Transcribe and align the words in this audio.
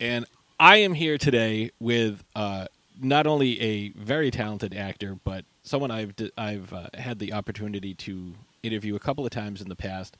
and 0.00 0.26
I 0.60 0.78
am 0.78 0.94
here 0.94 1.18
today 1.18 1.70
with 1.80 2.22
uh, 2.34 2.66
not 3.00 3.26
only 3.26 3.60
a 3.60 3.88
very 3.90 4.30
talented 4.30 4.74
actor, 4.74 5.18
but 5.24 5.44
someone 5.62 5.90
I've 5.90 6.14
I've 6.36 6.72
uh, 6.72 6.88
had 6.94 7.18
the 7.18 7.32
opportunity 7.32 7.94
to 7.94 8.34
interview 8.62 8.94
a 8.96 8.98
couple 8.98 9.24
of 9.24 9.30
times 9.30 9.60
in 9.60 9.68
the 9.68 9.76
past. 9.76 10.16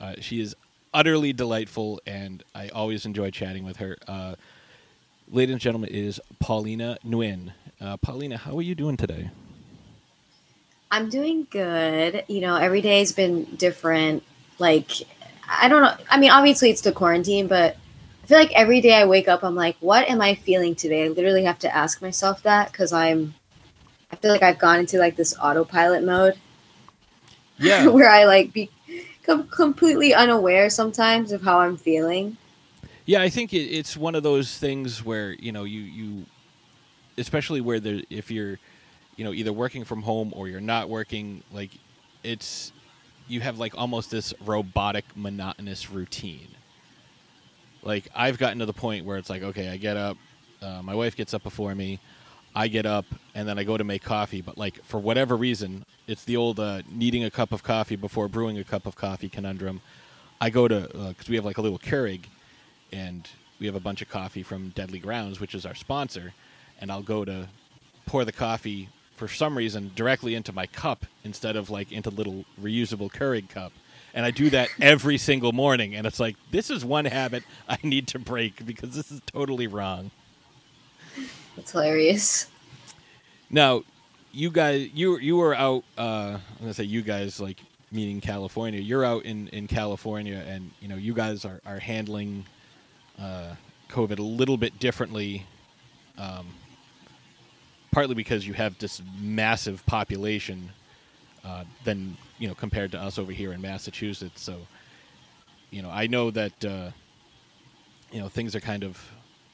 Uh, 0.00 0.14
she 0.20 0.40
is 0.40 0.54
utterly 0.92 1.32
delightful, 1.32 2.00
and 2.06 2.42
I 2.54 2.68
always 2.68 3.06
enjoy 3.06 3.30
chatting 3.30 3.64
with 3.64 3.78
her. 3.78 3.96
Uh, 4.06 4.34
ladies 5.30 5.52
and 5.54 5.60
gentlemen, 5.60 5.90
is 5.90 6.20
Paulina 6.38 6.98
Nguyen. 7.04 7.52
Uh, 7.80 7.96
Paulina, 7.96 8.36
how 8.36 8.56
are 8.56 8.62
you 8.62 8.74
doing 8.74 8.96
today? 8.96 9.30
I'm 10.90 11.08
doing 11.10 11.46
good. 11.50 12.24
You 12.28 12.40
know, 12.40 12.56
every 12.56 12.80
day's 12.80 13.12
been 13.12 13.44
different. 13.56 14.22
Like, 14.58 14.90
I 15.48 15.68
don't 15.68 15.82
know. 15.82 15.94
I 16.10 16.18
mean, 16.18 16.30
obviously 16.30 16.70
it's 16.70 16.80
the 16.80 16.92
quarantine, 16.92 17.46
but 17.46 17.76
feel 18.28 18.38
like 18.38 18.52
every 18.52 18.82
day 18.82 18.94
I 18.94 19.06
wake 19.06 19.26
up, 19.26 19.42
I'm 19.42 19.54
like, 19.54 19.76
what 19.80 20.06
am 20.08 20.20
I 20.20 20.34
feeling 20.34 20.74
today? 20.74 21.06
I 21.06 21.08
literally 21.08 21.44
have 21.44 21.58
to 21.60 21.74
ask 21.74 22.02
myself 22.02 22.42
that 22.42 22.70
because 22.70 22.92
I'm, 22.92 23.34
I 24.12 24.16
feel 24.16 24.30
like 24.30 24.42
I've 24.42 24.58
gone 24.58 24.80
into 24.80 24.98
like 24.98 25.16
this 25.16 25.34
autopilot 25.38 26.04
mode. 26.04 26.34
Yeah. 27.56 27.86
where 27.88 28.10
I 28.10 28.24
like 28.24 28.52
be 28.52 28.70
com- 29.24 29.48
completely 29.48 30.12
unaware 30.12 30.68
sometimes 30.68 31.32
of 31.32 31.42
how 31.42 31.60
I'm 31.60 31.78
feeling. 31.78 32.36
Yeah, 33.06 33.22
I 33.22 33.30
think 33.30 33.54
it, 33.54 33.62
it's 33.62 33.96
one 33.96 34.14
of 34.14 34.22
those 34.22 34.58
things 34.58 35.02
where 35.02 35.32
you 35.32 35.50
know 35.50 35.64
you 35.64 35.80
you, 35.80 36.26
especially 37.16 37.62
where 37.62 37.80
there 37.80 38.02
if 38.10 38.30
you're, 38.30 38.58
you 39.16 39.24
know, 39.24 39.32
either 39.32 39.54
working 39.54 39.84
from 39.84 40.02
home 40.02 40.32
or 40.36 40.48
you're 40.48 40.60
not 40.60 40.90
working, 40.90 41.42
like 41.50 41.70
it's 42.22 42.72
you 43.26 43.40
have 43.40 43.58
like 43.58 43.76
almost 43.76 44.10
this 44.10 44.34
robotic 44.44 45.06
monotonous 45.16 45.90
routine. 45.90 46.48
Like 47.82 48.08
I've 48.14 48.38
gotten 48.38 48.58
to 48.58 48.66
the 48.66 48.72
point 48.72 49.04
where 49.04 49.16
it's 49.16 49.30
like, 49.30 49.42
okay, 49.42 49.68
I 49.68 49.76
get 49.76 49.96
up, 49.96 50.16
uh, 50.60 50.82
my 50.82 50.94
wife 50.94 51.16
gets 51.16 51.34
up 51.34 51.42
before 51.42 51.74
me, 51.74 52.00
I 52.54 52.68
get 52.68 52.86
up, 52.86 53.06
and 53.34 53.48
then 53.48 53.58
I 53.58 53.64
go 53.64 53.76
to 53.76 53.84
make 53.84 54.02
coffee. 54.02 54.42
But 54.42 54.58
like 54.58 54.82
for 54.84 54.98
whatever 54.98 55.36
reason, 55.36 55.84
it's 56.06 56.24
the 56.24 56.36
old 56.36 56.58
uh, 56.58 56.82
needing 56.90 57.24
a 57.24 57.30
cup 57.30 57.52
of 57.52 57.62
coffee 57.62 57.96
before 57.96 58.28
brewing 58.28 58.58
a 58.58 58.64
cup 58.64 58.86
of 58.86 58.96
coffee 58.96 59.28
conundrum. 59.28 59.80
I 60.40 60.50
go 60.50 60.68
to 60.68 60.88
because 61.08 61.28
we 61.28 61.36
have 61.36 61.44
like 61.44 61.58
a 61.58 61.62
little 61.62 61.78
Keurig, 61.78 62.22
and 62.92 63.28
we 63.58 63.66
have 63.66 63.74
a 63.74 63.80
bunch 63.80 64.02
of 64.02 64.08
coffee 64.08 64.42
from 64.42 64.70
Deadly 64.70 64.98
Grounds, 64.98 65.40
which 65.40 65.54
is 65.54 65.66
our 65.66 65.74
sponsor, 65.74 66.32
and 66.80 66.90
I'll 66.90 67.02
go 67.02 67.24
to 67.24 67.48
pour 68.06 68.24
the 68.24 68.32
coffee 68.32 68.88
for 69.16 69.28
some 69.28 69.58
reason 69.58 69.90
directly 69.94 70.34
into 70.34 70.52
my 70.52 70.66
cup 70.66 71.04
instead 71.24 71.56
of 71.56 71.70
like 71.70 71.90
into 71.92 72.08
little 72.10 72.44
reusable 72.60 73.10
Keurig 73.10 73.48
cup. 73.48 73.72
And 74.14 74.24
I 74.24 74.30
do 74.30 74.50
that 74.50 74.68
every 74.80 75.18
single 75.18 75.52
morning, 75.52 75.94
and 75.94 76.06
it's 76.06 76.18
like 76.18 76.36
this 76.50 76.70
is 76.70 76.84
one 76.84 77.04
habit 77.04 77.44
I 77.68 77.78
need 77.82 78.08
to 78.08 78.18
break 78.18 78.64
because 78.64 78.94
this 78.94 79.10
is 79.10 79.20
totally 79.26 79.66
wrong. 79.66 80.10
It's 81.56 81.72
hilarious. 81.72 82.48
Now, 83.50 83.82
you 84.32 84.50
guys, 84.50 84.88
you 84.94 85.18
you 85.18 85.36
were 85.36 85.54
out. 85.54 85.84
Uh, 85.96 86.38
I'm 86.38 86.60
gonna 86.60 86.74
say 86.74 86.84
you 86.84 87.02
guys, 87.02 87.40
like 87.40 87.58
meaning 87.90 88.20
California. 88.20 88.80
You're 88.80 89.04
out 89.04 89.24
in 89.24 89.48
in 89.48 89.66
California, 89.66 90.44
and 90.46 90.70
you 90.80 90.88
know 90.88 90.96
you 90.96 91.14
guys 91.14 91.44
are 91.44 91.60
are 91.66 91.78
handling 91.78 92.46
uh, 93.18 93.54
COVID 93.90 94.18
a 94.18 94.22
little 94.22 94.56
bit 94.56 94.78
differently. 94.78 95.46
Um, 96.16 96.48
partly 97.90 98.14
because 98.14 98.46
you 98.46 98.52
have 98.54 98.78
this 98.78 99.02
massive 99.20 99.84
population 99.86 100.70
uh, 101.48 101.64
than 101.84 102.16
you 102.38 102.46
know 102.48 102.54
compared 102.54 102.92
to 102.92 102.98
us 103.00 103.18
over 103.18 103.32
here 103.32 103.52
in 103.52 103.60
Massachusetts. 103.60 104.42
So, 104.42 104.56
you 105.70 105.80
know, 105.82 105.90
I 105.90 106.06
know 106.06 106.30
that 106.30 106.64
uh, 106.64 106.90
you 108.12 108.20
know 108.20 108.28
things 108.28 108.54
are 108.54 108.60
kind 108.60 108.84
of 108.84 109.02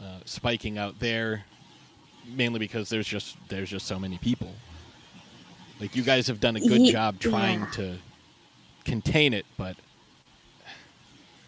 uh, 0.01 0.19
spiking 0.25 0.77
out 0.77 0.99
there, 0.99 1.45
mainly 2.27 2.59
because 2.59 2.89
there's 2.89 3.07
just 3.07 3.37
there's 3.49 3.71
just 3.71 3.87
so 3.87 3.99
many 3.99 4.19
people. 4.19 4.53
Like 5.81 5.95
you 5.95 6.03
guys 6.03 6.27
have 6.27 6.41
done 6.41 6.57
a 6.57 6.61
good 6.61 6.81
Ye- 6.81 6.93
job 6.93 7.21
trying 7.21 7.61
yeah. 7.61 7.71
to 7.73 7.97
contain 8.85 9.33
it, 9.35 9.47
but 9.57 9.77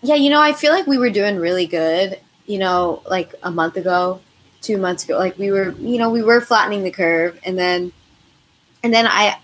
Yeah, 0.03 0.15
you 0.15 0.31
know, 0.31 0.41
I 0.41 0.53
feel 0.53 0.73
like 0.73 0.87
we 0.87 0.99
were 0.99 1.11
doing 1.11 1.37
really 1.37 1.67
good, 1.67 2.19
you 2.47 2.59
know, 2.59 3.03
like 3.09 3.35
a 3.43 3.51
month 3.51 3.77
ago, 3.77 4.21
two 4.61 4.79
months 4.79 5.05
ago. 5.05 5.19
Like 5.19 5.39
we 5.39 5.51
were, 5.51 5.73
you 5.73 5.99
know, 5.99 6.11
we 6.11 6.23
were 6.23 6.41
flattening 6.41 6.83
the 6.83 6.91
curve 6.91 7.39
and 7.45 7.59
then 7.59 7.93
and 8.83 8.93
then 8.93 9.07
I 9.07 9.39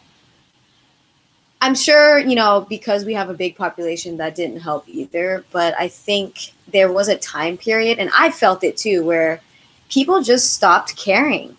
I'm 1.62 1.74
sure, 1.74 2.18
you 2.18 2.34
know, 2.34 2.66
because 2.68 3.04
we 3.04 3.14
have 3.14 3.30
a 3.30 3.34
big 3.34 3.56
population 3.56 4.16
that 4.18 4.34
didn't 4.34 4.60
help 4.60 4.86
either, 4.88 5.44
but 5.52 5.74
I 5.78 5.88
think 5.88 6.52
there 6.66 6.92
was 6.92 7.08
a 7.08 7.16
time 7.16 7.56
period 7.56 7.98
and 7.98 8.10
I 8.14 8.30
felt 8.30 8.64
it 8.64 8.76
too 8.76 9.04
where 9.04 9.40
people 9.88 10.22
just 10.22 10.52
stopped 10.52 10.96
caring. 10.96 11.56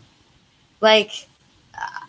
Like 0.81 1.27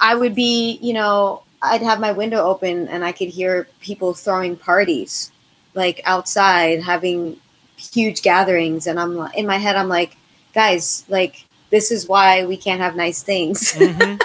I 0.01 0.15
would 0.15 0.35
be, 0.35 0.79
you 0.83 0.93
know, 0.93 1.45
I'd 1.63 1.83
have 1.83 2.01
my 2.01 2.13
window 2.13 2.43
open 2.45 2.89
and 2.89 3.05
I 3.05 3.13
could 3.13 3.29
hear 3.29 3.69
people 3.81 4.13
throwing 4.13 4.57
parties 4.57 5.31
like 5.75 6.01
outside 6.05 6.83
having 6.83 7.37
huge 7.77 8.23
gatherings 8.23 8.87
and 8.87 8.99
i'm 8.99 9.19
in 9.35 9.47
my 9.47 9.57
head 9.57 9.77
i'm 9.77 9.89
like 9.89 10.17
guys 10.55 11.05
like 11.09 11.45
this 11.75 11.91
is 11.91 12.09
why 12.09 12.45
we 12.45 12.57
can't 12.57 12.81
have 12.81 12.95
nice 12.95 13.23
things. 13.23 13.77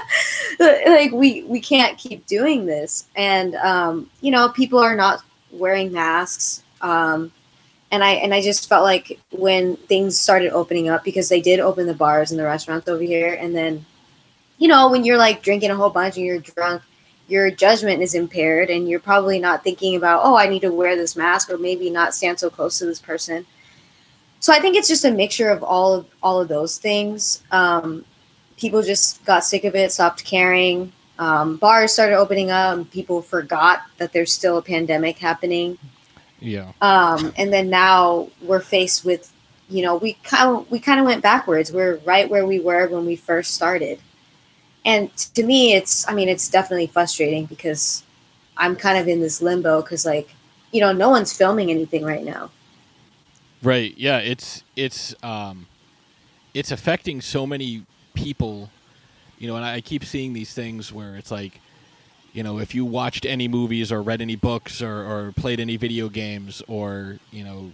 Like 0.60 1.14
we 1.14 1.44
we 1.44 1.62
can't 1.62 1.98
keep 1.98 2.26
doing 2.26 2.66
this. 2.66 3.08
And 3.16 3.56
um 3.56 4.10
you 4.20 4.30
know 4.30 4.50
people 4.50 4.80
are 4.80 4.96
not 4.96 5.24
wearing 5.52 5.92
masks 5.92 6.64
um 6.82 7.32
and 7.92 8.04
i 8.04 8.12
and 8.12 8.34
i 8.34 8.42
just 8.42 8.70
felt 8.70 8.84
like 8.84 9.20
when 9.32 9.76
things 9.76 10.20
started 10.20 10.52
opening 10.52 10.90
up 10.90 11.04
because 11.04 11.30
they 11.30 11.42
did 11.42 11.60
open 11.60 11.88
the 11.88 11.94
bars 11.94 12.32
and 12.32 12.40
the 12.40 12.44
restaurants 12.44 12.88
over 12.88 13.02
here 13.02 13.34
and 13.34 13.56
then 13.56 13.86
you 14.58 14.68
know 14.68 14.90
when 14.92 15.04
you're 15.04 15.18
like 15.18 15.42
drinking 15.42 15.72
a 15.72 15.76
whole 15.76 15.90
bunch 15.90 16.18
and 16.18 16.26
you're 16.26 16.40
drunk 16.40 16.81
your 17.28 17.52
judgment 17.52 18.02
is 18.02 18.14
impaired 18.14 18.70
and 18.70 18.88
you're 18.88 19.00
probably 19.00 19.40
not 19.40 19.64
thinking 19.64 19.96
about 19.96 20.22
oh 20.24 20.38
i 20.38 20.48
need 20.48 20.62
to 20.62 20.72
wear 20.72 20.96
this 20.96 21.16
mask 21.16 21.50
or 21.50 21.58
maybe 21.58 21.90
not 21.90 22.14
stand 22.14 22.40
so 22.40 22.50
close 22.50 22.78
to 22.78 22.86
this 22.86 23.02
person 23.02 23.46
so 24.39 24.53
i 24.53 24.59
think 24.59 24.75
it's 24.75 24.88
just 24.88 25.05
a 25.05 25.11
mixture 25.11 25.50
of 25.50 25.63
all 25.63 25.94
of 25.94 26.05
all 26.22 26.41
of 26.41 26.47
those 26.47 26.77
things. 26.77 27.44
Um, 27.51 28.05
people 28.57 28.81
just 28.81 29.23
got 29.25 29.44
sick 29.44 29.63
of 29.63 29.75
it 29.75 29.91
stopped 29.91 30.23
caring. 30.25 30.91
Um, 31.17 31.57
bars 31.57 31.94
started 31.94 32.16
opening 32.16 32.50
up 32.50 32.77
and 32.77 32.89
people 32.89 33.22
forgot 33.22 33.81
that 33.97 34.13
there's 34.13 34.31
still 34.31 34.57
a 34.57 34.61
pandemic 34.61 35.17
happening. 35.17 35.77
Yeah, 36.39 36.72
um, 36.81 37.33
and 37.38 37.51
then 37.51 37.69
now 37.69 38.29
we're 38.41 38.61
faced 38.61 39.03
with 39.03 39.31
you 39.69 39.81
know 39.81 39.97
we 39.97 40.13
kind 40.23 40.50
of 40.50 40.71
we 40.71 40.79
kind 40.79 41.00
of 41.00 41.06
went 41.06 41.21
backwards. 41.21 41.71
We're 41.71 41.97
right 42.06 42.29
where 42.29 42.45
we 42.45 42.59
were 42.59 42.88
when 42.88 43.06
we 43.06 43.16
first 43.16 43.53
started. 43.53 44.00
And 44.85 45.16
to 45.35 45.44
me 45.44 45.73
it's 45.73 46.07
i 46.07 46.13
mean 46.13 46.29
it's 46.29 46.50
definitely 46.50 46.88
frustrating 46.88 47.45
because 47.45 48.03
i'm 48.57 48.75
kind 48.75 48.97
of 48.97 49.07
in 49.07 49.19
this 49.19 49.41
limbo 49.41 49.81
because 49.81 50.06
like 50.06 50.33
you 50.71 50.79
know 50.79 50.94
no 50.94 51.09
one's 51.09 51.33
filming 51.33 51.69
anything 51.69 52.03
right 52.03 52.23
now 52.23 52.50
right. 53.64 53.94
Yeah, 53.97 54.20
it's 54.20 54.64
it's 54.75 55.16
um, 55.24 55.68
it's 56.53 56.72
affecting 56.72 57.22
so 57.22 57.46
many 57.46 57.86
people. 58.14 58.70
You 59.38 59.47
know, 59.47 59.56
and 59.56 59.64
I 59.64 59.80
keep 59.80 60.03
seeing 60.03 60.34
these 60.34 60.53
things 60.53 60.92
where 60.92 61.16
it's 61.16 61.31
like, 61.31 61.62
you 62.34 62.44
know, 62.44 62.59
if 62.59 62.75
you 62.75 62.84
watched 62.84 63.25
any 63.25 63.48
movies 63.48 63.90
or 63.90 64.02
read 64.02 64.22
any 64.22 64.36
books 64.36 64.81
or, 64.81 64.92
or 64.92 65.31
played 65.31 65.62
any 65.62 65.78
video 65.78 66.09
games 66.09 66.62
or 66.68 67.19
you 67.31 67.46
know, 67.46 67.72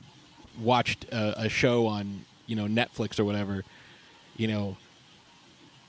watched 0.62 1.06
a, 1.06 1.46
a 1.46 1.50
show 1.50 1.88
on 1.88 2.24
you 2.46 2.56
know 2.56 2.66
Netflix 2.66 3.20
or 3.20 3.26
whatever, 3.26 3.64
you 4.38 4.48
know, 4.48 4.78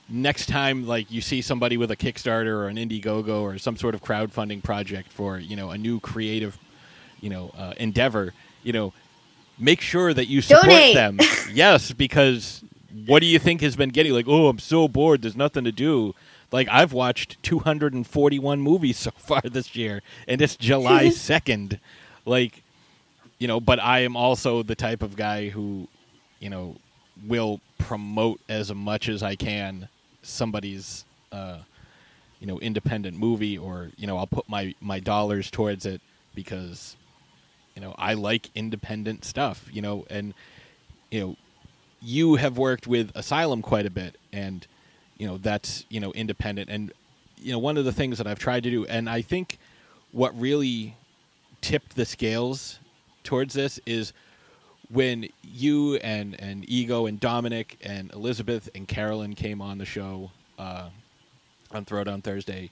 next 0.09 0.47
time 0.47 0.87
like 0.87 1.11
you 1.11 1.21
see 1.21 1.41
somebody 1.41 1.77
with 1.77 1.91
a 1.91 1.95
Kickstarter 1.95 2.47
or 2.47 2.67
an 2.67 2.77
Indiegogo 2.77 3.41
or 3.41 3.57
some 3.57 3.77
sort 3.77 3.93
of 3.93 4.01
crowdfunding 4.01 4.63
project 4.63 5.11
for 5.11 5.37
you 5.37 5.55
know 5.55 5.71
a 5.71 5.77
new 5.77 5.99
creative, 5.99 6.57
you 7.21 7.29
know, 7.29 7.51
uh, 7.57 7.73
endeavor, 7.77 8.33
you 8.63 8.73
know, 8.73 8.93
make 9.57 9.81
sure 9.81 10.13
that 10.13 10.27
you 10.27 10.41
support 10.41 10.65
Donate. 10.65 10.95
them. 10.95 11.19
yes, 11.51 11.91
because 11.91 12.63
what 13.05 13.19
do 13.19 13.25
you 13.25 13.39
think 13.39 13.61
has 13.61 13.75
been 13.75 13.89
getting 13.89 14.13
like? 14.13 14.27
Oh, 14.27 14.47
I'm 14.47 14.59
so 14.59 14.87
bored. 14.87 15.21
There's 15.21 15.35
nothing 15.35 15.63
to 15.63 15.71
do. 15.71 16.13
Like 16.51 16.67
I've 16.71 16.93
watched 16.93 17.41
241 17.43 18.61
movies 18.61 18.97
so 18.97 19.11
far 19.11 19.41
this 19.41 19.75
year, 19.75 20.01
and 20.27 20.41
it's 20.41 20.55
July 20.55 21.05
2nd. 21.07 21.79
Like, 22.25 22.63
you 23.39 23.47
know, 23.47 23.59
but 23.59 23.79
I 23.79 23.99
am 23.99 24.15
also 24.17 24.63
the 24.63 24.75
type 24.75 25.01
of 25.01 25.15
guy 25.15 25.49
who, 25.49 25.87
you 26.39 26.49
know, 26.49 26.75
will 27.25 27.61
promote 27.77 28.41
as 28.49 28.73
much 28.73 29.07
as 29.07 29.23
I 29.23 29.35
can 29.35 29.87
somebody's, 30.21 31.05
uh, 31.31 31.59
you 32.41 32.47
know, 32.47 32.59
independent 32.59 33.17
movie, 33.17 33.57
or 33.57 33.91
you 33.97 34.07
know, 34.07 34.17
I'll 34.17 34.27
put 34.27 34.49
my 34.49 34.75
my 34.81 34.99
dollars 34.99 35.49
towards 35.49 35.85
it 35.85 36.01
because, 36.35 36.96
you 37.77 37.81
know, 37.81 37.93
I 37.95 38.15
like 38.15 38.49
independent 38.55 39.23
stuff. 39.23 39.69
You 39.71 39.83
know, 39.83 40.07
and 40.09 40.33
you 41.11 41.19
know, 41.19 41.35
you 42.01 42.33
have 42.33 42.57
worked 42.57 42.87
with 42.87 43.11
Asylum 43.13 43.61
quite 43.61 43.85
a 43.85 43.91
bit, 43.91 44.17
and 44.33 44.65
you 45.19 45.27
know 45.27 45.37
that's 45.37 45.85
you 45.87 45.99
know 45.99 46.11
independent. 46.13 46.71
And 46.71 46.91
you 47.37 47.51
know, 47.51 47.59
one 47.59 47.77
of 47.77 47.85
the 47.85 47.91
things 47.91 48.17
that 48.17 48.25
I've 48.25 48.39
tried 48.39 48.63
to 48.63 48.71
do, 48.71 48.87
and 48.87 49.07
I 49.07 49.21
think 49.21 49.59
what 50.11 50.35
really 50.39 50.95
tipped 51.61 51.95
the 51.95 52.05
scales 52.05 52.79
towards 53.23 53.53
this 53.53 53.79
is 53.85 54.11
when 54.89 55.29
you 55.43 55.97
and 55.97 56.35
and 56.41 56.67
Ego 56.67 57.05
and 57.05 57.19
Dominic 57.19 57.77
and 57.83 58.11
Elizabeth 58.11 58.69
and 58.73 58.87
Carolyn 58.87 59.35
came 59.35 59.61
on 59.61 59.77
the 59.77 59.85
show 59.85 60.31
uh, 60.57 60.89
on 61.69 61.85
Throwdown 61.85 62.23
Thursday 62.23 62.71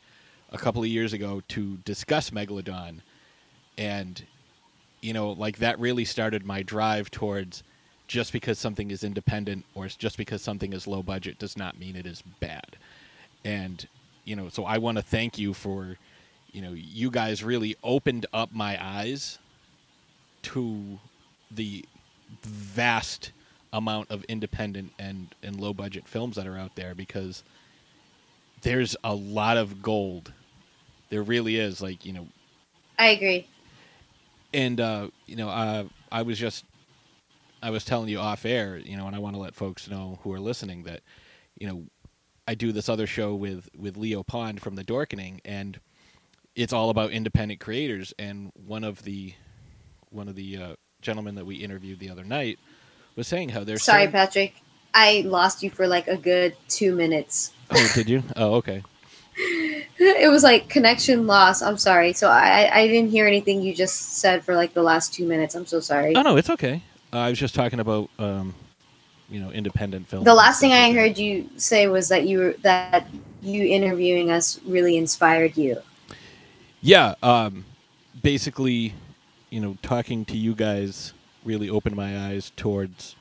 a 0.50 0.58
couple 0.58 0.82
of 0.82 0.88
years 0.88 1.14
ago 1.14 1.44
to 1.50 1.78
discuss 1.86 2.32
Megalodon, 2.32 3.02
and 3.78 4.24
you 5.06 5.14
know, 5.14 5.32
like 5.34 5.60
that 5.60 5.80
really 5.80 6.04
started 6.04 6.46
my 6.46 6.64
drive 6.64 7.12
towards 7.12 7.64
just 8.08 8.34
because 8.34 8.58
something 8.58 8.90
is 8.90 9.04
independent 9.04 9.64
or 9.76 9.88
just 9.88 10.18
because 10.18 10.42
something 10.42 10.74
is 10.74 10.88
low 10.88 11.04
budget 11.04 11.38
does 11.38 11.56
not 11.56 11.80
mean 11.80 11.96
it 11.96 12.08
is 12.08 12.24
bad. 12.40 12.76
And 13.44 13.88
you 14.24 14.36
know, 14.36 14.50
so 14.50 14.66
I 14.66 14.80
want 14.80 14.98
to 14.98 15.04
thank 15.04 15.38
you 15.38 15.54
for 15.54 15.98
you 16.52 16.62
know, 16.62 16.72
you 16.74 17.12
guys 17.12 17.44
really 17.44 17.76
opened 17.84 18.26
up 18.34 18.52
my 18.52 18.84
eyes 18.84 19.38
to 20.44 21.00
the 21.52 21.86
vast 22.42 23.32
amount 23.74 24.10
of 24.10 24.24
independent 24.24 24.92
and, 24.98 25.36
and 25.44 25.60
low 25.60 25.74
budget 25.74 26.08
films 26.08 26.36
that 26.38 26.48
are 26.48 26.58
out 26.58 26.76
there 26.76 26.96
because 26.96 27.44
there's 28.62 28.96
a 29.04 29.14
lot 29.14 29.58
of 29.58 29.84
gold. 29.84 30.32
There 31.10 31.22
really 31.22 31.58
is. 31.58 31.82
Like, 31.82 32.06
you 32.06 32.14
know, 32.14 32.28
I 32.98 33.08
agree. 33.08 33.48
And, 34.56 34.80
uh, 34.80 35.10
you 35.28 35.36
know, 35.36 35.50
uh, 35.50 35.84
I 36.12 36.22
was 36.24 36.40
just, 36.40 36.66
I 37.62 37.70
was 37.70 37.86
telling 37.86 38.10
you 38.10 38.20
off 38.20 38.46
air, 38.46 38.78
you 38.78 38.98
know, 38.98 39.06
and 39.06 39.16
I 39.16 39.20
want 39.20 39.36
to 39.36 39.42
let 39.42 39.54
folks 39.54 39.90
know 39.90 40.20
who 40.24 40.34
are 40.34 40.40
listening 40.40 40.84
that, 40.84 41.02
you 41.60 41.68
know, 41.68 41.84
I 42.48 42.56
do 42.56 42.72
this 42.72 42.90
other 42.90 43.06
show 43.06 43.36
with, 43.36 43.70
with 43.78 43.98
Leo 43.98 44.24
Pond 44.24 44.62
from 44.62 44.76
The 44.76 44.84
Dorkening 44.84 45.40
and 45.46 45.80
it's 46.56 46.72
all 46.72 46.90
about 46.90 47.12
independent 47.12 47.60
creators. 47.60 48.14
And 48.18 48.52
one 48.66 48.84
of 48.84 49.04
the, 49.04 49.34
one 50.10 50.30
of 50.30 50.36
the, 50.36 50.58
uh, 50.58 50.76
gentlemen 51.02 51.36
that 51.36 51.46
we 51.46 51.56
interviewed 51.56 52.00
the 52.00 52.10
other 52.10 52.24
night 52.24 52.58
was 53.16 53.28
saying 53.28 53.50
how 53.50 53.64
they're 53.64 53.78
sorry, 53.78 54.04
saying, 54.04 54.12
Patrick. 54.12 54.56
I 54.94 55.24
lost 55.26 55.62
you 55.62 55.70
for 55.70 55.88
like 55.88 56.08
a 56.08 56.18
good 56.18 56.56
two 56.68 56.96
minutes. 56.96 57.52
Oh, 57.70 57.92
did 57.94 58.10
you? 58.10 58.24
Oh, 58.36 58.56
okay. 58.56 58.84
it 60.00 60.30
was 60.30 60.44
like 60.44 60.70
connection 60.70 61.28
loss. 61.28 61.62
I'm 61.62 61.78
sorry. 61.78 62.14
So 62.14 62.30
I 62.30 62.70
I 62.74 62.88
didn't 62.88 63.12
hear 63.12 63.28
anything 63.28 63.62
you 63.62 63.74
just 63.74 64.18
said 64.18 64.44
for 64.44 64.56
like 64.56 64.74
the 64.74 64.84
last 64.84 65.14
two 65.14 65.26
minutes. 65.26 65.56
I'm 65.56 65.66
so 65.66 65.80
sorry. 65.80 66.16
Oh 66.16 66.22
no, 66.22 66.38
it's 66.38 66.50
okay. 66.50 66.82
Uh, 67.14 67.20
I 67.20 67.30
was 67.30 67.40
just 67.40 67.56
talking 67.56 67.80
about 67.80 68.10
um, 68.20 68.54
you 69.30 69.40
know, 69.40 69.52
independent 69.52 70.08
film. 70.08 70.24
The 70.24 70.34
last 70.34 70.60
thing 70.60 70.74
I 70.74 70.92
heard 70.94 71.18
you 71.18 71.50
say 71.58 71.88
was 71.88 72.10
that 72.10 72.28
you 72.28 72.40
were 72.40 72.56
that 72.62 73.08
you 73.42 73.66
interviewing 73.66 74.32
us 74.32 74.60
really 74.66 74.98
inspired 74.98 75.58
you. 75.58 75.82
Yeah, 76.82 77.16
um, 77.24 77.66
basically, 78.22 78.94
you 79.50 79.60
know, 79.60 79.78
talking 79.82 80.26
to 80.26 80.38
you 80.38 80.54
guys 80.54 81.14
really 81.44 81.70
opened 81.70 81.96
my 81.96 82.28
eyes 82.28 82.52
towards, 82.56 83.16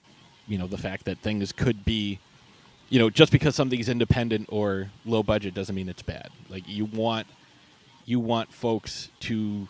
you 0.46 0.58
know, 0.58 0.66
the 0.66 0.78
fact 0.78 1.04
that 1.04 1.18
things 1.18 1.52
could 1.52 1.84
be, 1.84 2.18
you 2.94 3.00
know, 3.00 3.10
just 3.10 3.32
because 3.32 3.56
something's 3.56 3.88
independent 3.88 4.46
or 4.52 4.88
low 5.04 5.24
budget 5.24 5.52
doesn't 5.52 5.74
mean 5.74 5.88
it's 5.88 6.00
bad. 6.00 6.28
Like 6.48 6.62
you 6.68 6.84
want, 6.84 7.26
you 8.04 8.20
want 8.20 8.52
folks 8.52 9.10
to, 9.22 9.66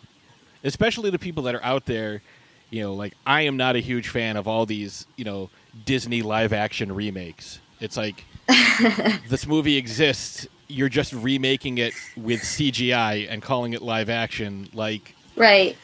especially 0.63 1.09
the 1.09 1.19
people 1.19 1.45
that 1.45 1.55
are 1.55 1.65
out 1.65 1.87
there, 1.87 2.21
you 2.69 2.83
know, 2.83 2.93
like 2.93 3.15
I 3.25 3.41
am 3.43 3.57
not 3.57 3.77
a 3.77 3.79
huge 3.79 4.09
fan 4.09 4.37
of 4.37 4.47
all 4.47 4.67
these, 4.67 5.07
you 5.17 5.25
know, 5.25 5.49
Disney 5.87 6.21
live 6.21 6.53
action 6.53 6.93
remakes. 6.95 7.61
It's 7.81 7.97
like 7.97 8.27
this 9.31 9.47
movie 9.47 9.79
exists. 9.79 10.47
You're 10.69 10.91
just 10.91 11.15
remaking 11.15 11.79
it 11.79 11.95
with 12.19 12.43
CGI 12.43 13.27
and 13.31 13.41
calling 13.41 13.73
it 13.73 13.81
live 13.81 14.11
action. 14.11 14.69
Like, 14.75 15.15
right 15.35 15.75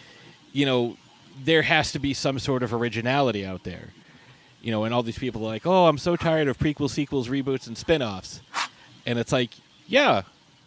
you 0.53 0.67
know, 0.67 0.99
there 1.43 1.63
has 1.63 1.93
to 1.93 1.99
be 1.99 2.13
some 2.13 2.39
sort 2.39 2.63
of 2.63 2.75
originality 2.75 3.47
out 3.47 3.65
there. 3.65 3.89
You 4.63 4.71
know, 4.71 4.85
and 4.85 4.93
all 4.93 5.03
these 5.03 5.19
people 5.19 5.43
are 5.43 5.49
like, 5.49 5.67
"Oh, 5.67 5.87
I'm 5.87 5.99
so 5.99 6.17
tired 6.17 6.49
of 6.49 6.59
prequel, 6.59 6.91
sequels, 6.91 7.29
reboots, 7.29 7.67
and 7.67 7.77
spin-offs." 7.79 8.41
And 9.07 9.19
it's 9.19 9.33
like, 9.33 9.51
yeah. 9.87 10.23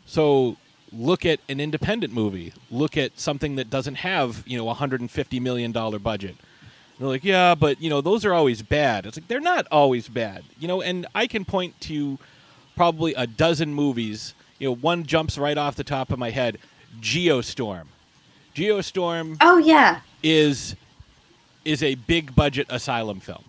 So 0.06 0.58
look 0.92 1.26
at 1.26 1.40
an 1.50 1.60
independent 1.60 2.14
movie. 2.14 2.54
Look 2.72 2.98
at 2.98 3.20
something 3.20 3.56
that 3.58 3.70
doesn't 3.70 3.96
have, 3.96 4.44
you 4.48 4.58
know, 4.58 4.64
a 4.64 4.68
150 4.68 5.40
million 5.40 5.72
dollar 5.72 6.00
budget. 6.00 6.32
And 6.32 7.00
they're 7.00 7.08
like, 7.08 7.24
"Yeah, 7.24 7.56
but, 7.56 7.82
you 7.82 7.90
know, 7.90 8.02
those 8.02 8.26
are 8.26 8.34
always 8.34 8.62
bad." 8.62 9.06
It's 9.06 9.18
like 9.18 9.28
they're 9.28 9.40
not 9.40 9.68
always 9.72 10.08
bad. 10.10 10.44
You 10.60 10.68
know, 10.68 10.82
and 10.82 11.06
I 11.14 11.28
can 11.28 11.46
point 11.46 11.80
to 11.82 12.18
probably 12.76 13.14
a 13.14 13.28
dozen 13.28 13.74
movies. 13.74 14.34
You 14.60 14.70
know, 14.70 14.76
one 14.76 15.04
jumps 15.06 15.38
right 15.38 15.58
off 15.58 15.76
the 15.76 15.84
top 15.84 16.12
of 16.12 16.18
my 16.20 16.32
head, 16.32 16.58
Geostorm. 17.00 17.86
Geostorm 18.56 19.38
Oh 19.42 19.58
yeah. 19.58 20.02
is 20.22 20.76
is 21.66 21.82
a 21.82 21.96
big 21.96 22.36
budget 22.36 22.68
asylum 22.70 23.20
film. 23.20 23.44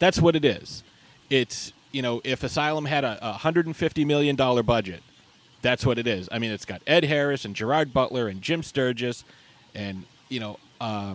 That's 0.00 0.20
what 0.20 0.34
it 0.34 0.44
is. 0.44 0.82
It's 1.30 1.72
you 1.92 2.02
know 2.02 2.20
if 2.24 2.42
Asylum 2.42 2.86
had 2.86 3.04
a, 3.04 3.18
a 3.22 3.32
hundred 3.34 3.66
and 3.66 3.76
fifty 3.76 4.04
million 4.04 4.34
dollar 4.34 4.64
budget, 4.64 5.02
that's 5.62 5.86
what 5.86 5.98
it 5.98 6.08
is. 6.08 6.28
I 6.32 6.40
mean, 6.40 6.50
it's 6.50 6.64
got 6.64 6.82
Ed 6.88 7.04
Harris 7.04 7.44
and 7.44 7.54
Gerard 7.54 7.92
Butler 7.92 8.26
and 8.26 8.42
Jim 8.42 8.64
Sturgess, 8.64 9.24
and 9.74 10.04
you 10.28 10.40
know, 10.40 10.58
uh, 10.80 11.14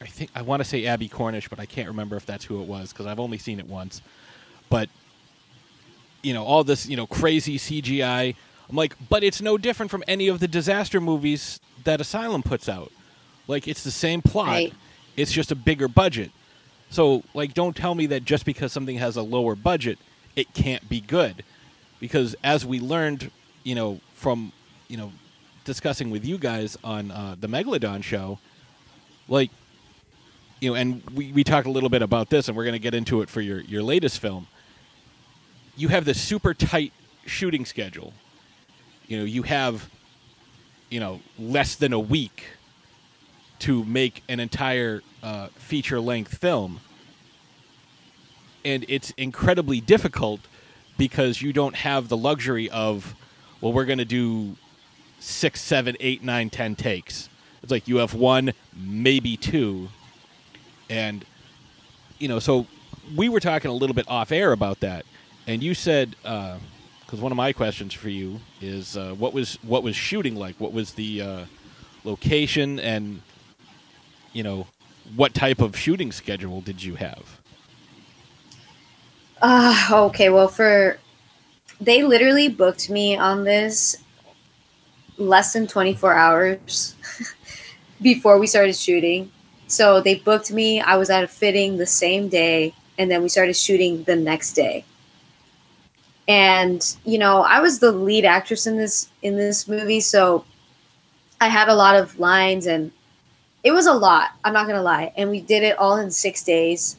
I 0.00 0.06
think 0.06 0.30
I 0.34 0.42
want 0.42 0.60
to 0.60 0.64
say 0.64 0.86
Abbie 0.86 1.08
Cornish, 1.08 1.48
but 1.48 1.60
I 1.60 1.66
can't 1.66 1.88
remember 1.88 2.16
if 2.16 2.24
that's 2.24 2.44
who 2.44 2.62
it 2.62 2.66
was 2.66 2.92
because 2.92 3.06
I've 3.06 3.20
only 3.20 3.38
seen 3.38 3.58
it 3.58 3.66
once. 3.66 4.00
But 4.70 4.88
you 6.22 6.32
know, 6.32 6.44
all 6.44 6.64
this 6.64 6.88
you 6.88 6.96
know 6.96 7.06
crazy 7.06 7.58
CGI. 7.58 8.34
I'm 8.68 8.76
like, 8.76 8.94
but 9.08 9.24
it's 9.24 9.42
no 9.42 9.58
different 9.58 9.90
from 9.90 10.04
any 10.06 10.28
of 10.28 10.38
the 10.38 10.46
disaster 10.46 11.00
movies 11.00 11.58
that 11.82 12.00
Asylum 12.00 12.44
puts 12.44 12.68
out. 12.68 12.92
Like 13.48 13.66
it's 13.66 13.82
the 13.82 13.90
same 13.90 14.22
plot. 14.22 14.46
Right. 14.46 14.72
It's 15.16 15.32
just 15.32 15.50
a 15.50 15.56
bigger 15.56 15.88
budget. 15.88 16.30
So 16.90 17.22
like 17.34 17.54
don't 17.54 17.74
tell 17.74 17.94
me 17.94 18.06
that 18.06 18.24
just 18.24 18.44
because 18.44 18.72
something 18.72 18.98
has 18.98 19.16
a 19.16 19.22
lower 19.22 19.54
budget, 19.54 19.98
it 20.36 20.52
can't 20.52 20.86
be 20.88 21.00
good. 21.00 21.44
Because 22.00 22.34
as 22.42 22.66
we 22.66 22.80
learned, 22.80 23.30
you 23.62 23.74
know, 23.74 24.00
from, 24.14 24.52
you 24.88 24.96
know, 24.96 25.12
discussing 25.64 26.10
with 26.10 26.24
you 26.24 26.36
guys 26.36 26.76
on 26.82 27.10
uh, 27.10 27.36
the 27.40 27.46
Megalodon 27.46 28.02
show, 28.02 28.38
like 29.28 29.50
you 30.60 30.70
know, 30.70 30.76
and 30.76 31.02
we, 31.14 31.32
we 31.32 31.42
talked 31.42 31.66
a 31.66 31.70
little 31.70 31.88
bit 31.88 32.02
about 32.02 32.28
this 32.28 32.48
and 32.48 32.56
we're 32.56 32.64
gonna 32.64 32.78
get 32.78 32.94
into 32.94 33.22
it 33.22 33.30
for 33.30 33.40
your, 33.40 33.60
your 33.60 33.82
latest 33.82 34.18
film. 34.18 34.46
You 35.76 35.88
have 35.88 36.04
this 36.04 36.20
super 36.20 36.52
tight 36.52 36.92
shooting 37.24 37.64
schedule. 37.64 38.12
You 39.06 39.18
know, 39.18 39.24
you 39.24 39.42
have 39.42 39.88
you 40.90 41.00
know 41.00 41.20
less 41.38 41.76
than 41.76 41.92
a 41.92 42.00
week 42.00 42.44
to 43.60 43.84
make 43.84 44.22
an 44.28 44.40
entire 44.40 45.02
uh, 45.22 45.48
feature 45.56 46.00
length 46.00 46.38
film. 46.38 46.80
And 48.64 48.84
it's 48.88 49.10
incredibly 49.12 49.80
difficult 49.80 50.40
because 50.98 51.40
you 51.40 51.52
don't 51.52 51.76
have 51.76 52.08
the 52.08 52.16
luxury 52.16 52.68
of 52.70 53.14
well 53.60 53.72
we're 53.72 53.86
going 53.86 53.98
to 53.98 54.04
do 54.04 54.56
six 55.18 55.60
seven 55.60 55.96
eight 56.00 56.22
nine 56.22 56.50
ten 56.50 56.76
takes. 56.76 57.28
It's 57.62 57.72
like 57.72 57.88
you 57.88 57.96
have 57.98 58.14
one 58.14 58.52
maybe 58.76 59.36
two. 59.36 59.88
And 60.90 61.24
you 62.18 62.28
know 62.28 62.38
so 62.38 62.66
we 63.16 63.28
were 63.28 63.40
talking 63.40 63.70
a 63.70 63.74
little 63.74 63.94
bit 63.94 64.06
off 64.08 64.30
air 64.32 64.52
about 64.52 64.80
that. 64.80 65.06
And 65.46 65.62
you 65.62 65.74
said 65.74 66.16
uh, 66.24 66.58
because 67.10 67.20
one 67.20 67.32
of 67.32 67.36
my 67.36 67.52
questions 67.52 67.92
for 67.92 68.08
you 68.08 68.38
is 68.60 68.96
uh, 68.96 69.14
what 69.18 69.32
was 69.32 69.58
what 69.62 69.82
was 69.82 69.96
shooting 69.96 70.36
like? 70.36 70.54
What 70.60 70.72
was 70.72 70.92
the 70.92 71.22
uh, 71.22 71.44
location, 72.04 72.78
and 72.78 73.20
you 74.32 74.42
know 74.42 74.66
what 75.16 75.34
type 75.34 75.60
of 75.60 75.76
shooting 75.76 76.12
schedule 76.12 76.60
did 76.60 76.82
you 76.82 76.94
have? 76.96 77.40
Uh, 79.42 79.88
okay, 79.90 80.28
well, 80.28 80.48
for 80.48 80.98
they 81.80 82.02
literally 82.02 82.48
booked 82.48 82.90
me 82.90 83.16
on 83.16 83.44
this 83.44 83.96
less 85.16 85.52
than 85.52 85.66
24 85.66 86.14
hours 86.14 86.94
before 88.02 88.38
we 88.38 88.46
started 88.46 88.76
shooting. 88.76 89.30
So 89.66 90.00
they 90.00 90.16
booked 90.16 90.52
me. 90.52 90.80
I 90.80 90.96
was 90.96 91.10
at 91.10 91.24
a 91.24 91.28
fitting 91.28 91.76
the 91.76 91.86
same 91.86 92.28
day, 92.28 92.74
and 92.98 93.10
then 93.10 93.22
we 93.22 93.28
started 93.28 93.56
shooting 93.56 94.04
the 94.04 94.16
next 94.16 94.52
day 94.52 94.84
and 96.30 96.96
you 97.04 97.18
know 97.18 97.42
i 97.42 97.58
was 97.58 97.80
the 97.80 97.90
lead 97.90 98.24
actress 98.24 98.64
in 98.64 98.76
this 98.76 99.10
in 99.20 99.36
this 99.36 99.66
movie 99.66 99.98
so 99.98 100.44
i 101.40 101.48
had 101.48 101.68
a 101.68 101.74
lot 101.74 101.96
of 101.96 102.20
lines 102.20 102.66
and 102.66 102.92
it 103.62 103.72
was 103.72 103.86
a 103.86 103.92
lot 103.92 104.30
i'm 104.44 104.52
not 104.52 104.66
gonna 104.66 104.82
lie 104.82 105.12
and 105.16 105.30
we 105.30 105.40
did 105.40 105.62
it 105.62 105.78
all 105.78 105.96
in 105.96 106.10
six 106.10 106.42
days. 106.42 106.96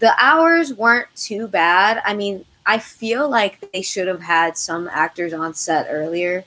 The 0.00 0.12
hours 0.18 0.74
weren't 0.74 1.08
too 1.14 1.46
bad. 1.48 2.02
I 2.04 2.14
mean 2.14 2.44
i 2.66 2.78
feel 2.78 3.28
like 3.28 3.70
they 3.72 3.82
should 3.82 4.08
have 4.08 4.22
had 4.22 4.56
some 4.56 4.88
actors 4.88 5.32
on 5.32 5.54
set 5.54 5.86
earlier 5.90 6.44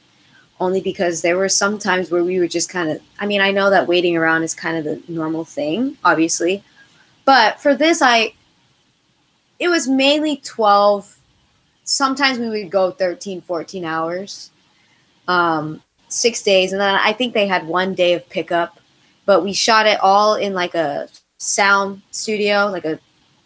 only 0.60 0.82
because 0.82 1.22
there 1.22 1.38
were 1.38 1.50
some 1.50 1.77
times 1.77 2.10
where 2.10 2.24
we 2.24 2.39
were 2.39 2.48
just 2.48 2.70
kind 2.70 2.89
of 2.89 3.01
i 3.20 3.25
mean 3.25 3.41
i 3.41 3.51
know 3.51 3.70
that 3.70 3.88
waiting 3.88 4.17
around 4.17 4.44
is 4.44 4.53
kind 4.53 4.77
of 4.77 4.84
the 4.84 5.01
normal 5.12 5.46
thing 5.46 5.98
obviously 6.03 6.63
but 7.25 7.60
for 7.60 7.75
this 7.75 8.01
i 8.01 8.34
it 9.60 9.67
was 9.67 9.88
mainly 9.88 10.38
12 10.38 11.17
sometimes 11.84 12.39
we 12.39 12.50
would 12.50 12.72
go 12.72 12.91
13 12.91 13.41
14 13.41 13.86
hours 13.86 14.51
um, 15.27 15.82
six 16.08 16.41
days 16.41 16.72
and 16.72 16.82
then 16.82 16.96
i 16.96 17.12
think 17.12 17.34
they 17.34 17.48
had 17.48 17.67
one 17.67 17.94
day 17.94 18.13
of 18.13 18.27
pickup 18.29 18.76
but 19.27 19.43
we 19.43 19.53
shot 19.53 19.86
it 19.86 20.00
all 20.01 20.34
in 20.34 20.55
like 20.55 20.74
a 20.74 21.07
sound 21.38 22.01
studio, 22.10 22.72
like 22.72 22.86
a 22.86 23.00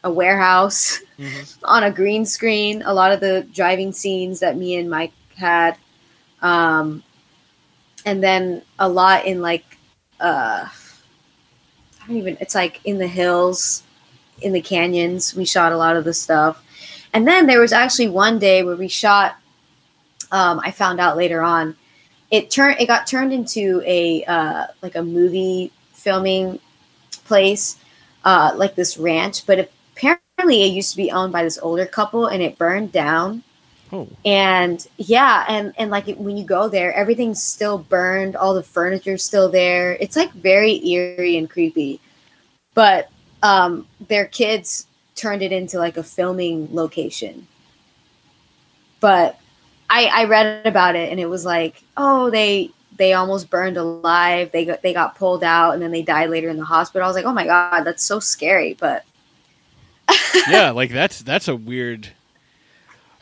a 0.04 0.12
warehouse 0.12 1.02
Mm-hmm. 1.22 1.60
on 1.66 1.84
a 1.84 1.92
green 1.92 2.26
screen. 2.26 2.82
A 2.84 2.94
lot 2.94 3.12
of 3.12 3.20
the 3.20 3.48
driving 3.54 3.92
scenes 3.92 4.40
that 4.40 4.58
me 4.58 4.76
and 4.76 4.90
Mike 4.90 5.14
had, 5.36 5.78
um, 6.42 7.04
and 8.06 8.24
then 8.24 8.64
a 8.80 8.90
lot 8.90 9.26
in 9.26 9.42
like 9.42 9.78
uh, 10.20 10.68
I 10.68 12.08
don't 12.08 12.18
even. 12.18 12.38
It's 12.42 12.56
like 12.56 12.82
in 12.86 12.98
the 12.98 13.08
hills, 13.08 13.84
in 14.42 14.52
the 14.52 14.62
canyons. 14.62 15.36
We 15.36 15.46
shot 15.46 15.72
a 15.72 15.78
lot 15.78 15.96
of 15.96 16.04
the 16.04 16.14
stuff, 16.14 16.64
and 17.14 17.28
then 17.28 17.46
there 17.46 17.62
was 17.62 17.74
actually 17.74 18.10
one 18.10 18.40
day 18.40 18.64
where 18.64 18.76
we 18.76 18.88
shot. 18.88 19.36
Um, 20.32 20.62
I 20.64 20.72
found 20.72 21.00
out 21.00 21.18
later 21.18 21.42
on, 21.42 21.76
it 22.32 22.50
turned. 22.50 22.80
It 22.80 22.88
got 22.88 23.06
turned 23.06 23.34
into 23.34 23.84
a 23.86 24.24
uh, 24.24 24.68
like 24.82 24.96
a 24.96 25.04
movie 25.04 25.72
filming 25.94 26.60
place, 27.26 27.78
uh, 28.24 28.54
like 28.56 28.76
this 28.76 28.98
ranch, 28.98 29.46
but 29.46 29.70
apparently 29.94 30.64
it 30.64 30.74
used 30.74 30.92
to 30.92 30.98
be 30.98 31.12
owned 31.12 31.34
by 31.34 31.44
this 31.44 31.60
older 31.62 31.86
couple, 31.86 32.26
and 32.26 32.42
it 32.42 32.58
burned 32.58 32.92
down. 32.92 33.44
Oh, 33.94 34.08
and 34.24 34.88
yeah 34.96 35.44
and 35.50 35.74
and 35.78 35.92
like 35.92 36.08
when 36.16 36.38
you 36.38 36.46
go 36.46 36.70
there 36.70 36.94
everything's 36.94 37.44
still 37.44 37.78
burned 37.78 38.38
all 38.38 38.54
the 38.54 38.64
furniture's 38.64 39.22
still 39.22 39.50
there. 39.50 39.98
It's 40.00 40.16
like 40.16 40.32
very 40.32 40.82
eerie 40.88 41.36
and 41.36 41.50
creepy. 41.50 42.00
But 42.74 43.10
um 43.44 43.86
their 44.08 44.26
kids 44.28 44.88
turned 45.16 45.42
it 45.42 45.52
into 45.52 45.78
like 45.78 45.98
a 45.98 46.04
filming 46.04 46.74
location. 46.74 47.48
But 49.02 49.41
i 49.92 50.06
i 50.08 50.24
read 50.26 50.66
about 50.66 50.96
it 50.96 51.12
and 51.12 51.20
it 51.20 51.28
was 51.30 51.46
like 51.46 51.84
oh 51.98 52.30
they 52.32 52.72
they 52.98 53.14
almost 53.14 53.50
burned 53.50 53.78
alive 53.78 54.52
they 54.52 54.66
got 54.66 54.82
they 54.82 54.94
got 54.94 55.16
pulled 55.16 55.44
out 55.44 55.74
and 55.74 55.82
then 55.82 55.92
they 55.92 56.02
died 56.02 56.30
later 56.30 56.50
in 56.50 56.58
the 56.58 56.66
hospital 56.66 57.04
i 57.06 57.08
was 57.08 57.16
like 57.16 57.26
oh 57.26 57.34
my 57.34 57.46
god 57.46 57.84
that's 57.84 58.04
so 58.04 58.20
scary 58.20 58.74
but 58.80 59.04
yeah, 60.50 60.72
like 60.72 60.92
that's 60.92 61.22
that's 61.22 61.48
a 61.48 61.56
weird. 61.56 62.10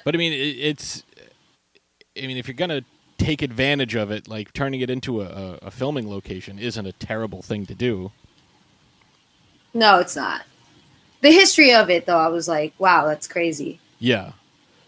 But 0.04 0.16
I 0.16 0.18
mean, 0.18 0.34
it, 0.34 0.38
it's. 0.38 1.04
I 2.18 2.26
mean, 2.26 2.38
if 2.38 2.48
you're 2.48 2.56
gonna 2.56 2.84
take 3.20 3.42
advantage 3.44 3.96
of 3.96 4.10
it, 4.12 4.28
like 4.28 4.54
turning 4.54 4.82
it 4.82 4.90
into 4.90 5.22
a, 5.22 5.26
a, 5.26 5.60
a 5.68 5.72
filming 5.72 6.10
location 6.10 6.58
isn't 6.58 6.86
a 6.86 6.94
terrible 6.94 7.42
thing 7.44 7.66
to 7.68 7.76
do. 7.76 8.12
no 9.74 10.00
it's 10.00 10.16
not 10.16 10.44
the 11.22 11.32
history 11.32 11.74
of 11.74 11.90
it 11.90 12.06
though 12.06 12.18
i 12.18 12.28
was 12.28 12.48
like 12.48 12.74
wow 12.80 13.06
that's 13.06 13.28
crazy 13.28 13.80
Yeah. 14.00 14.32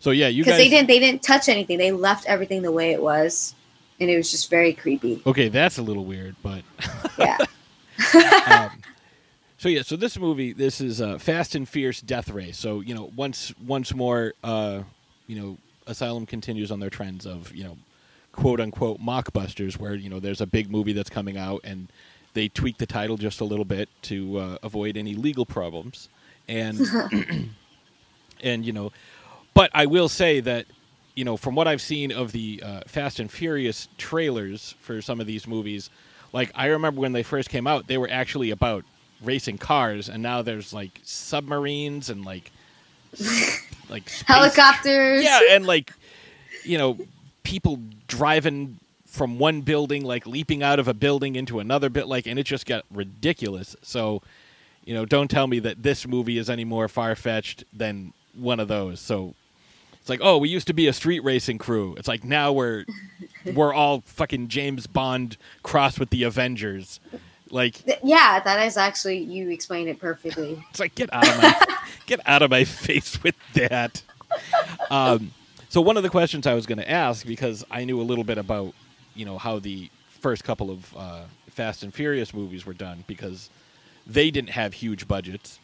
So 0.02 0.10
yeah, 0.12 0.28
you 0.28 0.44
because 0.44 0.58
guys. 0.58 0.66
they 0.66 0.70
didn't 0.70 0.88
they 0.88 1.00
didn't 1.00 1.22
touch 1.22 1.48
anything. 1.48 1.78
They 1.78 1.92
left 1.92 2.26
everything 2.26 2.64
the 2.64 2.72
way 2.72 2.92
it 2.92 3.02
was, 3.02 3.54
and 4.00 4.10
it 4.10 4.18
was 4.18 4.32
just 4.32 4.50
very 4.50 4.74
creepy. 4.74 5.22
Okay, 5.26 5.48
that's 5.48 5.78
a 5.78 5.84
little 5.84 6.06
weird, 6.06 6.36
but 6.42 6.64
Yeah, 7.20 7.38
um, 8.48 8.72
so 9.58 9.70
yeah, 9.70 9.84
so 9.84 9.96
this 9.96 10.18
movie, 10.18 10.54
this 10.54 10.82
is 10.82 11.02
uh, 11.02 11.20
Fast 11.20 11.54
and 11.54 11.70
Fierce 11.70 12.02
Death 12.02 12.30
Race. 12.30 12.58
So 12.58 12.80
you 12.80 12.96
know, 12.96 13.12
once 13.16 13.54
once 13.66 13.94
more, 13.94 14.34
uh, 14.44 14.82
you 15.28 15.40
know, 15.40 15.58
Asylum 15.86 16.26
continues 16.26 16.72
on 16.72 16.80
their 16.80 16.90
trends 16.90 17.28
of 17.28 17.54
you 17.56 17.64
know, 17.64 17.78
quote 18.32 18.60
unquote 18.60 19.00
mockbusters, 19.00 19.78
where 19.78 19.94
you 19.94 20.10
know 20.10 20.20
there's 20.20 20.42
a 20.42 20.48
big 20.48 20.72
movie 20.72 20.94
that's 20.94 21.12
coming 21.12 21.38
out 21.38 21.62
and 21.64 21.90
they 22.34 22.48
tweak 22.48 22.78
the 22.80 22.88
title 22.88 23.18
just 23.18 23.40
a 23.42 23.46
little 23.46 23.66
bit 23.66 23.90
to 24.04 24.38
uh, 24.38 24.58
avoid 24.64 24.98
any 24.98 25.14
legal 25.14 25.46
problems, 25.46 26.10
and 26.48 26.80
and 28.42 28.66
you 28.66 28.74
know, 28.74 28.92
but 29.54 29.72
I 29.74 29.86
will 29.86 30.10
say 30.10 30.40
that 30.42 30.66
you 31.16 31.26
know 31.26 31.38
from 31.38 31.56
what 31.56 31.68
I've 31.68 31.82
seen 31.82 32.12
of 32.12 32.32
the 32.32 32.62
uh, 32.64 32.82
Fast 32.88 33.20
and 33.20 33.32
Furious 33.32 33.88
trailers 33.98 34.76
for 34.82 35.02
some 35.02 35.20
of 35.20 35.28
these 35.28 35.48
movies, 35.48 35.90
like 36.34 36.52
I 36.56 36.68
remember 36.68 37.02
when 37.02 37.12
they 37.12 37.24
first 37.24 37.50
came 37.50 37.68
out, 37.68 37.88
they 37.88 37.98
were 37.98 38.10
actually 38.10 38.52
about 38.52 38.86
racing 39.22 39.58
cars, 39.58 40.10
and 40.10 40.24
now 40.24 40.42
there's 40.42 40.74
like 40.74 41.00
submarines 41.04 42.10
and 42.10 42.26
like 42.26 42.52
like 43.90 44.10
helicopters. 44.26 45.24
yeah, 45.24 45.40
and 45.52 45.66
like 45.66 45.92
you 46.64 46.78
know 46.78 46.98
people 47.44 47.80
driving 48.08 48.80
from 49.06 49.38
one 49.38 49.62
building, 49.62 50.06
like 50.06 50.26
leaping 50.26 50.64
out 50.64 50.80
of 50.80 50.88
a 50.88 50.94
building 50.94 51.36
into 51.36 51.60
another 51.60 51.90
bit, 51.90 52.08
like, 52.08 52.26
and 52.28 52.40
it 52.40 52.44
just 52.44 52.66
got 52.66 52.86
ridiculous. 52.90 53.76
So, 53.82 54.22
you 54.86 54.94
know, 54.94 55.06
don't 55.06 55.30
tell 55.30 55.48
me 55.48 55.60
that 55.60 55.84
this 55.84 56.08
movie 56.08 56.38
is 56.38 56.50
any 56.50 56.64
more 56.64 56.88
far 56.88 57.14
fetched 57.16 57.66
than 57.74 58.14
one 58.34 58.60
of 58.60 58.68
those. 58.68 59.00
So. 59.00 59.36
It's 60.02 60.10
like, 60.10 60.20
oh, 60.22 60.38
we 60.40 60.50
used 60.50 60.68
to 60.68 60.74
be 60.74 60.88
a 60.88 60.94
street 60.94 61.24
racing 61.24 61.60
crew. 61.60 61.96
It's 61.98 62.08
like 62.08 62.24
now 62.24 62.52
we're 62.52 62.86
we're 63.54 63.74
all 63.74 64.02
fucking 64.06 64.48
James 64.48 64.88
Bond 64.88 65.38
crossed 65.64 66.00
with 66.00 66.10
the 66.10 66.24
Avengers. 66.24 67.00
Like 67.52 67.76
yeah, 68.04 68.40
that 68.40 68.66
is 68.66 68.78
actually 68.78 69.20
you 69.20 69.50
explained 69.50 69.90
it 69.90 70.00
perfectly. 70.00 70.64
it's 70.70 70.80
like 70.80 70.96
get 70.96 71.14
out 71.14 71.28
of 71.28 71.38
my 71.42 71.78
get 72.08 72.20
out 72.26 72.42
of 72.42 72.50
my 72.50 72.64
face 72.64 73.22
with 73.22 73.36
that. 73.54 74.02
Um, 74.90 75.32
so 75.70 75.82
one 75.82 75.98
of 75.98 76.04
the 76.04 76.10
questions 76.10 76.48
I 76.48 76.54
was 76.54 76.66
going 76.66 76.80
to 76.80 76.90
ask 76.90 77.26
because 77.26 77.64
I 77.70 77.84
knew 77.86 78.02
a 78.02 78.04
little 78.04 78.24
bit 78.24 78.38
about 78.38 78.74
you 79.16 79.26
know 79.26 79.38
how 79.38 79.60
the 79.60 79.90
first 80.20 80.44
couple 80.44 80.72
of 80.72 80.98
uh, 80.98 81.22
Fast 81.50 81.84
and 81.84 81.94
Furious 81.94 82.34
movies 82.34 82.66
were 82.66 82.74
done 82.74 83.04
because 83.06 83.50
they 84.08 84.32
didn't 84.32 84.52
have 84.52 84.74
huge 84.74 85.08
budgets, 85.08 85.60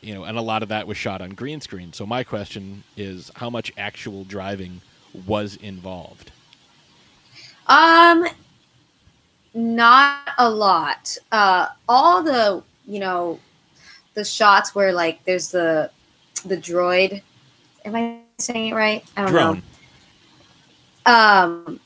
you 0.00 0.14
know, 0.14 0.24
and 0.24 0.38
a 0.38 0.42
lot 0.42 0.62
of 0.62 0.68
that 0.70 0.86
was 0.86 0.96
shot 0.96 1.20
on 1.20 1.30
green 1.30 1.60
screen. 1.60 1.92
So 1.92 2.06
my 2.06 2.24
question 2.24 2.84
is, 2.96 3.30
how 3.36 3.50
much 3.50 3.72
actual 3.76 4.24
driving 4.24 4.80
was 5.26 5.56
involved? 5.56 6.32
Um, 7.66 8.26
not 9.54 10.30
a 10.38 10.48
lot. 10.48 11.16
Uh, 11.30 11.68
all 11.88 12.22
the 12.22 12.62
you 12.86 12.98
know, 12.98 13.38
the 14.14 14.24
shots 14.24 14.74
where 14.74 14.92
like 14.92 15.24
there's 15.24 15.50
the 15.50 15.90
the 16.44 16.56
droid. 16.56 17.22
Am 17.84 17.94
I 17.94 18.18
saying 18.38 18.68
it 18.68 18.74
right? 18.74 19.04
I 19.16 19.22
don't 19.22 19.32
Drone, 19.32 19.62
know. 21.06 21.12
Um, 21.12 21.80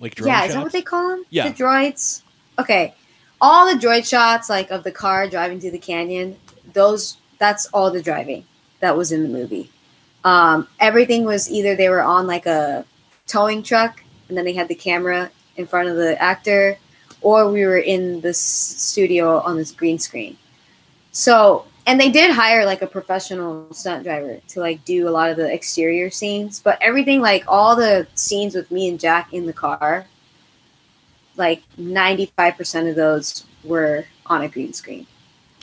like 0.00 0.14
drone 0.14 0.28
yeah, 0.28 0.44
is 0.44 0.54
that 0.54 0.62
what 0.62 0.72
they 0.72 0.82
call 0.82 1.08
them? 1.08 1.24
Yeah. 1.30 1.48
the 1.48 1.54
droids. 1.54 2.22
Okay, 2.58 2.94
all 3.40 3.72
the 3.72 3.78
droid 3.78 4.08
shots 4.08 4.48
like 4.48 4.70
of 4.70 4.84
the 4.84 4.92
car 4.92 5.28
driving 5.28 5.60
through 5.60 5.72
the 5.72 5.78
canyon. 5.78 6.36
Those 6.72 7.18
that's 7.42 7.66
all 7.74 7.90
the 7.90 8.00
driving 8.00 8.44
that 8.78 8.96
was 8.96 9.10
in 9.10 9.24
the 9.24 9.28
movie. 9.28 9.68
Um, 10.22 10.68
everything 10.78 11.24
was 11.24 11.50
either 11.50 11.74
they 11.74 11.88
were 11.88 12.00
on 12.00 12.28
like 12.28 12.46
a 12.46 12.84
towing 13.26 13.64
truck 13.64 14.04
and 14.28 14.38
then 14.38 14.44
they 14.44 14.52
had 14.52 14.68
the 14.68 14.76
camera 14.76 15.28
in 15.56 15.66
front 15.66 15.88
of 15.88 15.96
the 15.96 16.20
actor, 16.22 16.78
or 17.20 17.50
we 17.50 17.64
were 17.64 17.78
in 17.78 18.20
the 18.20 18.32
studio 18.32 19.40
on 19.40 19.56
this 19.56 19.72
green 19.72 19.98
screen. 19.98 20.38
So, 21.10 21.66
and 21.84 22.00
they 22.00 22.10
did 22.10 22.30
hire 22.30 22.64
like 22.64 22.80
a 22.80 22.86
professional 22.86 23.66
stunt 23.74 24.04
driver 24.04 24.40
to 24.48 24.60
like 24.60 24.84
do 24.84 25.08
a 25.08 25.10
lot 25.10 25.28
of 25.28 25.36
the 25.36 25.52
exterior 25.52 26.10
scenes, 26.10 26.60
but 26.60 26.78
everything 26.80 27.20
like 27.20 27.44
all 27.48 27.74
the 27.74 28.06
scenes 28.14 28.54
with 28.54 28.70
me 28.70 28.88
and 28.88 29.00
Jack 29.00 29.32
in 29.32 29.46
the 29.46 29.52
car, 29.52 30.06
like 31.36 31.62
95% 31.76 32.88
of 32.88 32.94
those 32.94 33.44
were 33.64 34.04
on 34.26 34.42
a 34.42 34.48
green 34.48 34.72
screen. 34.72 35.08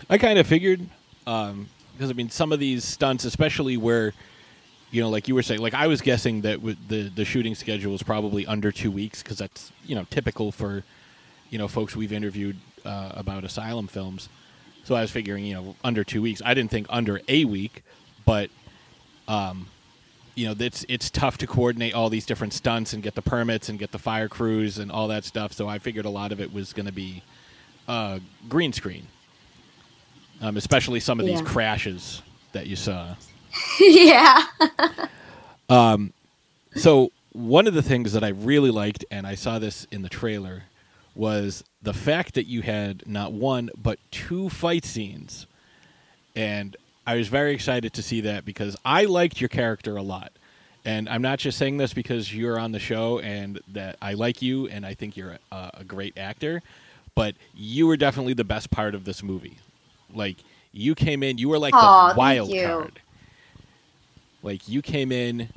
I 0.10 0.18
kind 0.18 0.38
of 0.38 0.46
figured, 0.46 0.82
um, 1.30 1.70
because 1.94 2.10
I 2.10 2.14
mean, 2.14 2.30
some 2.32 2.52
of 2.52 2.60
these 2.60 2.84
stunts, 2.84 3.24
especially 3.24 3.78
where, 3.78 4.14
you 4.90 5.02
know, 5.02 5.10
like 5.10 5.28
you 5.28 5.36
were 5.36 5.44
saying, 5.44 5.62
like 5.62 5.76
I 5.76 5.86
was 5.86 6.02
guessing 6.02 6.42
that 6.42 6.62
with 6.62 6.88
the 6.88 7.10
the 7.10 7.24
shooting 7.24 7.54
schedule 7.54 7.92
was 7.92 8.02
probably 8.02 8.48
under 8.48 8.72
two 8.72 8.90
weeks 8.90 9.22
because 9.22 9.38
that's 9.38 9.72
you 9.86 9.94
know 9.96 10.08
typical 10.10 10.52
for, 10.52 10.84
you 11.52 11.60
know, 11.60 11.68
folks 11.68 11.96
we've 11.96 12.14
interviewed 12.14 12.58
uh, 12.84 13.12
about 13.14 13.44
asylum 13.44 13.88
films. 13.88 14.28
So 14.86 14.96
I 14.96 15.02
was 15.02 15.12
figuring, 15.12 15.46
you 15.46 15.54
know, 15.54 15.76
under 15.84 16.04
two 16.04 16.22
weeks. 16.22 16.42
I 16.44 16.56
didn't 16.56 16.72
think 16.72 16.88
under 16.90 17.22
a 17.28 17.46
week, 17.46 17.84
but, 18.26 18.50
um, 19.28 19.68
you 20.34 20.48
know, 20.48 20.56
it's 20.58 20.84
it's 20.90 21.12
tough 21.12 21.38
to 21.40 21.48
coordinate 21.48 21.94
all 21.94 22.10
these 22.10 22.26
different 22.26 22.54
stunts 22.54 22.94
and 22.94 23.04
get 23.04 23.14
the 23.14 23.22
permits 23.22 23.70
and 23.70 23.78
get 23.78 23.92
the 23.92 24.00
fire 24.00 24.30
crews 24.30 24.80
and 24.80 24.92
all 24.92 25.08
that 25.10 25.26
stuff. 25.26 25.54
So 25.54 25.68
I 25.68 25.78
figured 25.78 26.06
a 26.06 26.10
lot 26.10 26.32
of 26.32 26.42
it 26.42 26.52
was 26.52 26.74
going 26.74 26.88
to 26.88 26.94
be 26.94 27.22
uh, 27.88 28.18
green 28.48 28.74
screen 28.74 29.06
um, 30.42 30.58
especially 30.58 31.00
some 31.00 31.20
of 31.20 31.26
these 31.26 31.42
crashes 31.42 32.22
that 32.52 32.68
you 32.68 32.76
saw. 32.76 33.16
yeah. 33.80 34.46
Um, 35.70 36.14
so 36.76 37.12
one 37.32 37.68
of 37.68 37.74
the 37.74 37.82
things 37.82 38.14
that 38.14 38.24
I 38.24 38.30
really 38.30 38.72
liked, 38.72 39.06
and 39.12 39.28
I 39.28 39.36
saw 39.36 39.60
this 39.60 39.86
in 39.92 40.02
the 40.02 40.10
trailer, 40.10 40.64
was 41.16 41.64
the 41.82 41.94
fact 41.94 42.34
that 42.36 42.48
you 42.48 42.62
had 42.62 43.04
not 43.06 43.34
one 43.34 43.70
but 43.78 44.00
two 44.12 44.50
fight 44.50 44.86
scenes, 44.86 45.46
and 46.36 46.76
I 47.06 47.16
was 47.16 47.28
very 47.28 47.54
excited 47.54 47.94
to 47.94 48.04
see 48.04 48.22
that 48.22 48.46
because 48.46 48.76
I 48.86 49.06
liked 49.06 49.42
your 49.42 49.50
character 49.50 49.96
a 49.98 50.02
lot. 50.02 50.32
And 50.86 51.10
I'm 51.10 51.22
not 51.22 51.40
just 51.40 51.58
saying 51.58 51.78
this 51.78 51.94
because 51.94 52.34
you're 52.34 52.58
on 52.58 52.72
the 52.72 52.80
show 52.80 53.20
and 53.20 53.60
that 53.74 53.98
I 54.02 54.14
like 54.14 54.42
you 54.42 54.68
and 54.68 54.86
I 54.86 54.94
think 54.94 55.18
you're 55.18 55.38
a, 55.52 55.72
a 55.80 55.84
great 55.84 56.18
actor, 56.18 56.62
but 57.16 57.36
you 57.54 57.86
were 57.86 57.98
definitely 57.98 58.34
the 58.34 58.46
best 58.46 58.72
part 58.72 58.96
of 58.96 59.06
this 59.06 59.22
movie. 59.22 59.58
Like 60.14 60.38
you 60.72 60.96
came 60.96 61.24
in, 61.24 61.38
you 61.38 61.50
were 61.50 61.60
like 61.60 61.74
Aw, 61.74 62.14
the 62.14 62.18
wild 62.18 62.52
card. 62.52 63.02
Like 64.42 64.68
you 64.70 64.82
came 64.82 65.12
in, 65.12 65.50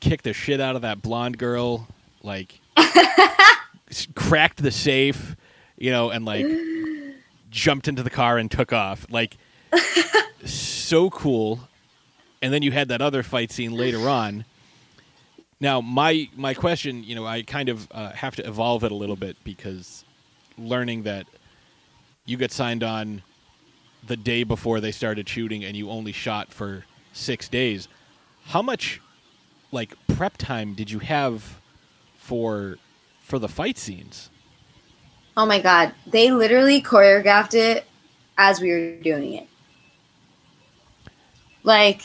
kicked 0.00 0.24
the 0.24 0.32
shit 0.32 0.60
out 0.60 0.76
of 0.76 0.82
that 0.82 1.02
blonde 1.02 1.38
girl, 1.38 1.86
like 2.22 2.60
cracked 4.14 4.62
the 4.62 4.70
safe, 4.70 5.36
you 5.76 5.90
know, 5.90 6.10
and 6.10 6.24
like 6.24 6.46
jumped 7.50 7.88
into 7.88 8.02
the 8.02 8.10
car 8.10 8.38
and 8.38 8.50
took 8.50 8.72
off. 8.72 9.06
Like 9.10 9.36
so 10.44 11.10
cool. 11.10 11.60
And 12.40 12.52
then 12.52 12.62
you 12.62 12.70
had 12.70 12.88
that 12.88 13.02
other 13.02 13.22
fight 13.22 13.50
scene 13.50 13.72
later 13.72 14.08
on. 14.08 14.44
Now, 15.60 15.80
my 15.80 16.28
my 16.36 16.54
question, 16.54 17.02
you 17.02 17.16
know, 17.16 17.26
I 17.26 17.42
kind 17.42 17.68
of 17.68 17.88
uh, 17.90 18.12
have 18.12 18.36
to 18.36 18.46
evolve 18.46 18.84
it 18.84 18.92
a 18.92 18.94
little 18.94 19.16
bit 19.16 19.36
because 19.42 20.04
learning 20.56 21.02
that 21.02 21.26
you 22.24 22.36
get 22.36 22.52
signed 22.52 22.84
on 22.84 23.22
the 24.06 24.16
day 24.16 24.42
before 24.44 24.80
they 24.80 24.92
started 24.92 25.28
shooting 25.28 25.64
and 25.64 25.76
you 25.76 25.90
only 25.90 26.12
shot 26.12 26.52
for 26.52 26.84
six 27.12 27.48
days. 27.48 27.88
How 28.46 28.62
much 28.62 29.00
like 29.72 29.94
prep 30.06 30.36
time 30.36 30.74
did 30.74 30.90
you 30.90 30.98
have 31.00 31.60
for 32.16 32.78
for 33.20 33.38
the 33.38 33.48
fight 33.48 33.78
scenes? 33.78 34.30
Oh 35.36 35.46
my 35.46 35.60
god, 35.60 35.94
they 36.06 36.30
literally 36.30 36.82
choreographed 36.82 37.54
it 37.54 37.86
as 38.36 38.60
we 38.60 38.70
were 38.70 38.96
doing 38.96 39.34
it. 39.34 39.46
Like 41.62 42.02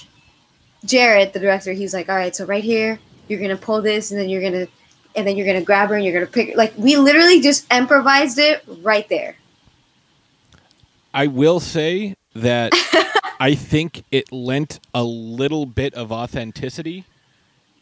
Jared, 0.86 1.34
the 1.34 1.40
director, 1.40 1.72
he 1.72 1.84
was 1.84 1.94
like, 1.94 2.10
"All 2.10 2.16
right, 2.16 2.36
so 2.36 2.46
right 2.46 2.64
here, 2.64 3.00
you're 3.28 3.40
gonna 3.40 3.56
pull 3.56 3.82
this, 3.82 4.12
and 4.12 4.20
then 4.20 4.30
you're 4.30 4.42
gonna, 4.42 4.68
and 5.16 5.26
then 5.26 5.38
you're 5.38 5.48
gonna 5.48 5.62
grab 5.62 5.90
her, 5.90 5.96
and 5.96 6.04
you're 6.04 6.14
gonna 6.14 6.26
pick." 6.26 6.58
Like 6.58 6.74
we 6.78 6.98
literally 6.98 7.40
just 7.42 7.72
improvised 7.74 8.38
it 8.38 8.64
right 8.82 9.08
there. 9.08 9.38
I 11.13 11.27
will 11.27 11.60
say 11.60 12.15
that 12.36 12.74
I 13.39 13.55
think 13.55 14.03
it 14.12 14.32
lent 14.32 14.79
a 14.93 15.03
little 15.03 15.65
bit 15.65 15.93
of 15.93 16.12
authenticity 16.12 17.05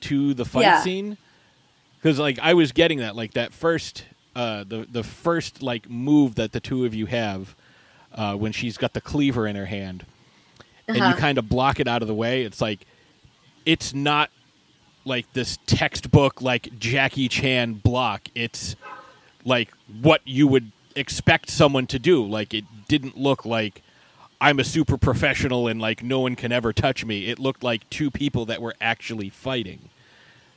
to 0.02 0.34
the 0.34 0.46
fight 0.46 0.62
Yeah. 0.64 0.82
scene 0.82 1.18
because, 1.98 2.18
like, 2.20 2.40
I 2.40 2.54
was 2.56 2.72
getting 2.72 2.98
that, 3.00 3.16
like 3.16 3.34
that 3.34 3.54
first, 3.54 4.06
uh, 4.36 4.64
the 4.68 4.88
the 4.90 5.04
first 5.04 5.62
like 5.62 5.90
move 5.90 6.36
that 6.36 6.52
the 6.52 6.60
two 6.60 6.86
of 6.86 6.94
you 6.96 7.06
have 7.06 7.56
uh, 8.16 8.36
when 8.36 8.52
she's 8.52 8.78
got 8.78 8.94
the 8.94 9.02
cleaver 9.02 9.46
in 9.48 9.56
her 9.56 9.66
hand, 9.68 10.06
and 10.88 10.98
you 10.98 11.04
Uh-huh. 11.04 11.18
kind 11.18 11.38
of 11.38 11.48
block 11.50 11.80
it 11.80 11.88
out 11.88 12.02
of 12.02 12.08
the 12.08 12.14
way. 12.16 12.44
It's 12.44 12.60
like 12.62 12.80
it's 13.66 13.94
not 13.94 14.30
like 15.06 15.32
this 15.34 15.58
textbook 15.68 16.42
like 16.42 16.78
Jackie 16.80 17.28
Chan 17.28 17.74
block. 17.76 18.22
It's 18.34 18.76
like 19.46 19.70
what 20.02 20.22
you 20.26 20.48
would 20.48 20.72
expect 20.96 21.50
someone 21.50 21.88
to 21.88 22.00
do. 22.00 22.26
Like 22.26 22.54
it 22.54 22.66
didn't 22.88 23.18
look 23.18 23.46
like 23.46 23.82
I'm 24.40 24.60
a 24.60 24.64
super 24.64 24.98
professional 24.98 25.68
and 25.68 25.80
like 25.80 26.04
no 26.04 26.20
one 26.20 26.36
can 26.36 26.52
ever 26.52 26.74
touch 26.74 27.06
me. 27.06 27.28
It 27.28 27.40
looked 27.40 27.64
like 27.64 27.90
two 27.90 28.10
people 28.10 28.46
that 28.48 28.62
were 28.62 28.76
actually 28.82 29.30
fighting. 29.30 29.90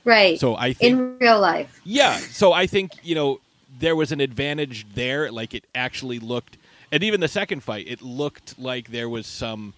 Right. 0.04 0.38
So 0.38 0.56
I 0.56 0.72
think 0.72 0.92
in 0.92 1.18
real 1.18 1.40
life. 1.40 1.80
yeah, 1.84 2.16
so 2.16 2.52
I 2.52 2.66
think, 2.66 2.92
you 3.02 3.14
know, 3.14 3.40
there 3.78 3.96
was 3.96 4.12
an 4.12 4.20
advantage 4.20 4.86
there 4.94 5.32
like 5.32 5.54
it 5.54 5.64
actually 5.74 6.18
looked 6.18 6.58
and 6.92 7.02
even 7.02 7.20
the 7.20 7.28
second 7.28 7.64
fight, 7.64 7.88
it 7.88 8.02
looked 8.02 8.56
like 8.58 8.92
there 8.92 9.08
was 9.08 9.26
some 9.26 9.74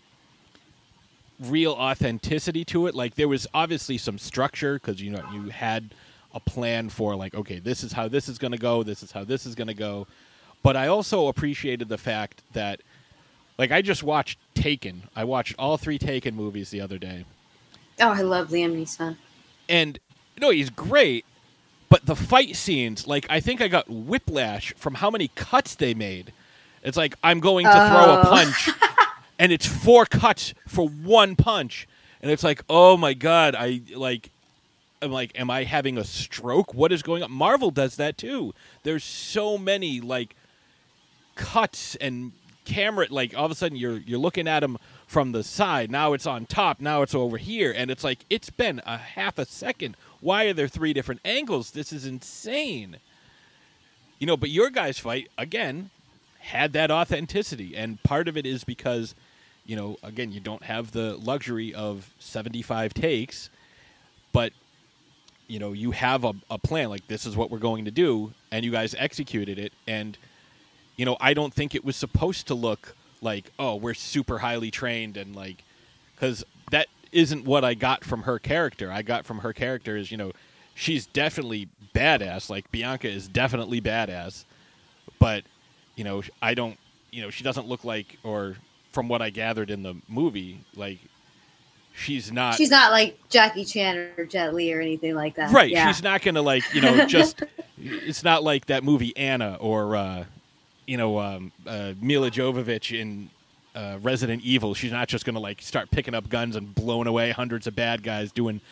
real 1.41 1.73
authenticity 1.73 2.65
to 2.67 2.87
it. 2.87 2.95
Like 2.95 3.15
there 3.15 3.29
was 3.29 3.47
obviously 3.55 3.99
some 3.99 4.19
structure 4.19 4.75
because 4.75 5.01
you 5.01 5.11
know 5.11 5.23
you 5.33 5.49
had 5.49 5.95
a 6.35 6.41
plan 6.41 6.89
for 6.91 7.17
like 7.17 7.35
okay, 7.35 7.59
this 7.59 7.83
is 7.83 7.93
how 7.93 8.09
this 8.09 8.29
is 8.29 8.39
going 8.39 8.53
to 8.53 8.59
go, 8.59 8.83
this 8.83 9.03
is 9.03 9.13
how 9.13 9.25
this 9.25 9.47
is 9.47 9.55
going 9.55 9.69
to 9.69 9.75
go. 9.75 10.07
But 10.67 10.75
I 10.75 10.89
also 10.89 11.29
appreciated 11.29 11.89
the 11.89 11.97
fact 11.97 12.43
that 12.53 12.81
like 13.57 13.71
I 13.71 13.83
just 13.83 14.03
watched 14.03 14.37
Taken. 14.53 15.05
I 15.15 15.23
watched 15.23 15.55
all 15.61 15.77
three 15.77 15.97
Taken 15.97 16.35
movies 16.35 16.71
the 16.71 16.81
other 16.81 16.99
day. 16.99 17.25
Oh, 18.01 18.09
I 18.09 18.23
love 18.23 18.49
Liam 18.49 18.75
Neeson. 18.77 19.17
And 19.69 19.97
no, 20.41 20.51
he's 20.51 20.71
great, 20.71 21.25
but 21.89 22.07
the 22.07 22.17
fight 22.17 22.57
scenes, 22.57 23.07
like 23.07 23.27
I 23.31 23.39
think 23.39 23.61
I 23.61 23.69
got 23.69 23.89
whiplash 23.89 24.75
from 24.75 24.95
how 24.95 25.09
many 25.09 25.29
cuts 25.37 25.77
they 25.77 25.95
made. 25.95 26.33
It's 26.83 26.97
like 26.97 27.15
I'm 27.23 27.39
going 27.39 27.67
to 27.67 27.71
throw 27.71 28.15
a 28.17 28.21
Oh. 28.23 28.29
punch 28.29 28.69
and 29.39 29.53
it's 29.53 29.67
four 29.67 30.05
cuts 30.05 30.53
for 30.67 30.89
one 30.89 31.37
punch. 31.37 31.87
And 32.21 32.33
it's 32.33 32.43
like, 32.43 32.65
"Oh 32.69 32.97
my 32.97 33.15
god, 33.15 33.55
I 33.57 33.83
like 33.95 34.31
I'm 35.01 35.13
like 35.13 35.31
am 35.39 35.49
I 35.49 35.63
having 35.63 35.97
a 35.97 36.03
stroke? 36.03 36.75
What 36.75 36.91
is 36.91 37.05
going 37.05 37.23
on?" 37.23 37.31
Marvel 37.31 37.71
does 37.71 37.95
that 37.99 38.19
too. 38.19 38.53
There's 38.83 39.05
so 39.05 39.57
many 39.57 40.01
like 40.01 40.35
cuts 41.37 41.95
and 41.97 42.33
camera 42.67 43.07
like 43.11 43.35
all 43.37 43.47
of 43.47 43.51
a 43.51 43.55
sudden 43.55 43.79
you're 43.79 43.99
you're 43.99 44.19
looking 44.19 44.47
at 44.49 44.61
them 44.61 44.77
from 45.07 45.33
the 45.33 45.43
side. 45.43 45.91
Now 45.91 46.13
it's 46.13 46.27
on 46.27 46.45
top. 46.45 46.81
Now 46.81 47.03
it's 47.03 47.15
over 47.15 47.39
here. 47.39 47.73
And 47.75 47.91
it's 47.91 48.05
like 48.05 48.19
it's 48.29 48.51
been 48.51 48.83
a 48.85 48.99
half 48.99 49.39
a 49.39 49.47
second. 49.47 49.97
Why 50.21 50.45
are 50.47 50.53
there 50.53 50.69
three 50.69 50.93
different 50.93 51.21
angles? 51.25 51.71
This 51.71 51.93
is 51.93 52.05
insane. 52.05 52.97
You 54.19 54.27
know 54.27 54.37
but 54.37 54.51
your 54.51 54.69
guys 54.69 54.99
fight 54.99 55.29
again 55.39 55.91
had 56.41 56.73
that 56.75 56.91
authenticity. 56.91 57.77
And 57.77 58.03
part 58.03 58.29
of 58.29 58.37
it 58.37 58.45
is 58.45 58.65
because 58.65 59.15
you 59.65 59.77
know 59.77 59.97
again 60.03 60.33
you 60.33 60.41
don't 60.41 60.65
have 60.65 60.91
the 60.91 61.17
luxury 61.17 61.73
of 61.73 62.13
75 62.19 62.93
takes. 62.93 63.49
But 64.33 64.53
you 65.47 65.61
know 65.61 65.73
you 65.73 65.93
have 65.93 66.25
a, 66.25 66.35
a 66.51 66.59
plan. 66.59 66.89
Like 66.89 67.07
this 67.07 67.27
is 67.27 67.37
what 67.37 67.51
we're 67.51 67.59
going 67.59 67.85
to 67.85 67.93
do. 67.93 68.33
And 68.51 68.65
you 68.65 68.73
guys 68.73 68.95
executed 68.99 69.59
it. 69.59 69.73
And 69.87 70.19
you 70.97 71.05
know 71.05 71.17
i 71.21 71.33
don't 71.35 71.53
think 71.55 71.75
it 71.75 71.85
was 71.85 71.97
supposed 71.97 72.47
to 72.49 72.55
look 72.55 72.95
like 73.23 73.51
oh 73.59 73.75
we're 73.77 73.95
super 73.95 74.39
highly 74.39 74.71
trained 74.71 75.17
and 75.17 75.35
like 75.37 75.63
because 76.15 76.45
that 76.71 76.87
isn't 77.13 77.45
what 77.45 77.65
i 77.65 77.75
got 77.75 78.05
from 78.05 78.23
her 78.23 78.39
character 78.39 78.91
i 78.93 79.03
got 79.03 79.25
from 79.25 79.39
her 79.39 79.53
character 79.53 79.97
is 79.97 80.11
you 80.11 80.17
know 80.17 80.33
she's 80.75 81.07
definitely 81.07 81.69
badass 81.95 82.51
like 82.51 82.71
bianca 82.71 83.09
is 83.09 83.29
definitely 83.29 83.81
badass 83.81 84.45
but 85.19 85.45
you 85.97 86.05
know 86.05 86.23
i 86.43 86.53
don't 86.55 86.79
you 87.11 87.23
know 87.23 87.31
she 87.31 87.43
doesn't 87.45 87.67
look 87.67 87.85
like 87.85 88.19
or 88.23 88.57
from 88.93 89.09
what 89.09 89.23
i 89.23 89.31
gathered 89.31 89.71
in 89.71 89.83
the 89.83 89.95
movie 90.09 90.61
like 90.75 90.99
she's 91.95 92.31
not 92.31 92.57
She's 92.57 92.69
not 92.71 92.93
like 92.93 93.19
Jackie 93.31 93.65
Chan 93.65 93.97
or 94.19 94.27
Jet 94.27 94.53
Li 94.53 94.71
or 94.75 94.83
anything 94.83 95.15
like 95.15 95.35
that. 95.37 95.51
right 95.51 95.71
Yeah. 95.71 95.87
she's 95.87 96.03
not 96.03 96.21
gonna 96.21 96.43
like 96.43 96.63
you 96.75 96.83
know 96.83 97.07
just 97.07 97.43
it's 97.79 98.23
not 98.23 98.43
like 98.43 98.67
that 98.67 98.85
movie 98.85 99.17
anna 99.17 99.57
or 99.61 99.97
uh 99.97 100.25
you 100.87 100.97
know 100.97 101.19
um 101.19 101.53
uh 101.67 101.93
milla 102.01 102.31
jovovich 102.31 102.99
in 102.99 103.31
uh, 103.77 103.99
Resident 104.01 104.43
Evil, 104.43 104.73
she's 104.73 104.91
not 104.91 105.07
just 105.07 105.27
gonna 105.27 105.39
like 105.39 105.61
start 105.61 105.91
picking 105.91 106.15
up 106.15 106.31
guns 106.31 106.57
and 106.57 106.75
blowing 106.75 107.07
away 107.07 107.31
hundreds 107.31 107.67
of 107.67 107.77
bad 107.77 108.03
guys 108.03 108.33
doing 108.33 108.63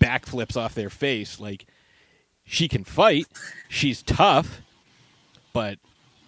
backflips 0.00 0.56
off 0.56 0.74
their 0.74 0.88
face. 0.88 1.38
Like 1.38 1.66
she 2.44 2.66
can 2.66 2.82
fight, 2.82 3.26
she's 3.68 4.02
tough, 4.02 4.62
but 5.52 5.78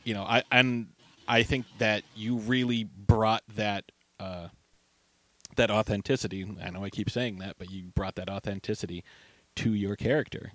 you 0.04 0.12
know, 0.12 0.24
I 0.24 0.42
and 0.52 0.88
I 1.26 1.42
think 1.42 1.64
that 1.78 2.02
you 2.14 2.36
really 2.36 2.84
brought 2.84 3.44
that 3.56 3.90
uh, 4.20 4.48
that 5.56 5.70
authenticity. 5.70 6.46
I 6.62 6.70
know 6.70 6.84
I 6.84 6.90
keep 6.90 7.08
saying 7.08 7.38
that, 7.38 7.56
but 7.58 7.70
you 7.70 7.84
brought 7.94 8.16
that 8.16 8.28
authenticity 8.28 9.04
to 9.56 9.72
your 9.72 9.96
character. 9.96 10.52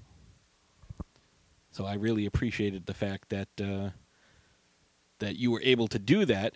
So 1.72 1.86
I 1.86 1.96
really 1.96 2.28
appreciated 2.28 2.86
the 2.86 2.93
fact 2.93 3.30
that 3.30 3.48
uh, 3.60 3.89
that 5.23 5.38
you 5.38 5.51
were 5.51 5.62
able 5.63 5.88
to 5.88 5.99
do 5.99 6.25
that 6.25 6.55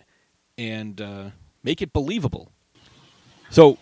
and 0.56 1.00
uh, 1.00 1.24
make 1.62 1.82
it 1.82 1.92
believable. 1.92 2.50
So 3.50 3.78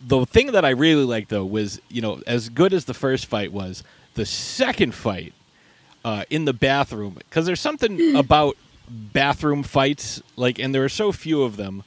the 0.00 0.24
thing 0.26 0.52
that 0.52 0.64
I 0.64 0.70
really 0.70 1.04
liked 1.04 1.30
though 1.30 1.44
was, 1.44 1.80
you 1.88 2.00
know, 2.00 2.22
as 2.26 2.48
good 2.48 2.72
as 2.72 2.84
the 2.84 2.94
first 2.94 3.26
fight 3.26 3.52
was, 3.52 3.82
the 4.14 4.26
second 4.26 4.94
fight 4.94 5.32
uh, 6.04 6.24
in 6.30 6.44
the 6.44 6.52
bathroom 6.52 7.14
because 7.14 7.46
there's 7.46 7.60
something 7.60 8.16
about 8.16 8.56
bathroom 8.88 9.62
fights 9.62 10.22
like, 10.36 10.58
and 10.58 10.74
there 10.74 10.84
are 10.84 10.88
so 10.88 11.12
few 11.12 11.42
of 11.42 11.56
them. 11.56 11.84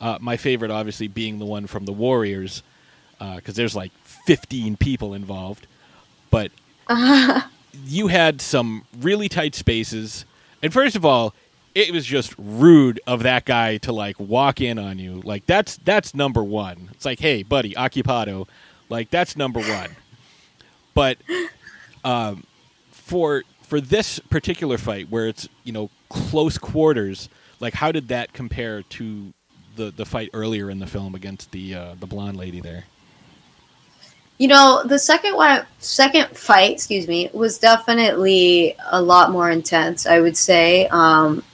Uh, 0.00 0.18
my 0.20 0.36
favorite, 0.36 0.70
obviously, 0.70 1.08
being 1.08 1.38
the 1.38 1.44
one 1.44 1.66
from 1.66 1.84
the 1.84 1.92
Warriors, 1.92 2.62
because 3.18 3.54
there's 3.54 3.74
like 3.74 3.92
15 4.26 4.76
people 4.76 5.14
involved. 5.14 5.66
But 6.30 6.50
you 7.86 8.08
had 8.08 8.40
some 8.40 8.84
really 8.98 9.28
tight 9.28 9.54
spaces, 9.54 10.26
and 10.62 10.72
first 10.72 10.96
of 10.96 11.04
all, 11.04 11.32
it 11.74 11.92
was 11.92 12.06
just 12.06 12.34
rude 12.38 13.00
of 13.06 13.24
that 13.24 13.44
guy 13.44 13.78
to 13.78 13.92
like 13.92 14.18
walk 14.20 14.60
in 14.60 14.78
on 14.78 14.98
you. 14.98 15.20
Like 15.22 15.46
that's 15.46 15.76
that's 15.78 16.14
number 16.14 16.42
one. 16.42 16.88
It's 16.92 17.04
like, 17.04 17.18
hey, 17.18 17.42
buddy, 17.42 17.74
occupado. 17.74 18.48
Like 18.88 19.10
that's 19.10 19.36
number 19.36 19.60
one. 19.60 19.90
But 20.94 21.18
um, 22.04 22.44
for 22.90 23.42
for 23.62 23.80
this 23.80 24.20
particular 24.20 24.78
fight, 24.78 25.10
where 25.10 25.26
it's 25.26 25.48
you 25.64 25.72
know 25.72 25.90
close 26.08 26.58
quarters, 26.58 27.28
like 27.60 27.74
how 27.74 27.90
did 27.90 28.08
that 28.08 28.32
compare 28.32 28.82
to 28.82 29.32
the 29.74 29.90
the 29.90 30.06
fight 30.06 30.30
earlier 30.32 30.70
in 30.70 30.78
the 30.78 30.86
film 30.86 31.14
against 31.14 31.50
the 31.50 31.74
uh, 31.74 31.94
the 31.98 32.06
blonde 32.06 32.36
lady 32.36 32.60
there? 32.60 32.84
You 34.38 34.48
know, 34.48 34.82
the 34.84 34.98
second 34.98 35.36
one, 35.36 35.64
second 35.78 36.36
fight, 36.36 36.72
excuse 36.72 37.06
me, 37.06 37.30
was 37.32 37.58
definitely 37.58 38.76
a 38.90 39.00
lot 39.00 39.30
more 39.30 39.48
intense. 39.48 40.06
I 40.06 40.20
would 40.20 40.36
say, 40.36 40.88
um, 40.88 41.44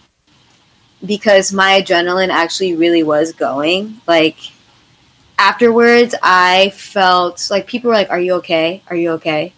because 1.04 1.52
my 1.52 1.80
adrenaline 1.80 2.28
actually 2.28 2.74
really 2.74 3.02
was 3.02 3.32
going. 3.32 4.00
Like 4.06 4.38
afterwards, 5.38 6.14
I 6.22 6.70
felt 6.70 7.48
like 7.50 7.66
people 7.66 7.88
were 7.88 7.94
like, 7.94 8.10
"Are 8.10 8.20
you 8.20 8.34
okay? 8.34 8.82
Are 8.88 8.96
you 8.96 9.10
okay?" 9.12 9.52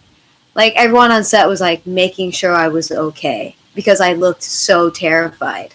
Like 0.55 0.73
everyone 0.75 1.11
on 1.11 1.23
set 1.23 1.47
was 1.47 1.61
like 1.61 1.85
making 1.85 2.31
sure 2.31 2.53
I 2.53 2.67
was 2.67 2.91
okay 2.91 3.55
because 3.75 3.99
I 3.99 4.13
looked 4.13 4.43
so 4.43 4.89
terrified. 4.89 5.73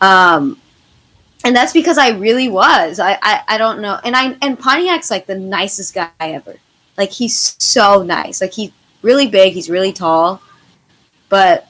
Um, 0.00 0.60
and 1.44 1.54
that's 1.54 1.72
because 1.72 1.96
I 1.96 2.10
really 2.10 2.48
was. 2.48 2.98
I, 2.98 3.18
I, 3.22 3.42
I 3.48 3.58
don't 3.58 3.80
know. 3.80 4.00
And 4.04 4.16
I 4.16 4.36
and 4.42 4.58
Pontiac's 4.58 5.10
like 5.10 5.26
the 5.26 5.38
nicest 5.38 5.94
guy 5.94 6.10
ever. 6.20 6.56
Like 6.98 7.10
he's 7.10 7.56
so 7.62 8.02
nice. 8.02 8.40
Like 8.40 8.52
he's 8.52 8.72
really 9.02 9.28
big. 9.28 9.52
He's 9.52 9.70
really 9.70 9.92
tall, 9.92 10.42
but 11.28 11.68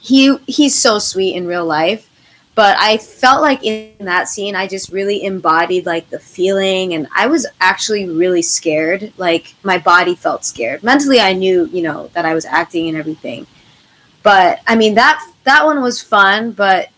he 0.00 0.36
he's 0.46 0.74
so 0.74 0.98
sweet 0.98 1.34
in 1.34 1.46
real 1.46 1.66
life. 1.66 2.08
But 2.56 2.76
I 2.78 2.98
felt 2.98 3.40
like 3.42 3.64
in 3.64 3.94
that 4.00 4.28
scene, 4.28 4.54
I 4.54 4.66
just 4.66 4.90
really 4.92 5.22
embodied 5.22 5.86
like 5.86 6.10
the 6.10 6.18
feeling, 6.18 6.92
and 6.94 7.06
I 7.14 7.26
was 7.26 7.46
actually 7.60 8.08
really 8.08 8.42
scared. 8.42 9.12
Like 9.16 9.54
my 9.62 9.78
body 9.78 10.14
felt 10.14 10.44
scared. 10.44 10.82
Mentally, 10.82 11.20
I 11.20 11.32
knew 11.32 11.66
you 11.66 11.82
know 11.82 12.08
that 12.08 12.24
I 12.24 12.34
was 12.34 12.44
acting 12.44 12.88
and 12.88 12.96
everything. 12.96 13.46
But 14.22 14.60
I 14.66 14.76
mean 14.76 14.94
that 14.94 15.24
that 15.44 15.64
one 15.64 15.80
was 15.80 16.02
fun, 16.02 16.52
but 16.52 16.88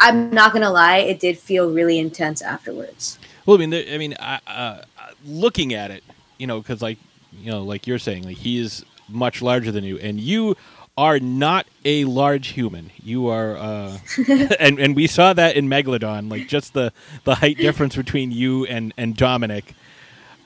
I'm 0.00 0.30
not 0.30 0.52
gonna 0.52 0.70
lie, 0.70 0.98
it 0.98 1.18
did 1.20 1.38
feel 1.38 1.72
really 1.72 1.98
intense 1.98 2.42
afterwards. 2.42 3.18
Well, 3.46 3.56
I 3.56 3.60
mean, 3.60 3.70
there, 3.70 3.84
I 3.90 3.98
mean, 3.98 4.14
uh, 4.14 4.38
uh, 4.46 4.80
looking 5.24 5.74
at 5.74 5.90
it, 5.90 6.02
you 6.38 6.46
know, 6.46 6.60
because 6.60 6.82
like 6.82 6.98
you 7.32 7.50
know, 7.50 7.62
like 7.62 7.86
you're 7.86 7.98
saying, 7.98 8.24
like 8.24 8.36
he 8.36 8.58
is 8.58 8.84
much 9.08 9.42
larger 9.42 9.72
than 9.72 9.84
you, 9.84 9.98
and 9.98 10.20
you 10.20 10.56
are 10.96 11.18
not 11.18 11.66
a 11.84 12.04
large 12.04 12.48
human. 12.48 12.90
You 13.02 13.28
are, 13.28 13.56
uh, 13.56 13.98
and 14.60 14.78
and 14.78 14.94
we 14.94 15.06
saw 15.06 15.32
that 15.32 15.56
in 15.56 15.68
Megalodon, 15.68 16.30
like 16.30 16.48
just 16.48 16.72
the 16.72 16.92
the 17.24 17.36
height 17.36 17.58
difference 17.58 17.96
between 17.96 18.30
you 18.30 18.64
and 18.66 18.94
and 18.96 19.16
Dominic. 19.16 19.74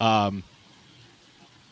Um, 0.00 0.44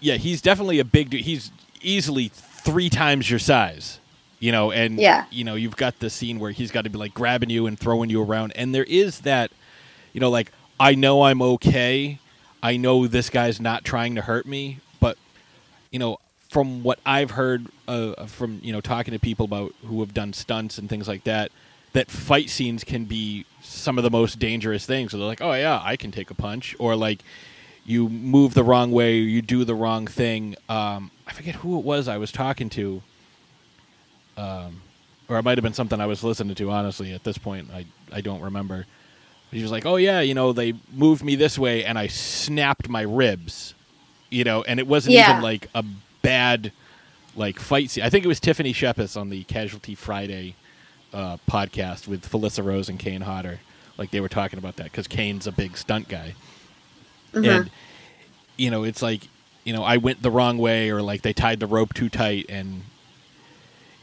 yeah, 0.00 0.14
he's 0.14 0.42
definitely 0.42 0.78
a 0.78 0.84
big 0.84 1.10
dude. 1.10 1.22
He's 1.22 1.50
easily 1.80 2.30
three 2.34 2.90
times 2.90 3.30
your 3.30 3.38
size 3.38 4.00
you 4.38 4.52
know 4.52 4.70
and 4.70 4.98
yeah. 4.98 5.24
you 5.30 5.44
know 5.44 5.54
you've 5.54 5.76
got 5.76 5.98
the 5.98 6.10
scene 6.10 6.38
where 6.38 6.50
he's 6.50 6.70
got 6.70 6.82
to 6.82 6.90
be 6.90 6.98
like 6.98 7.14
grabbing 7.14 7.50
you 7.50 7.66
and 7.66 7.78
throwing 7.78 8.10
you 8.10 8.22
around 8.22 8.52
and 8.52 8.74
there 8.74 8.84
is 8.84 9.20
that 9.20 9.50
you 10.12 10.20
know 10.20 10.30
like 10.30 10.52
i 10.78 10.94
know 10.94 11.22
i'm 11.22 11.40
okay 11.40 12.18
i 12.62 12.76
know 12.76 13.06
this 13.06 13.30
guy's 13.30 13.60
not 13.60 13.84
trying 13.84 14.14
to 14.14 14.22
hurt 14.22 14.46
me 14.46 14.78
but 15.00 15.16
you 15.90 15.98
know 15.98 16.18
from 16.48 16.82
what 16.82 16.98
i've 17.04 17.32
heard 17.32 17.66
uh, 17.88 18.26
from 18.26 18.60
you 18.62 18.72
know 18.72 18.80
talking 18.80 19.12
to 19.12 19.18
people 19.18 19.44
about 19.44 19.74
who 19.86 20.00
have 20.00 20.14
done 20.14 20.32
stunts 20.32 20.78
and 20.78 20.88
things 20.88 21.08
like 21.08 21.24
that 21.24 21.50
that 21.92 22.10
fight 22.10 22.50
scenes 22.50 22.84
can 22.84 23.04
be 23.04 23.44
some 23.62 23.98
of 23.98 24.04
the 24.04 24.10
most 24.10 24.38
dangerous 24.38 24.86
things 24.86 25.10
so 25.12 25.18
they're 25.18 25.26
like 25.26 25.40
oh 25.42 25.52
yeah 25.54 25.80
i 25.84 25.96
can 25.96 26.10
take 26.10 26.30
a 26.30 26.34
punch 26.34 26.74
or 26.78 26.94
like 26.96 27.20
you 27.84 28.08
move 28.08 28.54
the 28.54 28.64
wrong 28.64 28.90
way 28.92 29.18
or 29.18 29.22
you 29.22 29.40
do 29.42 29.64
the 29.64 29.74
wrong 29.74 30.06
thing 30.06 30.54
um, 30.68 31.10
i 31.26 31.32
forget 31.32 31.56
who 31.56 31.78
it 31.78 31.84
was 31.84 32.08
i 32.08 32.16
was 32.18 32.30
talking 32.32 32.68
to 32.68 33.02
um, 34.36 34.80
or 35.28 35.38
it 35.38 35.42
might 35.42 35.58
have 35.58 35.62
been 35.62 35.72
something 35.72 36.00
I 36.00 36.06
was 36.06 36.22
listening 36.22 36.54
to. 36.56 36.70
Honestly, 36.70 37.12
at 37.12 37.24
this 37.24 37.38
point, 37.38 37.68
I 37.72 37.86
I 38.12 38.20
don't 38.20 38.40
remember. 38.42 38.86
He 39.50 39.62
was 39.62 39.70
like, 39.70 39.86
"Oh 39.86 39.96
yeah, 39.96 40.20
you 40.20 40.34
know, 40.34 40.52
they 40.52 40.74
moved 40.92 41.24
me 41.24 41.36
this 41.36 41.58
way, 41.58 41.84
and 41.84 41.98
I 41.98 42.06
snapped 42.06 42.88
my 42.88 43.02
ribs." 43.02 43.74
You 44.30 44.44
know, 44.44 44.62
and 44.64 44.78
it 44.78 44.86
wasn't 44.86 45.14
Yeah. 45.14 45.30
even 45.30 45.42
like 45.42 45.68
a 45.74 45.84
bad 46.26 46.72
like 47.36 47.60
fight 47.60 47.90
scene. 47.90 48.02
I 48.04 48.10
think 48.10 48.24
it 48.24 48.28
was 48.28 48.40
Tiffany 48.40 48.72
Shepis 48.72 49.16
on 49.16 49.28
the 49.30 49.44
Casualty 49.44 49.94
Friday 49.94 50.54
uh, 51.12 51.36
podcast 51.48 52.08
with 52.08 52.28
Felissa 52.28 52.64
Rose 52.64 52.88
and 52.88 52.98
Kane 52.98 53.20
Hodder. 53.20 53.60
Like 53.98 54.10
they 54.10 54.20
were 54.20 54.28
talking 54.28 54.58
about 54.58 54.76
that 54.76 54.84
because 54.84 55.06
Kane's 55.06 55.46
a 55.46 55.52
big 55.52 55.76
stunt 55.76 56.08
guy, 56.08 56.34
Mhm. 57.32 57.48
and 57.60 57.70
you 58.56 58.70
know, 58.70 58.82
it's 58.84 59.02
like 59.02 59.28
you 59.64 59.72
know, 59.72 59.82
I 59.82 59.96
went 59.96 60.22
the 60.22 60.30
wrong 60.30 60.58
way, 60.58 60.90
or 60.90 61.00
like 61.02 61.22
they 61.22 61.32
tied 61.32 61.60
the 61.60 61.66
rope 61.66 61.92
too 61.94 62.08
tight, 62.08 62.46
and 62.48 62.82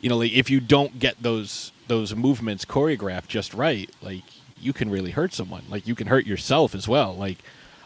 you 0.01 0.09
know, 0.09 0.17
like 0.17 0.31
if 0.33 0.49
you 0.49 0.59
don't 0.59 0.99
get 0.99 1.21
those 1.21 1.71
those 1.87 2.15
movements 2.15 2.63
choreographed 2.65 3.27
just 3.27 3.53
right, 3.53 3.89
like 4.01 4.23
you 4.59 4.71
can 4.73 4.89
really 4.89 5.11
hurt 5.11 5.33
someone. 5.33 5.63
Like 5.69 5.87
you 5.87 5.95
can 5.95 6.07
hurt 6.07 6.25
yourself 6.25 6.73
as 6.73 6.87
well. 6.87 7.13
Like 7.15 7.39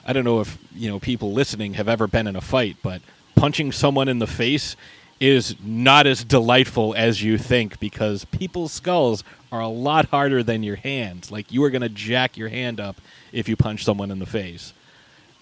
I 0.05 0.13
don't 0.13 0.23
know 0.23 0.39
if 0.41 0.57
you 0.75 0.89
know 0.89 0.99
people 0.99 1.33
listening 1.33 1.73
have 1.73 1.87
ever 1.89 2.07
been 2.07 2.27
in 2.27 2.35
a 2.35 2.41
fight, 2.41 2.77
but 2.83 3.01
punching 3.37 3.71
someone 3.71 4.07
in 4.09 4.19
the 4.19 4.27
face 4.27 4.75
is 5.19 5.55
not 5.63 6.05
as 6.05 6.23
delightful 6.23 6.93
as 6.95 7.23
you 7.23 7.37
think 7.37 7.79
because 7.79 8.25
people's 8.25 8.71
skulls 8.71 9.23
are 9.51 9.61
a 9.61 9.67
lot 9.67 10.05
harder 10.07 10.43
than 10.43 10.61
your 10.63 10.75
hands. 10.75 11.31
Like 11.31 11.51
you 11.51 11.63
are 11.63 11.69
going 11.69 11.81
to 11.81 11.89
jack 11.89 12.37
your 12.37 12.49
hand 12.49 12.79
up 12.79 12.97
if 13.31 13.47
you 13.47 13.55
punch 13.55 13.83
someone 13.83 14.11
in 14.11 14.19
the 14.19 14.25
face. 14.25 14.73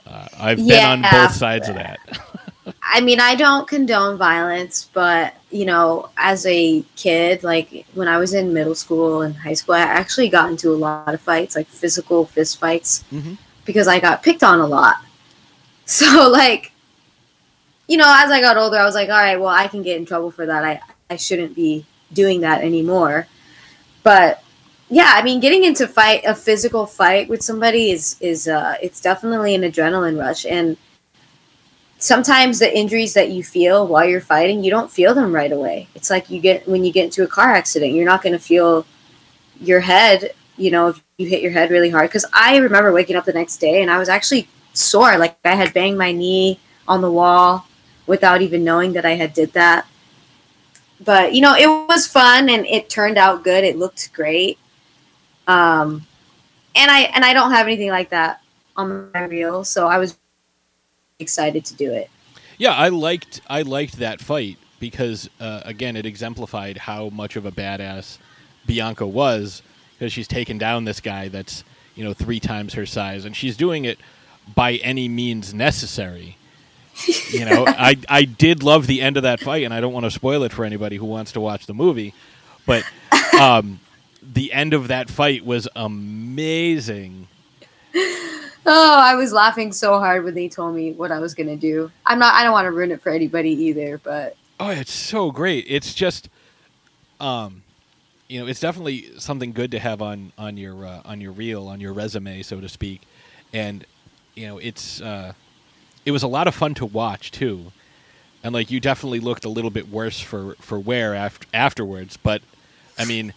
Uh, 0.05 0.27
I've 0.39 0.57
been 0.57 0.85
on 0.85 1.01
both 1.01 1.33
sides 1.33 1.67
of 1.67 1.75
that. 1.75 1.99
I 2.81 3.01
mean, 3.01 3.19
I 3.19 3.35
don't 3.35 3.67
condone 3.67 4.17
violence, 4.17 4.89
but 4.93 5.33
you 5.51 5.65
know, 5.65 6.09
as 6.17 6.45
a 6.45 6.83
kid, 6.95 7.43
like 7.43 7.85
when 7.93 8.07
I 8.07 8.17
was 8.17 8.33
in 8.33 8.53
middle 8.53 8.75
school 8.75 9.21
and 9.23 9.35
high 9.35 9.53
school, 9.53 9.75
I 9.75 9.79
actually 9.81 10.29
got 10.29 10.49
into 10.49 10.69
a 10.71 10.77
lot 10.77 11.13
of 11.13 11.21
fights, 11.21 11.55
like 11.55 11.67
physical 11.67 12.25
fist 12.25 12.59
fights, 12.59 13.03
Mhm. 13.11 13.37
because 13.65 13.87
I 13.87 13.99
got 13.99 14.23
picked 14.23 14.43
on 14.43 14.59
a 14.59 14.67
lot. 14.67 14.95
So, 15.87 16.29
like, 16.31 16.71
you 17.87 17.97
know, 17.97 18.05
as 18.07 18.31
I 18.31 18.41
got 18.41 18.57
older, 18.57 18.77
I 18.77 18.85
was 18.85 18.95
like, 18.95 19.09
all 19.09 19.15
right, 19.15 19.37
well, 19.37 19.49
I 19.49 19.67
can 19.67 19.83
get 19.83 19.97
in 19.97 20.05
trouble 20.05 20.31
for 20.31 20.45
that. 20.45 20.63
I 20.63 20.81
I 21.09 21.17
shouldn't 21.17 21.55
be 21.55 21.85
doing 22.13 22.41
that 22.41 22.63
anymore. 22.63 23.27
But 24.03 24.43
yeah, 24.89 25.13
I 25.15 25.23
mean, 25.23 25.39
getting 25.39 25.63
into 25.63 25.87
fight 25.87 26.23
a 26.25 26.35
physical 26.35 26.85
fight 26.85 27.29
with 27.29 27.43
somebody 27.43 27.91
is 27.91 28.17
is 28.19 28.47
uh, 28.47 28.75
it's 28.81 29.01
definitely 29.01 29.55
an 29.55 29.61
adrenaline 29.61 30.19
rush 30.19 30.45
and 30.45 30.77
sometimes 31.97 32.59
the 32.59 32.77
injuries 32.77 33.13
that 33.13 33.31
you 33.31 33.43
feel 33.43 33.87
while 33.87 34.05
you're 34.07 34.21
fighting, 34.21 34.63
you 34.63 34.69
don't 34.69 34.91
feel 34.91 35.13
them 35.13 35.33
right 35.33 35.51
away. 35.51 35.87
It's 35.95 36.09
like 36.09 36.29
you 36.29 36.39
get 36.39 36.67
when 36.67 36.83
you 36.83 36.91
get 36.91 37.05
into 37.05 37.23
a 37.23 37.27
car 37.27 37.51
accident, 37.53 37.93
you're 37.93 38.05
not 38.05 38.21
going 38.21 38.33
to 38.33 38.39
feel 38.39 38.85
your 39.59 39.79
head, 39.79 40.31
you 40.57 40.71
know, 40.71 40.89
if 40.89 41.01
you 41.17 41.27
hit 41.27 41.41
your 41.41 41.51
head 41.51 41.71
really 41.71 41.89
hard. 41.89 42.09
Because 42.09 42.25
I 42.33 42.57
remember 42.57 42.91
waking 42.91 43.15
up 43.15 43.25
the 43.25 43.33
next 43.33 43.57
day 43.57 43.81
and 43.81 43.89
I 43.89 43.97
was 43.97 44.09
actually 44.09 44.47
sore. 44.73 45.17
Like 45.17 45.37
I 45.45 45.55
had 45.55 45.73
banged 45.73 45.97
my 45.97 46.11
knee 46.11 46.59
on 46.87 47.01
the 47.01 47.11
wall 47.11 47.67
without 48.07 48.41
even 48.41 48.63
knowing 48.63 48.93
that 48.93 49.05
I 49.05 49.11
had 49.11 49.33
did 49.33 49.53
that. 49.53 49.87
But 51.03 51.33
you 51.33 51.41
know, 51.41 51.55
it 51.55 51.67
was 51.67 52.07
fun 52.07 52.49
and 52.49 52.65
it 52.65 52.89
turned 52.89 53.17
out 53.17 53.43
good. 53.43 53.63
It 53.63 53.77
looked 53.77 54.11
great. 54.13 54.57
Um, 55.47 56.07
and 56.75 56.91
I 56.91 57.01
and 57.01 57.23
I 57.23 57.33
don't 57.33 57.51
have 57.51 57.67
anything 57.67 57.89
like 57.89 58.09
that 58.09 58.41
on 58.75 59.11
my 59.13 59.23
reel, 59.25 59.63
so 59.63 59.87
I 59.87 59.97
was 59.97 60.17
excited 61.19 61.65
to 61.65 61.75
do 61.75 61.91
it. 61.91 62.09
Yeah, 62.57 62.73
I 62.73 62.89
liked 62.89 63.41
I 63.47 63.61
liked 63.61 63.97
that 63.99 64.21
fight 64.21 64.57
because 64.79 65.29
uh, 65.39 65.61
again, 65.65 65.95
it 65.95 66.05
exemplified 66.05 66.77
how 66.77 67.09
much 67.09 67.35
of 67.35 67.45
a 67.45 67.51
badass 67.51 68.17
Bianca 68.65 69.05
was 69.05 69.61
because 69.93 70.11
she's 70.11 70.27
taken 70.27 70.57
down 70.57 70.85
this 70.85 70.99
guy 70.99 71.27
that's 71.27 71.63
you 71.95 72.03
know 72.03 72.13
three 72.13 72.39
times 72.39 72.73
her 72.73 72.85
size, 72.85 73.25
and 73.25 73.35
she's 73.35 73.57
doing 73.57 73.85
it 73.85 73.99
by 74.53 74.73
any 74.75 75.07
means 75.07 75.53
necessary. 75.53 76.37
You 77.29 77.45
know, 77.45 77.65
I 77.67 77.97
I 78.09 78.23
did 78.25 78.63
love 78.63 78.87
the 78.87 79.01
end 79.01 79.17
of 79.17 79.23
that 79.23 79.39
fight, 79.39 79.63
and 79.63 79.73
I 79.73 79.81
don't 79.81 79.93
want 79.93 80.05
to 80.05 80.11
spoil 80.11 80.43
it 80.43 80.51
for 80.51 80.65
anybody 80.65 80.97
who 80.97 81.05
wants 81.05 81.31
to 81.33 81.39
watch 81.41 81.65
the 81.65 81.73
movie, 81.73 82.13
but 82.65 82.83
um, 83.39 83.79
the 84.21 84.51
end 84.53 84.73
of 84.73 84.87
that 84.89 85.09
fight 85.09 85.45
was 85.45 85.67
amazing. 85.75 87.27
Oh, 88.67 88.99
I 88.99 89.13
was 89.15 89.31
laughing 89.31 89.71
so 89.71 89.99
hard 89.99 90.23
when 90.23 90.33
they 90.33 90.49
told 90.49 90.75
me 90.75 90.91
what 90.91 91.11
I 91.11 91.19
was 91.19 91.35
gonna 91.35 91.55
do. 91.55 91.91
I'm 92.05 92.19
not. 92.19 92.33
I 92.33 92.43
don't 92.43 92.51
want 92.53 92.65
to 92.65 92.71
ruin 92.71 92.91
it 92.91 93.01
for 93.01 93.11
anybody 93.11 93.51
either, 93.51 93.99
but 93.99 94.35
Oh, 94.59 94.69
it's 94.69 94.91
so 94.91 95.31
great. 95.31 95.65
It's 95.67 95.93
just, 95.93 96.29
um, 97.19 97.61
you 98.29 98.39
know, 98.39 98.47
it's 98.47 98.59
definitely 98.61 99.11
something 99.19 99.51
good 99.51 99.71
to 99.71 99.79
have 99.79 100.01
on 100.01 100.31
on 100.37 100.57
your 100.57 100.85
uh, 100.85 101.01
on 101.05 101.21
your 101.21 101.31
reel, 101.33 101.67
on 101.67 101.79
your 101.79 101.93
resume, 101.93 102.41
so 102.41 102.59
to 102.59 102.69
speak. 102.69 103.01
And 103.53 103.85
you 104.33 104.47
know, 104.47 104.57
it's 104.57 104.99
uh, 105.01 105.33
it 106.05 106.11
was 106.11 106.23
a 106.23 106.27
lot 106.27 106.47
of 106.47 106.55
fun 106.55 106.73
to 106.75 106.85
watch 106.85 107.31
too. 107.31 107.71
And 108.43 108.53
like, 108.53 108.69
you 108.69 108.79
definitely 108.79 109.19
looked 109.19 109.45
a 109.45 109.49
little 109.49 109.71
bit 109.71 109.89
worse 109.89 110.19
for 110.19 110.55
for 110.59 110.79
wear 110.79 111.15
after 111.15 111.47
afterwards. 111.53 112.17
But 112.17 112.41
I 112.97 113.05
mean, 113.05 113.33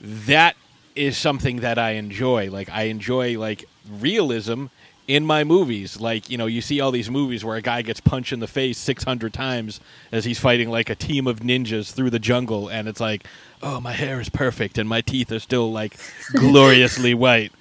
that 0.00 0.56
is 0.94 1.16
something 1.16 1.60
that 1.60 1.78
I 1.78 1.92
enjoy. 1.92 2.50
Like, 2.50 2.68
I 2.70 2.84
enjoy 2.84 3.38
like 3.38 3.64
realism 3.88 4.66
in 5.08 5.24
my 5.26 5.42
movies. 5.42 5.98
Like, 5.98 6.30
you 6.30 6.38
know, 6.38 6.46
you 6.46 6.60
see 6.60 6.80
all 6.80 6.90
these 6.90 7.10
movies 7.10 7.44
where 7.44 7.56
a 7.56 7.62
guy 7.62 7.82
gets 7.82 8.00
punched 8.00 8.32
in 8.32 8.40
the 8.40 8.46
face 8.46 8.78
600 8.78 9.32
times 9.32 9.80
as 10.12 10.24
he's 10.24 10.38
fighting 10.38 10.70
like 10.70 10.88
a 10.88 10.94
team 10.94 11.26
of 11.26 11.40
ninjas 11.40 11.92
through 11.92 12.10
the 12.10 12.18
jungle, 12.18 12.68
and 12.68 12.86
it's 12.86 13.00
like, 13.00 13.26
oh, 13.62 13.80
my 13.80 13.92
hair 13.92 14.20
is 14.20 14.28
perfect 14.28 14.78
and 14.78 14.88
my 14.88 15.00
teeth 15.00 15.32
are 15.32 15.40
still 15.40 15.72
like 15.72 15.96
gloriously 16.34 17.14
white. 17.26 17.52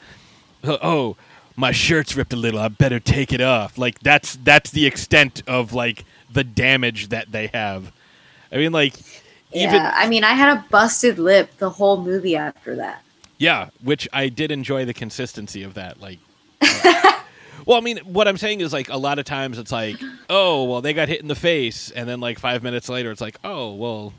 Uh, 0.63 0.77
oh, 0.83 1.17
my 1.59 1.71
shirt's 1.71 2.15
ripped 2.15 2.31
a 2.31 2.37
little. 2.37 2.59
I 2.59 2.69
better 2.69 2.99
take 2.99 3.33
it 3.33 3.41
off. 3.41 3.77
Like 3.77 3.99
that's 3.99 4.37
that's 4.37 4.71
the 4.71 4.85
extent 4.85 5.43
of 5.45 5.73
like 5.73 6.05
the 6.31 6.43
damage 6.43 7.09
that 7.09 7.31
they 7.31 7.47
have. 7.47 7.91
I 8.51 8.57
mean, 8.57 8.71
like 8.71 8.95
even 9.51 9.75
yeah. 9.75 9.93
I 9.95 10.07
mean, 10.07 10.23
I 10.23 10.33
had 10.33 10.57
a 10.57 10.65
busted 10.69 11.19
lip 11.19 11.57
the 11.57 11.69
whole 11.69 12.01
movie 12.01 12.35
after 12.35 12.77
that. 12.77 13.03
Yeah, 13.37 13.69
which 13.83 14.07
I 14.13 14.29
did 14.29 14.51
enjoy 14.51 14.85
the 14.85 14.93
consistency 14.93 15.63
of 15.63 15.73
that. 15.73 15.99
Like, 15.99 16.19
uh, 16.61 17.19
well, 17.65 17.77
I 17.77 17.81
mean, 17.81 17.97
what 17.99 18.27
I'm 18.27 18.37
saying 18.37 18.61
is 18.61 18.71
like 18.71 18.89
a 18.89 18.97
lot 18.97 19.19
of 19.19 19.25
times 19.25 19.57
it's 19.57 19.71
like, 19.71 19.97
oh, 20.29 20.63
well, 20.63 20.81
they 20.81 20.93
got 20.93 21.09
hit 21.09 21.21
in 21.21 21.27
the 21.27 21.35
face, 21.35 21.91
and 21.91 22.07
then 22.07 22.21
like 22.21 22.39
five 22.39 22.63
minutes 22.63 22.87
later, 22.89 23.11
it's 23.11 23.21
like, 23.21 23.37
oh, 23.43 23.73
well, 23.73 24.13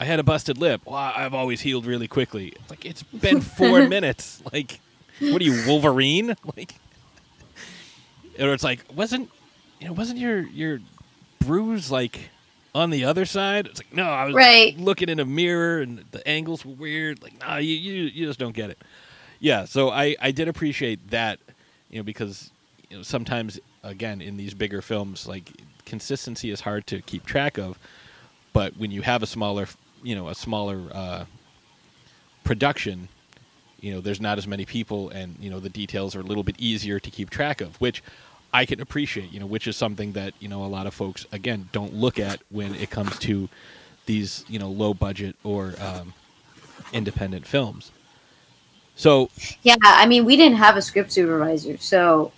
I 0.00 0.04
had 0.04 0.18
a 0.18 0.24
busted 0.24 0.58
lip. 0.58 0.82
Well, 0.84 0.96
I've 0.96 1.34
always 1.34 1.60
healed 1.60 1.86
really 1.86 2.08
quickly. 2.08 2.54
It's 2.56 2.70
like 2.70 2.84
it's 2.84 3.02
been 3.04 3.40
four 3.40 3.86
minutes. 3.88 4.42
Like, 4.52 4.80
what 5.30 5.40
are 5.40 5.44
you, 5.44 5.54
Wolverine? 5.66 6.34
Like, 6.56 6.74
or 8.38 8.52
it's 8.54 8.64
like 8.64 8.84
wasn't 8.94 9.30
you 9.80 9.86
know 9.88 9.92
wasn't 9.92 10.18
your 10.18 10.40
your 10.40 10.80
bruise 11.40 11.90
like 11.90 12.30
on 12.74 12.90
the 12.90 13.04
other 13.04 13.24
side? 13.24 13.66
It's 13.66 13.80
like 13.80 13.92
no, 13.92 14.04
I 14.08 14.24
was 14.26 14.34
Right. 14.36 14.78
looking 14.78 15.08
in 15.08 15.20
a 15.20 15.24
mirror 15.24 15.80
and 15.80 16.04
the 16.10 16.26
angles 16.26 16.64
were 16.64 16.74
weird. 16.74 17.22
Like, 17.22 17.38
nah, 17.40 17.56
you 17.56 17.74
you, 17.74 18.02
you 18.04 18.26
just 18.26 18.38
don't 18.38 18.54
get 18.54 18.70
it. 18.70 18.78
Yeah, 19.40 19.64
so 19.64 19.90
I 19.90 20.16
I 20.20 20.30
did 20.30 20.48
appreciate 20.48 21.10
that, 21.10 21.38
you 21.90 21.98
know, 21.98 22.02
because 22.04 22.50
you 22.90 22.96
know 22.98 23.02
sometimes 23.02 23.58
again 23.82 24.20
in 24.20 24.36
these 24.36 24.54
bigger 24.54 24.80
films 24.82 25.26
like 25.26 25.50
consistency 25.84 26.50
is 26.50 26.60
hard 26.60 26.86
to 26.86 27.00
keep 27.02 27.26
track 27.26 27.58
of, 27.58 27.78
but 28.52 28.76
when 28.76 28.90
you 28.90 29.02
have 29.02 29.22
a 29.22 29.26
smaller 29.26 29.66
you 30.02 30.14
know 30.14 30.28
a 30.28 30.34
smaller 30.34 30.82
uh, 30.92 31.24
production, 32.44 33.08
you 33.82 33.92
know 33.92 34.00
there's 34.00 34.20
not 34.20 34.38
as 34.38 34.46
many 34.46 34.64
people 34.64 35.10
and 35.10 35.36
you 35.38 35.50
know 35.50 35.60
the 35.60 35.68
details 35.68 36.16
are 36.16 36.20
a 36.20 36.24
little 36.24 36.42
bit 36.44 36.56
easier 36.58 36.98
to 36.98 37.10
keep 37.10 37.28
track 37.28 37.60
of, 37.60 37.76
which 37.80 38.02
I 38.54 38.64
can 38.64 38.80
appreciate. 38.80 39.30
You 39.32 39.40
know, 39.40 39.46
which 39.46 39.66
is 39.66 39.76
something 39.76 40.12
that 40.12 40.32
you 40.40 40.48
know 40.48 40.64
a 40.64 40.68
lot 40.68 40.86
of 40.86 40.94
folks 40.94 41.26
again 41.32 41.68
don't 41.72 41.92
look 41.92 42.18
at 42.18 42.40
when 42.50 42.74
it 42.76 42.88
comes 42.90 43.18
to 43.20 43.48
these 44.06 44.44
you 44.48 44.58
know 44.58 44.70
low 44.70 44.94
budget 44.94 45.36
or 45.44 45.74
um, 45.80 46.14
independent 46.92 47.46
films. 47.46 47.90
So 48.94 49.30
Yeah, 49.62 49.76
I 49.82 50.06
mean, 50.06 50.24
we 50.24 50.36
didn't 50.36 50.58
have 50.58 50.76
a 50.76 50.82
script 50.82 51.12
supervisor, 51.12 51.76
so 51.78 52.30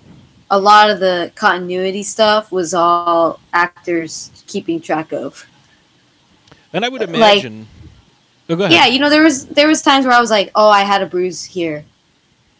a 0.50 0.58
lot 0.58 0.88
of 0.88 1.00
the 1.00 1.32
continuity 1.34 2.02
stuff 2.04 2.52
was 2.52 2.72
all 2.74 3.40
actors 3.52 4.30
keeping 4.46 4.80
track 4.80 5.12
of. 5.12 5.46
And 6.72 6.84
I 6.84 6.88
would 6.88 7.00
Like- 7.00 7.08
imagine. 7.08 7.66
Oh. 8.48 8.68
Yeah, 8.68 8.86
you 8.86 8.98
know, 8.98 9.10
there 9.10 9.22
was 9.22 9.46
there 9.46 9.68
was 9.68 9.82
times 9.82 10.06
where 10.06 10.14
I 10.14 10.20
was 10.20 10.30
like, 10.30 10.50
"Oh, 10.54 10.68
I 10.68 10.82
had 10.82 11.02
a 11.02 11.06
bruise 11.06 11.44
here," 11.44 11.84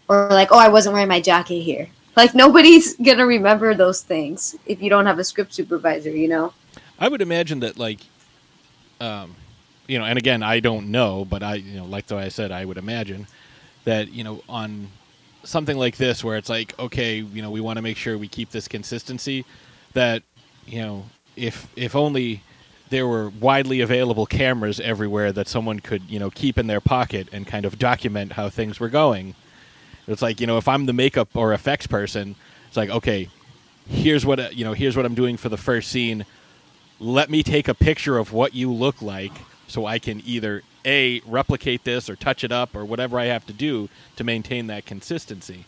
or 0.09 0.29
like, 0.31 0.49
"Oh, 0.51 0.59
I 0.59 0.69
wasn't 0.69 0.95
wearing 0.95 1.09
my 1.09 1.21
jacket 1.21 1.61
here." 1.61 1.89
Like 2.17 2.35
nobody's 2.35 2.95
gonna 3.07 3.27
remember 3.27 3.75
those 3.75 4.03
things 4.03 4.57
if 4.67 4.81
you 4.83 4.91
don't 4.91 5.07
have 5.07 5.19
a 5.19 5.25
script 5.25 5.55
supervisor, 5.55 6.11
you 6.11 6.29
know. 6.29 6.53
I 6.99 7.09
would 7.09 7.21
imagine 7.23 7.61
that, 7.61 7.77
like, 7.77 8.01
um, 9.01 9.35
you 9.87 9.99
know, 9.99 10.05
and 10.05 10.17
again, 10.17 10.43
I 10.43 10.61
don't 10.61 10.91
know, 10.91 11.25
but 11.25 11.43
I, 11.43 11.57
you 11.57 11.79
know, 11.79 11.85
like 11.85 12.07
the 12.07 12.17
way 12.17 12.25
I 12.25 12.29
said, 12.29 12.53
I 12.53 12.65
would 12.65 12.79
imagine 12.79 13.27
that, 13.85 14.13
you 14.13 14.25
know, 14.25 14.43
on 14.49 14.89
something 15.43 15.77
like 15.77 15.97
this, 15.97 16.23
where 16.23 16.37
it's 16.37 16.49
like, 16.49 16.79
okay, 16.79 17.17
you 17.17 17.43
know, 17.43 17.51
we 17.51 17.61
want 17.61 17.77
to 17.77 17.83
make 17.83 17.97
sure 17.97 18.17
we 18.17 18.29
keep 18.29 18.51
this 18.51 18.69
consistency, 18.69 19.45
that, 19.93 20.23
you 20.67 20.81
know, 20.81 21.05
if 21.37 21.69
if 21.77 21.97
only 21.97 22.43
there 22.91 23.07
were 23.07 23.31
widely 23.31 23.81
available 23.81 24.27
cameras 24.27 24.79
everywhere 24.81 25.33
that 25.33 25.49
someone 25.49 25.81
could, 25.81 26.03
you 26.09 26.19
know, 26.19 26.31
keep 26.31 26.59
in 26.59 26.67
their 26.67 26.81
pocket 26.81 27.29
and 27.33 27.47
kind 27.47 27.65
of 27.65 27.79
document 27.79 28.33
how 28.33 28.49
things 28.49 28.79
were 28.79 28.89
going. 28.89 29.35
It's 30.07 30.23
like, 30.23 30.41
you 30.41 30.47
know, 30.47 30.59
if 30.59 30.69
I'm 30.69 30.87
the 30.87 30.93
makeup 30.93 31.35
or 31.35 31.53
effects 31.53 31.87
person, 31.87 32.37
it's 32.69 32.77
like, 32.77 32.91
okay, 32.91 33.29
here's 33.89 34.27
what 34.27 34.55
you 34.55 34.65
know, 34.65 34.73
here's 34.73 34.97
what 34.97 35.07
I'm 35.07 35.15
doing 35.15 35.37
for 35.37 35.49
the 35.49 35.57
first 35.57 35.91
scene. 35.91 36.27
Let 37.01 37.31
me 37.31 37.43
take 37.43 37.69
a 37.69 37.75
picture 37.75 38.19
of 38.19 38.33
what 38.33 38.55
you 38.55 38.73
look 38.73 39.03
like 39.03 39.33
so 39.67 39.87
I 39.87 39.99
can 39.99 40.23
either 40.25 40.63
a 40.85 41.21
replicate 41.27 41.85
this 41.85 42.11
or 42.11 42.17
touch 42.17 42.45
it 42.45 42.53
up 42.53 42.77
or 42.77 42.85
whatever 42.85 43.19
I 43.19 43.25
have 43.27 43.47
to 43.47 43.53
do 43.53 43.89
to 44.17 44.25
maintain 44.25 44.67
that 44.67 44.85
consistency. 44.85 45.65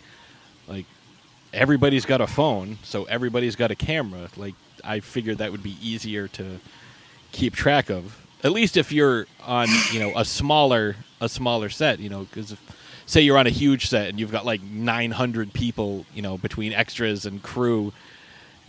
Like 0.69 0.85
everybody's 1.53 2.05
got 2.05 2.21
a 2.21 2.27
phone, 2.27 2.79
so 2.83 3.05
everybody's 3.05 3.57
got 3.57 3.71
a 3.71 3.75
camera. 3.75 4.29
Like 4.37 4.55
I 4.85 5.01
figured 5.01 5.39
that 5.39 5.51
would 5.51 5.63
be 5.63 5.77
easier 5.83 6.29
to 6.29 6.61
keep 7.37 7.55
track 7.55 7.91
of. 7.91 8.23
At 8.43 8.53
least 8.53 8.77
if 8.77 8.93
you're 8.93 9.27
on, 9.45 9.69
you 9.93 10.01
know, 10.01 10.13
a 10.17 10.25
smaller 10.25 10.97
a 11.21 11.29
smaller 11.29 11.69
set, 11.69 11.99
you 11.99 12.09
know, 12.09 12.25
because 12.25 12.57
say 13.07 13.21
you're 13.21 13.39
on 13.39 13.47
a 13.47 13.51
huge 13.51 13.87
set 13.87 14.09
and 14.09 14.19
you've 14.21 14.33
got 14.33 14.45
like 14.45 14.63
900 14.63 15.53
people, 15.53 16.05
you 16.15 16.23
know, 16.23 16.37
between 16.37 16.73
extras 16.73 17.25
and 17.25 17.43
crew, 17.43 17.93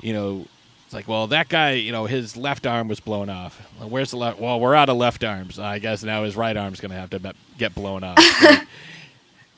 you 0.01 0.13
know, 0.13 0.45
it's 0.85 0.93
like, 0.93 1.07
well, 1.07 1.27
that 1.27 1.49
guy, 1.49 1.71
you 1.71 1.91
know, 1.91 2.05
his 2.05 2.37
left 2.37 2.65
arm 2.65 2.87
was 2.87 3.01
blown 3.01 3.29
off. 3.29 3.61
Well, 3.77 3.89
where's 3.89 4.11
the 4.11 4.17
left? 4.17 4.39
Well, 4.39 4.57
we're 4.59 4.75
out 4.75 4.87
of 4.87 4.95
left 4.95 5.23
arms. 5.23 5.59
I 5.59 5.79
guess 5.79 6.01
now 6.03 6.23
his 6.23 6.37
right 6.37 6.55
arm's 6.55 6.79
going 6.79 6.91
to 6.91 6.97
have 6.97 7.09
to 7.09 7.19
be- 7.19 7.31
get 7.57 7.75
blown 7.75 8.03
off. 8.03 8.17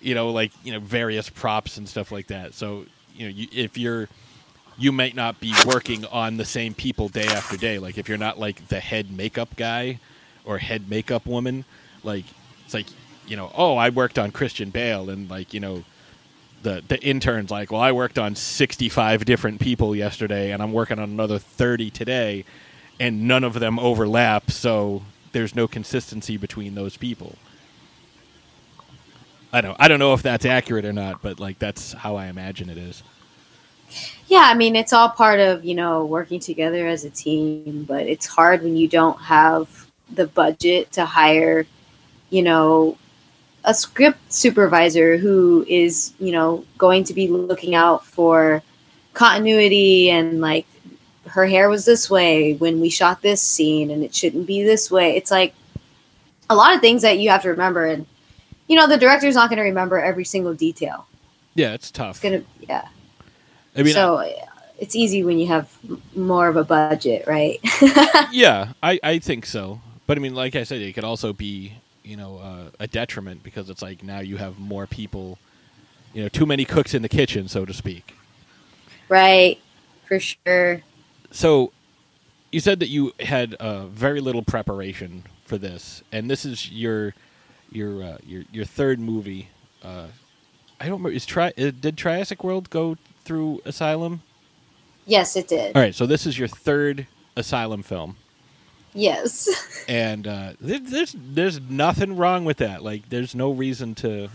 You 0.02 0.16
know, 0.16 0.30
like 0.30 0.54
you 0.64 0.72
know, 0.72 0.80
various 0.80 1.30
props 1.30 1.76
and 1.76 1.88
stuff 1.88 2.10
like 2.10 2.28
that. 2.28 2.54
So, 2.54 2.86
you 3.14 3.26
know, 3.26 3.34
you, 3.36 3.48
if 3.52 3.78
you're, 3.78 4.08
you 4.80 4.92
might 4.92 5.16
not 5.16 5.40
be 5.40 5.54
working 5.66 6.06
on 6.06 6.38
the 6.38 6.46
same 6.46 6.74
people 6.74 7.10
day 7.10 7.28
after 7.28 7.58
day. 7.58 7.80
Like 7.80 7.98
if 7.98 8.08
you're 8.08 8.18
not 8.18 8.40
like 8.40 8.70
the 8.70 8.80
head 8.80 9.12
makeup 9.12 9.56
guy 9.58 10.00
or 10.46 10.58
head 10.58 10.90
makeup 10.90 11.26
woman, 11.26 11.66
like 12.04 12.26
it's 12.66 12.74
like, 12.74 12.88
you 13.28 13.36
know, 13.36 13.52
oh, 13.56 13.76
I 13.76 13.90
worked 13.90 14.18
on 14.18 14.32
Christian 14.32 14.70
Bale, 14.70 15.10
and 15.10 15.30
like 15.30 15.54
you 15.54 15.60
know, 15.60 15.84
the 16.64 16.82
the 16.88 17.00
intern's 17.02 17.52
like, 17.52 17.72
well, 17.72 17.82
I 17.82 17.92
worked 17.92 18.18
on 18.18 18.36
65 18.36 19.26
different 19.26 19.60
people 19.60 19.96
yesterday, 19.96 20.52
and 20.52 20.64
I'm 20.64 20.74
working 20.74 20.98
on 20.98 21.10
another 21.10 21.40
30 21.40 21.92
today, 21.92 22.46
and 23.00 23.28
none 23.28 23.44
of 23.44 23.56
them 23.60 23.78
overlap, 23.80 24.50
so 24.50 25.04
there's 25.32 25.56
no 25.56 25.68
consistency 25.68 26.38
between 26.38 26.76
those 26.76 26.98
people. 26.98 27.36
I 29.52 29.62
don't 29.62 29.76
I 29.80 29.88
don't 29.88 30.00
know 30.00 30.14
if 30.14 30.24
that's 30.24 30.46
accurate 30.46 30.86
or 30.86 30.94
not, 30.94 31.22
but 31.22 31.40
like 31.40 31.60
that's 31.60 31.94
how 31.94 32.16
I 32.16 32.28
imagine 32.28 32.70
it 32.70 32.78
is. 32.78 33.04
Yeah, 34.30 34.44
I 34.46 34.54
mean, 34.54 34.76
it's 34.76 34.94
all 34.94 35.10
part 35.10 35.40
of, 35.40 35.66
you 35.66 35.74
know, 35.74 36.06
working 36.06 36.40
together 36.40 36.86
as 36.88 37.04
a 37.04 37.10
team, 37.10 37.84
but 37.88 38.06
it's 38.06 38.28
hard 38.28 38.62
when 38.62 38.78
you 38.78 38.88
don't 38.88 39.20
have 39.20 39.88
the 40.12 40.28
budget 40.28 40.92
to 40.92 41.06
hire, 41.06 41.66
you 42.30 42.44
know, 42.44 42.96
a 43.64 43.74
script 43.74 44.32
supervisor 44.32 45.18
who 45.18 45.66
is, 45.68 46.14
you 46.20 46.32
know, 46.32 46.64
going 46.78 47.04
to 47.06 47.14
be 47.16 47.28
looking 47.28 47.74
out 47.74 48.06
for 48.06 48.62
continuity 49.16 50.12
and 50.12 50.40
like 50.40 50.68
her 51.26 51.48
hair 51.48 51.68
was 51.68 51.86
this 51.86 52.08
way 52.08 52.54
when 52.54 52.80
we 52.80 52.90
shot 52.92 53.24
this 53.24 53.42
scene 53.42 53.90
and 53.90 54.04
it 54.04 54.14
shouldn't 54.14 54.46
be 54.46 54.62
this 54.62 54.92
way. 54.92 55.18
It's 55.18 55.32
like 55.32 55.56
a 56.52 56.56
lot 56.56 56.76
of 56.76 56.82
things 56.82 57.02
that 57.02 57.18
you 57.18 57.32
have 57.32 57.42
to 57.42 57.50
remember 57.50 57.88
and 57.88 58.06
you 58.68 58.76
know, 58.76 58.86
the 58.86 58.98
director's 58.98 59.34
not 59.34 59.50
going 59.50 59.58
to 59.58 59.64
remember 59.64 59.98
every 59.98 60.24
single 60.24 60.54
detail. 60.54 61.08
Yeah, 61.56 61.74
it's 61.74 61.90
tough. 61.90 62.12
It's 62.12 62.20
going 62.20 62.42
to 62.42 62.48
yeah. 62.70 62.88
I 63.80 63.84
mean, 63.84 63.94
so 63.94 64.24
it's 64.80 64.96
easy 64.96 65.24
when 65.24 65.40
you 65.40 65.48
have 65.48 65.70
more 66.16 66.48
of 66.48 66.56
a 66.56 66.64
budget, 66.64 67.26
right? 67.28 67.60
yeah, 68.32 68.74
I, 68.82 69.00
I 69.04 69.20
think 69.20 69.46
so. 69.46 69.82
But 70.08 70.18
I 70.18 70.22
mean, 70.22 70.34
like 70.34 70.56
I 70.56 70.64
said, 70.64 70.82
it 70.82 70.94
could 70.94 71.04
also 71.04 71.34
be 71.34 71.74
you 72.04 72.18
know 72.18 72.38
uh, 72.40 72.72
a 72.80 72.88
detriment 72.88 73.44
because 73.44 73.70
it's 73.70 73.82
like 73.82 74.04
now 74.04 74.20
you 74.20 74.38
have 74.38 74.60
more 74.60 74.88
people, 74.88 75.38
you 76.14 76.24
know, 76.24 76.30
too 76.30 76.46
many 76.46 76.66
cooks 76.66 76.94
in 76.94 77.02
the 77.02 77.10
kitchen, 77.10 77.48
so 77.48 77.66
to 77.66 77.74
speak. 77.74 78.16
right, 79.08 79.60
for 80.06 80.20
sure. 80.20 80.82
So, 81.32 81.72
you 82.52 82.60
said 82.60 82.80
that 82.80 82.90
you 82.90 83.14
had 83.20 83.54
uh, 83.56 83.86
very 83.88 84.20
little 84.20 84.42
preparation 84.42 85.24
for 85.46 85.58
this, 85.58 86.02
and 86.12 86.30
this 86.30 86.46
is 86.46 86.72
your 86.72 87.14
your 87.72 88.04
uh, 88.04 88.18
your 88.26 88.44
your 88.52 88.66
third 88.66 89.00
movie. 89.00 89.50
Uh, 89.84 90.08
I 90.80 90.86
don't 90.86 90.94
remember. 90.94 91.12
Is 91.12 91.26
tri- 91.26 91.54
uh, 91.58 91.72
did 91.80 91.98
Triassic 91.98 92.44
World 92.44 92.70
go 92.70 92.98
through 93.30 93.62
Asylum? 93.64 94.24
Yes, 95.06 95.36
it 95.36 95.48
did. 95.48 95.76
All 95.76 95.82
right, 95.84 95.94
so 95.94 96.08
this 96.08 96.26
is 96.26 96.40
your 96.40 96.48
third 96.48 97.06
Asylum 97.36 97.84
film. 97.84 98.18
Yes. 98.96 99.86
and 99.88 100.28
uh, 100.28 100.54
there's 100.60 101.16
there's 101.16 101.62
nothing 101.62 102.18
wrong 102.18 102.44
with 102.44 102.58
that. 102.58 102.82
Like, 102.84 103.08
there's 103.10 103.36
no 103.36 103.52
reason 103.52 103.94
to 103.96 104.30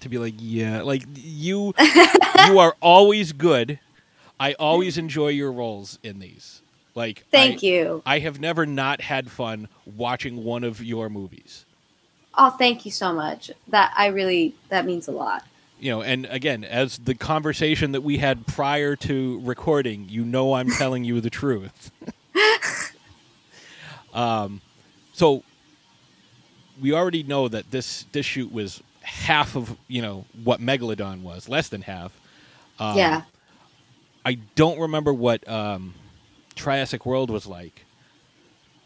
to 0.00 0.08
be 0.08 0.18
like, 0.18 0.34
yeah, 0.38 0.82
like 0.82 1.04
you 1.14 1.74
you 2.48 2.58
are 2.58 2.74
always 2.80 3.32
good. 3.32 3.78
I 4.40 4.54
always 4.54 4.98
enjoy 4.98 5.28
your 5.28 5.52
roles 5.52 6.00
in 6.02 6.18
these. 6.18 6.60
Like, 6.96 7.24
Thank 7.30 7.62
I, 7.62 7.66
you. 7.68 8.02
I 8.04 8.18
have 8.18 8.40
never 8.40 8.66
not 8.66 9.00
had 9.00 9.30
fun 9.30 9.68
watching 9.86 10.42
one 10.42 10.64
of 10.64 10.82
your 10.82 11.08
movies. 11.08 11.66
Oh, 12.34 12.50
thank 12.50 12.84
you 12.84 12.90
so 12.90 13.12
much. 13.12 13.52
That 13.68 13.94
I 13.96 14.06
really 14.08 14.56
that 14.70 14.86
means 14.86 15.06
a 15.06 15.12
lot. 15.12 15.44
You 15.80 15.92
know, 15.92 16.02
and 16.02 16.26
again, 16.26 16.62
as 16.62 16.98
the 16.98 17.14
conversation 17.14 17.92
that 17.92 18.02
we 18.02 18.18
had 18.18 18.46
prior 18.46 18.96
to 18.96 19.40
recording, 19.42 20.08
you 20.08 20.24
know, 20.24 20.54
I'm 20.54 20.70
telling 20.78 21.04
you 21.04 21.20
the 21.20 21.30
truth. 21.30 21.90
um, 24.14 24.60
so 25.12 25.42
we 26.80 26.92
already 26.92 27.22
know 27.22 27.48
that 27.48 27.70
this 27.70 28.04
this 28.12 28.26
shoot 28.26 28.52
was 28.52 28.82
half 29.02 29.56
of 29.56 29.76
you 29.88 30.02
know 30.02 30.24
what 30.44 30.60
Megalodon 30.60 31.22
was, 31.22 31.48
less 31.48 31.68
than 31.68 31.82
half. 31.82 32.12
Um, 32.78 32.96
yeah. 32.96 33.22
I 34.24 34.34
don't 34.54 34.78
remember 34.78 35.14
what 35.14 35.48
um, 35.48 35.94
Triassic 36.54 37.06
World 37.06 37.30
was 37.30 37.46
like, 37.46 37.86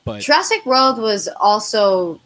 but 0.04 0.22
Jurassic 0.22 0.64
World 0.64 0.98
was 0.98 1.28
also 1.40 2.20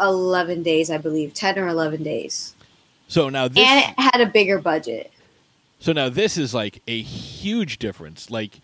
11 0.00 0.62
days, 0.62 0.90
I 0.90 0.98
believe, 0.98 1.34
10 1.34 1.58
or 1.58 1.68
11 1.68 2.02
days. 2.02 2.54
So 3.12 3.28
now 3.28 3.46
this 3.48 3.58
and 3.58 3.78
it 3.80 3.94
had 4.00 4.20
a 4.20 4.26
bigger 4.26 4.58
budget. 4.58 5.12
so 5.80 5.92
now 5.92 6.08
this 6.08 6.38
is 6.38 6.54
like 6.54 6.80
a 6.88 7.00
huge 7.02 7.78
difference. 7.78 8.30
Like, 8.30 8.60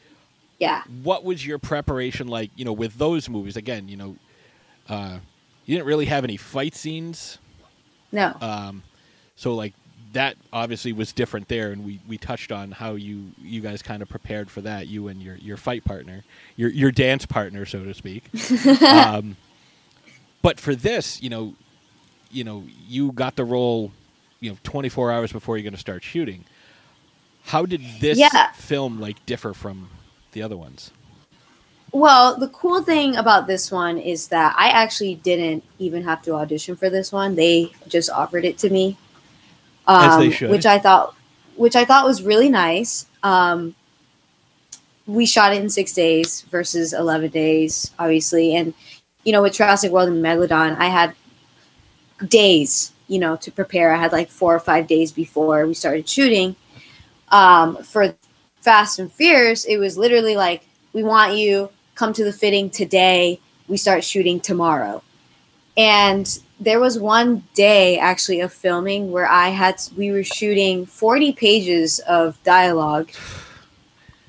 Yeah. 0.58 0.82
what 1.02 1.22
was 1.24 1.46
your 1.46 1.58
preparation 1.58 2.28
like? 2.28 2.50
You 2.56 2.64
know, 2.64 2.72
with 2.72 2.96
those 2.98 3.28
movies 3.28 3.56
again, 3.56 3.88
you 3.88 3.96
know, 3.96 4.16
uh, 4.88 5.18
you 5.66 5.76
didn't 5.76 5.86
really 5.86 6.06
have 6.06 6.24
any 6.24 6.36
fight 6.38 6.74
scenes. 6.74 7.38
No. 8.10 8.34
Um, 8.40 8.82
so 9.36 9.54
like 9.54 9.74
that 10.14 10.36
obviously 10.50 10.94
was 10.94 11.12
different 11.12 11.48
there, 11.48 11.70
and 11.72 11.84
we, 11.84 12.00
we 12.08 12.16
touched 12.16 12.50
on 12.50 12.70
how 12.70 12.94
you 12.94 13.32
you 13.42 13.60
guys 13.60 13.82
kind 13.82 14.00
of 14.00 14.08
prepared 14.08 14.50
for 14.50 14.62
that. 14.62 14.86
You 14.86 15.08
and 15.08 15.20
your 15.22 15.36
your 15.36 15.58
fight 15.58 15.84
partner, 15.84 16.24
your 16.56 16.70
your 16.70 16.90
dance 16.90 17.26
partner, 17.26 17.66
so 17.66 17.84
to 17.84 17.92
speak. 17.92 18.24
um, 18.82 19.36
but 20.40 20.58
for 20.58 20.74
this, 20.74 21.20
you 21.22 21.28
know, 21.28 21.54
you 22.30 22.44
know, 22.44 22.64
you 22.88 23.12
got 23.12 23.36
the 23.36 23.44
role, 23.44 23.92
you 24.40 24.50
know, 24.50 24.58
24 24.62 25.12
hours 25.12 25.32
before 25.32 25.56
you're 25.56 25.64
going 25.64 25.74
to 25.74 25.80
start 25.80 26.02
shooting. 26.02 26.44
How 27.44 27.64
did 27.66 27.82
this 28.00 28.18
Yeah. 28.18 28.52
film 28.52 29.00
like 29.00 29.24
differ 29.26 29.54
from 29.54 29.88
the 30.32 30.42
other 30.42 30.56
ones? 30.56 30.90
Well, 31.92 32.36
the 32.36 32.48
cool 32.48 32.82
thing 32.82 33.16
about 33.16 33.46
this 33.46 33.72
one 33.72 33.96
is 33.96 34.28
that 34.28 34.54
I 34.58 34.68
actually 34.68 35.14
didn't 35.16 35.64
even 35.78 36.04
have 36.04 36.20
to 36.22 36.34
audition 36.34 36.76
for 36.76 36.90
this 36.90 37.10
one. 37.10 37.34
They 37.34 37.72
just 37.88 38.10
offered 38.10 38.44
it 38.44 38.58
to 38.58 38.70
me, 38.70 38.98
um, 39.86 40.30
which 40.50 40.66
I 40.66 40.78
thought, 40.78 41.14
which 41.56 41.74
I 41.74 41.86
thought 41.86 42.04
was 42.04 42.22
really 42.22 42.50
nice. 42.50 43.06
Um, 43.22 43.74
we 45.06 45.24
shot 45.24 45.54
it 45.54 45.62
in 45.62 45.70
six 45.70 45.94
days 45.94 46.42
versus 46.42 46.92
eleven 46.92 47.30
days, 47.30 47.90
obviously, 47.98 48.54
and 48.54 48.74
you 49.24 49.32
know, 49.32 49.40
with 49.40 49.54
Jurassic 49.54 49.90
World 49.90 50.10
and 50.10 50.22
Megalodon, 50.22 50.76
I 50.78 50.88
had 50.88 51.14
days, 52.28 52.92
you 53.08 53.18
know, 53.18 53.36
to 53.36 53.50
prepare. 53.50 53.92
I 53.92 53.96
had 53.96 54.12
like 54.12 54.28
four 54.28 54.54
or 54.54 54.60
five 54.60 54.86
days 54.86 55.10
before 55.10 55.66
we 55.66 55.74
started 55.74 56.08
shooting. 56.08 56.54
Um, 57.30 57.82
for 57.82 58.14
Fast 58.60 58.98
and 58.98 59.10
Fierce, 59.10 59.64
it 59.64 59.78
was 59.78 59.98
literally 59.98 60.36
like, 60.36 60.66
we 60.92 61.02
want 61.02 61.36
you, 61.36 61.70
come 61.94 62.12
to 62.12 62.24
the 62.24 62.32
fitting 62.32 62.70
today. 62.70 63.40
We 63.66 63.76
start 63.76 64.04
shooting 64.04 64.40
tomorrow. 64.40 65.02
And 65.76 66.38
there 66.60 66.80
was 66.80 66.98
one 66.98 67.44
day 67.54 67.98
actually 67.98 68.40
of 68.40 68.52
filming 68.52 69.12
where 69.12 69.28
I 69.28 69.48
had, 69.48 69.80
we 69.96 70.10
were 70.10 70.24
shooting 70.24 70.86
40 70.86 71.32
pages 71.32 72.00
of 72.00 72.42
dialogue. 72.42 73.10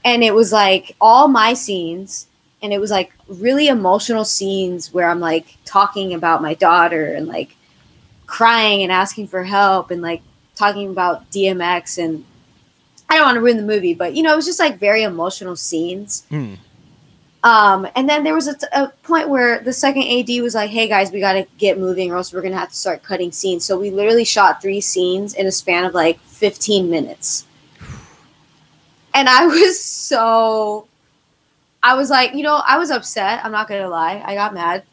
And 0.05 0.23
it 0.23 0.33
was 0.33 0.51
like 0.53 0.95
all 1.01 1.27
my 1.27 1.53
scenes. 1.53 2.27
And 2.61 2.71
it 2.71 2.79
was 2.79 2.91
like 2.91 3.13
really 3.27 3.67
emotional 3.67 4.25
scenes 4.25 4.93
where 4.93 5.09
I'm 5.09 5.19
like 5.19 5.57
talking 5.65 6.13
about 6.13 6.41
my 6.41 6.53
daughter 6.53 7.13
and 7.13 7.27
like 7.27 7.55
crying 8.29 8.83
and 8.83 8.91
asking 8.91 9.27
for 9.27 9.43
help 9.43 9.91
and 9.91 10.01
like 10.01 10.21
talking 10.55 10.89
about 10.89 11.29
DMX 11.31 11.97
and 12.03 12.23
I 13.09 13.15
don't 13.15 13.25
want 13.25 13.35
to 13.35 13.41
ruin 13.41 13.57
the 13.57 13.63
movie, 13.63 13.95
but 13.95 14.13
you 14.13 14.21
know, 14.21 14.33
it 14.33 14.35
was 14.35 14.45
just 14.45 14.59
like 14.59 14.77
very 14.77 15.03
emotional 15.03 15.55
scenes. 15.55 16.25
Hmm. 16.29 16.55
Um, 17.43 17.87
and 17.95 18.07
then 18.07 18.23
there 18.23 18.35
was 18.35 18.47
a, 18.47 18.57
t- 18.57 18.67
a 18.73 18.89
point 19.03 19.29
where 19.29 19.61
the 19.61 19.71
second 19.71 20.03
AD 20.03 20.29
was 20.41 20.53
like, 20.53 20.69
"Hey 20.69 20.87
guys, 20.87 21.11
we 21.11 21.21
got 21.21 21.33
to 21.33 21.47
get 21.57 21.79
moving, 21.79 22.11
or 22.11 22.17
else 22.17 22.33
we're 22.33 22.41
gonna 22.41 22.57
have 22.57 22.69
to 22.69 22.75
start 22.75 23.01
cutting 23.01 23.31
scenes." 23.31 23.63
So 23.63 23.79
we 23.79 23.91
literally 23.91 24.25
shot 24.25 24.61
three 24.61 24.81
scenes 24.81 25.33
in 25.33 25.47
a 25.47 25.51
span 25.51 25.85
of 25.85 25.93
like 25.93 26.19
15 26.19 26.89
minutes, 26.89 27.45
and 29.13 29.29
I 29.29 29.45
was 29.47 29.81
so, 29.81 30.87
I 31.81 31.95
was 31.95 32.09
like, 32.09 32.33
you 32.33 32.43
know, 32.43 32.61
I 32.67 32.77
was 32.77 32.91
upset. 32.91 33.43
I'm 33.43 33.53
not 33.53 33.69
gonna 33.69 33.87
lie, 33.87 34.21
I 34.23 34.35
got 34.35 34.53
mad, 34.53 34.83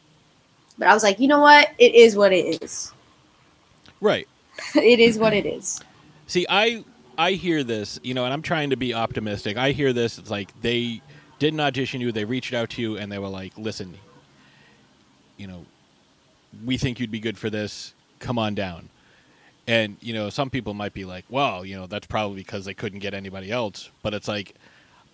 but 0.77 0.87
I 0.87 0.93
was 0.93 1.03
like, 1.03 1.19
you 1.19 1.27
know 1.27 1.41
what? 1.41 1.69
It 1.77 1.93
is 1.95 2.15
what 2.15 2.31
it 2.31 2.63
is. 2.63 2.93
Right. 4.01 4.27
it 4.75 4.99
is 4.99 5.17
what 5.17 5.33
it 5.33 5.45
is. 5.45 5.81
See, 6.27 6.45
I 6.49 6.83
I 7.17 7.31
hear 7.33 7.63
this, 7.63 7.99
you 8.03 8.13
know, 8.13 8.25
and 8.25 8.33
I'm 8.33 8.41
trying 8.41 8.69
to 8.69 8.77
be 8.77 8.93
optimistic. 8.93 9.57
I 9.57 9.71
hear 9.71 9.93
this. 9.93 10.17
It's 10.17 10.29
like 10.29 10.59
they 10.61 11.01
didn't 11.39 11.59
audition 11.59 12.01
you. 12.01 12.11
They 12.11 12.25
reached 12.25 12.53
out 12.53 12.69
to 12.71 12.81
you, 12.81 12.97
and 12.97 13.11
they 13.11 13.17
were 13.17 13.27
like, 13.27 13.53
"Listen, 13.57 13.95
you 15.37 15.47
know, 15.47 15.65
we 16.65 16.77
think 16.77 16.99
you'd 16.99 17.11
be 17.11 17.19
good 17.19 17.37
for 17.37 17.49
this. 17.49 17.93
Come 18.19 18.37
on 18.37 18.55
down." 18.55 18.89
And 19.67 19.97
you 19.99 20.13
know, 20.13 20.29
some 20.29 20.49
people 20.49 20.73
might 20.73 20.93
be 20.93 21.05
like, 21.05 21.25
"Well, 21.29 21.65
you 21.65 21.75
know, 21.75 21.87
that's 21.87 22.07
probably 22.07 22.37
because 22.37 22.65
they 22.65 22.73
couldn't 22.73 22.99
get 22.99 23.13
anybody 23.13 23.51
else." 23.51 23.89
But 24.03 24.13
it's 24.13 24.27
like, 24.27 24.55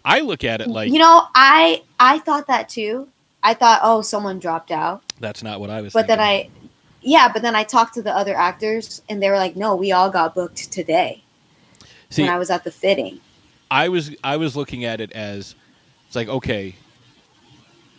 I 0.04 0.20
look 0.22 0.44
at 0.44 0.62
it 0.62 0.68
like 0.68 0.92
you 0.92 1.00
know, 1.00 1.28
I 1.36 1.84
I 2.00 2.20
thought 2.20 2.48
that 2.48 2.70
too. 2.70 3.08
I 3.44 3.54
thought, 3.54 3.82
oh, 3.84 4.02
someone 4.02 4.40
dropped 4.40 4.72
out. 4.72 5.04
that's 5.20 5.44
not 5.44 5.60
what 5.60 5.70
I 5.70 5.82
was. 5.82 5.92
But 5.94 6.08
then. 6.08 6.20
I, 6.20 6.50
yeah, 7.04 7.32
but 7.32 7.42
then 7.42 7.56
I 7.56 7.64
talked 7.64 7.94
to 7.96 8.02
the 8.02 8.16
other 8.16 8.36
actors, 8.36 9.02
and 9.10 9.22
they 9.22 9.30
were 9.30 9.38
like, 9.38 9.56
"No, 9.56 9.76
we 9.76 9.92
all 9.92 10.10
got 10.10 10.36
booked 10.36 10.72
today." 10.72 11.24
see. 12.10 12.24
when 12.24 12.32
I 12.32 12.38
was 12.38 12.50
at 12.50 12.64
the 12.64 12.72
fitting, 12.72 13.20
I 13.70 13.90
was 13.90 14.16
I 14.24 14.38
was 14.38 14.56
looking 14.56 14.86
at 14.86 15.02
it 15.02 15.12
as 15.12 15.56
it's 16.08 16.16
like 16.16 16.28
okay, 16.28 16.76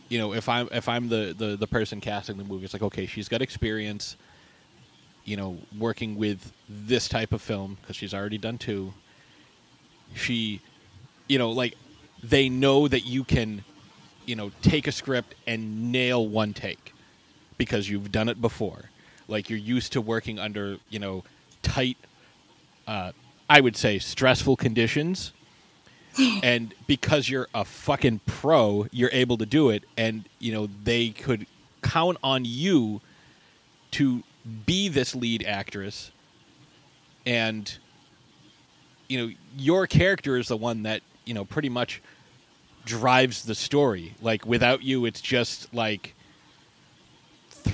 you 0.09 0.19
know, 0.19 0.33
if 0.33 0.49
I'm 0.49 0.69
if 0.73 0.89
I'm 0.89 1.09
the 1.09 1.35
the, 1.37 1.57
the 1.57 1.67
person 1.67 2.01
casting 2.01 2.37
the 2.37 2.45
movie, 2.45 2.65
it's 2.65 2.73
like 2.73 2.83
okay, 2.83 3.07
she's 3.07 3.29
got 3.29 3.43
experience, 3.43 4.17
you 5.25 5.37
know, 5.37 5.59
working 5.79 6.17
with 6.17 6.53
this 6.69 7.09
type 7.09 7.33
of 7.33 7.43
film 7.43 7.77
because 7.81 7.97
she's 7.97 8.15
already 8.15 8.39
done 8.39 8.59
two. 8.59 8.93
She, 10.15 10.61
you 11.29 11.39
know, 11.39 11.51
like 11.51 11.75
they 12.23 12.49
know 12.49 12.87
that 12.89 13.05
you 13.05 13.25
can, 13.25 13.65
you 14.27 14.37
know, 14.37 14.51
take 14.63 14.87
a 14.87 14.93
script 14.93 15.35
and 15.47 15.91
nail 15.91 16.27
one 16.27 16.55
take 16.55 16.95
because 17.59 17.89
you've 17.89 18.13
done 18.13 18.29
it 18.29 18.41
before. 18.41 18.91
Like 19.29 19.51
you're 19.51 19.59
used 19.59 19.93
to 19.95 20.01
working 20.01 20.39
under, 20.39 20.79
you 20.91 20.99
know, 20.99 21.25
tight 21.63 21.97
uh, 22.87 23.13
I 23.49 23.61
would 23.61 23.77
say 23.77 23.99
stressful 23.99 24.57
conditions. 24.57 25.33
and 26.43 26.73
because 26.87 27.29
you're 27.29 27.49
a 27.55 27.65
fucking 27.65 28.21
pro, 28.27 28.87
you're 28.93 29.11
able 29.13 29.37
to 29.39 29.47
do 29.47 29.71
it. 29.71 29.85
And 29.97 30.29
you 30.39 30.53
know 30.53 30.69
they 30.85 31.11
could 31.11 31.47
count 31.83 32.19
on 32.23 32.45
you 32.45 33.01
to 33.93 34.23
be 34.67 34.89
this 34.89 35.15
lead 35.15 35.45
actress. 35.45 36.11
And 37.27 37.73
you 39.09 39.19
know 39.19 39.35
your 39.57 39.87
character 39.87 40.37
is 40.37 40.49
the 40.49 40.57
one 40.57 40.85
that 40.85 41.03
you 41.25 41.35
know 41.35 41.45
pretty 41.45 41.69
much 41.69 42.01
drives 42.85 43.45
the 43.45 43.55
story. 43.55 44.15
Like 44.23 44.47
without 44.47 44.83
you 44.83 45.07
it's 45.07 45.21
just 45.21 45.73
like 45.75 46.15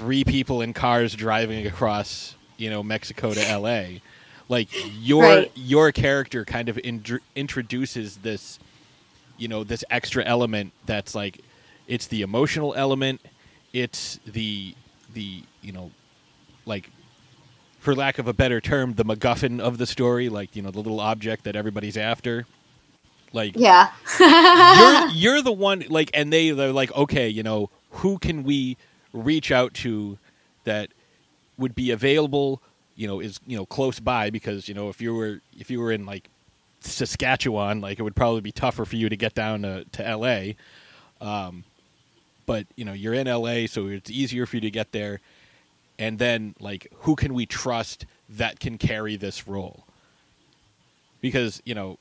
three 0.01 0.25
people 0.25 0.63
in 0.63 0.73
cars 0.73 1.15
driving 1.15 1.67
across 1.67 2.35
you 2.57 2.71
know 2.71 2.83
Mexico 2.83 3.35
to 3.35 3.59
LA 3.59 4.01
like 4.49 4.69
your 5.01 5.23
Right. 5.25 5.53
your 5.55 5.93
character 5.93 6.45
kind 6.45 6.69
of 6.69 6.77
indr 6.77 7.21
introduces 7.37 8.19
this 8.19 8.59
you 9.39 9.49
know 9.49 9.65
this 9.65 9.85
extra 9.91 10.25
element 10.25 10.73
that's 10.87 11.15
like 11.15 11.41
it's 11.87 12.07
the 12.09 12.23
emotional 12.23 12.75
element 12.75 13.21
it's 13.73 14.19
the 14.27 14.75
the 15.15 15.43
you 15.63 15.73
know 15.73 15.91
like 16.67 16.91
for 17.79 17.95
lack 17.95 18.19
of 18.19 18.29
a 18.29 18.33
better 18.33 18.61
term 18.61 18.95
the 18.95 19.05
macguffin 19.05 19.61
of 19.61 19.79
the 19.79 19.87
story 19.87 20.29
like 20.29 20.57
you 20.57 20.63
know 20.63 20.71
the 20.71 20.79
little 20.81 21.01
object 21.01 21.45
that 21.45 21.57
everybody's 21.57 21.97
after. 21.97 22.47
Like 23.33 23.55
yeah, 23.57 23.93
you're 24.19 25.09
you're 25.37 25.43
the 25.43 25.53
one 25.53 25.85
like 25.89 26.11
and 26.15 26.33
they 26.33 26.51
they're 26.51 26.73
like 26.73 26.93
okay 26.97 27.29
you 27.29 27.45
know 27.45 27.71
who 27.91 28.19
can 28.19 28.43
we 28.43 28.77
reach 29.12 29.51
out 29.51 29.75
to 29.75 30.18
that 30.64 30.90
would 31.59 31.75
be 31.75 31.90
available 31.90 32.62
you 32.94 33.07
know 33.07 33.20
is 33.20 33.40
you 33.46 33.57
know 33.57 33.66
close 33.66 34.01
by 34.01 34.31
because 34.31 34.68
you 34.68 34.75
know 34.75 34.88
if 34.88 35.01
you 35.01 35.14
were 35.14 35.40
if 35.59 35.70
you 35.70 35.81
were 35.81 35.92
in 35.92 36.07
like 36.07 36.29
Saskatchewan 36.81 37.81
like 37.81 37.99
it 37.99 38.03
would 38.03 38.16
probably 38.16 38.40
be 38.40 38.53
tougher 38.53 38.85
for 38.85 38.96
you 38.96 39.09
to 39.09 39.16
get 39.16 39.35
down 39.35 39.62
to, 39.62 39.85
to 39.92 40.16
LA 40.16 40.53
um 41.20 41.64
but 42.51 42.66
you 42.75 42.85
know 42.85 42.92
you're 42.92 43.14
in 43.14 43.29
LA 43.29 43.66
so 43.68 43.87
it's 43.87 44.11
easier 44.11 44.44
for 44.44 44.57
you 44.57 44.61
to 44.62 44.73
get 44.73 44.90
there. 44.90 45.20
And 46.01 46.18
then 46.18 46.57
like 46.59 46.88
who 47.03 47.14
can 47.14 47.33
we 47.33 47.46
trust 47.46 48.07
that 48.29 48.59
can 48.59 48.77
carry 48.77 49.14
this 49.14 49.46
role? 49.46 49.85
Because 51.20 51.62
you 51.64 51.77
know 51.77 51.99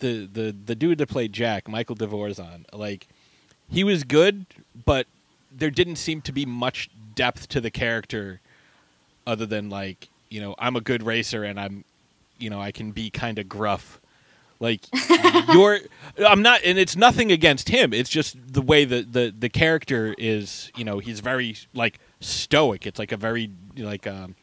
the 0.00 0.26
the 0.26 0.56
the 0.66 0.74
dude 0.74 0.98
that 0.98 1.08
played 1.08 1.32
Jack, 1.32 1.68
Michael 1.68 1.94
Dvorzan, 1.94 2.64
like 2.72 3.06
he 3.70 3.84
was 3.84 4.02
good, 4.02 4.44
but 4.84 5.06
there 5.50 5.70
didn't 5.70 5.96
seem 5.96 6.20
to 6.22 6.32
be 6.32 6.46
much 6.46 6.90
depth 7.14 7.48
to 7.48 7.60
the 7.60 7.70
character 7.70 8.40
other 9.26 9.46
than 9.46 9.68
like, 9.70 10.08
you 10.28 10.40
know, 10.40 10.54
I'm 10.58 10.76
a 10.76 10.80
good 10.80 11.02
racer 11.02 11.44
and 11.44 11.58
I'm 11.58 11.84
you 12.38 12.50
know, 12.50 12.60
I 12.60 12.72
can 12.72 12.92
be 12.92 13.10
kind 13.10 13.38
of 13.38 13.48
gruff. 13.48 14.00
Like 14.60 14.80
you're 15.52 15.78
I'm 16.26 16.42
not 16.42 16.62
and 16.64 16.78
it's 16.78 16.96
nothing 16.96 17.30
against 17.30 17.68
him. 17.68 17.92
It's 17.92 18.10
just 18.10 18.36
the 18.52 18.62
way 18.62 18.84
that 18.84 19.12
the 19.12 19.32
the 19.36 19.48
character 19.48 20.14
is, 20.18 20.72
you 20.76 20.84
know, 20.84 20.98
he's 20.98 21.20
very 21.20 21.56
like 21.74 22.00
stoic. 22.20 22.86
It's 22.86 22.98
like 22.98 23.12
a 23.12 23.16
very 23.16 23.50
like 23.76 24.06
um 24.06 24.34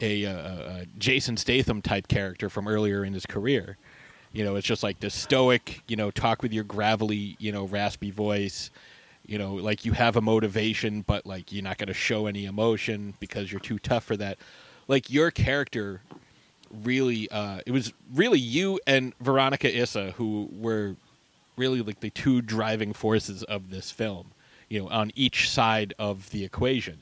a, 0.00 0.26
uh, 0.26 0.32
uh 0.32 0.84
Jason 0.98 1.36
Statham 1.36 1.80
type 1.80 2.08
character 2.08 2.50
from 2.50 2.68
earlier 2.68 3.04
in 3.04 3.14
his 3.14 3.24
career. 3.24 3.78
You 4.32 4.44
know, 4.44 4.56
it's 4.56 4.66
just 4.66 4.82
like 4.82 4.98
this 5.00 5.14
stoic, 5.14 5.82
you 5.86 5.96
know, 5.96 6.10
talk 6.10 6.42
with 6.42 6.52
your 6.52 6.64
gravelly, 6.64 7.36
you 7.38 7.52
know, 7.52 7.64
raspy 7.64 8.10
voice. 8.10 8.70
You 9.26 9.38
know, 9.38 9.54
like 9.54 9.84
you 9.84 9.92
have 9.92 10.16
a 10.16 10.20
motivation, 10.20 11.02
but 11.02 11.24
like 11.24 11.52
you're 11.52 11.62
not 11.62 11.78
going 11.78 11.88
to 11.88 11.94
show 11.94 12.26
any 12.26 12.44
emotion 12.44 13.14
because 13.20 13.50
you're 13.50 13.60
too 13.60 13.78
tough 13.78 14.04
for 14.04 14.16
that. 14.16 14.38
Like 14.86 15.10
your 15.10 15.30
character 15.30 16.02
really, 16.82 17.30
uh, 17.30 17.60
it 17.66 17.70
was 17.70 17.92
really 18.12 18.38
you 18.38 18.80
and 18.86 19.14
Veronica 19.20 19.74
Issa 19.74 20.12
who 20.12 20.48
were 20.52 20.96
really 21.56 21.80
like 21.80 22.00
the 22.00 22.10
two 22.10 22.42
driving 22.42 22.92
forces 22.92 23.42
of 23.44 23.70
this 23.70 23.90
film. 23.90 24.32
You 24.68 24.82
know, 24.82 24.88
on 24.88 25.12
each 25.14 25.48
side 25.50 25.94
of 25.98 26.30
the 26.30 26.44
equation. 26.44 26.98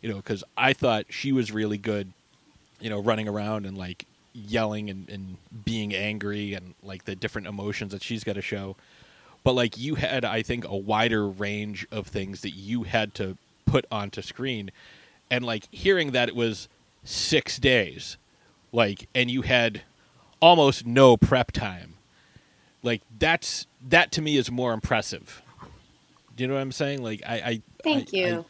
You 0.00 0.10
know, 0.10 0.16
because 0.16 0.44
I 0.56 0.72
thought 0.72 1.06
she 1.10 1.32
was 1.32 1.52
really 1.52 1.76
good, 1.76 2.12
you 2.80 2.88
know, 2.88 3.00
running 3.00 3.28
around 3.28 3.66
and 3.66 3.76
like 3.76 4.06
yelling 4.32 4.90
and, 4.90 5.08
and 5.08 5.36
being 5.64 5.94
angry 5.94 6.54
and 6.54 6.74
like 6.82 7.04
the 7.04 7.14
different 7.14 7.46
emotions 7.46 7.92
that 7.92 8.02
she's 8.02 8.24
got 8.24 8.34
to 8.34 8.42
show. 8.42 8.76
But 9.44 9.54
like 9.54 9.78
you 9.78 9.94
had, 9.94 10.24
I 10.24 10.42
think, 10.42 10.64
a 10.66 10.76
wider 10.76 11.26
range 11.26 11.86
of 11.90 12.06
things 12.06 12.42
that 12.42 12.50
you 12.50 12.82
had 12.82 13.14
to 13.14 13.36
put 13.66 13.86
onto 13.90 14.20
screen, 14.22 14.70
and 15.30 15.44
like 15.44 15.64
hearing 15.70 16.10
that 16.12 16.28
it 16.28 16.36
was 16.36 16.68
six 17.04 17.58
days, 17.58 18.16
like, 18.72 19.08
and 19.14 19.30
you 19.30 19.42
had 19.42 19.82
almost 20.40 20.86
no 20.86 21.16
prep 21.16 21.52
time. 21.52 21.94
Like 22.82 23.02
that's 23.18 23.66
that 23.88 24.12
to 24.12 24.22
me 24.22 24.36
is 24.36 24.50
more 24.50 24.72
impressive. 24.72 25.42
Do 26.36 26.44
you 26.44 26.48
know 26.48 26.54
what 26.54 26.60
I'm 26.60 26.72
saying? 26.72 27.02
Like 27.02 27.22
I, 27.26 27.34
I 27.36 27.62
Thank 27.82 28.08
I- 28.14 28.16
you. 28.16 28.38
I- 28.40 28.44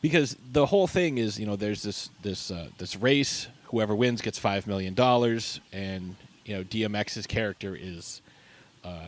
because 0.00 0.36
the 0.52 0.66
whole 0.66 0.88
thing 0.88 1.18
is, 1.18 1.38
you 1.38 1.46
know, 1.46 1.54
there's 1.56 1.82
this 1.82 2.10
this 2.22 2.50
uh, 2.50 2.68
this 2.78 2.96
race. 2.96 3.46
Whoever 3.66 3.94
wins 3.94 4.20
gets 4.20 4.38
five 4.38 4.66
million 4.66 4.94
dollars, 4.94 5.60
and 5.72 6.16
you 6.44 6.56
know, 6.56 6.64
DMX's 6.64 7.26
character 7.26 7.76
is 7.80 8.20
uh, 8.84 9.06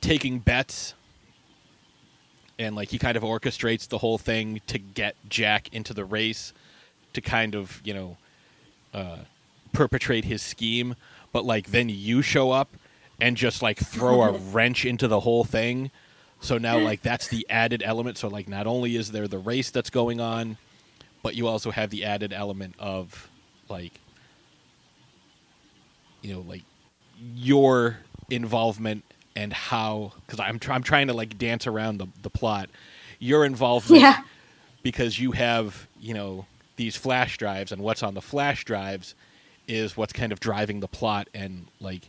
taking 0.00 0.38
bets, 0.38 0.94
and 2.58 2.74
like 2.74 2.88
he 2.88 2.98
kind 2.98 3.16
of 3.16 3.22
orchestrates 3.22 3.88
the 3.88 3.98
whole 3.98 4.18
thing 4.18 4.60
to 4.66 4.78
get 4.78 5.16
Jack 5.28 5.72
into 5.72 5.94
the 5.94 6.04
race, 6.04 6.52
to 7.12 7.20
kind 7.20 7.54
of 7.54 7.80
you 7.84 7.94
know 7.94 8.16
uh, 8.94 9.18
perpetrate 9.72 10.24
his 10.24 10.42
scheme. 10.42 10.94
But 11.32 11.44
like 11.44 11.70
then 11.70 11.88
you 11.88 12.22
show 12.22 12.50
up 12.50 12.68
and 13.20 13.36
just 13.36 13.62
like 13.62 13.78
throw 13.78 14.22
a 14.22 14.32
wrench 14.52 14.84
into 14.84 15.08
the 15.08 15.20
whole 15.20 15.44
thing. 15.44 15.90
So 16.40 16.56
now 16.56 16.78
like 16.78 17.02
that's 17.02 17.28
the 17.28 17.46
added 17.50 17.82
element. 17.84 18.18
So 18.18 18.28
like 18.28 18.48
not 18.48 18.66
only 18.66 18.96
is 18.96 19.10
there 19.10 19.28
the 19.28 19.38
race 19.38 19.70
that's 19.70 19.90
going 19.90 20.20
on, 20.20 20.56
but 21.22 21.34
you 21.34 21.46
also 21.46 21.70
have 21.70 21.90
the 21.90 22.04
added 22.04 22.32
element 22.32 22.74
of 22.78 23.28
like 23.68 23.92
you 26.22 26.32
know 26.32 26.40
like 26.40 26.62
your 27.34 27.98
involvement 28.30 29.04
and 29.36 29.52
how 29.52 30.12
because 30.26 30.40
I'm 30.40 30.58
tr- 30.58 30.72
I'm 30.72 30.82
trying 30.82 31.06
to 31.08 31.14
like 31.14 31.38
dance 31.38 31.66
around 31.66 31.98
the 31.98 32.06
the 32.22 32.30
plot. 32.30 32.68
Your 33.18 33.44
involvement 33.44 34.02
Yeah. 34.02 34.22
because 34.82 35.18
you 35.18 35.32
have 35.32 35.86
you 36.00 36.14
know 36.14 36.46
these 36.76 36.96
flash 36.96 37.36
drives 37.38 37.72
and 37.72 37.82
what's 37.82 38.02
on 38.02 38.14
the 38.14 38.22
flash 38.22 38.64
drives 38.64 39.14
is 39.66 39.96
what's 39.96 40.12
kind 40.12 40.32
of 40.32 40.40
driving 40.40 40.80
the 40.80 40.88
plot 40.88 41.28
and 41.34 41.66
like 41.80 42.08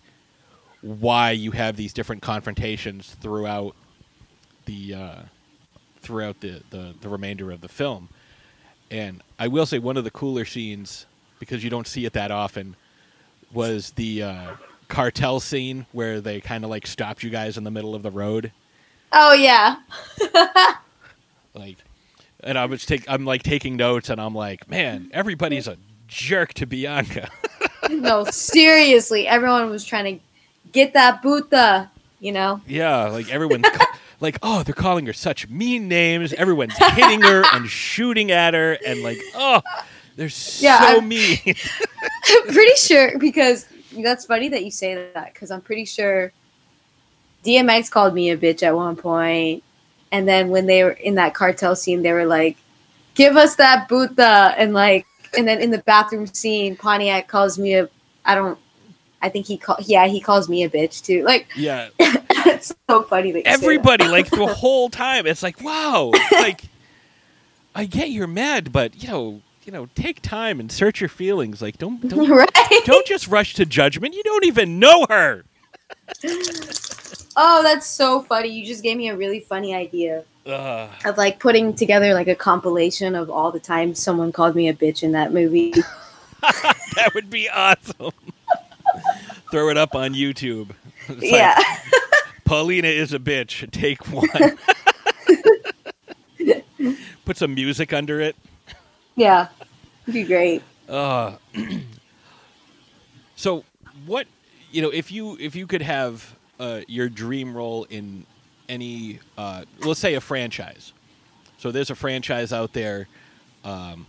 why 0.82 1.32
you 1.32 1.52
have 1.52 1.76
these 1.76 1.92
different 1.94 2.22
confrontations 2.22 3.16
throughout 3.22 3.76
the 4.66 4.94
uh, 4.94 5.16
throughout 6.02 6.40
the, 6.42 6.62
the 6.70 6.94
the 7.02 7.10
remainder 7.10 7.52
of 7.52 7.62
the 7.62 7.68
film. 7.68 8.10
And 8.92 9.22
I 9.38 9.48
will 9.50 9.66
say 9.66 9.78
one 9.78 9.98
of 9.98 10.04
the 10.04 10.12
cooler 10.12 10.46
scenes 10.46 11.06
because 11.40 11.64
you 11.64 11.70
don't 11.70 11.86
see 11.88 12.06
it 12.06 12.14
that 12.14 12.32
often 12.32 12.76
was 13.54 13.92
the 13.92 14.24
uh, 14.24 14.52
cartel 14.90 15.40
scene 15.40 15.86
where 15.94 16.20
they 16.20 16.42
kind 16.42 16.64
of 16.66 16.70
like 16.70 16.86
stopped 16.86 17.24
you 17.24 17.30
guys 17.30 17.58
in 17.58 17.64
the 17.64 17.72
middle 17.72 17.96
of 17.96 18.04
the 18.04 18.12
road 18.12 18.52
Oh 19.12 19.34
yeah. 19.34 19.78
like 21.54 21.78
and 22.44 22.58
i 22.58 22.66
was 22.66 22.86
take 22.86 23.04
i'm 23.08 23.26
like 23.26 23.44
taking 23.44 23.76
notes 23.76 24.10
and 24.10 24.20
i'm 24.22 24.36
like 24.36 24.70
man 24.70 25.10
everybody's 25.14 25.68
a 25.68 25.78
jerk 26.08 26.54
to 26.54 26.66
bianca 26.66 27.30
no, 27.90 28.24
seriously, 28.26 29.28
everyone 29.28 29.70
was 29.70 29.84
trying 29.86 30.18
to 30.18 30.24
get 30.72 30.94
that 30.94 31.22
Buddha. 31.22 31.90
You 32.20 32.32
know. 32.34 32.62
yeah 32.68 33.06
like 33.08 33.32
everyone's 33.32 33.64
ca- 33.64 33.98
like 34.20 34.38
oh 34.44 34.64
they're 34.64 34.74
calling 34.76 35.06
her 35.06 35.14
such 35.14 35.48
mean 35.50 35.88
names 35.88 36.34
everyone's 36.34 36.78
hitting 36.78 37.22
her 37.22 37.44
and 37.54 37.70
shooting 37.70 38.32
at 38.32 38.54
her 38.54 38.78
and 38.86 39.02
like 39.02 39.20
oh 39.36 39.62
they're 40.18 40.30
so 40.30 40.68
I'm- 40.68 41.08
mean 41.08 41.38
I'm 41.46 42.44
pretty 42.54 42.76
sure 42.76 43.18
because 43.18 43.66
that's 44.04 44.26
funny 44.26 44.50
that 44.50 44.64
you 44.64 44.72
say 44.72 45.10
that 45.14 45.34
because 45.34 45.52
I'm 45.52 45.62
pretty 45.62 45.86
sure 45.86 46.32
DMX 47.44 47.90
called 47.90 48.14
me 48.14 48.30
a 48.30 48.38
bitch 48.38 48.64
at 48.64 48.76
one 48.76 48.96
point, 48.96 49.64
and 50.12 50.28
then 50.28 50.50
when 50.50 50.66
they 50.66 50.84
were 50.84 50.92
in 50.92 51.16
that 51.16 51.34
cartel 51.34 51.76
scene, 51.76 52.02
they 52.02 52.14
were 52.14 52.26
like, 52.26 52.58
"Give 53.16 53.38
us 53.38 53.56
that 53.56 53.88
Buddha," 53.88 54.54
and 54.58 54.74
like, 54.74 55.06
and 55.38 55.48
then 55.48 55.62
in 55.62 55.72
the 55.72 55.80
bathroom 55.80 56.28
scene, 56.28 56.76
Pontiac 56.76 57.28
calls 57.28 57.58
me 57.58 57.76
a, 57.76 57.90
I 58.26 58.36
don't, 58.36 58.60
I 59.22 59.30
think 59.30 59.46
he 59.46 59.58
call, 59.58 59.78
yeah, 59.82 60.08
he 60.08 60.20
calls 60.20 60.50
me 60.50 60.64
a 60.64 60.70
bitch 60.70 61.04
too. 61.04 61.24
Like, 61.24 61.48
yeah 61.56 61.90
it's 62.46 62.74
so 62.90 63.04
funny 63.04 63.32
that 63.32 63.40
you 63.40 63.44
say 63.46 63.52
that. 63.52 63.64
everybody 63.64 64.08
like 64.08 64.30
the 64.30 64.48
whole 64.54 64.90
time 64.90 65.26
it's 65.26 65.44
like 65.44 65.62
wow 65.62 66.12
like 66.32 66.64
i 67.76 67.86
get 67.86 68.10
you're 68.10 68.28
mad 68.28 68.72
but 68.72 69.02
you 69.02 69.10
know 69.10 69.42
you 69.70 69.74
know 69.74 69.88
take 69.94 70.20
time 70.24 70.60
and 70.60 70.72
search 70.72 71.00
your 71.00 71.10
feelings 71.10 71.62
like 71.62 71.78
don't 71.78 72.02
don't 72.10 72.28
right? 72.28 72.82
don't 72.86 73.06
just 73.06 73.28
rush 73.28 73.54
to 73.54 73.68
judgment 73.68 74.16
you 74.16 74.24
don't 74.24 74.44
even 74.46 74.80
know 74.80 75.06
her 75.08 75.44
Oh, 77.42 77.64
that's 77.64 77.88
so 77.88 78.22
funny. 78.22 78.50
You 78.50 78.66
just 78.66 78.84
gave 78.84 78.98
me 78.98 79.08
a 79.08 79.16
really 79.16 79.40
funny 79.40 79.74
idea. 79.74 80.26
Of 80.46 81.18
like 81.18 81.40
putting 81.40 81.74
together 81.74 82.14
like 82.14 82.28
a 82.28 82.36
compilation 82.36 83.16
of 83.16 83.30
all 83.30 83.52
the 83.52 83.62
times 83.62 84.02
someone 84.02 84.34
called 84.34 84.56
me 84.56 84.68
a 84.68 84.74
bitch 84.74 85.04
in 85.04 85.14
that 85.14 85.32
movie. 85.32 85.72
that 86.42 87.12
would 87.14 87.30
be 87.30 87.48
awesome. 87.48 88.12
Throw 89.52 89.70
it 89.70 89.78
up 89.78 89.96
on 89.96 90.14
YouTube. 90.14 90.72
It's 91.08 91.22
like, 91.22 91.32
yeah. 91.32 91.58
Paulina 92.44 92.90
is 92.90 93.14
a 93.14 93.20
bitch. 93.20 93.70
Take 93.72 94.02
one. 94.08 94.58
Put 97.24 97.38
some 97.38 97.54
music 97.54 97.94
under 97.94 98.20
it. 98.20 98.36
yeah. 99.16 99.48
Be 100.12 100.24
great. 100.24 100.64
Uh, 100.88 101.38
so 103.36 103.64
what 104.06 104.28
you 104.72 104.82
know 104.82 104.90
if 104.90 105.12
you 105.12 105.38
if 105.40 105.56
you 105.56 105.68
could 105.68 105.82
have 105.82 106.36
uh, 106.60 106.82
your 106.88 107.10
dream 107.10 107.56
role 107.56 107.86
in 107.90 108.26
any 108.68 109.20
uh, 109.38 109.66
let's 109.80 110.00
say 110.00 110.16
a 110.16 110.22
franchise. 110.22 110.94
So 111.58 111.72
there's 111.72 111.90
a 111.90 111.96
franchise 111.96 112.54
out 112.54 112.72
there 112.74 113.08
um, 113.66 114.06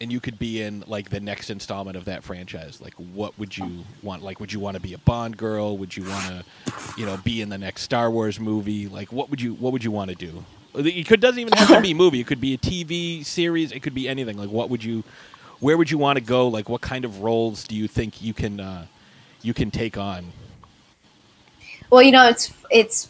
and 0.00 0.10
you 0.12 0.20
could 0.20 0.38
be 0.38 0.62
in 0.62 0.84
like 0.86 1.10
the 1.10 1.20
next 1.20 1.50
installment 1.50 1.96
of 1.96 2.04
that 2.06 2.22
franchise. 2.22 2.80
Like 2.80 2.94
what 2.94 3.38
would 3.38 3.56
you 3.56 3.84
want? 4.02 4.22
Like 4.22 4.40
would 4.40 4.52
you 4.52 4.60
want 4.60 4.76
to 4.76 4.80
be 4.80 4.94
a 4.94 4.98
bond 4.98 5.36
girl? 5.36 5.76
Would 5.78 5.96
you 5.96 6.04
want 6.04 6.26
to 6.26 6.44
you 6.96 7.06
know 7.06 7.16
be 7.18 7.40
in 7.40 7.48
the 7.48 7.58
next 7.58 7.82
star 7.82 8.10
wars 8.10 8.38
movie? 8.38 8.88
Like 8.88 9.12
what 9.12 9.30
would 9.30 9.40
you 9.40 9.54
what 9.54 9.72
would 9.72 9.84
you 9.84 9.90
want 9.90 10.10
to 10.10 10.16
do 10.16 10.44
it 10.74 11.06
could 11.06 11.20
doesn't 11.20 11.40
even 11.40 11.52
have 11.52 11.68
to 11.68 11.80
be 11.80 11.92
a 11.92 11.94
movie 12.04 12.20
it 12.20 12.26
could 12.26 12.40
be 12.40 12.54
a 12.54 12.58
tv 12.58 13.24
series 13.24 13.72
it 13.72 13.80
could 13.80 13.94
be 13.94 14.08
anything 14.08 14.36
like 14.36 14.50
what 14.50 14.70
would 14.70 14.82
you 14.84 15.02
where 15.60 15.76
would 15.76 15.90
you 15.90 15.98
want 15.98 16.18
to 16.18 16.24
go 16.24 16.48
like 16.48 16.68
what 16.68 16.80
kind 16.80 17.04
of 17.04 17.20
roles 17.20 17.64
do 17.64 17.76
you 17.76 17.88
think 17.88 18.22
you 18.22 18.32
can 18.34 18.60
uh, 18.60 18.86
you 19.42 19.54
can 19.54 19.70
take 19.70 19.96
on 19.98 20.32
Well, 21.90 22.02
you 22.02 22.12
know, 22.12 22.28
it's 22.28 22.52
it's 22.70 23.08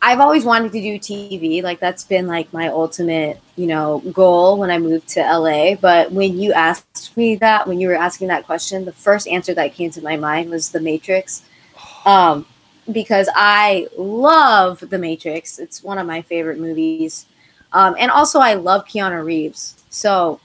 I've 0.00 0.20
always 0.20 0.44
wanted 0.44 0.72
to 0.72 0.80
do 0.80 0.98
TV. 0.98 1.62
Like 1.62 1.80
that's 1.80 2.04
been 2.04 2.28
like 2.28 2.52
my 2.52 2.68
ultimate, 2.68 3.40
you 3.56 3.66
know, 3.66 4.00
goal 4.12 4.58
when 4.58 4.70
I 4.70 4.78
moved 4.78 5.08
to 5.10 5.20
LA. 5.20 5.74
But 5.74 6.12
when 6.12 6.38
you 6.38 6.52
asked 6.52 7.16
me 7.16 7.36
that, 7.36 7.66
when 7.66 7.80
you 7.80 7.88
were 7.88 7.96
asking 7.96 8.28
that 8.28 8.46
question, 8.46 8.84
the 8.84 8.92
first 8.92 9.26
answer 9.26 9.54
that 9.54 9.74
came 9.74 9.90
to 9.90 10.02
my 10.02 10.16
mind 10.16 10.50
was 10.50 10.70
The 10.70 10.80
Matrix. 10.80 11.42
Um, 12.06 12.46
because 12.90 13.28
I 13.34 13.88
love 13.96 14.80
The 14.80 14.98
Matrix. 14.98 15.58
It's 15.58 15.82
one 15.82 15.98
of 15.98 16.06
my 16.06 16.22
favorite 16.22 16.58
movies. 16.58 17.26
Um, 17.72 17.96
and 17.98 18.10
also 18.10 18.38
I 18.38 18.54
love 18.54 18.86
Keanu 18.86 19.24
Reeves. 19.24 19.82
So 19.90 20.40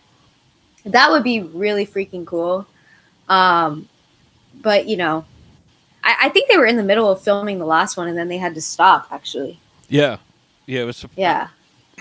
that 0.86 1.12
would 1.12 1.24
be 1.24 1.42
really 1.42 1.86
freaking 1.86 2.26
cool. 2.26 2.66
Um, 3.30 3.88
but 4.62 4.88
you 4.88 4.98
know, 4.98 5.26
I, 6.04 6.16
I 6.24 6.30
think 6.30 6.50
they 6.50 6.58
were 6.58 6.66
in 6.66 6.78
the 6.78 6.84
middle 6.84 7.10
of 7.10 7.22
filming 7.22 7.60
the 7.60 7.66
last 7.66 7.98
one 7.98 8.08
and 8.08 8.18
then 8.18 8.28
they 8.28 8.38
had 8.38 8.56
to 8.56 8.62
stop 8.62 9.08
actually. 9.12 9.60
yeah 9.88 10.18
yeah 10.66 10.82
it 10.82 10.86
was 10.86 11.06
Yeah. 11.16 11.50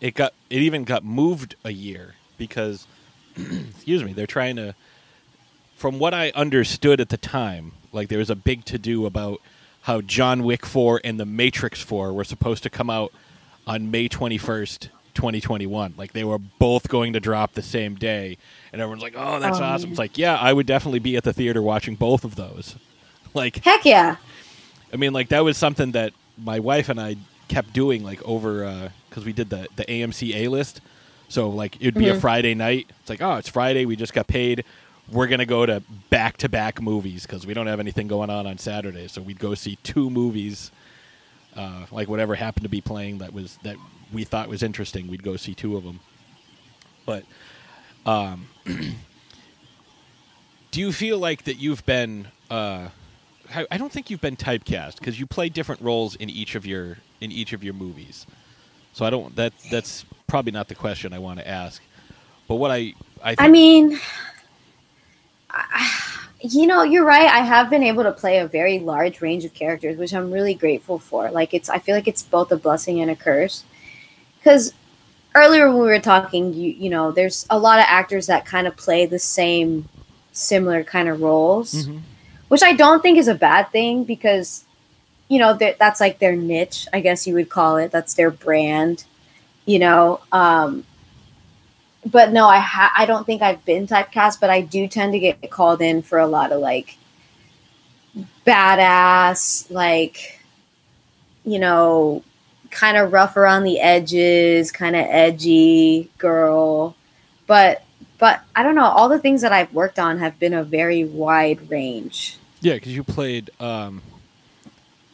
it 0.00 0.14
got 0.14 0.34
it 0.50 0.60
even 0.60 0.84
got 0.84 1.04
moved 1.04 1.54
a 1.64 1.70
year 1.70 2.14
because 2.38 2.86
excuse 3.36 4.02
me 4.02 4.12
they're 4.12 4.26
trying 4.26 4.56
to 4.56 4.74
from 5.76 5.98
what 5.98 6.12
i 6.14 6.30
understood 6.34 7.00
at 7.00 7.08
the 7.10 7.16
time 7.16 7.72
like 7.92 8.08
there 8.08 8.18
was 8.18 8.30
a 8.30 8.34
big 8.34 8.64
to 8.64 8.78
do 8.78 9.06
about 9.06 9.40
how 9.84 10.00
john 10.02 10.42
wick 10.42 10.66
4 10.66 11.00
and 11.04 11.18
the 11.18 11.24
matrix 11.24 11.80
4 11.80 12.12
were 12.12 12.24
supposed 12.24 12.62
to 12.64 12.70
come 12.70 12.90
out 12.90 13.12
on 13.66 13.90
may 13.90 14.08
21st 14.08 14.88
2021 15.14 15.94
like 15.96 16.12
they 16.12 16.24
were 16.24 16.38
both 16.38 16.88
going 16.88 17.12
to 17.12 17.20
drop 17.20 17.52
the 17.54 17.62
same 17.62 17.94
day 17.94 18.36
and 18.72 18.82
everyone's 18.82 19.02
like 19.02 19.14
oh 19.16 19.38
that's 19.38 19.58
Oh, 19.60 19.62
awesome 19.64 19.90
it's 19.90 19.98
like 19.98 20.18
yeah 20.18 20.36
i 20.36 20.52
would 20.52 20.66
definitely 20.66 20.98
be 20.98 21.16
at 21.16 21.22
the 21.24 21.32
theater 21.32 21.62
watching 21.62 21.94
both 21.94 22.24
of 22.24 22.34
those 22.36 22.76
like 23.34 23.62
Heck 23.64 23.84
yeah. 23.84 24.16
I 24.92 24.96
mean, 24.96 25.12
like 25.12 25.30
that 25.30 25.42
was 25.42 25.56
something 25.58 25.90
that 25.92 26.12
my 26.38 26.60
wife 26.60 26.88
and 26.88 27.00
I 27.00 27.16
kept 27.48 27.72
doing, 27.72 28.04
like 28.04 28.22
over 28.22 28.90
because 29.10 29.24
we 29.24 29.32
did 29.32 29.50
the 29.50 29.66
the 29.74 29.84
AMC 29.86 30.36
A 30.36 30.46
list. 30.46 30.80
So 31.28 31.48
like 31.48 31.74
it'd 31.80 31.94
be 31.94 32.08
a 32.10 32.14
Mhm. 32.14 32.20
Friday 32.20 32.54
night. 32.54 32.86
It's 33.00 33.10
like, 33.10 33.20
oh, 33.20 33.34
it's 33.34 33.48
Friday. 33.48 33.86
We 33.86 33.96
just 33.96 34.12
got 34.14 34.28
paid. 34.28 34.64
We're 35.10 35.28
gonna 35.28 35.46
go 35.46 35.66
to 35.66 35.82
back 36.10 36.38
to 36.38 36.48
back 36.50 36.82
movies 36.82 37.24
because 37.26 37.46
we 37.46 37.54
don't 37.54 37.66
have 37.68 37.80
anything 37.80 38.08
going 38.08 38.30
on 38.30 38.46
on 38.46 38.58
Saturday. 38.58 39.08
So 39.08 39.22
we'd 39.22 39.40
go 39.40 39.54
see 39.54 39.76
two 39.84 40.10
movies 40.10 40.70
Uh, 41.56 41.86
like 41.92 42.08
whatever 42.08 42.34
happened 42.36 42.64
to 42.64 42.70
be 42.70 42.80
playing 42.82 43.18
that 43.18 43.32
was 43.32 43.58
that 43.64 43.76
we 44.12 44.24
thought 44.24 44.48
was 44.48 44.62
interesting, 44.62 45.08
we'd 45.08 45.22
go 45.24 45.36
see 45.36 45.54
two 45.54 45.76
of 45.76 45.84
them. 45.84 46.00
But 47.06 47.24
um, 48.06 48.48
do 50.70 50.80
you 50.80 50.92
feel 50.92 51.18
like 51.18 51.44
that 51.44 51.56
you've 51.56 51.84
been? 51.86 52.28
Uh, 52.50 52.88
I 53.70 53.78
don't 53.78 53.92
think 53.92 54.10
you've 54.10 54.20
been 54.22 54.36
typecast 54.36 54.98
because 54.98 55.20
you 55.20 55.26
play 55.26 55.48
different 55.50 55.80
roles 55.82 56.16
in 56.16 56.30
each 56.30 56.54
of 56.56 56.66
your 56.66 56.98
in 57.20 57.32
each 57.32 57.52
of 57.52 57.64
your 57.64 57.74
movies. 57.74 58.26
So 58.94 59.04
I 59.06 59.10
don't. 59.10 59.36
That 59.36 59.54
that's 59.70 60.04
probably 60.28 60.52
not 60.52 60.68
the 60.68 60.76
question 60.76 61.12
I 61.14 61.20
want 61.20 61.40
to 61.40 61.48
ask. 61.48 61.82
But 62.48 62.56
what 62.56 62.70
I 62.72 62.94
I, 63.24 63.36
I 63.38 63.48
mean, 63.48 64.00
you 66.52 66.66
know, 66.66 66.82
you're 66.82 67.04
right. 67.06 67.26
I 67.30 67.38
have 67.40 67.70
been 67.70 67.82
able 67.82 68.02
to 68.02 68.12
play 68.12 68.38
a 68.38 68.46
very 68.46 68.78
large 68.78 69.20
range 69.22 69.44
of 69.46 69.54
characters, 69.54 69.96
which 69.96 70.12
I'm 70.12 70.30
really 70.30 70.54
grateful 70.54 70.98
for. 70.98 71.30
Like, 71.30 71.54
it's 71.54 71.70
I 71.70 71.78
feel 71.78 71.94
like 71.94 72.06
it's 72.06 72.22
both 72.22 72.52
a 72.52 72.56
blessing 72.56 73.00
and 73.00 73.10
a 73.10 73.16
curse. 73.16 73.64
Because 74.38 74.74
earlier 75.34 75.68
when 75.68 75.78
we 75.80 75.86
were 75.86 76.00
talking, 76.00 76.52
you 76.52 76.70
you 76.72 76.90
know, 76.90 77.10
there's 77.12 77.46
a 77.48 77.58
lot 77.58 77.78
of 77.78 77.86
actors 77.88 78.26
that 78.26 78.44
kind 78.44 78.66
of 78.66 78.76
play 78.76 79.06
the 79.06 79.18
same, 79.18 79.88
similar 80.32 80.84
kind 80.84 81.08
of 81.08 81.22
roles, 81.22 81.86
Mhm. 81.86 82.00
which 82.48 82.62
I 82.62 82.72
don't 82.74 83.02
think 83.02 83.16
is 83.18 83.28
a 83.28 83.34
bad 83.34 83.70
thing 83.72 84.04
because, 84.04 84.64
you 85.28 85.38
know, 85.38 85.54
that 85.54 85.78
that's 85.78 86.00
like 86.00 86.18
their 86.18 86.36
niche, 86.36 86.86
I 86.92 87.00
guess 87.00 87.26
you 87.26 87.34
would 87.34 87.48
call 87.48 87.78
it. 87.78 87.90
That's 87.90 88.14
their 88.14 88.30
brand, 88.30 89.04
you 89.64 89.78
know. 89.78 90.20
Um, 90.30 90.84
but 92.06 92.32
no, 92.32 92.46
I 92.46 92.58
ha- 92.58 92.92
I 92.96 93.06
don't 93.06 93.26
think 93.26 93.42
I've 93.42 93.64
been 93.64 93.86
typecast, 93.86 94.40
but 94.40 94.50
I 94.50 94.60
do 94.60 94.86
tend 94.88 95.12
to 95.12 95.18
get 95.18 95.50
called 95.50 95.80
in 95.80 96.02
for 96.02 96.18
a 96.18 96.26
lot 96.26 96.52
of 96.52 96.60
like 96.60 96.96
badass, 98.46 99.70
like 99.70 100.40
you 101.44 101.58
know, 101.58 102.22
kind 102.70 102.96
of 102.96 103.12
rough 103.12 103.36
around 103.36 103.64
the 103.64 103.80
edges, 103.80 104.72
kind 104.72 104.96
of 104.96 105.06
edgy 105.08 106.10
girl. 106.18 106.96
But 107.46 107.82
but 108.18 108.42
I 108.54 108.62
don't 108.62 108.74
know. 108.74 108.84
All 108.84 109.08
the 109.08 109.18
things 109.18 109.42
that 109.42 109.52
I've 109.52 109.72
worked 109.72 109.98
on 109.98 110.18
have 110.18 110.38
been 110.38 110.54
a 110.54 110.64
very 110.64 111.04
wide 111.04 111.70
range. 111.70 112.38
Yeah, 112.60 112.74
because 112.74 112.94
you 112.94 113.04
played 113.04 113.50
um, 113.60 114.02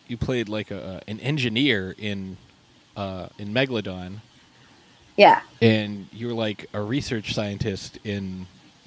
you 0.07 0.17
played 0.17 0.49
like 0.49 0.71
a, 0.71 1.03
an 1.07 1.21
engineer 1.21 1.95
in 1.99 2.37
uh, 2.97 3.29
in 3.39 3.53
Megalodon, 3.53 4.21
Yeah, 5.21 5.43
and 5.61 6.07
you're 6.13 6.33
like 6.33 6.65
a 6.73 6.81
research 6.81 7.35
scientist 7.35 7.99
in 8.05 8.47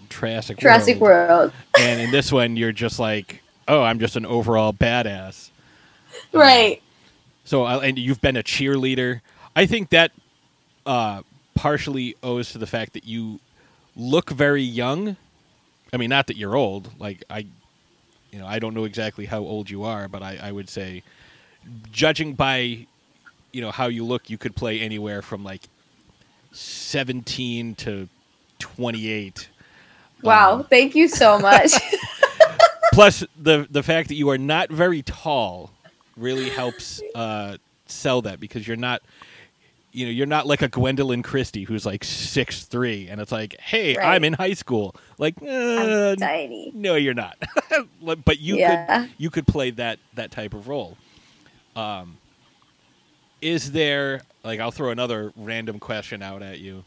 Jurassic 0.10 0.58
Jurassic 0.58 1.00
World. 1.00 1.30
World. 1.30 1.54
and 1.80 2.02
in 2.02 2.10
this 2.10 2.32
one, 2.32 2.58
you're 2.58 2.72
just 2.72 2.98
like, 2.98 3.44
oh, 3.68 3.84
I'm 3.84 4.00
just 4.00 4.16
an 4.16 4.26
overall 4.26 4.74
badass. 4.74 5.52
Right. 6.32 6.82
So, 7.44 7.66
and 7.66 7.98
you've 7.98 8.22
been 8.22 8.38
a 8.38 8.44
cheerleader. 8.44 9.22
I 9.56 9.66
think 9.66 9.90
that 9.90 10.12
uh, 10.86 11.24
partially 11.56 12.16
owes 12.24 12.52
to 12.52 12.58
the 12.60 12.68
fact 12.68 12.94
that 12.94 13.06
you 13.06 13.40
look 13.96 14.30
very 14.30 14.62
young. 14.64 15.18
I 15.92 15.98
mean, 15.98 16.10
not 16.10 16.28
that 16.28 16.38
you're 16.38 16.56
old. 16.56 16.90
Like 17.00 17.24
I, 17.30 17.48
you 18.32 18.40
know, 18.40 18.48
I 18.48 18.60
don't 18.60 18.74
know 18.74 18.86
exactly 18.86 19.26
how 19.26 19.40
old 19.40 19.70
you 19.72 19.84
are, 19.84 20.08
but 20.08 20.24
I, 20.24 20.38
I 20.42 20.52
would 20.52 20.70
say, 20.70 21.04
judging 21.92 22.34
by, 22.34 22.86
you 23.52 23.62
know, 23.62 23.72
how 23.72 23.88
you 23.88 24.06
look, 24.06 24.30
you 24.30 24.38
could 24.38 24.56
play 24.56 24.80
anywhere 24.80 25.22
from 25.24 25.44
like 25.44 25.62
seventeen 26.54 27.76
to 27.76 28.08
twenty-eight. 28.60 29.50
Wow. 30.22 30.54
Um, 30.54 30.64
Thank 30.66 30.96
you 30.96 31.08
so 31.10 31.38
much. 31.40 31.72
plus 32.94 33.26
the 33.42 33.68
the 33.70 33.84
fact 33.84 34.08
that 34.10 34.16
you 34.16 34.30
are 34.30 34.38
not 34.38 34.70
very 34.70 35.02
tall 35.02 35.72
really 36.16 36.50
helps 36.50 37.02
uh, 37.16 37.58
sell 37.88 38.22
that 38.22 38.40
because 38.40 38.68
you're 38.68 38.78
not 38.78 39.02
you 39.92 40.06
know 40.06 40.12
you're 40.12 40.28
not 40.28 40.46
like 40.48 40.62
a 40.62 40.70
Gwendoline 40.70 41.24
Christie 41.24 41.64
who's 41.64 41.86
like 41.86 42.04
six 42.04 42.66
three 42.66 43.08
and 43.08 43.20
it's 43.20 43.32
like 43.32 43.60
hey 43.60 43.96
Right. 43.98 44.16
I'm 44.16 44.24
in 44.24 44.34
high 44.34 44.54
school 44.54 44.96
like 45.18 45.36
uh, 45.42 45.46
I'm 46.12 46.16
tiny. 46.18 46.72
no 46.76 46.96
you're 46.96 47.14
not 47.14 47.38
but 48.26 48.40
you 48.40 48.58
Yeah. 48.58 49.02
could 49.04 49.12
you 49.18 49.30
could 49.30 49.48
play 49.48 49.72
that 49.72 50.00
that 50.16 50.32
type 50.32 50.54
of 50.54 50.68
role 50.68 50.98
um 51.76 52.18
is 53.44 53.74
there 53.74 54.22
like 54.44 54.60
I'll 54.60 54.72
throw 54.72 54.90
another 54.92 55.34
random 55.36 55.80
question 55.80 56.22
out 56.24 56.42
at 56.42 56.60
you 56.60 56.86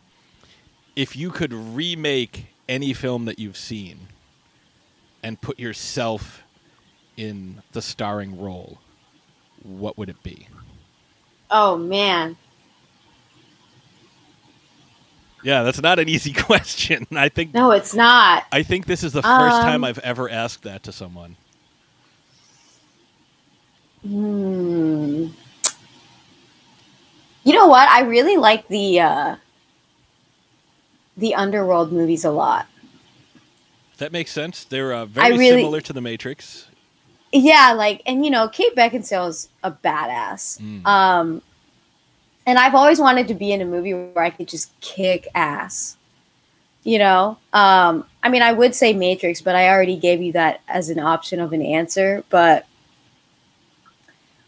if 0.97 1.15
you 1.15 1.31
could 1.31 1.53
remake 1.53 2.47
any 2.69 2.95
film 2.95 3.27
that 3.27 3.39
you've 3.39 3.57
seen 3.59 4.09
and 5.23 5.41
put 5.41 5.59
yourself 5.61 6.43
in 7.17 7.63
the 7.73 7.83
starring 7.83 8.41
role 8.41 8.79
what 9.63 9.99
would 9.99 10.09
it 10.09 10.23
be 10.23 10.49
Oh 11.51 11.77
man. 11.77 12.37
yeah 15.43 15.63
that's 15.63 15.81
not 15.83 15.99
an 15.99 16.09
easy 16.09 16.33
question 16.49 17.07
i 17.13 17.29
think 17.29 17.53
No, 17.55 17.71
it's 17.73 17.95
not. 17.95 18.45
i 18.53 18.63
think 18.63 18.87
this 18.87 19.05
is 19.05 19.13
the 19.13 19.23
first 19.23 19.57
Um, 19.57 19.63
time 19.63 19.85
i've 19.85 19.99
ever 20.01 20.31
asked 20.31 20.63
that 20.65 20.83
to 20.85 20.93
someone 20.93 21.37
Hmm. 24.03 25.27
You 27.47 27.53
know 27.55 27.69
what? 27.69 27.89
I 27.89 28.01
really 28.01 28.37
like 28.37 28.67
the 28.67 28.99
uh, 29.01 29.37
the 31.17 31.37
underworld 31.37 31.93
movies 31.93 32.25
a 32.25 32.31
lot. 32.33 32.67
that 33.99 34.11
makes 34.11 34.33
sense 34.33 34.65
they're 34.65 34.93
uh, 34.93 35.07
very 35.07 35.39
really- 35.39 35.63
similar 35.63 35.81
to 35.81 35.93
the 35.93 36.01
matrix 36.01 36.67
Yeah, 37.33 37.73
like, 37.77 38.03
and 38.05 38.25
you 38.25 38.31
know, 38.31 38.49
Kate 38.49 38.75
Beckinsale's 38.75 39.49
a 39.63 39.71
badass. 39.71 40.61
Mm. 40.61 40.85
Um, 40.87 41.43
and 42.47 42.59
I've 42.59 42.75
always 42.75 42.99
wanted 42.99 43.29
to 43.29 43.35
be 43.35 43.53
in 43.53 43.61
a 43.61 43.65
movie 43.65 43.95
where 43.95 44.25
I 44.25 44.31
could 44.31 44.49
just 44.49 44.79
kick 44.81 45.29
ass. 45.35 45.97
You 46.83 46.99
know, 46.99 47.39
um, 47.53 48.07
I 48.23 48.29
mean, 48.29 48.43
I 48.43 48.53
would 48.53 48.75
say 48.75 48.93
Matrix, 48.93 49.41
but 49.41 49.55
I 49.55 49.69
already 49.69 49.97
gave 49.97 50.21
you 50.21 50.33
that 50.33 50.63
as 50.69 50.89
an 50.91 50.99
option 50.99 51.41
of 51.41 51.53
an 51.53 51.63
answer. 51.63 52.25
But 52.29 52.67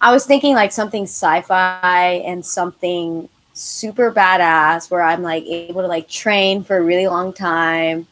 I 0.00 0.12
was 0.12 0.26
thinking 0.26 0.54
like 0.54 0.72
something 0.72 1.04
sci-fi 1.04 2.22
and 2.24 2.44
something 2.44 3.28
super 3.52 4.12
badass 4.12 4.90
where 4.90 5.02
I'm 5.02 5.22
like 5.22 5.44
able 5.44 5.82
to 5.82 5.88
like 5.88 6.08
train 6.08 6.62
for 6.62 6.76
a 6.76 6.82
really 6.82 7.08
long 7.08 7.32
time 7.32 8.06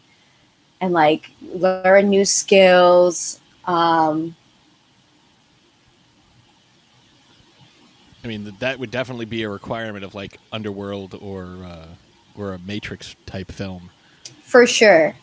and 0.81 0.93
like 0.93 1.31
learn 1.41 2.11
new 2.11 2.25
skills. 2.25 3.41
Um, 3.65 4.37
i 8.25 8.29
mean 8.29 8.53
that 8.59 8.77
would 8.77 8.91
definitely 8.91 9.25
be 9.25 9.45
a 9.45 9.49
requirement 9.49 10.05
of 10.05 10.13
like 10.13 10.39
underworld 10.51 11.17
or 11.21 11.59
uh, 11.65 11.87
or 12.37 12.55
a 12.55 12.59
matrix 12.59 13.15
type 13.25 13.53
film 13.53 13.89
for 14.47 14.67
sure. 14.67 15.17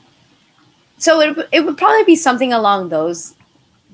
So 0.97 1.21
it 1.21 1.49
it 1.51 1.65
would 1.65 1.77
probably 1.77 2.03
be 2.03 2.15
something 2.15 2.53
along 2.53 2.89
those 2.89 3.35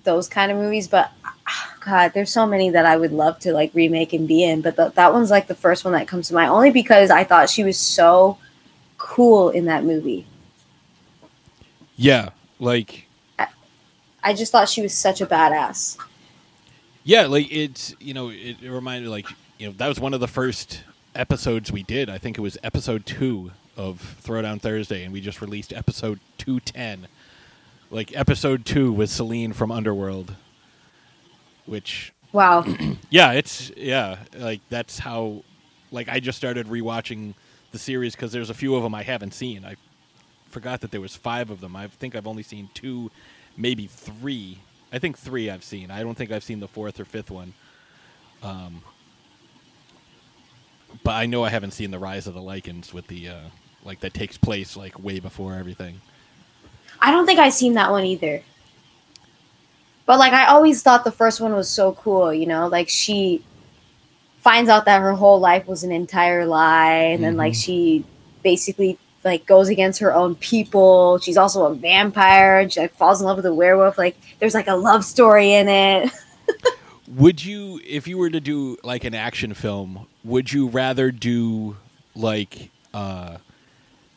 those 0.10 0.28
kind 0.28 0.52
of 0.52 0.58
movies, 0.58 0.88
but 0.88 1.12
ah, 1.26 1.76
God, 1.86 2.14
there's 2.14 2.32
so 2.32 2.46
many 2.48 2.70
that 2.72 2.86
I 2.86 2.98
would 2.98 3.12
love 3.12 3.38
to 3.40 3.54
like 3.54 3.72
remake 3.76 4.12
and 4.14 4.28
be 4.28 4.44
in. 4.44 4.62
But 4.62 4.76
th- 4.76 4.94
that 4.94 5.14
one's 5.14 5.30
like 5.32 5.48
the 5.48 5.56
first 5.56 5.86
one 5.86 5.94
that 5.94 6.08
comes 6.08 6.28
to 6.30 6.34
mind, 6.34 6.50
only 6.50 6.72
because 6.72 7.10
I 7.12 7.24
thought 7.24 7.50
she 7.50 7.64
was 7.64 7.78
so 7.78 8.38
cool 8.98 9.50
in 9.50 9.66
that 9.66 9.84
movie. 9.84 10.26
yeah 11.96 12.30
like 12.60 13.06
I 14.24 14.34
just 14.34 14.52
thought 14.52 14.68
she 14.70 14.82
was 14.82 14.94
such 14.94 15.22
a 15.22 15.26
badass. 15.26 15.98
Yeah, 17.04 17.26
like 17.28 17.48
it's 17.52 17.96
you 18.00 18.14
know 18.14 18.30
it, 18.30 18.58
it 18.62 18.70
reminded 18.70 19.10
like 19.10 19.28
you 19.58 19.68
know 19.68 19.74
that 19.78 19.88
was 19.88 20.00
one 20.00 20.14
of 20.14 20.20
the 20.20 20.28
first 20.28 20.84
episodes 21.16 21.72
we 21.72 21.84
did. 21.84 22.10
I 22.10 22.18
think 22.18 22.38
it 22.38 22.42
was 22.42 22.58
episode 22.64 23.06
two 23.06 23.52
of 23.78 24.18
Throwdown 24.22 24.62
Thursday, 24.62 25.04
and 25.04 25.14
we 25.14 25.22
just 25.22 25.42
released 25.42 25.72
episode 25.74 26.20
two 26.38 26.60
ten. 26.60 27.08
Like 27.92 28.16
episode 28.16 28.66
two 28.66 28.92
with 28.92 29.10
Selene 29.10 29.54
from 29.54 29.72
Underworld, 29.72 30.36
which 31.66 32.14
Wow. 32.32 32.64
yeah, 33.10 33.32
it's 33.34 33.72
yeah 33.76 34.18
like 34.38 34.62
that's 34.70 35.00
how 35.00 35.44
like 35.92 36.10
I 36.10 36.20
just 36.20 36.38
started 36.38 36.68
rewatching 36.68 37.34
the 37.72 37.80
series 37.80 38.16
because 38.16 38.32
there's 38.32 38.50
a 38.50 38.54
few 38.54 38.76
of 38.76 38.84
them 38.84 38.94
I 38.94 39.04
haven't 39.04 39.34
seen. 39.34 39.66
I 39.66 39.76
forgot 40.50 40.82
that 40.82 40.92
there 40.92 41.02
was 41.02 41.16
five 41.16 41.50
of 41.50 41.62
them. 41.62 41.76
I 41.76 41.88
think 41.88 42.16
I've 42.16 42.28
only 42.28 42.44
seen 42.44 42.70
two, 42.74 43.12
maybe 43.58 43.88
three. 43.88 44.60
I 44.92 45.00
think 45.00 45.18
three 45.18 45.50
I've 45.50 45.64
seen. 45.64 45.92
I 45.92 46.04
don't 46.04 46.16
think 46.16 46.32
I've 46.32 46.44
seen 46.44 46.60
the 46.60 46.68
fourth 46.68 47.00
or 47.00 47.06
fifth 47.06 47.32
one. 47.32 47.54
Um, 48.42 48.82
but 51.04 51.12
I 51.12 51.26
know 51.26 51.44
I 51.44 51.50
haven't 51.50 51.72
seen 51.72 51.92
the 51.92 52.00
Rise 52.00 52.28
of 52.28 52.34
the 52.34 52.42
Lycans 52.42 52.94
with 52.94 53.08
the 53.08 53.30
uh, 53.30 53.42
like 53.84 54.00
that 54.02 54.14
takes 54.14 54.38
place 54.38 54.76
like 54.78 55.00
way 55.00 55.20
before 55.20 55.56
everything. 55.56 56.02
I 57.02 57.12
don't 57.12 57.26
think 57.26 57.40
I've 57.40 57.54
seen 57.54 57.74
that 57.74 57.92
one 57.92 58.04
either. 58.06 58.42
But 60.06 60.20
like 60.20 60.34
I 60.34 60.48
always 60.48 60.82
thought 60.82 61.04
the 61.04 61.12
first 61.12 61.40
one 61.40 61.54
was 61.54 61.70
so 61.70 61.94
cool, 61.94 62.34
you 62.34 62.46
know, 62.48 62.68
like 62.68 62.90
she 62.90 63.44
finds 64.42 64.70
out 64.70 64.86
that 64.86 65.02
her 65.02 65.14
whole 65.14 65.40
life 65.40 65.68
was 65.68 65.84
an 65.84 65.92
entire 65.92 66.46
lie 66.46 66.94
and 66.94 67.24
then 67.24 67.38
like 67.38 67.54
Mhm. 67.54 67.64
she 67.64 68.06
basically 68.42 68.98
like 69.24 69.46
goes 69.46 69.68
against 69.70 70.00
her 70.00 70.14
own 70.14 70.34
people. 70.36 71.20
She's 71.20 71.38
also 71.38 71.66
a 71.66 71.76
vampire 71.76 72.60
and 72.60 72.72
she 72.72 72.80
like 72.80 72.96
falls 72.96 73.20
in 73.22 73.28
love 73.28 73.38
with 73.38 73.46
a 73.46 73.54
werewolf. 73.54 73.98
Like 73.98 74.18
there's 74.40 74.54
like 74.54 74.68
a 74.68 74.76
love 74.76 75.04
story 75.06 75.52
in 75.54 75.68
it. 75.68 76.12
would 77.16 77.44
you 77.44 77.80
if 77.86 78.08
you 78.08 78.18
were 78.18 78.30
to 78.30 78.40
do 78.40 78.78
like 78.84 79.04
an 79.04 79.14
action 79.16 79.54
film 79.54 80.06
would 80.24 80.52
you 80.54 80.68
rather 80.68 81.10
do 81.12 81.76
like 82.16 82.70
uh 82.94 83.38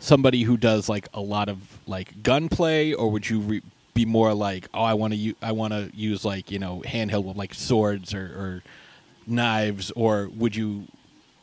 somebody 0.02 0.44
who 0.44 0.56
does 0.58 0.88
like 0.88 1.08
a 1.14 1.20
lot 1.22 1.48
of 1.48 1.58
like 1.86 2.22
gunplay 2.24 2.92
or 2.94 3.10
would 3.10 3.30
you 3.30 3.40
re- 3.40 3.62
be 3.94 4.06
more 4.06 4.34
like 4.34 4.68
oh 4.74 4.82
i 4.82 4.94
want 4.94 5.12
to 5.12 5.18
u- 5.18 5.36
i 5.42 5.52
want 5.52 5.72
to 5.72 5.90
use 5.94 6.24
like 6.24 6.50
you 6.50 6.58
know 6.58 6.82
handheld 6.86 7.36
like 7.36 7.54
swords 7.54 8.14
or, 8.14 8.24
or 8.26 8.64
knives 9.26 9.92
or 9.92 10.30
would 10.36 10.56
you 10.56 10.88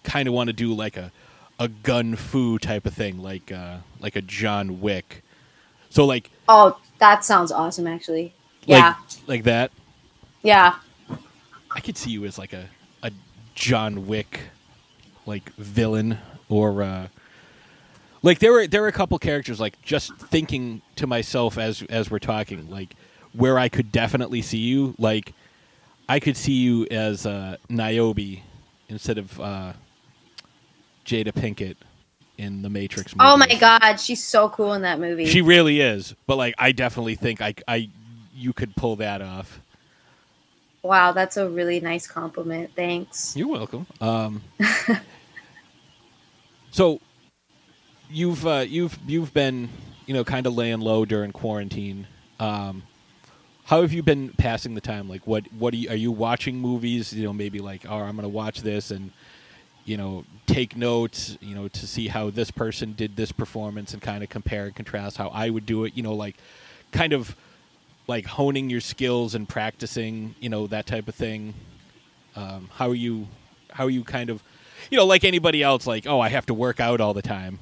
kind 0.04 0.28
of 0.28 0.36
want 0.36 0.48
to 0.50 0.54
do 0.54 0.74
like 0.74 0.98
a 0.98 1.12
a 1.60 1.70
gun 1.70 2.16
fu 2.18 2.60
type 2.60 2.86
of 2.86 2.94
thing 2.94 3.22
like 3.24 3.52
uh 3.52 3.78
like 4.02 4.18
a 4.18 4.22
john 4.24 4.82
wick 4.82 5.24
so 5.90 6.06
like 6.06 6.32
Oh, 6.48 6.78
that 7.00 7.26
sounds 7.26 7.52
awesome, 7.52 7.88
actually. 7.88 8.36
like 8.68 8.70
Yeah, 8.70 8.96
like 9.28 9.44
that 9.46 9.72
yeah. 10.44 10.76
I 11.76 11.80
could 11.82 11.98
see 11.98 12.12
you 12.12 12.26
as 12.26 12.38
like 12.38 12.54
a 12.54 12.70
a 13.04 13.12
John 13.56 14.08
Wick 14.08 14.42
like 15.26 15.54
villain 15.56 16.20
or 16.50 16.84
uh 16.84 17.08
like 18.22 18.40
there 18.40 18.52
were 18.52 18.68
there 18.68 18.82
were 18.82 18.88
a 18.88 18.92
couple 18.94 19.18
characters 19.20 19.60
like 19.60 19.82
just 19.82 20.16
thinking 20.18 20.82
to 20.96 21.08
myself 21.08 21.58
as 21.58 21.82
as 21.84 22.12
we're 22.12 22.20
talking 22.20 22.70
like 22.70 22.96
where 23.34 23.60
I 23.60 23.70
could 23.70 23.92
definitely 23.92 24.42
see 24.42 24.58
you 24.58 24.96
like 24.98 25.34
I 26.08 26.20
could 26.20 26.36
see 26.36 26.54
you 26.54 26.88
as 26.92 27.26
uh 27.26 27.58
Niobe 27.70 28.40
instead 28.90 29.18
of 29.18 29.40
uh 29.40 29.74
Jada 31.06 31.32
Pinkett 31.32 31.76
in 32.38 32.62
the 32.62 32.70
Matrix 32.70 33.16
movie. 33.16 33.30
Oh 33.30 33.38
my 33.38 33.48
god, 33.60 33.98
she's 33.98 34.24
so 34.24 34.50
cool 34.50 34.74
in 34.74 34.82
that 34.84 35.00
movie. 35.00 35.26
She 35.26 35.42
really 35.42 35.82
is, 35.82 36.16
but 36.26 36.38
like 36.38 36.56
I 36.58 36.72
definitely 36.72 37.16
think 37.16 37.42
I 37.42 37.54
I 37.68 37.90
you 38.34 38.54
could 38.54 38.76
pull 38.76 38.96
that 38.98 39.22
off. 39.22 39.60
wow, 40.84 41.12
that's 41.12 41.36
a 41.38 41.50
really 41.50 41.80
nice 41.82 42.08
compliment. 42.08 42.72
Thanks. 42.76 43.36
You're 43.36 43.50
welcome. 43.50 43.86
Um, 44.00 44.42
so 46.72 47.02
you've 48.10 48.46
uh, 48.46 48.66
you've 48.68 48.98
you've 49.08 49.34
been 49.34 49.70
you 50.06 50.14
know 50.14 50.24
kind 50.24 50.46
of 50.48 50.56
laying 50.56 50.80
low 50.80 51.06
during 51.06 51.32
quarantine. 51.32 52.08
Um, 52.40 52.84
how 53.66 53.82
have 53.82 53.94
you 53.94 54.02
been 54.02 54.30
passing 54.30 54.74
the 54.74 54.82
time? 54.82 55.08
Like, 55.08 55.28
what 55.28 55.46
what 55.54 55.74
are 55.74 55.78
you, 55.78 55.90
are 55.90 55.96
you 55.96 56.12
watching 56.12 56.60
movies? 56.60 57.14
You 57.14 57.26
know, 57.26 57.34
maybe 57.34 57.60
like, 57.60 57.86
oh, 57.88 57.98
I'm 57.98 58.16
going 58.16 58.24
to 58.24 58.30
watch 58.30 58.62
this 58.62 58.90
and 58.90 59.12
you 59.86 59.98
know 59.98 60.26
take 60.48 60.76
notes. 60.76 61.38
You 61.40 61.54
know, 61.54 61.68
to 61.68 61.88
see 61.88 62.08
how 62.08 62.32
this 62.32 62.50
person 62.50 62.94
did 62.94 63.16
this 63.16 63.32
performance 63.32 63.94
and 63.94 64.02
kind 64.02 64.24
of 64.24 64.30
compare 64.30 64.66
and 64.66 64.76
contrast 64.76 65.18
how 65.18 65.30
I 65.30 65.52
would 65.52 65.68
do 65.68 65.84
it. 65.84 65.96
You 65.96 66.04
know, 66.04 66.14
like 66.14 66.38
kind 66.92 67.14
of 67.14 67.36
like 68.08 68.26
honing 68.26 68.72
your 68.72 68.82
skills 68.82 69.36
and 69.36 69.48
practicing. 69.48 70.34
You 70.40 70.50
know, 70.50 70.66
that 70.68 70.88
type 70.88 71.08
of 71.08 71.14
thing. 71.14 71.54
Um, 72.36 72.70
how 72.74 72.90
are 72.90 72.96
you? 72.96 73.28
How 73.72 73.86
are 73.86 73.90
you 73.92 74.04
kind 74.04 74.32
of, 74.32 74.42
you 74.90 74.98
know, 74.98 75.06
like 75.06 75.24
anybody 75.24 75.62
else? 75.62 75.86
Like, 75.86 76.08
oh, 76.08 76.20
I 76.20 76.30
have 76.30 76.48
to 76.48 76.56
work 76.56 76.80
out 76.80 77.00
all 77.00 77.14
the 77.14 77.22
time, 77.22 77.60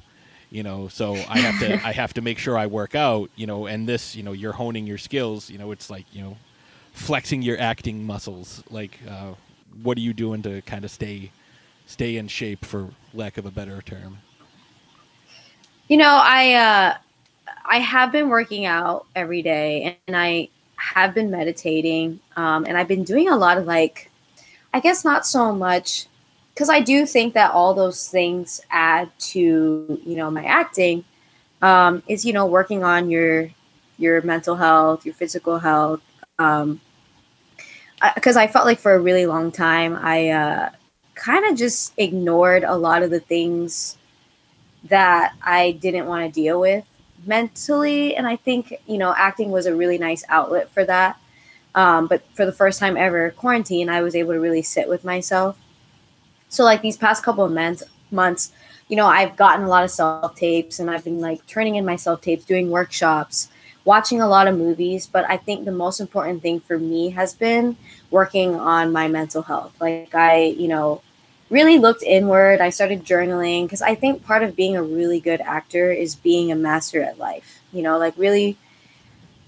you 0.50 0.62
know, 0.62 0.88
so 0.88 1.12
I 1.28 1.38
have 1.38 1.58
to 1.60 1.86
I 1.86 1.92
have 1.92 2.14
to 2.14 2.20
make 2.20 2.38
sure 2.38 2.56
I 2.58 2.66
work 2.66 2.94
out, 2.94 3.30
you 3.36 3.46
know, 3.46 3.66
and 3.66 3.88
this, 3.88 4.14
you 4.16 4.22
know, 4.22 4.32
you're 4.32 4.52
honing 4.52 4.86
your 4.86 4.98
skills, 4.98 5.50
you 5.50 5.58
know, 5.58 5.72
it's 5.72 5.90
like 5.90 6.06
you 6.12 6.22
know, 6.22 6.36
flexing 6.92 7.42
your 7.42 7.60
acting 7.60 8.04
muscles. 8.04 8.62
Like, 8.70 8.98
uh, 9.08 9.34
what 9.82 9.96
are 9.98 10.00
you 10.02 10.12
doing 10.12 10.42
to 10.42 10.62
kind 10.62 10.84
of 10.84 10.90
stay 10.90 11.30
stay 11.86 12.16
in 12.16 12.28
shape, 12.28 12.64
for 12.64 12.90
lack 13.14 13.38
of 13.38 13.46
a 13.46 13.50
better 13.50 13.80
term? 13.82 14.18
You 15.88 15.96
know, 15.96 16.20
I 16.22 16.54
uh 16.54 16.96
I 17.64 17.78
have 17.78 18.12
been 18.12 18.28
working 18.28 18.66
out 18.66 19.06
every 19.14 19.42
day 19.42 19.98
and 20.06 20.16
I 20.16 20.48
have 20.76 21.14
been 21.14 21.30
meditating. 21.30 22.20
Um 22.36 22.66
and 22.66 22.76
I've 22.76 22.88
been 22.88 23.04
doing 23.04 23.28
a 23.28 23.36
lot 23.36 23.58
of 23.58 23.66
like 23.66 24.10
I 24.74 24.80
guess 24.80 25.04
not 25.04 25.26
so 25.26 25.52
much 25.54 26.06
because 26.58 26.70
I 26.70 26.80
do 26.80 27.06
think 27.06 27.34
that 27.34 27.52
all 27.52 27.72
those 27.72 28.08
things 28.08 28.60
add 28.68 29.16
to, 29.30 30.00
you 30.04 30.16
know, 30.16 30.28
my 30.28 30.42
acting. 30.42 31.04
Um, 31.62 32.02
is, 32.08 32.24
you 32.24 32.32
know, 32.32 32.46
working 32.46 32.82
on 32.82 33.10
your 33.10 33.50
your 33.96 34.22
mental 34.22 34.56
health, 34.56 35.06
your 35.06 35.14
physical 35.14 35.60
health. 35.60 36.00
Um 36.36 36.80
because 38.16 38.36
I 38.36 38.48
felt 38.48 38.66
like 38.66 38.80
for 38.80 38.92
a 38.92 38.98
really 38.98 39.26
long 39.26 39.52
time 39.52 39.94
I 39.94 40.30
uh 40.30 40.70
kind 41.14 41.44
of 41.44 41.56
just 41.56 41.92
ignored 41.96 42.64
a 42.64 42.76
lot 42.76 43.04
of 43.04 43.10
the 43.10 43.20
things 43.20 43.96
that 44.88 45.34
I 45.40 45.72
didn't 45.72 46.06
want 46.06 46.26
to 46.26 46.40
deal 46.40 46.58
with 46.58 46.84
mentally. 47.24 48.16
And 48.16 48.26
I 48.26 48.34
think, 48.34 48.74
you 48.88 48.98
know, 48.98 49.14
acting 49.16 49.52
was 49.52 49.66
a 49.66 49.76
really 49.76 49.98
nice 49.98 50.24
outlet 50.28 50.70
for 50.70 50.84
that. 50.84 51.20
Um, 51.76 52.08
but 52.08 52.22
for 52.34 52.44
the 52.44 52.52
first 52.52 52.80
time 52.80 52.96
ever, 52.96 53.30
quarantine, 53.30 53.88
I 53.88 54.02
was 54.02 54.16
able 54.16 54.32
to 54.32 54.40
really 54.40 54.62
sit 54.62 54.88
with 54.88 55.04
myself. 55.04 55.56
So, 56.48 56.64
like 56.64 56.82
these 56.82 56.96
past 56.96 57.22
couple 57.22 57.44
of 57.44 57.52
months, 57.52 57.82
months, 58.10 58.52
you 58.88 58.96
know, 58.96 59.06
I've 59.06 59.36
gotten 59.36 59.64
a 59.64 59.68
lot 59.68 59.84
of 59.84 59.90
self 59.90 60.34
tapes 60.34 60.78
and 60.78 60.90
I've 60.90 61.04
been 61.04 61.20
like 61.20 61.46
turning 61.46 61.74
in 61.76 61.84
my 61.84 61.96
self 61.96 62.20
tapes, 62.20 62.44
doing 62.44 62.70
workshops, 62.70 63.48
watching 63.84 64.20
a 64.20 64.28
lot 64.28 64.48
of 64.48 64.56
movies. 64.56 65.06
But 65.06 65.28
I 65.28 65.36
think 65.36 65.64
the 65.64 65.72
most 65.72 66.00
important 66.00 66.42
thing 66.42 66.60
for 66.60 66.78
me 66.78 67.10
has 67.10 67.34
been 67.34 67.76
working 68.10 68.54
on 68.54 68.92
my 68.92 69.08
mental 69.08 69.42
health. 69.42 69.74
Like, 69.80 70.14
I, 70.14 70.44
you 70.44 70.68
know, 70.68 71.02
really 71.50 71.78
looked 71.78 72.02
inward. 72.02 72.60
I 72.60 72.70
started 72.70 73.04
journaling 73.04 73.64
because 73.64 73.82
I 73.82 73.94
think 73.94 74.24
part 74.24 74.42
of 74.42 74.56
being 74.56 74.76
a 74.76 74.82
really 74.82 75.20
good 75.20 75.40
actor 75.40 75.92
is 75.92 76.14
being 76.14 76.50
a 76.50 76.56
master 76.56 77.02
at 77.02 77.18
life. 77.18 77.60
You 77.72 77.82
know, 77.82 77.98
like 77.98 78.14
really 78.16 78.56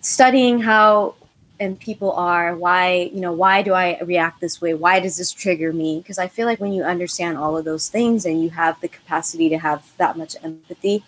studying 0.00 0.60
how 0.60 1.14
and 1.60 1.78
people 1.78 2.12
are 2.12 2.56
why 2.56 3.10
you 3.12 3.20
know 3.20 3.32
why 3.32 3.62
do 3.62 3.74
i 3.74 4.00
react 4.00 4.40
this 4.40 4.60
way? 4.60 4.74
Why 4.74 4.98
does 4.98 5.18
this 5.18 5.30
trigger 5.30 5.72
me? 5.72 5.98
Because 5.98 6.18
i 6.18 6.26
feel 6.26 6.46
like 6.46 6.58
when 6.58 6.72
you 6.72 6.82
understand 6.82 7.38
all 7.38 7.56
of 7.56 7.64
those 7.64 7.88
things 7.88 8.24
and 8.24 8.42
you 8.42 8.50
have 8.50 8.80
the 8.80 8.88
capacity 8.88 9.48
to 9.50 9.58
have 9.58 9.84
that 9.98 10.16
much 10.16 10.34
empathy 10.42 11.04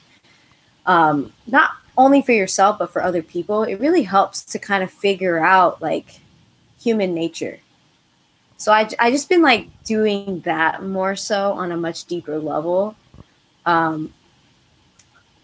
um 0.87 1.33
not 1.47 1.71
only 1.97 2.23
for 2.23 2.33
yourself 2.33 2.79
but 2.79 2.93
for 2.93 3.03
other 3.03 3.23
people 3.23 3.65
it 3.65 3.77
really 3.77 4.03
helps 4.03 4.45
to 4.45 4.59
kind 4.59 4.83
of 4.83 4.91
figure 4.91 5.39
out 5.39 5.81
like 5.81 6.21
human 6.81 7.15
nature. 7.15 7.59
So 8.57 8.73
I, 8.73 8.89
I 8.99 9.11
just 9.11 9.29
been 9.29 9.43
like 9.43 9.69
doing 9.85 10.41
that 10.41 10.83
more 10.85 11.17
so 11.17 11.53
on 11.53 11.73
a 11.73 11.77
much 11.77 12.05
deeper 12.05 12.39
level. 12.39 12.95
Um 13.65 14.13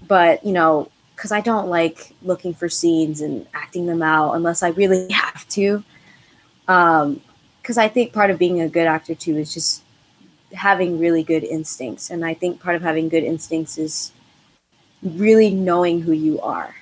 but 0.07 0.45
you 0.45 0.53
know 0.53 0.91
because 1.19 1.33
i 1.33 1.41
don't 1.41 1.69
like 1.69 2.15
looking 2.23 2.55
for 2.55 2.69
scenes 2.69 3.21
and 3.21 3.45
acting 3.53 3.87
them 3.87 4.03
out 4.03 4.35
unless 4.35 4.63
i 4.63 4.69
really 4.69 5.11
have 5.13 5.47
to. 5.49 5.83
Um 6.69 7.21
because 7.61 7.77
i 7.77 7.89
think 7.89 8.13
part 8.13 8.31
of 8.31 8.39
being 8.39 8.61
a 8.61 8.69
good 8.69 8.87
actor 8.87 9.15
too 9.15 9.37
is 9.37 9.53
just 9.53 9.83
having 10.55 10.99
really 10.99 11.23
good 11.23 11.45
instincts 11.45 12.09
and 12.09 12.25
i 12.25 12.33
think 12.33 12.61
part 12.61 12.77
of 12.77 12.83
having 12.83 13.09
good 13.09 13.25
instincts 13.25 13.77
is 13.77 14.13
really 15.03 15.51
knowing 15.51 16.01
who 16.01 16.13
you 16.13 16.41
are. 16.41 16.75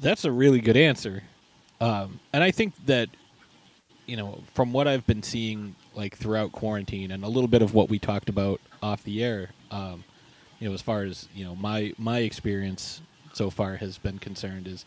That's 0.00 0.24
a 0.24 0.32
really 0.32 0.60
good 0.60 0.76
answer, 0.76 1.22
um, 1.80 2.18
and 2.32 2.42
I 2.42 2.50
think 2.50 2.74
that 2.86 3.08
you 4.06 4.16
know 4.16 4.40
from 4.52 4.72
what 4.72 4.88
I've 4.88 5.06
been 5.06 5.22
seeing 5.22 5.76
like 5.94 6.16
throughout 6.16 6.52
quarantine 6.52 7.12
and 7.12 7.22
a 7.22 7.28
little 7.28 7.48
bit 7.48 7.62
of 7.62 7.74
what 7.74 7.88
we 7.88 7.98
talked 7.98 8.28
about 8.28 8.60
off 8.82 9.04
the 9.04 9.22
air, 9.22 9.50
um, 9.70 10.02
you 10.62 10.68
know, 10.68 10.74
as 10.74 10.80
far 10.80 11.02
as 11.02 11.28
you 11.34 11.44
know 11.44 11.56
my 11.56 11.92
my 11.98 12.20
experience 12.20 13.02
so 13.32 13.50
far 13.50 13.76
has 13.76 13.98
been 13.98 14.20
concerned 14.20 14.68
is 14.68 14.84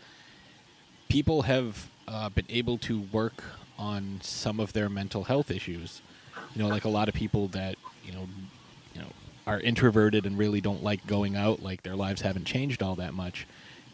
people 1.10 1.42
have 1.42 1.90
uh, 2.08 2.30
been 2.30 2.46
able 2.48 2.78
to 2.78 3.02
work 3.12 3.44
on 3.78 4.20
some 4.22 4.62
of 4.62 4.72
their 4.72 4.88
mental 4.88 5.26
health 5.26 5.52
issues. 5.52 6.02
You 6.56 6.64
know, 6.64 6.70
like 6.70 6.86
a 6.86 6.90
lot 6.90 7.10
of 7.10 7.14
people 7.14 7.50
that 7.50 7.76
you 8.06 8.14
know, 8.14 8.30
you 8.94 9.02
know, 9.02 9.10
are 9.46 9.60
introverted 9.60 10.26
and 10.26 10.38
really 10.38 10.62
don't 10.62 10.82
like 10.82 11.06
going 11.08 11.36
out. 11.36 11.62
Like 11.62 11.84
their 11.84 11.98
lives 11.98 12.22
haven't 12.22 12.46
changed 12.46 12.82
all 12.82 12.96
that 12.96 13.14
much, 13.14 13.46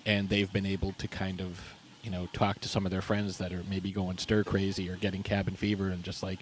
and 0.05 0.29
they've 0.29 0.53
been 0.53 0.67
able 0.67 0.91
to 0.99 1.07
kind 1.07 1.41
of 1.41 1.59
you 2.03 2.11
know 2.11 2.27
talk 2.32 2.61
to 2.61 2.69
some 2.69 2.86
of 2.86 2.91
their 2.91 3.01
friends 3.01 3.39
that 3.39 3.51
are 3.51 3.63
maybe 3.67 3.91
going 3.91 4.19
stir 4.19 4.43
crazy 4.43 4.88
or 4.88 4.97
getting 4.97 5.23
cabin 5.23 5.55
fever 5.55 5.88
and 5.88 6.03
just 6.03 6.21
like 6.21 6.39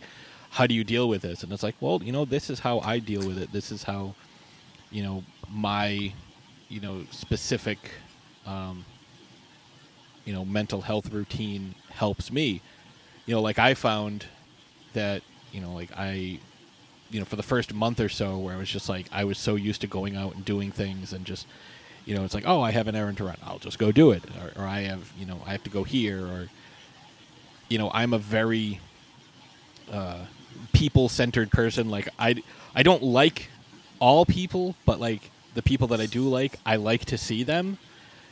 how 0.51 0.67
do 0.67 0.73
you 0.73 0.83
deal 0.83 1.07
with 1.07 1.21
this 1.21 1.43
and 1.43 1.51
it's 1.53 1.63
like 1.63 1.75
well 1.79 2.01
you 2.01 2.13
know 2.13 2.23
this 2.23 2.49
is 2.49 2.61
how 2.61 2.79
i 2.79 2.97
deal 2.97 3.25
with 3.27 3.37
it 3.37 3.51
this 3.51 3.69
is 3.69 3.83
how 3.83 4.15
you 4.91 5.03
know 5.03 5.23
my 5.49 6.13
you 6.69 6.79
know 6.79 7.03
specific 7.11 7.77
um, 8.45 8.85
you 10.25 10.33
know 10.33 10.45
mental 10.45 10.81
health 10.81 11.11
routine 11.11 11.75
helps 11.89 12.31
me. 12.31 12.61
You 13.25 13.35
know 13.35 13.41
like 13.41 13.59
i 13.59 13.75
found 13.75 14.25
that 14.93 15.21
you 15.51 15.61
know 15.61 15.73
like 15.73 15.91
i 15.95 16.39
you 17.11 17.19
know 17.19 17.25
for 17.25 17.35
the 17.35 17.43
first 17.43 17.73
month 17.73 17.99
or 17.99 18.09
so 18.09 18.37
where 18.39 18.55
i 18.55 18.57
was 18.57 18.69
just 18.69 18.89
like 18.89 19.05
i 19.11 19.23
was 19.23 19.37
so 19.37 19.55
used 19.55 19.81
to 19.81 19.87
going 19.87 20.15
out 20.15 20.35
and 20.35 20.43
doing 20.45 20.71
things 20.71 21.13
and 21.13 21.25
just 21.25 21.45
you 22.05 22.15
know 22.15 22.23
it's 22.23 22.33
like 22.33 22.45
oh 22.47 22.61
i 22.61 22.71
have 22.71 22.87
an 22.87 22.95
errand 22.95 23.17
to 23.17 23.23
run. 23.23 23.37
I'll 23.43 23.59
just 23.59 23.77
go 23.77 23.91
do 23.91 24.11
it. 24.11 24.23
Or, 24.41 24.63
or 24.63 24.67
i 24.67 24.81
have 24.81 25.11
you 25.17 25.25
know 25.27 25.39
i 25.45 25.51
have 25.51 25.63
to 25.63 25.69
go 25.69 25.83
here. 25.83 26.25
Or 26.25 26.47
you 27.67 27.77
know 27.77 27.91
i'm 27.93 28.13
a 28.13 28.17
very 28.19 28.79
uh, 29.91 30.25
people 30.73 31.09
centered 31.09 31.51
person. 31.51 31.89
Like 31.89 32.09
i 32.17 32.35
i 32.73 32.81
don't 32.81 33.03
like 33.03 33.49
all 34.00 34.26
people 34.26 34.76
but 34.86 35.00
like 35.00 35.32
the 35.56 35.62
people 35.62 35.88
that 35.88 36.00
i 36.00 36.06
do 36.06 36.24
like 36.24 36.60
i 36.66 36.76
like 36.76 37.06
to 37.06 37.18
see 37.18 37.43
them 37.43 37.78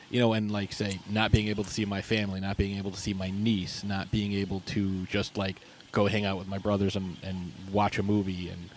you 0.09 0.20
know, 0.20 0.34
and 0.34 0.51
like 0.51 0.72
say 0.72 0.99
not 1.09 1.32
being 1.32 1.47
able 1.47 1.63
to 1.63 1.70
see 1.70 1.86
my 1.86 2.01
family, 2.01 2.39
not 2.39 2.57
being 2.57 2.78
able 2.78 2.91
to 2.91 2.99
see 2.99 3.13
my 3.13 3.30
niece, 3.32 3.84
not 3.84 4.09
being 4.11 4.34
able 4.34 4.61
to 4.61 5.05
just 5.07 5.38
like 5.38 5.57
go 5.91 6.07
hang 6.07 6.26
out 6.26 6.38
with 6.38 6.47
my 6.47 6.57
brothers 6.57 6.95
and, 6.95 7.18
and 7.24 7.51
watch 7.72 7.97
a 7.99 8.03
movie 8.03 8.49
and 8.49 8.70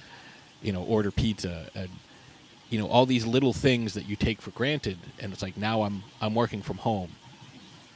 you 0.62 0.72
know 0.72 0.82
order 0.84 1.10
pizza 1.10 1.66
and 1.74 1.88
you 2.68 2.78
know 2.78 2.88
all 2.88 3.06
these 3.06 3.26
little 3.26 3.52
things 3.52 3.94
that 3.94 4.08
you 4.08 4.16
take 4.16 4.40
for 4.40 4.50
granted 4.50 4.98
and 5.20 5.32
it's 5.32 5.42
like 5.42 5.56
now 5.56 5.82
I'm 5.82 6.02
I'm 6.20 6.34
working 6.34 6.62
from 6.62 6.78
home 6.78 7.10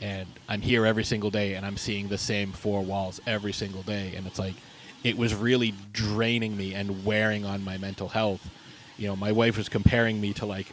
and 0.01 0.27
I'm 0.49 0.61
here 0.61 0.87
every 0.87 1.05
single 1.05 1.31
day 1.31 1.55
and 1.55 1.65
I'm 1.65 1.77
seeing 1.77 2.09
the 2.09 2.19
same 2.19 2.53
four 2.53 2.83
walls 2.83 3.21
every 3.27 3.53
single 3.53 3.83
day 3.83 4.15
and 4.17 4.27
it's 4.27 4.39
like 4.39 4.55
it 5.03 5.17
was 5.17 5.35
really 5.35 5.75
draining 5.93 6.57
me 6.57 6.75
and 6.75 7.05
wearing 7.05 7.45
on 7.45 7.63
my 7.63 7.77
mental 7.77 8.09
health. 8.09 8.49
You 8.97 9.09
know, 9.09 9.17
my 9.17 9.33
wife 9.33 9.57
was 9.57 9.69
comparing 9.69 10.21
me 10.21 10.33
to 10.35 10.47
like 10.47 10.67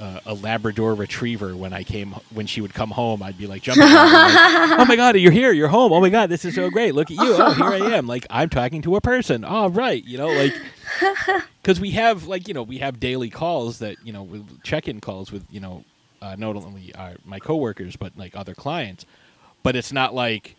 uh, 0.00 0.20
a 0.26 0.34
Labrador 0.34 0.94
Retriever 0.94 1.56
when 1.56 1.72
I 1.72 1.84
came 1.84 2.12
when 2.32 2.46
she 2.46 2.60
would 2.60 2.74
come 2.74 2.90
home. 2.90 3.22
I'd 3.22 3.38
be 3.38 3.46
like 3.46 3.62
jumping. 3.62 3.84
like, 3.84 3.92
oh 4.78 4.84
my 4.86 4.96
god, 4.96 5.16
you're 5.16 5.32
here! 5.32 5.52
You're 5.52 5.68
home! 5.68 5.92
Oh 5.92 6.00
my 6.00 6.08
god, 6.08 6.30
this 6.30 6.44
is 6.44 6.54
so 6.54 6.68
great! 6.70 6.94
Look 6.94 7.10
at 7.10 7.16
you! 7.16 7.34
Oh, 7.36 7.52
here 7.52 7.66
I 7.66 7.78
am! 7.96 8.06
Like 8.06 8.26
I'm 8.30 8.48
talking 8.48 8.82
to 8.82 8.96
a 8.96 9.00
person. 9.00 9.44
All 9.44 9.66
oh, 9.66 9.70
right, 9.70 10.02
you 10.04 10.18
know, 10.18 10.28
like 10.28 10.54
because 11.62 11.80
we 11.80 11.92
have 11.92 12.26
like 12.26 12.48
you 12.48 12.54
know 12.54 12.62
we 12.62 12.78
have 12.78 12.98
daily 12.98 13.30
calls 13.30 13.78
that 13.78 13.96
you 14.04 14.12
know 14.12 14.44
check-in 14.62 15.00
calls 15.00 15.30
with 15.30 15.44
you 15.50 15.60
know 15.60 15.84
uh, 16.20 16.34
not 16.36 16.56
only 16.56 16.94
our, 16.94 17.14
my 17.24 17.38
coworkers 17.38 17.96
but 17.96 18.12
like 18.16 18.36
other 18.36 18.54
clients. 18.54 19.06
But 19.62 19.76
it's 19.76 19.92
not 19.92 20.14
like 20.14 20.56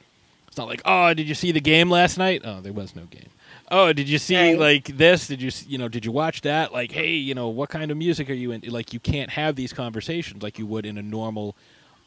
it's 0.47 0.57
not 0.57 0.68
like 0.68 0.82
oh, 0.86 1.13
did 1.13 1.28
you 1.28 1.36
see 1.36 1.51
the 1.51 1.61
game 1.61 1.89
last 1.89 2.18
night? 2.18 2.41
Oh, 2.43 2.61
there 2.61 2.74
was 2.74 2.95
no 2.95 3.03
game 3.03 3.30
oh, 3.72 3.93
did 3.93 4.07
you 4.07 4.18
see 4.18 4.36
right. 4.36 4.59
like 4.59 4.97
this? 4.97 5.28
Did 5.28 5.41
you 5.41 5.51
you 5.68 5.78
know 5.78 5.88
did 5.88 6.05
you 6.05 6.11
watch 6.11 6.41
that? 6.41 6.74
Like, 6.74 6.91
hey, 6.91 7.11
you 7.13 7.34
know, 7.34 7.47
what 7.49 7.70
kind 7.70 7.91
of 7.91 7.97
music 7.97 8.30
are 8.30 8.34
you 8.34 8.51
in? 8.51 8.61
Like, 8.68 8.93
you 8.93 8.99
can't 8.99 9.30
have 9.32 9.55
these 9.55 9.74
conversations 9.74 10.43
like 10.43 10.59
you 10.59 10.66
would 10.66 10.86
in 10.86 10.97
a 10.97 11.03
normal 11.03 11.55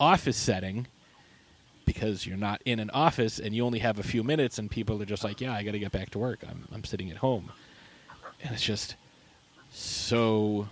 office 0.01 0.37
setting 0.37 0.87
because 1.85 2.27
you're 2.27 2.37
not 2.37 2.61
in 2.65 2.79
an 2.81 2.91
office 2.91 3.39
and 3.39 3.55
you 3.55 3.65
only 3.65 3.79
have 3.79 3.99
a 3.99 4.03
few 4.03 4.23
minutes 4.23 4.59
and 4.59 4.71
people 4.71 5.01
are 5.03 5.07
just 5.07 5.25
like, 5.25 5.41
yeah, 5.41 5.55
I 5.55 5.63
got 5.63 5.73
to 5.73 5.79
get 5.79 5.91
back 5.91 6.11
to 6.11 6.19
work. 6.19 6.41
I'm 6.49 6.69
I'm 6.73 6.85
sitting 6.85 7.11
at 7.11 7.17
home, 7.17 7.51
and 8.43 8.53
it's 8.53 8.63
just 8.63 8.97
so 9.71 10.69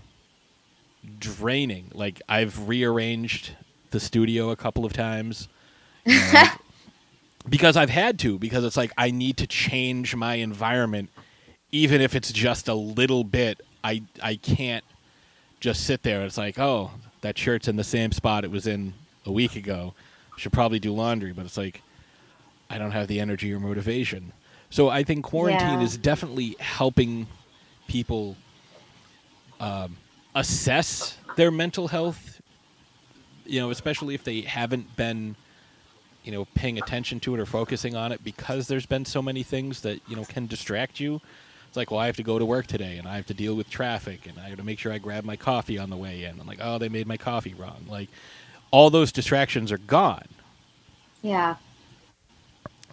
draining. 1.18 1.90
Like 1.94 2.20
I've 2.28 2.68
rearranged 2.68 3.52
the 3.90 4.00
studio 4.00 4.50
a 4.50 4.56
couple 4.56 4.84
of 4.84 4.92
times. 4.92 5.48
You 6.04 6.20
know, 6.20 6.44
because 7.48 7.76
I've 7.76 7.90
had 7.90 8.18
to 8.20 8.38
because 8.38 8.64
it's 8.64 8.76
like 8.76 8.92
I 8.96 9.10
need 9.10 9.36
to 9.38 9.46
change 9.46 10.14
my 10.14 10.34
environment 10.36 11.10
even 11.72 12.00
if 12.00 12.14
it's 12.14 12.32
just 12.32 12.68
a 12.68 12.74
little 12.74 13.24
bit. 13.24 13.60
I 13.84 14.02
I 14.22 14.36
can't 14.36 14.84
just 15.60 15.84
sit 15.84 16.02
there. 16.02 16.24
It's 16.24 16.38
like 16.38 16.58
oh 16.58 16.90
that 17.20 17.38
shirt's 17.38 17.68
in 17.68 17.76
the 17.76 17.84
same 17.84 18.12
spot 18.12 18.44
it 18.44 18.50
was 18.50 18.66
in 18.66 18.94
a 19.24 19.32
week 19.32 19.56
ago. 19.56 19.94
Should 20.36 20.52
probably 20.52 20.78
do 20.78 20.92
laundry 20.92 21.32
but 21.32 21.44
it's 21.44 21.56
like 21.56 21.82
I 22.68 22.78
don't 22.78 22.90
have 22.90 23.08
the 23.08 23.20
energy 23.20 23.52
or 23.52 23.60
motivation. 23.60 24.32
So 24.70 24.88
I 24.88 25.04
think 25.04 25.24
quarantine 25.24 25.78
yeah. 25.78 25.82
is 25.82 25.96
definitely 25.96 26.56
helping 26.58 27.28
people 27.86 28.36
um, 29.60 29.96
assess 30.34 31.16
their 31.36 31.50
mental 31.50 31.88
health 31.88 32.36
you 33.46 33.60
know 33.60 33.70
especially 33.70 34.14
if 34.14 34.24
they 34.24 34.40
haven't 34.40 34.96
been 34.96 35.36
you 36.26 36.32
know 36.32 36.44
paying 36.54 36.78
attention 36.78 37.20
to 37.20 37.34
it 37.34 37.40
or 37.40 37.46
focusing 37.46 37.94
on 37.94 38.10
it 38.10 38.22
because 38.24 38.66
there's 38.66 38.84
been 38.84 39.04
so 39.04 39.22
many 39.22 39.42
things 39.42 39.80
that 39.82 40.00
you 40.08 40.16
know 40.16 40.24
can 40.24 40.46
distract 40.46 40.98
you. 40.98 41.20
It's 41.68 41.76
like 41.76 41.90
well 41.90 42.00
i 42.00 42.06
have 42.06 42.16
to 42.16 42.22
go 42.22 42.38
to 42.38 42.44
work 42.44 42.66
today 42.66 42.98
and 42.98 43.08
i 43.08 43.16
have 43.16 43.26
to 43.26 43.34
deal 43.34 43.54
with 43.54 43.70
traffic 43.70 44.26
and 44.26 44.38
i 44.38 44.48
have 44.48 44.58
to 44.58 44.64
make 44.64 44.78
sure 44.78 44.92
i 44.92 44.98
grab 44.98 45.24
my 45.24 45.36
coffee 45.36 45.78
on 45.78 45.88
the 45.88 45.96
way 45.96 46.24
in. 46.24 46.38
I'm 46.40 46.46
like 46.46 46.58
oh 46.60 46.78
they 46.78 46.88
made 46.88 47.06
my 47.06 47.16
coffee 47.16 47.54
wrong. 47.54 47.86
Like 47.88 48.08
all 48.72 48.90
those 48.90 49.12
distractions 49.12 49.70
are 49.70 49.78
gone. 49.78 50.26
Yeah. 51.22 51.56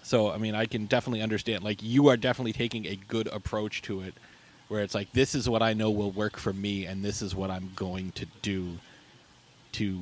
So 0.03 0.31
i 0.31 0.38
mean 0.38 0.53
i 0.53 0.65
can 0.65 0.86
definitely 0.86 1.21
understand 1.21 1.63
like 1.63 1.81
you 1.81 2.09
are 2.09 2.17
definitely 2.17 2.53
taking 2.53 2.86
a 2.86 2.95
good 3.07 3.27
approach 3.27 3.81
to 3.84 4.01
it 4.01 4.13
where 4.67 4.84
it's 4.84 4.95
like 4.95 5.11
this 5.13 5.34
is 5.34 5.49
what 5.49 5.61
i 5.61 5.73
know 5.73 5.89
will 5.89 6.11
work 6.11 6.38
for 6.38 6.53
me 6.53 6.86
and 6.86 7.03
this 7.03 7.21
is 7.21 7.36
what 7.36 7.49
i'm 7.49 7.71
going 7.75 8.11
to 8.11 8.25
do 8.41 8.77
to 9.71 10.01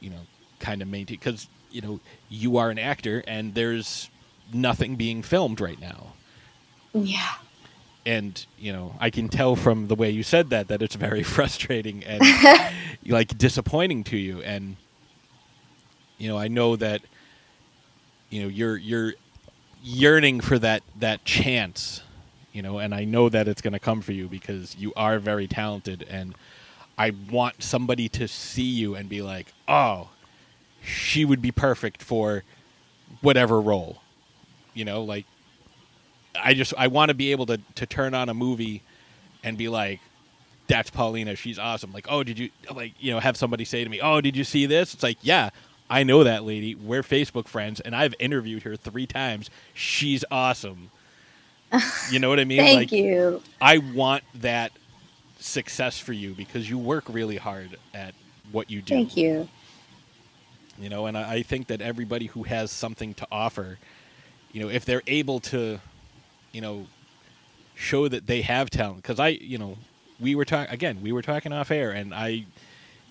you 0.00 0.10
know 0.10 0.20
kind 0.58 0.80
of 0.80 0.88
maintain 0.88 1.18
because 1.18 1.48
you 1.72 1.80
know 1.80 2.00
you 2.28 2.56
are 2.56 2.70
an 2.70 2.78
actor 2.78 3.22
and 3.26 3.54
there's 3.54 4.10
nothing 4.52 4.96
being 4.96 5.22
filmed 5.22 5.60
right 5.60 5.80
now. 5.80 6.14
Yeah. 6.92 7.34
And 8.04 8.44
you 8.58 8.72
know, 8.72 8.94
I 9.00 9.10
can 9.10 9.28
tell 9.28 9.56
from 9.56 9.86
the 9.86 9.94
way 9.94 10.10
you 10.10 10.22
said 10.22 10.50
that 10.50 10.68
that 10.68 10.82
it's 10.82 10.96
very 10.96 11.22
frustrating 11.36 12.04
and 12.04 12.22
like 13.06 13.36
disappointing 13.38 14.04
to 14.04 14.16
you. 14.16 14.42
And 14.42 14.76
you 16.18 16.28
know, 16.28 16.38
I 16.38 16.48
know 16.48 16.76
that 16.76 17.02
you 18.30 18.42
know 18.42 18.48
you're 18.48 18.76
you're 18.76 19.14
yearning 19.82 20.40
for 20.40 20.58
that 20.58 20.82
that 20.98 21.24
chance. 21.24 22.02
You 22.52 22.60
know, 22.60 22.78
and 22.78 22.94
I 22.94 23.04
know 23.04 23.30
that 23.30 23.48
it's 23.48 23.62
going 23.62 23.72
to 23.72 23.78
come 23.78 24.02
for 24.02 24.12
you 24.12 24.28
because 24.28 24.76
you 24.76 24.92
are 24.94 25.18
very 25.18 25.46
talented, 25.46 26.06
and 26.10 26.34
I 26.98 27.12
want 27.30 27.62
somebody 27.62 28.10
to 28.10 28.28
see 28.28 28.62
you 28.62 28.94
and 28.94 29.08
be 29.08 29.22
like, 29.22 29.54
"Oh, 29.66 30.10
she 30.82 31.24
would 31.24 31.40
be 31.40 31.50
perfect 31.52 32.02
for 32.02 32.42
whatever 33.20 33.60
role. 33.60 33.98
You 34.74 34.84
know, 34.84 35.02
like 35.02 35.26
I 36.40 36.54
just 36.54 36.74
I 36.76 36.88
want 36.88 37.10
to 37.10 37.14
be 37.14 37.32
able 37.32 37.46
to 37.46 37.60
to 37.76 37.86
turn 37.86 38.14
on 38.14 38.28
a 38.28 38.34
movie 38.34 38.82
and 39.44 39.56
be 39.56 39.68
like 39.68 40.00
that's 40.68 40.90
Paulina, 40.90 41.36
she's 41.36 41.58
awesome. 41.58 41.92
Like, 41.92 42.06
"Oh, 42.08 42.22
did 42.22 42.38
you 42.38 42.50
like, 42.74 42.94
you 42.98 43.12
know, 43.12 43.20
have 43.20 43.36
somebody 43.36 43.64
say 43.64 43.84
to 43.84 43.90
me, 43.90 44.00
"Oh, 44.00 44.20
did 44.20 44.36
you 44.36 44.44
see 44.44 44.66
this?" 44.66 44.94
It's 44.94 45.02
like, 45.02 45.18
"Yeah, 45.20 45.50
I 45.90 46.02
know 46.02 46.24
that 46.24 46.44
lady. 46.44 46.74
We're 46.74 47.02
Facebook 47.02 47.46
friends 47.46 47.80
and 47.80 47.94
I've 47.94 48.14
interviewed 48.18 48.62
her 48.62 48.76
3 48.76 49.06
times. 49.06 49.50
She's 49.74 50.24
awesome." 50.30 50.90
You 52.10 52.18
know 52.18 52.28
what 52.28 52.38
I 52.38 52.44
mean? 52.44 52.58
Thank 52.58 52.76
like, 52.76 52.92
you. 52.92 53.42
I 53.58 53.78
want 53.78 54.24
that 54.34 54.72
success 55.38 55.98
for 55.98 56.12
you 56.12 56.34
because 56.34 56.68
you 56.68 56.76
work 56.76 57.04
really 57.08 57.38
hard 57.38 57.78
at 57.94 58.14
what 58.50 58.70
you 58.70 58.82
do. 58.82 58.94
Thank 58.94 59.16
you 59.16 59.48
you 60.78 60.88
know 60.88 61.06
and 61.06 61.16
I, 61.16 61.34
I 61.34 61.42
think 61.42 61.68
that 61.68 61.80
everybody 61.80 62.26
who 62.26 62.42
has 62.44 62.70
something 62.70 63.14
to 63.14 63.26
offer 63.30 63.78
you 64.52 64.60
know 64.60 64.68
if 64.68 64.84
they're 64.84 65.02
able 65.06 65.40
to 65.40 65.80
you 66.52 66.60
know 66.60 66.86
show 67.74 68.08
that 68.08 68.26
they 68.26 68.42
have 68.42 68.70
talent 68.70 69.02
because 69.02 69.18
i 69.18 69.28
you 69.28 69.58
know 69.58 69.76
we 70.20 70.34
were 70.34 70.44
talking 70.44 70.72
again 70.72 71.00
we 71.02 71.12
were 71.12 71.22
talking 71.22 71.52
off 71.52 71.70
air 71.70 71.90
and 71.90 72.14
i 72.14 72.44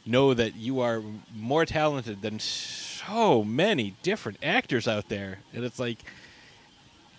know 0.05 0.34
that 0.34 0.55
you 0.55 0.80
are 0.80 1.01
more 1.36 1.66
talented 1.66 2.22
than 2.22 2.39
so 2.39 3.43
many 3.43 3.95
different 4.01 4.38
actors 4.43 4.88
out 4.88 5.09
there 5.09 5.39
and 5.53 5.64
it's 5.64 5.80
like 5.80 5.99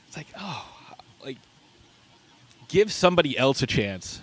it's 0.08 0.16
like 0.16 0.28
oh 0.38 0.66
like 1.24 1.38
give 2.68 2.92
somebody 2.92 3.36
else 3.36 3.62
a 3.62 3.66
chance 3.66 4.20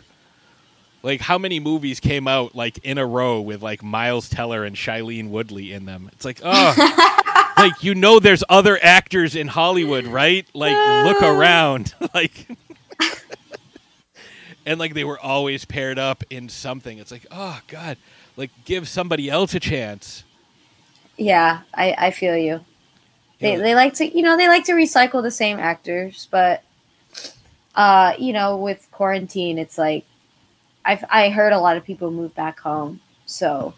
like 1.04 1.22
how 1.22 1.38
many 1.38 1.60
movies 1.60 2.00
came 2.00 2.28
out 2.28 2.56
like 2.56 2.80
in 2.80 2.98
a 2.98 3.06
row 3.06 3.42
with 3.42 3.62
like 3.62 3.84
Miles 3.84 4.30
Teller 4.30 4.64
and 4.64 4.76
Shailene 4.76 5.30
Woodley 5.30 5.74
in 5.74 5.86
them? 5.86 6.10
It's 6.14 6.26
like, 6.26 6.42
oh, 6.44 7.52
like 7.58 7.84
you 7.84 7.96
know, 7.96 8.20
there's 8.20 8.44
other 8.50 8.80
actors 8.82 9.36
in 9.36 9.48
Hollywood, 9.48 10.06
right? 10.06 10.46
Like, 10.54 10.76
look 11.06 11.22
around, 11.22 11.94
like, 12.14 12.48
and 14.66 14.80
like 14.80 14.94
they 14.94 15.04
were 15.04 15.20
always 15.20 15.66
paired 15.66 16.00
up 16.00 16.24
in 16.30 16.50
something. 16.50 16.98
It's 16.98 17.12
like, 17.12 17.26
oh 17.32 17.60
god, 17.68 17.98
like 18.36 18.52
give 18.66 18.88
somebody 18.88 19.30
else 19.30 19.54
a 19.56 19.60
chance. 19.60 20.24
Yeah, 21.18 21.62
I 21.74 21.96
I 21.98 22.12
feel 22.12 22.38
you. 22.38 22.62
They 23.40 23.56
they 23.56 23.74
like 23.74 23.94
to 23.96 24.06
you 24.06 24.22
know 24.22 24.36
they 24.36 24.50
like 24.50 24.66
to 24.66 24.74
recycle 24.74 25.22
the 25.22 25.32
same 25.32 25.60
actors, 25.60 26.28
but 26.30 26.64
uh, 27.76 28.14
you 28.20 28.34
know, 28.34 28.58
with 28.58 28.88
quarantine, 28.92 29.58
it's 29.58 29.78
like 29.78 30.06
I've 30.90 31.06
I 31.08 31.30
heard 31.30 31.54
a 31.54 31.60
lot 31.60 31.78
of 31.78 31.86
people 31.86 32.10
move 32.10 32.34
back 32.34 32.60
home, 32.62 33.00
so 33.28 33.76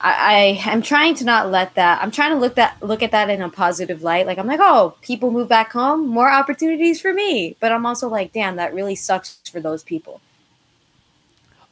I, 0.00 0.56
I 0.64 0.72
am 0.72 0.80
trying 0.80 1.14
to 1.16 1.26
not 1.26 1.50
let 1.50 1.74
that. 1.74 2.02
I'm 2.02 2.10
trying 2.10 2.30
to 2.30 2.38
look 2.38 2.54
that 2.54 2.82
look 2.82 3.02
at 3.02 3.10
that 3.10 3.28
in 3.28 3.42
a 3.42 3.50
positive 3.50 4.02
light. 4.02 4.26
Like 4.26 4.38
I'm 4.38 4.46
like, 4.46 4.60
oh, 4.62 4.96
people 5.02 5.30
move 5.30 5.46
back 5.46 5.72
home, 5.72 6.08
more 6.08 6.30
opportunities 6.30 7.02
for 7.02 7.12
me. 7.12 7.54
But 7.60 7.70
I'm 7.70 7.84
also 7.84 8.08
like, 8.08 8.32
damn, 8.32 8.56
that 8.56 8.72
really 8.72 8.94
sucks 8.94 9.40
for 9.50 9.60
those 9.60 9.82
people. 9.82 10.22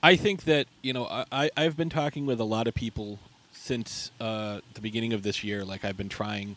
I 0.02 0.16
think 0.16 0.44
that 0.44 0.66
you 0.82 0.92
know 0.92 1.06
I 1.32 1.50
I've 1.56 1.76
been 1.76 1.88
talking 1.88 2.26
with 2.26 2.38
a 2.38 2.44
lot 2.44 2.68
of 2.68 2.74
people 2.74 3.18
since 3.52 4.10
uh, 4.20 4.60
the 4.74 4.82
beginning 4.82 5.14
of 5.14 5.22
this 5.22 5.42
year. 5.42 5.64
Like 5.64 5.86
I've 5.86 5.96
been 5.96 6.10
trying 6.10 6.56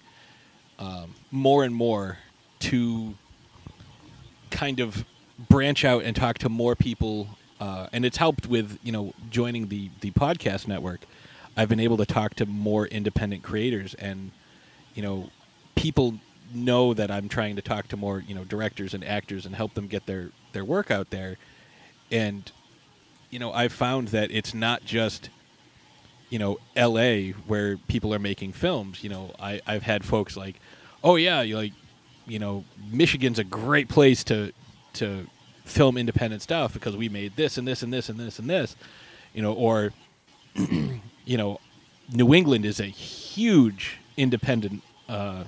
um, 0.77 1.15
more 1.31 1.63
and 1.63 1.73
more 1.73 2.17
to 2.59 3.13
kind 4.51 4.81
of 4.81 5.05
branch 5.37 5.83
out 5.83 6.03
and 6.03 6.15
talk 6.15 6.37
to 6.39 6.49
more 6.49 6.75
people, 6.75 7.27
uh, 7.59 7.87
and 7.91 8.05
it's 8.05 8.17
helped 8.17 8.47
with 8.47 8.79
you 8.83 8.91
know 8.91 9.13
joining 9.29 9.67
the 9.67 9.89
the 10.01 10.11
podcast 10.11 10.67
network. 10.67 11.01
I've 11.57 11.69
been 11.69 11.79
able 11.79 11.97
to 11.97 12.05
talk 12.05 12.35
to 12.35 12.45
more 12.45 12.85
independent 12.87 13.43
creators, 13.43 13.93
and 13.95 14.31
you 14.93 15.01
know, 15.01 15.29
people 15.75 16.15
know 16.53 16.93
that 16.93 17.09
I'm 17.11 17.27
trying 17.27 17.55
to 17.55 17.61
talk 17.61 17.87
to 17.89 17.97
more 17.97 18.19
you 18.19 18.35
know 18.35 18.43
directors 18.43 18.93
and 18.93 19.03
actors 19.03 19.45
and 19.45 19.55
help 19.55 19.73
them 19.73 19.87
get 19.87 20.05
their 20.05 20.31
their 20.53 20.65
work 20.65 20.91
out 20.91 21.09
there, 21.09 21.37
and 22.11 22.51
you 23.29 23.39
know 23.39 23.51
I've 23.51 23.73
found 23.73 24.09
that 24.09 24.31
it's 24.31 24.53
not 24.53 24.85
just 24.85 25.29
you 26.29 26.39
know 26.39 26.57
L.A. 26.75 27.31
where 27.31 27.77
people 27.77 28.13
are 28.13 28.19
making 28.19 28.53
films. 28.53 29.03
You 29.03 29.09
know, 29.09 29.31
I 29.39 29.61
I've 29.67 29.83
had 29.83 30.03
folks 30.03 30.37
like, 30.37 30.59
oh 31.03 31.15
yeah, 31.15 31.41
you 31.41 31.57
like, 31.57 31.73
you 32.25 32.39
know, 32.39 32.63
Michigan's 32.91 33.39
a 33.39 33.43
great 33.43 33.89
place 33.89 34.23
to 34.25 34.51
to 34.95 35.27
film 35.65 35.97
independent 35.97 36.41
stuff 36.41 36.73
because 36.73 36.95
we 36.95 37.09
made 37.09 37.35
this 37.35 37.57
and 37.57 37.67
this 37.67 37.83
and 37.83 37.91
this 37.91 38.09
and 38.09 38.19
this 38.19 38.39
and 38.39 38.49
this, 38.49 38.75
you 39.33 39.41
know, 39.41 39.53
or 39.53 39.93
you 40.55 41.37
know, 41.37 41.59
New 42.11 42.33
England 42.33 42.65
is 42.65 42.79
a 42.79 42.85
huge 42.85 43.97
independent 44.17 44.83
uh, 45.09 45.43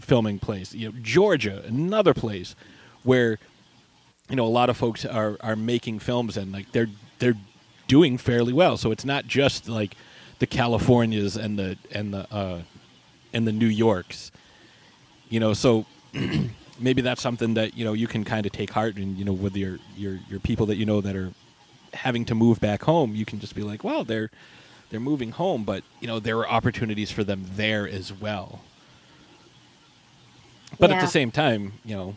filming 0.00 0.38
place. 0.38 0.74
You 0.74 0.90
know, 0.90 0.98
Georgia, 1.02 1.62
another 1.66 2.14
place 2.14 2.54
where 3.02 3.38
you 4.28 4.36
know 4.36 4.46
a 4.46 4.48
lot 4.48 4.70
of 4.70 4.76
folks 4.76 5.04
are 5.04 5.36
are 5.40 5.56
making 5.56 5.98
films 6.00 6.36
and 6.36 6.52
like 6.52 6.72
they're 6.72 6.90
they're 7.18 7.36
doing 7.88 8.18
fairly 8.18 8.52
well. 8.52 8.76
So 8.76 8.90
it's 8.90 9.04
not 9.04 9.26
just 9.26 9.68
like 9.68 9.96
the 10.38 10.46
Californias 10.46 11.36
and 11.36 11.58
the 11.58 11.76
and 11.92 12.12
the 12.12 12.32
uh, 12.32 12.62
and 13.32 13.46
the 13.46 13.52
New 13.52 13.66
Yorks. 13.66 14.30
You 15.28 15.40
know, 15.40 15.54
so 15.54 15.86
maybe 16.78 17.02
that's 17.02 17.22
something 17.22 17.54
that 17.54 17.76
you 17.76 17.84
know 17.84 17.92
you 17.92 18.06
can 18.06 18.24
kind 18.24 18.46
of 18.46 18.52
take 18.52 18.70
heart 18.70 18.96
and 18.96 19.16
You 19.18 19.24
know, 19.24 19.32
with 19.32 19.56
your 19.56 19.78
your 19.96 20.18
your 20.28 20.40
people 20.40 20.66
that 20.66 20.76
you 20.76 20.86
know 20.86 21.00
that 21.00 21.16
are 21.16 21.32
having 21.94 22.24
to 22.26 22.34
move 22.34 22.60
back 22.60 22.82
home, 22.82 23.14
you 23.14 23.24
can 23.24 23.40
just 23.40 23.54
be 23.54 23.62
like, 23.62 23.82
well, 23.84 24.04
they're 24.04 24.30
they're 24.90 25.00
moving 25.00 25.32
home, 25.32 25.64
but 25.64 25.82
you 26.00 26.06
know 26.06 26.20
there 26.20 26.38
are 26.38 26.48
opportunities 26.48 27.10
for 27.10 27.24
them 27.24 27.44
there 27.56 27.88
as 27.88 28.12
well. 28.12 28.60
But 30.78 30.90
Yeah. 30.90 30.96
at 30.96 31.00
the 31.00 31.06
same 31.08 31.30
time, 31.30 31.74
you 31.84 31.96
know, 31.96 32.16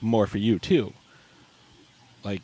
more 0.00 0.26
for 0.26 0.38
you 0.38 0.58
too. 0.58 0.92
Like, 2.24 2.42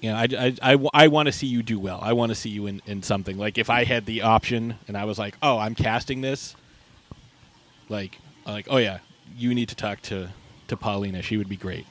you 0.00 0.10
know, 0.10 0.16
I, 0.16 0.28
I, 0.38 0.74
I, 0.74 0.88
I 0.94 1.08
want 1.08 1.26
to 1.26 1.32
see 1.32 1.46
you 1.46 1.62
do 1.62 1.78
well. 1.78 2.00
I 2.02 2.12
want 2.12 2.30
to 2.30 2.34
see 2.34 2.50
you 2.50 2.66
in, 2.66 2.82
in 2.86 3.02
something. 3.02 3.38
Like, 3.38 3.56
if 3.56 3.70
I 3.70 3.84
had 3.84 4.04
the 4.04 4.22
option 4.22 4.78
and 4.88 4.96
I 4.96 5.04
was 5.04 5.18
like, 5.18 5.36
oh, 5.42 5.58
I'm 5.58 5.74
casting 5.74 6.20
this, 6.20 6.54
like, 7.88 8.18
like, 8.52 8.66
oh 8.70 8.78
yeah, 8.78 8.98
you 9.36 9.54
need 9.54 9.68
to 9.70 9.74
talk 9.74 10.00
to, 10.02 10.28
to 10.68 10.76
Paulina. 10.76 11.22
She 11.22 11.36
would 11.36 11.48
be 11.48 11.56
great. 11.56 11.86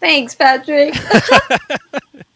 Thanks, 0.00 0.34
Patrick. 0.34 0.94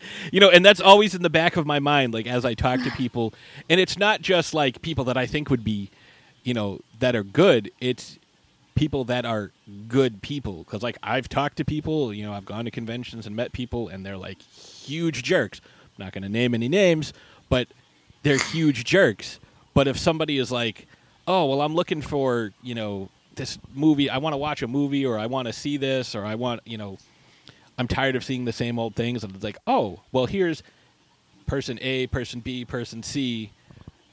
you 0.33 0.41
know 0.41 0.51
and 0.51 0.65
that's 0.65 0.81
always 0.81 1.15
in 1.15 1.23
the 1.23 1.31
back 1.31 1.57
of 1.57 1.67
my 1.67 1.79
mind 1.79 2.13
like 2.15 2.27
as 2.27 2.45
i 2.45 2.55
talk 2.55 2.83
to 2.83 2.91
people 2.93 3.33
and 3.69 3.81
it's 3.81 3.99
not 3.99 4.21
just 4.21 4.55
like 4.55 4.81
people 4.83 5.05
that 5.05 5.17
i 5.17 5.27
think 5.27 5.51
would 5.51 5.65
be 5.65 5.91
you 6.45 6.55
know 6.55 6.81
that 6.99 7.15
are 7.15 7.23
good 7.23 7.71
it's 7.81 8.19
people 8.75 9.05
that 9.05 9.25
are 9.25 9.51
good 9.89 10.23
people 10.23 10.59
because 10.65 10.83
like 10.83 10.97
i've 11.03 11.29
talked 11.29 11.57
to 11.57 11.65
people 11.65 12.13
you 12.13 12.25
know 12.25 12.33
i've 12.33 12.45
gone 12.45 12.65
to 12.65 12.71
conventions 12.71 13.27
and 13.27 13.35
met 13.35 13.53
people 13.53 13.89
and 13.89 14.05
they're 14.07 14.17
like 14.17 14.41
huge 14.43 15.23
jerks 15.23 15.61
i'm 15.65 16.05
not 16.05 16.13
going 16.13 16.23
to 16.23 16.29
name 16.29 16.55
any 16.55 16.69
names 16.69 17.13
but 17.49 17.69
they're 18.23 18.39
huge 18.39 18.85
jerks 18.85 19.41
but 19.75 19.89
if 19.89 19.99
somebody 19.99 20.39
is 20.39 20.53
like 20.53 20.87
oh 21.27 21.45
well 21.47 21.61
i'm 21.61 21.75
looking 21.75 22.01
for 22.01 22.53
you 22.63 22.75
know 22.75 23.09
this 23.39 23.59
movie 23.75 24.11
i 24.11 24.19
want 24.19 24.35
to 24.35 24.37
watch 24.37 24.63
a 24.63 24.69
movie 24.69 25.07
or 25.07 25.19
i 25.19 25.27
want 25.27 25.47
to 25.47 25.53
see 25.53 25.79
this 25.79 26.15
or 26.15 26.25
i 26.25 26.35
want 26.35 26.61
you 26.67 26.77
know 26.77 26.99
I'm 27.79 27.87
tired 27.87 28.17
of 28.17 28.25
seeing 28.25 28.45
the 28.45 28.53
same 28.53 28.79
old 28.79 28.97
things. 28.97 29.23
And 29.23 29.35
it's 29.35 29.45
like, 29.45 29.57
oh, 29.67 30.01
well, 30.11 30.27
here's 30.27 30.65
person 31.47 31.79
A, 31.81 32.09
person 32.09 32.41
B, 32.41 32.65
person 32.65 33.05
C 33.05 33.53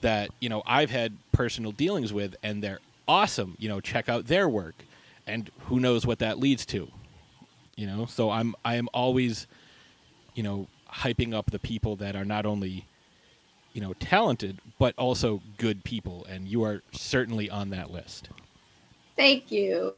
that, 0.02 0.30
you 0.40 0.50
know, 0.50 0.62
I've 0.68 0.92
had 0.92 1.18
personal 1.32 1.72
dealings 1.72 2.14
with 2.14 2.36
and 2.44 2.64
they're 2.64 2.80
awesome. 3.08 3.56
You 3.60 3.68
know, 3.70 3.82
check 3.82 4.08
out 4.08 4.28
their 4.28 4.48
work. 4.48 4.76
And 5.26 5.50
who 5.62 5.80
knows 5.80 6.06
what 6.06 6.20
that 6.20 6.38
leads 6.38 6.66
to. 6.68 6.88
You 7.76 7.88
know, 7.88 8.06
so 8.06 8.30
I'm 8.30 8.56
I 8.64 8.76
am 8.76 8.88
always, 8.94 9.48
you 10.36 10.44
know, 10.44 10.68
hyping 10.90 11.34
up 11.34 11.50
the 11.50 11.60
people 11.60 11.98
that 11.98 12.16
are 12.16 12.24
not 12.24 12.46
only, 12.46 12.86
you 13.74 13.82
know, 13.82 13.94
talented, 13.94 14.60
but 14.80 14.94
also 14.98 15.42
good 15.58 15.84
people. 15.84 16.26
And 16.30 16.48
you 16.48 16.64
are 16.64 16.84
certainly 16.94 17.50
on 17.50 17.72
that 17.72 17.92
list. 17.92 18.30
Thank 19.16 19.52
you. 19.52 19.94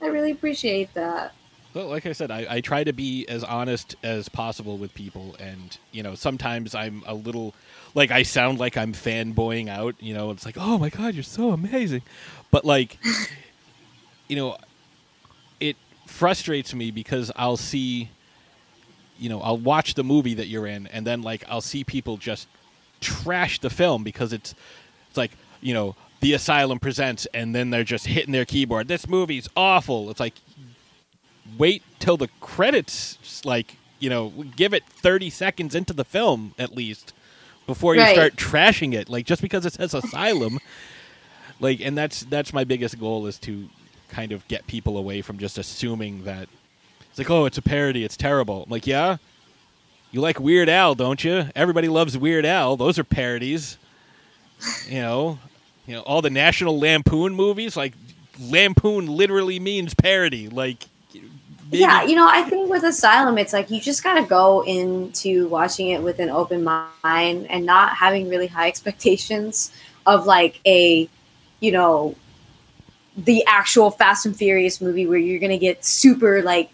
I 0.00 0.06
really 0.06 0.30
appreciate 0.30 0.92
that. 0.94 1.34
Well, 1.74 1.88
like 1.88 2.06
I 2.06 2.12
said, 2.12 2.30
I, 2.30 2.46
I 2.48 2.60
try 2.60 2.82
to 2.82 2.92
be 2.92 3.26
as 3.28 3.44
honest 3.44 3.94
as 4.02 4.28
possible 4.28 4.78
with 4.78 4.94
people, 4.94 5.36
and 5.38 5.76
you 5.92 6.02
know, 6.02 6.14
sometimes 6.14 6.74
I'm 6.74 7.02
a 7.06 7.14
little 7.14 7.54
like 7.94 8.10
I 8.10 8.22
sound 8.22 8.58
like 8.58 8.76
I'm 8.76 8.92
fanboying 8.92 9.68
out. 9.68 9.94
You 10.00 10.14
know, 10.14 10.30
it's 10.30 10.46
like, 10.46 10.56
oh 10.58 10.78
my 10.78 10.88
god, 10.88 11.14
you're 11.14 11.22
so 11.22 11.50
amazing, 11.50 12.02
but 12.50 12.64
like, 12.64 12.98
you 14.28 14.36
know, 14.36 14.56
it 15.60 15.76
frustrates 16.06 16.74
me 16.74 16.90
because 16.90 17.30
I'll 17.36 17.58
see, 17.58 18.08
you 19.18 19.28
know, 19.28 19.40
I'll 19.42 19.58
watch 19.58 19.94
the 19.94 20.04
movie 20.04 20.34
that 20.34 20.46
you're 20.46 20.66
in, 20.66 20.86
and 20.86 21.06
then 21.06 21.20
like 21.20 21.44
I'll 21.48 21.60
see 21.60 21.84
people 21.84 22.16
just 22.16 22.48
trash 23.00 23.60
the 23.60 23.70
film 23.70 24.02
because 24.02 24.32
it's 24.32 24.54
it's 25.08 25.16
like 25.16 25.32
you 25.60 25.74
know 25.74 25.94
the 26.20 26.32
asylum 26.32 26.78
presents 26.78 27.26
and 27.32 27.54
then 27.54 27.70
they're 27.70 27.84
just 27.84 28.06
hitting 28.06 28.32
their 28.32 28.44
keyboard. 28.44 28.88
This 28.88 29.08
movie's 29.08 29.48
awful. 29.56 30.10
It's 30.10 30.20
like 30.20 30.34
wait 31.56 31.82
till 31.98 32.16
the 32.16 32.28
credits 32.40 33.42
like 33.44 33.76
you 33.98 34.10
know 34.10 34.28
give 34.56 34.74
it 34.74 34.84
30 34.86 35.30
seconds 35.30 35.74
into 35.74 35.92
the 35.92 36.04
film 36.04 36.54
at 36.58 36.76
least 36.76 37.12
before 37.66 37.94
you 37.94 38.02
Right. 38.02 38.14
start 38.14 38.36
trashing 38.36 38.92
it 38.94 39.08
like 39.08 39.24
just 39.26 39.42
because 39.42 39.64
it 39.66 39.74
says 39.74 39.94
asylum. 39.94 40.58
Like 41.60 41.80
and 41.80 41.98
that's 41.98 42.20
that's 42.22 42.52
my 42.52 42.62
biggest 42.62 43.00
goal 43.00 43.26
is 43.26 43.36
to 43.40 43.68
kind 44.10 44.30
of 44.30 44.46
get 44.46 44.68
people 44.68 44.96
away 44.96 45.22
from 45.22 45.38
just 45.38 45.58
assuming 45.58 46.22
that 46.22 46.48
it's 47.10 47.18
like 47.18 47.30
oh 47.30 47.46
it's 47.46 47.58
a 47.58 47.62
parody 47.62 48.04
it's 48.04 48.16
terrible. 48.16 48.62
I'm 48.62 48.70
like 48.70 48.86
yeah. 48.86 49.16
You 50.12 50.20
like 50.20 50.38
weird 50.38 50.68
al 50.68 50.94
don't 50.94 51.24
you? 51.24 51.48
Everybody 51.56 51.88
loves 51.88 52.16
weird 52.16 52.46
al. 52.46 52.76
Those 52.76 52.96
are 52.96 53.02
parodies. 53.02 53.76
You 54.88 55.00
know 55.02 55.38
you 55.88 55.94
know 55.94 56.02
all 56.02 56.22
the 56.22 56.30
national 56.30 56.78
lampoon 56.78 57.34
movies 57.34 57.76
like 57.76 57.94
lampoon 58.38 59.06
literally 59.06 59.58
means 59.58 59.94
parody 59.94 60.48
like 60.48 60.86
maybe- 61.70 61.78
Yeah, 61.78 62.02
you 62.02 62.14
know, 62.16 62.28
I 62.28 62.42
think 62.44 62.70
with 62.70 62.82
Asylum, 62.82 63.36
it's 63.36 63.52
like 63.52 63.70
you 63.70 63.80
just 63.80 64.02
got 64.02 64.14
to 64.14 64.22
go 64.22 64.62
into 64.64 65.48
watching 65.48 65.88
it 65.88 66.02
with 66.02 66.18
an 66.18 66.30
open 66.30 66.64
mind 66.64 67.46
and 67.50 67.66
not 67.66 67.94
having 67.94 68.28
really 68.28 68.46
high 68.46 68.68
expectations 68.68 69.72
of 70.06 70.26
like 70.26 70.60
a, 70.66 71.08
you 71.60 71.72
know, 71.72 72.14
the 73.16 73.44
actual 73.46 73.90
Fast 73.90 74.24
and 74.26 74.36
Furious 74.36 74.80
movie 74.80 75.06
where 75.06 75.18
you're 75.18 75.40
to 75.40 75.58
get 75.58 75.84
super 75.84 76.42
like 76.42 76.70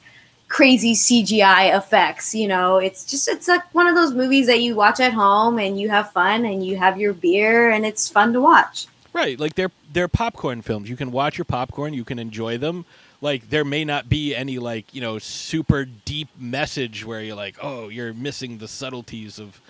crazy 0.49 0.95
CGI 0.95 1.77
effects. 1.77 2.35
You 2.35 2.49
know, 2.49 2.77
it's 2.77 3.05
just, 3.05 3.27
it's 3.27 3.49
like 3.49 3.63
one 3.75 3.87
of 3.87 3.95
those 3.95 4.13
movies 4.13 4.47
that 4.47 4.61
you 4.61 4.77
watch 4.77 5.01
at 5.01 5.13
home 5.13 5.59
and 5.59 5.81
you 5.81 5.89
have 5.89 6.13
fun 6.13 6.45
and 6.45 6.65
you 6.65 6.77
have 6.77 7.01
your 7.01 7.15
beer 7.15 7.71
and 7.71 7.85
it's 7.87 8.09
fun 8.09 8.33
to 8.35 8.41
watch. 8.41 8.87
Right, 9.15 9.39
like 9.39 9.55
they're 9.55 9.71
they're 9.93 10.09
popcorn 10.09 10.61
films. 10.61 10.91
You 10.91 10.97
can 10.97 11.13
watch 11.13 11.39
your 11.39 11.45
popcorn, 11.45 11.95
you 11.95 12.05
can 12.05 12.19
enjoy 12.19 12.59
them. 12.59 12.85
Like 13.21 13.49
there 13.49 13.65
may 13.65 13.85
not 13.85 14.09
be 14.09 14.35
any 14.35 14.59
like, 14.59 14.93
you 14.93 15.01
know, 15.01 15.21
super 15.21 15.85
deep 15.85 16.29
message 16.39 17.05
where 17.07 17.23
you're 17.23 17.37
like, 17.37 17.57
"Oh, 17.63 17.89
you're 17.89 18.13
missing 18.13 18.59
the 18.59 18.67
subtleties 18.69 19.39
of 19.39 19.61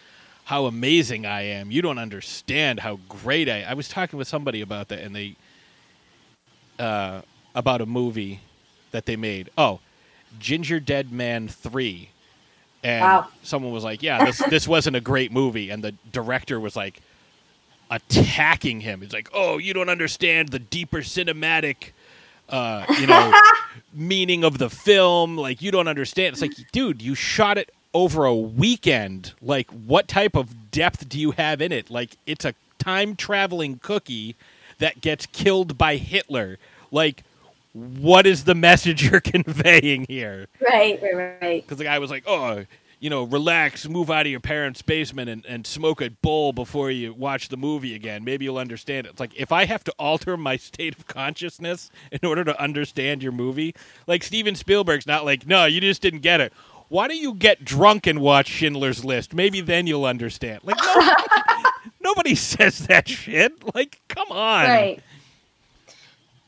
how 0.46 0.64
amazing 0.64 1.26
I 1.26 1.42
am. 1.42 1.70
You 1.70 1.82
don't 1.82 1.98
understand 1.98 2.80
how 2.80 2.98
great 3.08 3.50
I." 3.50 3.62
I 3.64 3.74
was 3.74 3.86
talking 3.86 4.18
with 4.18 4.28
somebody 4.28 4.62
about 4.62 4.88
that 4.88 5.00
and 5.00 5.14
they 5.14 5.36
uh 6.78 7.20
about 7.54 7.82
a 7.82 7.86
movie 7.86 8.40
that 8.92 9.04
they 9.04 9.14
made. 9.16 9.50
Oh, 9.58 9.80
Gingerdead 10.40 11.10
Man 11.12 11.48
3. 11.48 12.08
And 12.82 13.02
Wow. 13.02 13.28
someone 13.42 13.72
was 13.72 13.84
like, 13.84 14.02
"Yeah, 14.02 14.24
this 14.24 14.38
this 14.48 14.66
wasn't 14.66 14.96
a 14.96 15.00
great 15.02 15.32
movie." 15.32 15.68
And 15.70 15.84
the 15.84 15.92
director 16.12 16.58
was 16.58 16.76
like, 16.76 17.00
attacking 17.90 18.80
him. 18.80 19.00
He's 19.00 19.12
like, 19.12 19.28
oh, 19.32 19.58
you 19.58 19.74
don't 19.74 19.88
understand 19.88 20.50
the 20.50 20.58
deeper 20.58 20.98
cinematic, 20.98 21.90
uh, 22.48 22.84
you 22.98 23.06
know, 23.06 23.32
meaning 23.94 24.44
of 24.44 24.58
the 24.58 24.70
film. 24.70 25.36
Like, 25.36 25.62
you 25.62 25.70
don't 25.70 25.88
understand. 25.88 26.34
It's 26.34 26.42
like, 26.42 26.52
dude, 26.72 27.02
you 27.02 27.14
shot 27.14 27.58
it 27.58 27.70
over 27.92 28.24
a 28.24 28.34
weekend. 28.34 29.32
Like, 29.40 29.70
what 29.70 30.08
type 30.08 30.36
of 30.36 30.70
depth 30.70 31.08
do 31.08 31.18
you 31.18 31.32
have 31.32 31.60
in 31.60 31.72
it? 31.72 31.90
Like, 31.90 32.16
it's 32.26 32.44
a 32.44 32.54
time 32.78 33.16
traveling 33.16 33.78
cookie 33.82 34.36
that 34.78 35.00
gets 35.00 35.26
killed 35.26 35.78
by 35.78 35.96
Hitler. 35.96 36.58
Like, 36.90 37.22
what 37.72 38.26
is 38.26 38.44
the 38.44 38.54
message 38.54 39.08
you're 39.10 39.20
conveying 39.20 40.06
here? 40.08 40.46
Right, 40.60 41.00
right, 41.02 41.38
right. 41.40 41.62
Because 41.62 41.78
the 41.78 41.84
guy 41.84 41.98
was 41.98 42.10
like, 42.10 42.24
oh, 42.26 42.64
you 43.04 43.10
know, 43.10 43.24
relax, 43.24 43.86
move 43.86 44.10
out 44.10 44.24
of 44.24 44.30
your 44.30 44.40
parents' 44.40 44.80
basement 44.80 45.28
and, 45.28 45.44
and 45.44 45.66
smoke 45.66 46.00
a 46.00 46.08
bowl 46.08 46.54
before 46.54 46.90
you 46.90 47.12
watch 47.12 47.50
the 47.50 47.56
movie 47.58 47.94
again. 47.94 48.24
Maybe 48.24 48.46
you'll 48.46 48.56
understand 48.56 49.06
it. 49.06 49.10
It's 49.10 49.20
like, 49.20 49.38
if 49.38 49.52
I 49.52 49.66
have 49.66 49.84
to 49.84 49.92
alter 49.98 50.38
my 50.38 50.56
state 50.70 50.96
of 50.98 51.06
consciousness 51.06 51.90
in 52.10 52.26
order 52.26 52.44
to 52.44 52.58
understand 52.58 53.22
your 53.22 53.32
movie, 53.32 53.74
like 54.06 54.22
Steven 54.22 54.54
Spielberg's 54.54 55.06
not 55.06 55.26
like, 55.26 55.46
no, 55.46 55.66
you 55.66 55.82
just 55.82 56.00
didn't 56.00 56.20
get 56.20 56.40
it. 56.40 56.54
Why 56.88 57.06
don't 57.06 57.18
you 57.18 57.34
get 57.34 57.62
drunk 57.62 58.06
and 58.06 58.22
watch 58.22 58.48
Schindler's 58.48 59.04
List? 59.04 59.34
Maybe 59.34 59.60
then 59.60 59.86
you'll 59.86 60.06
understand. 60.06 60.60
Like, 60.62 60.78
no, 60.78 61.14
nobody 62.00 62.34
says 62.34 62.86
that 62.86 63.06
shit. 63.06 63.52
Like, 63.74 64.00
come 64.08 64.32
on. 64.32 64.64
Right. 64.64 65.02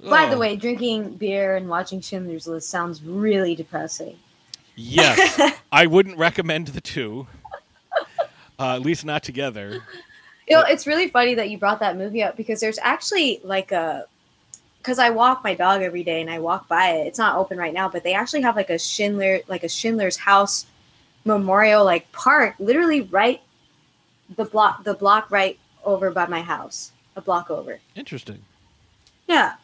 By 0.02 0.30
the 0.30 0.38
way, 0.38 0.56
drinking 0.56 1.16
beer 1.16 1.56
and 1.56 1.68
watching 1.68 2.00
Schindler's 2.00 2.46
List 2.46 2.70
sounds 2.70 3.02
really 3.02 3.54
depressing. 3.54 4.16
Yes, 4.76 5.58
I 5.72 5.86
wouldn't 5.86 6.18
recommend 6.18 6.68
the 6.68 6.80
two. 6.80 7.26
uh, 8.58 8.74
at 8.76 8.82
least 8.82 9.04
not 9.04 9.22
together. 9.22 9.82
You 10.46 10.56
know, 10.56 10.62
it's 10.68 10.86
really 10.86 11.08
funny 11.08 11.34
that 11.34 11.50
you 11.50 11.58
brought 11.58 11.80
that 11.80 11.96
movie 11.96 12.22
up 12.22 12.36
because 12.36 12.60
there's 12.60 12.78
actually 12.78 13.40
like 13.42 13.72
a 13.72 14.04
because 14.78 14.98
I 15.00 15.10
walk 15.10 15.42
my 15.42 15.54
dog 15.54 15.82
every 15.82 16.04
day 16.04 16.20
and 16.20 16.30
I 16.30 16.38
walk 16.38 16.68
by 16.68 16.90
it. 16.90 17.06
It's 17.08 17.18
not 17.18 17.36
open 17.36 17.58
right 17.58 17.74
now, 17.74 17.88
but 17.88 18.04
they 18.04 18.14
actually 18.14 18.42
have 18.42 18.54
like 18.54 18.70
a 18.70 18.78
Schindler 18.78 19.40
like 19.48 19.64
a 19.64 19.68
Schindler's 19.68 20.18
House 20.18 20.66
memorial 21.24 21.84
like 21.84 22.12
park 22.12 22.54
literally 22.60 23.00
right 23.00 23.40
the 24.36 24.44
block 24.44 24.84
the 24.84 24.94
block 24.94 25.28
right 25.28 25.58
over 25.84 26.12
by 26.12 26.24
my 26.26 26.40
house 26.40 26.92
a 27.16 27.20
block 27.20 27.50
over 27.50 27.80
Interesting. 27.96 28.44
yeah 29.26 29.54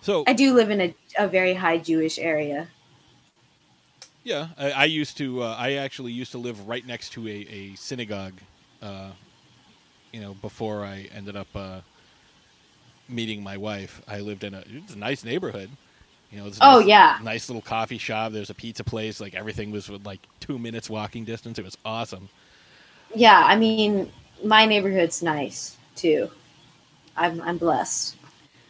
So 0.00 0.22
i 0.28 0.32
do 0.32 0.54
live 0.54 0.70
in 0.70 0.80
a, 0.80 0.94
a 1.18 1.26
very 1.26 1.54
high 1.54 1.78
jewish 1.78 2.20
area 2.20 2.68
yeah, 4.22 4.48
I, 4.58 4.70
I 4.72 4.84
used 4.84 5.16
to. 5.18 5.42
Uh, 5.42 5.54
I 5.58 5.74
actually 5.74 6.12
used 6.12 6.32
to 6.32 6.38
live 6.38 6.68
right 6.68 6.84
next 6.86 7.10
to 7.10 7.26
a, 7.28 7.32
a 7.48 7.74
synagogue. 7.76 8.40
Uh, 8.82 9.12
you 10.12 10.20
know, 10.20 10.34
before 10.34 10.84
I 10.84 11.08
ended 11.12 11.36
up 11.36 11.48
uh, 11.54 11.80
meeting 13.08 13.42
my 13.42 13.56
wife, 13.56 14.00
I 14.06 14.20
lived 14.20 14.44
in 14.44 14.54
a, 14.54 14.64
it's 14.66 14.94
a 14.94 14.98
nice 14.98 15.24
neighborhood. 15.24 15.76
You 16.30 16.40
know, 16.40 16.46
it's 16.46 16.60
Oh, 16.60 16.78
nice, 16.78 16.80
yeah. 16.80 17.18
nice 17.18 17.48
little 17.48 17.62
coffee 17.62 17.98
shop. 17.98 18.32
There's 18.32 18.50
a 18.50 18.54
pizza 18.54 18.84
place. 18.84 19.20
Like 19.20 19.34
everything 19.34 19.70
was 19.70 19.88
with 19.88 20.06
like 20.06 20.28
two 20.40 20.58
minutes 20.58 20.88
walking 20.90 21.24
distance. 21.24 21.58
It 21.58 21.64
was 21.64 21.76
awesome. 21.84 22.30
yeah 23.14 23.42
i 23.46 23.56
mean 23.56 24.10
my 24.44 24.64
neighborhood's 24.66 25.22
nice 25.22 25.76
too 25.94 26.30
i'm, 27.16 27.40
I'm 27.42 27.58
blessed 27.58 28.16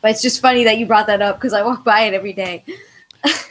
but 0.03 0.12
it's 0.12 0.22
just 0.22 0.40
funny 0.40 0.64
that 0.64 0.78
you 0.78 0.86
brought 0.86 1.07
that 1.09 1.22
up 1.22 1.36
because 1.38 1.53
i 1.53 1.62
walk 1.62 1.84
by 1.84 2.03
it 2.03 2.14
every 2.14 2.32
day 2.32 2.64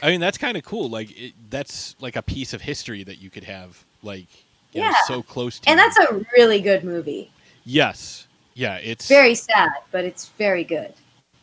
I 0.02 0.10
mean, 0.10 0.20
that's 0.20 0.38
kind 0.38 0.56
of 0.56 0.64
cool. 0.64 0.88
Like 0.88 1.10
it, 1.18 1.34
that's 1.50 1.94
like 2.00 2.16
a 2.16 2.22
piece 2.22 2.52
of 2.52 2.62
history 2.62 3.04
that 3.04 3.18
you 3.20 3.30
could 3.30 3.44
have. 3.44 3.84
Like 4.02 4.26
you 4.72 4.80
know, 4.80 4.86
Yeah. 4.88 4.94
so 5.06 5.22
close 5.22 5.58
to. 5.60 5.68
and 5.70 5.78
you. 5.78 5.84
that's 5.84 5.98
a 6.10 6.26
really 6.36 6.60
good 6.60 6.84
movie 6.84 7.30
yes, 7.64 8.26
yeah. 8.54 8.76
It's 8.76 9.08
very 9.08 9.34
sad 9.34 9.70
but 9.90 10.04
it's 10.04 10.28
very 10.38 10.62
good 10.64 10.94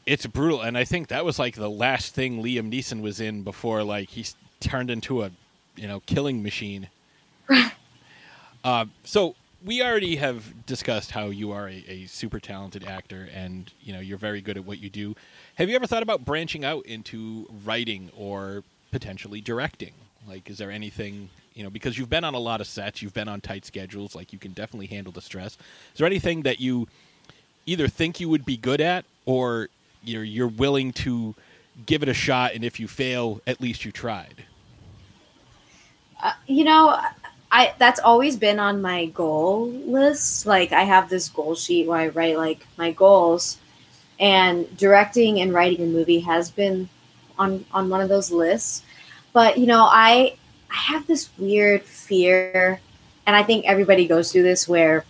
it's 0.06 0.26
brutal 0.26 0.62
and 0.62 0.78
i 0.78 0.86
think 0.86 1.10
that 1.10 1.26
was 1.26 1.38
like 1.38 1.54
the 1.56 1.70
last 1.70 2.16
thing 2.16 2.42
liam 2.42 2.72
neeson 2.72 3.02
was 3.02 3.20
in 3.20 3.44
before 3.44 3.84
like 3.84 4.08
he 4.10 4.26
turned 4.62 4.90
into 4.90 5.24
a 5.24 5.32
you 5.76 5.88
know 5.88 6.00
killing 6.06 6.42
machine 6.42 6.88
uh, 8.64 8.86
so 9.04 9.36
we 9.66 9.82
already 9.82 10.16
have 10.16 10.66
discussed 10.66 11.12
how 11.12 11.26
you 11.28 11.52
are 11.52 11.68
a, 11.68 11.84
a 11.88 12.06
super 12.06 12.40
talented 12.40 12.86
actor 12.86 13.28
and 13.34 13.74
you 13.82 13.92
know 13.94 14.00
you're 14.00 14.18
very 14.18 14.42
good 14.42 14.58
at 14.58 14.66
what 14.66 14.80
you 14.80 14.90
do 14.90 15.14
have 15.58 15.70
you 15.70 15.76
ever 15.76 15.88
thought 15.88 16.03
about 16.03 16.24
branching 16.24 16.64
out 16.64 16.86
into 16.86 17.47
writing 17.66 18.12
or 18.16 18.64
potentially 18.91 19.41
directing? 19.41 19.93
Like 20.28 20.49
is 20.49 20.58
there 20.58 20.72
anything 20.72 21.30
you 21.53 21.64
know 21.64 21.70
because 21.70 21.97
you've 21.97 22.10
been 22.10 22.24
on 22.24 22.36
a 22.36 22.39
lot 22.39 22.62
of 22.62 22.68
sets 22.68 23.01
you've 23.01 23.14
been 23.14 23.28
on 23.28 23.41
tight 23.41 23.66
schedules 23.66 24.16
like 24.16 24.32
you 24.32 24.38
can 24.38 24.51
definitely 24.51 24.88
handle 24.88 25.12
the 25.12 25.22
stress. 25.22 25.53
Is 25.53 25.97
there 25.97 26.05
anything 26.05 26.43
that 26.43 26.60
you 26.60 26.88
either 27.66 27.88
think 27.88 28.20
you 28.20 28.30
would 28.30 28.45
be 28.45 28.58
good 28.58 28.82
at 28.82 29.05
or 29.26 29.70
you're 30.03 30.24
you're 30.24 30.47
willing 30.47 30.93
to 30.93 31.34
give 31.86 32.03
it 32.03 32.10
a 32.10 32.14
shot 32.14 32.53
and 32.53 32.64
if 32.64 32.80
you 32.80 32.88
fail 32.88 33.41
at 33.47 33.60
least 33.60 33.84
you 33.84 33.91
tried? 33.91 34.43
Uh, 36.22 36.34
you 36.45 36.64
know, 36.64 36.99
I 37.51 37.74
that's 37.80 37.99
always 37.99 38.38
been 38.38 38.60
on 38.60 38.82
my 38.82 39.08
goal 39.08 39.70
list. 39.70 40.45
Like 40.45 40.72
I 40.72 40.84
have 40.84 41.10
this 41.10 41.30
goal 41.30 41.55
sheet 41.55 41.88
where 41.88 41.99
I 41.99 42.08
write 42.10 42.38
like 42.38 42.68
my 42.78 42.91
goals, 42.91 43.58
and 44.20 44.76
directing 44.78 45.39
and 45.39 45.53
writing 45.53 45.82
a 45.82 45.86
movie 45.86 46.20
has 46.22 46.49
been 46.49 46.89
on 47.38 47.65
on 47.72 47.89
one 47.89 48.01
of 48.01 48.09
those 48.09 48.32
lists. 48.32 48.84
But 49.34 49.57
you 49.57 49.68
know, 49.68 49.84
I 49.84 50.36
I 50.72 50.76
have 50.76 51.07
this 51.07 51.30
weird 51.38 51.84
fear, 51.84 52.80
and 53.26 53.36
I 53.36 53.43
think 53.43 53.65
everybody 53.65 54.07
goes 54.07 54.32
through 54.32 54.43
this 54.43 54.68
where 54.68 55.05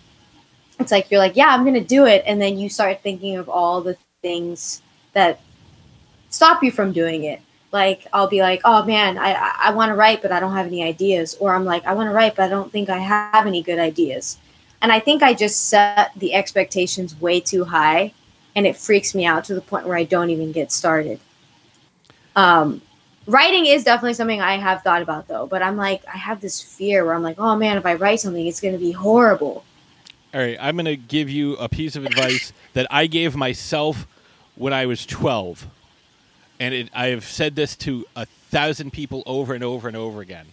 it's 0.78 0.92
like 0.92 1.10
you're 1.10 1.20
like, 1.20 1.36
yeah, 1.36 1.48
I'm 1.48 1.64
gonna 1.64 1.80
do 1.80 2.06
it, 2.06 2.22
and 2.26 2.40
then 2.40 2.58
you 2.58 2.68
start 2.68 3.02
thinking 3.02 3.36
of 3.36 3.48
all 3.48 3.80
the 3.80 3.96
things 4.22 4.82
that 5.12 5.40
stop 6.30 6.62
you 6.62 6.70
from 6.70 6.92
doing 6.92 7.24
it. 7.24 7.40
Like 7.72 8.06
I'll 8.12 8.28
be 8.28 8.40
like, 8.40 8.60
oh 8.64 8.84
man, 8.84 9.18
I 9.18 9.54
I, 9.58 9.70
want 9.72 9.90
to 9.90 9.94
write, 9.94 10.22
but 10.22 10.32
I 10.32 10.40
don't 10.40 10.54
have 10.54 10.66
any 10.66 10.82
ideas, 10.82 11.36
or 11.38 11.54
I'm 11.54 11.64
like, 11.64 11.84
I 11.86 11.94
want 11.94 12.08
to 12.08 12.14
write, 12.14 12.36
but 12.36 12.44
I 12.44 12.48
don't 12.48 12.72
think 12.72 12.88
I 12.88 12.98
have 12.98 13.46
any 13.46 13.62
good 13.62 13.78
ideas, 13.78 14.38
and 14.80 14.90
I 14.90 15.00
think 15.00 15.22
I 15.22 15.34
just 15.34 15.68
set 15.68 16.12
the 16.16 16.34
expectations 16.34 17.20
way 17.20 17.40
too 17.40 17.64
high, 17.64 18.14
and 18.58 18.66
it 18.66 18.76
freaks 18.76 19.14
me 19.14 19.24
out 19.24 19.44
to 19.44 19.54
the 19.54 19.60
point 19.60 19.86
where 19.86 19.96
I 19.96 20.02
don't 20.02 20.30
even 20.30 20.50
get 20.50 20.72
started. 20.72 21.20
Um, 22.34 22.82
writing 23.26 23.66
is 23.66 23.84
definitely 23.84 24.14
something 24.14 24.40
I 24.40 24.56
have 24.58 24.82
thought 24.82 25.00
about 25.00 25.28
though, 25.28 25.46
but 25.46 25.62
I'm 25.62 25.76
like, 25.76 26.02
I 26.12 26.16
have 26.18 26.40
this 26.40 26.60
fear 26.60 27.04
where 27.04 27.14
I'm 27.14 27.22
like, 27.22 27.38
oh 27.38 27.54
man, 27.54 27.76
if 27.76 27.86
I 27.86 27.94
write 27.94 28.18
something, 28.18 28.44
it's 28.46 28.60
going 28.60 28.74
to 28.74 28.80
be 28.80 28.90
horrible. 28.90 29.64
all 30.34 30.40
right 30.40 30.58
i'm 30.60 30.76
going 30.76 30.84
to 30.84 30.96
give 30.96 31.30
you 31.30 31.54
a 31.56 31.68
piece 31.68 31.96
of 31.96 32.04
advice 32.04 32.52
that 32.74 32.86
i 32.90 33.06
gave 33.06 33.34
myself 33.36 34.06
when 34.56 34.72
i 34.72 34.84
was 34.84 35.06
12 35.06 35.66
and 36.60 36.74
it, 36.74 36.90
i 36.92 37.06
have 37.06 37.24
said 37.24 37.54
this 37.56 37.76
to 37.76 38.04
a 38.14 38.26
thousand 38.26 38.92
people 38.92 39.22
over 39.24 39.54
and 39.54 39.64
over 39.64 39.88
and 39.88 39.96
over 39.96 40.20
again 40.20 40.46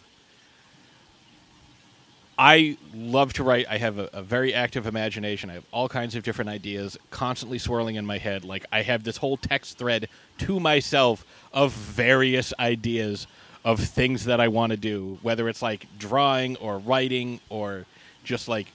I 2.38 2.78
love 2.94 3.34
to 3.34 3.44
write. 3.44 3.66
I 3.70 3.78
have 3.78 3.98
a, 3.98 4.10
a 4.12 4.22
very 4.22 4.54
active 4.54 4.88
imagination. 4.88 5.50
I 5.50 5.54
have 5.54 5.66
all 5.72 5.88
kinds 5.88 6.16
of 6.16 6.24
different 6.24 6.50
ideas 6.50 6.98
constantly 7.10 7.60
swirling 7.60 7.96
in 7.96 8.06
my 8.06 8.18
head. 8.18 8.44
Like 8.44 8.66
I 8.72 8.82
have 8.82 9.04
this 9.04 9.18
whole 9.18 9.38
text 9.38 9.78
thread 9.78 10.10
to 10.40 10.60
myself 10.60 11.26
of 11.54 11.72
various 11.72 12.54
ideas 12.60 13.28
of 13.64 13.80
things 13.80 14.26
that 14.26 14.40
I 14.40 14.50
want 14.50 14.72
to 14.72 14.78
do, 14.78 15.18
whether 15.22 15.48
it's 15.48 15.62
like 15.62 15.88
drawing 15.98 16.58
or 16.58 16.78
writing 16.78 17.40
or 17.50 17.86
just 18.24 18.48
like 18.48 18.68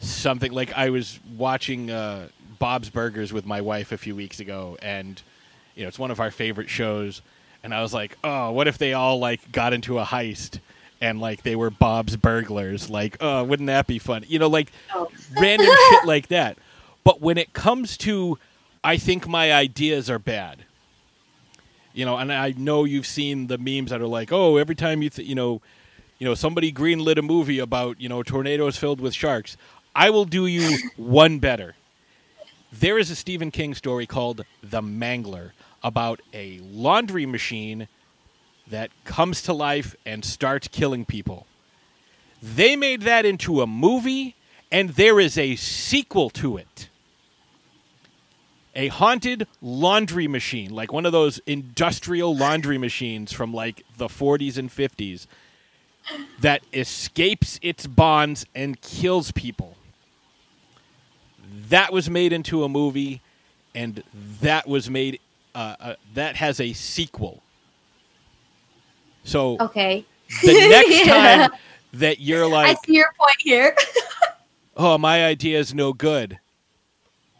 something. 0.00 0.52
Like 0.52 0.72
I 0.74 0.90
was 0.90 1.18
watching 1.36 1.90
uh, 1.90 2.28
Bob's 2.58 2.90
Burgers 2.90 3.32
with 3.32 3.46
my 3.46 3.60
wife 3.62 3.90
a 3.90 3.98
few 3.98 4.14
weeks 4.14 4.38
ago, 4.38 4.76
and 4.82 5.20
you 5.74 5.82
know 5.82 5.88
it's 5.88 5.98
one 5.98 6.10
of 6.10 6.20
our 6.20 6.30
favorite 6.30 6.68
shows. 6.68 7.22
And 7.64 7.72
I 7.72 7.80
was 7.80 7.94
like, 7.94 8.18
oh, 8.24 8.50
what 8.50 8.68
if 8.68 8.76
they 8.76 8.92
all 8.92 9.18
like 9.18 9.52
got 9.52 9.72
into 9.72 9.98
a 9.98 10.04
heist? 10.04 10.58
And 11.02 11.20
like 11.20 11.42
they 11.42 11.56
were 11.56 11.68
Bob's 11.68 12.16
burglars. 12.16 12.88
Like, 12.88 13.18
oh, 13.20 13.44
wouldn't 13.44 13.66
that 13.66 13.86
be 13.86 13.98
fun? 13.98 14.24
You 14.26 14.38
know, 14.38 14.48
like 14.48 14.72
Oh. 14.94 15.10
random 15.38 15.66
shit 15.90 16.04
like 16.06 16.28
that. 16.28 16.56
But 17.04 17.20
when 17.20 17.36
it 17.36 17.52
comes 17.52 17.96
to, 17.98 18.38
I 18.84 18.96
think 18.96 19.28
my 19.28 19.52
ideas 19.52 20.08
are 20.08 20.18
bad. 20.20 20.64
You 21.92 22.06
know, 22.06 22.16
and 22.16 22.32
I 22.32 22.54
know 22.56 22.84
you've 22.84 23.06
seen 23.06 23.48
the 23.48 23.58
memes 23.58 23.90
that 23.90 24.00
are 24.00 24.06
like, 24.06 24.32
oh, 24.32 24.56
every 24.56 24.74
time 24.74 25.02
you, 25.02 25.10
th- 25.10 25.28
you 25.28 25.34
know, 25.34 25.60
you 26.18 26.26
know, 26.26 26.34
somebody 26.34 26.72
greenlit 26.72 27.18
a 27.18 27.22
movie 27.22 27.58
about 27.58 28.00
you 28.00 28.08
know 28.08 28.22
tornadoes 28.22 28.76
filled 28.78 29.00
with 29.00 29.12
sharks. 29.12 29.56
I 29.94 30.08
will 30.10 30.24
do 30.24 30.46
you 30.46 30.78
one 30.96 31.38
better. 31.40 31.74
There 32.72 32.96
is 32.98 33.10
a 33.10 33.16
Stephen 33.16 33.50
King 33.50 33.74
story 33.74 34.06
called 34.06 34.46
The 34.62 34.80
Mangler 34.80 35.50
about 35.82 36.22
a 36.32 36.58
laundry 36.60 37.26
machine 37.26 37.88
that 38.72 38.90
comes 39.04 39.42
to 39.42 39.52
life 39.52 39.94
and 40.06 40.24
starts 40.24 40.66
killing 40.66 41.04
people. 41.04 41.46
They 42.42 42.74
made 42.74 43.02
that 43.02 43.24
into 43.26 43.60
a 43.60 43.66
movie, 43.66 44.34
and 44.70 44.90
there 44.90 45.20
is 45.20 45.36
a 45.36 45.56
sequel 45.56 46.30
to 46.30 46.56
it. 46.56 46.88
A 48.74 48.88
haunted 48.88 49.46
laundry 49.60 50.26
machine, 50.26 50.70
like 50.70 50.90
one 50.90 51.04
of 51.04 51.12
those 51.12 51.38
industrial 51.46 52.34
laundry 52.34 52.78
machines 52.78 53.30
from 53.30 53.52
like 53.52 53.84
the 53.98 54.08
40s 54.08 54.56
and 54.56 54.70
50s, 54.70 55.26
that 56.40 56.62
escapes 56.72 57.60
its 57.62 57.86
bonds 57.86 58.46
and 58.54 58.80
kills 58.80 59.32
people. 59.32 59.76
That 61.68 61.92
was 61.92 62.08
made 62.08 62.32
into 62.32 62.64
a 62.64 62.68
movie, 62.70 63.20
and 63.74 64.02
that 64.40 64.66
was 64.66 64.88
made. 64.88 65.20
Uh, 65.54 65.76
uh, 65.78 65.94
that 66.14 66.36
has 66.36 66.58
a 66.58 66.72
sequel. 66.72 67.42
So 69.24 69.56
Okay. 69.60 70.04
the 70.42 70.52
next 70.68 71.06
Yeah. 71.06 71.46
time 71.48 71.50
that 71.94 72.20
you're 72.20 72.46
like, 72.46 72.76
I 72.78 72.80
see 72.86 72.94
your 72.96 73.12
point 73.18 73.36
here. 73.40 73.76
oh, 74.76 74.98
my 74.98 75.24
idea 75.24 75.58
is 75.58 75.74
no 75.74 75.92
good, 75.92 76.38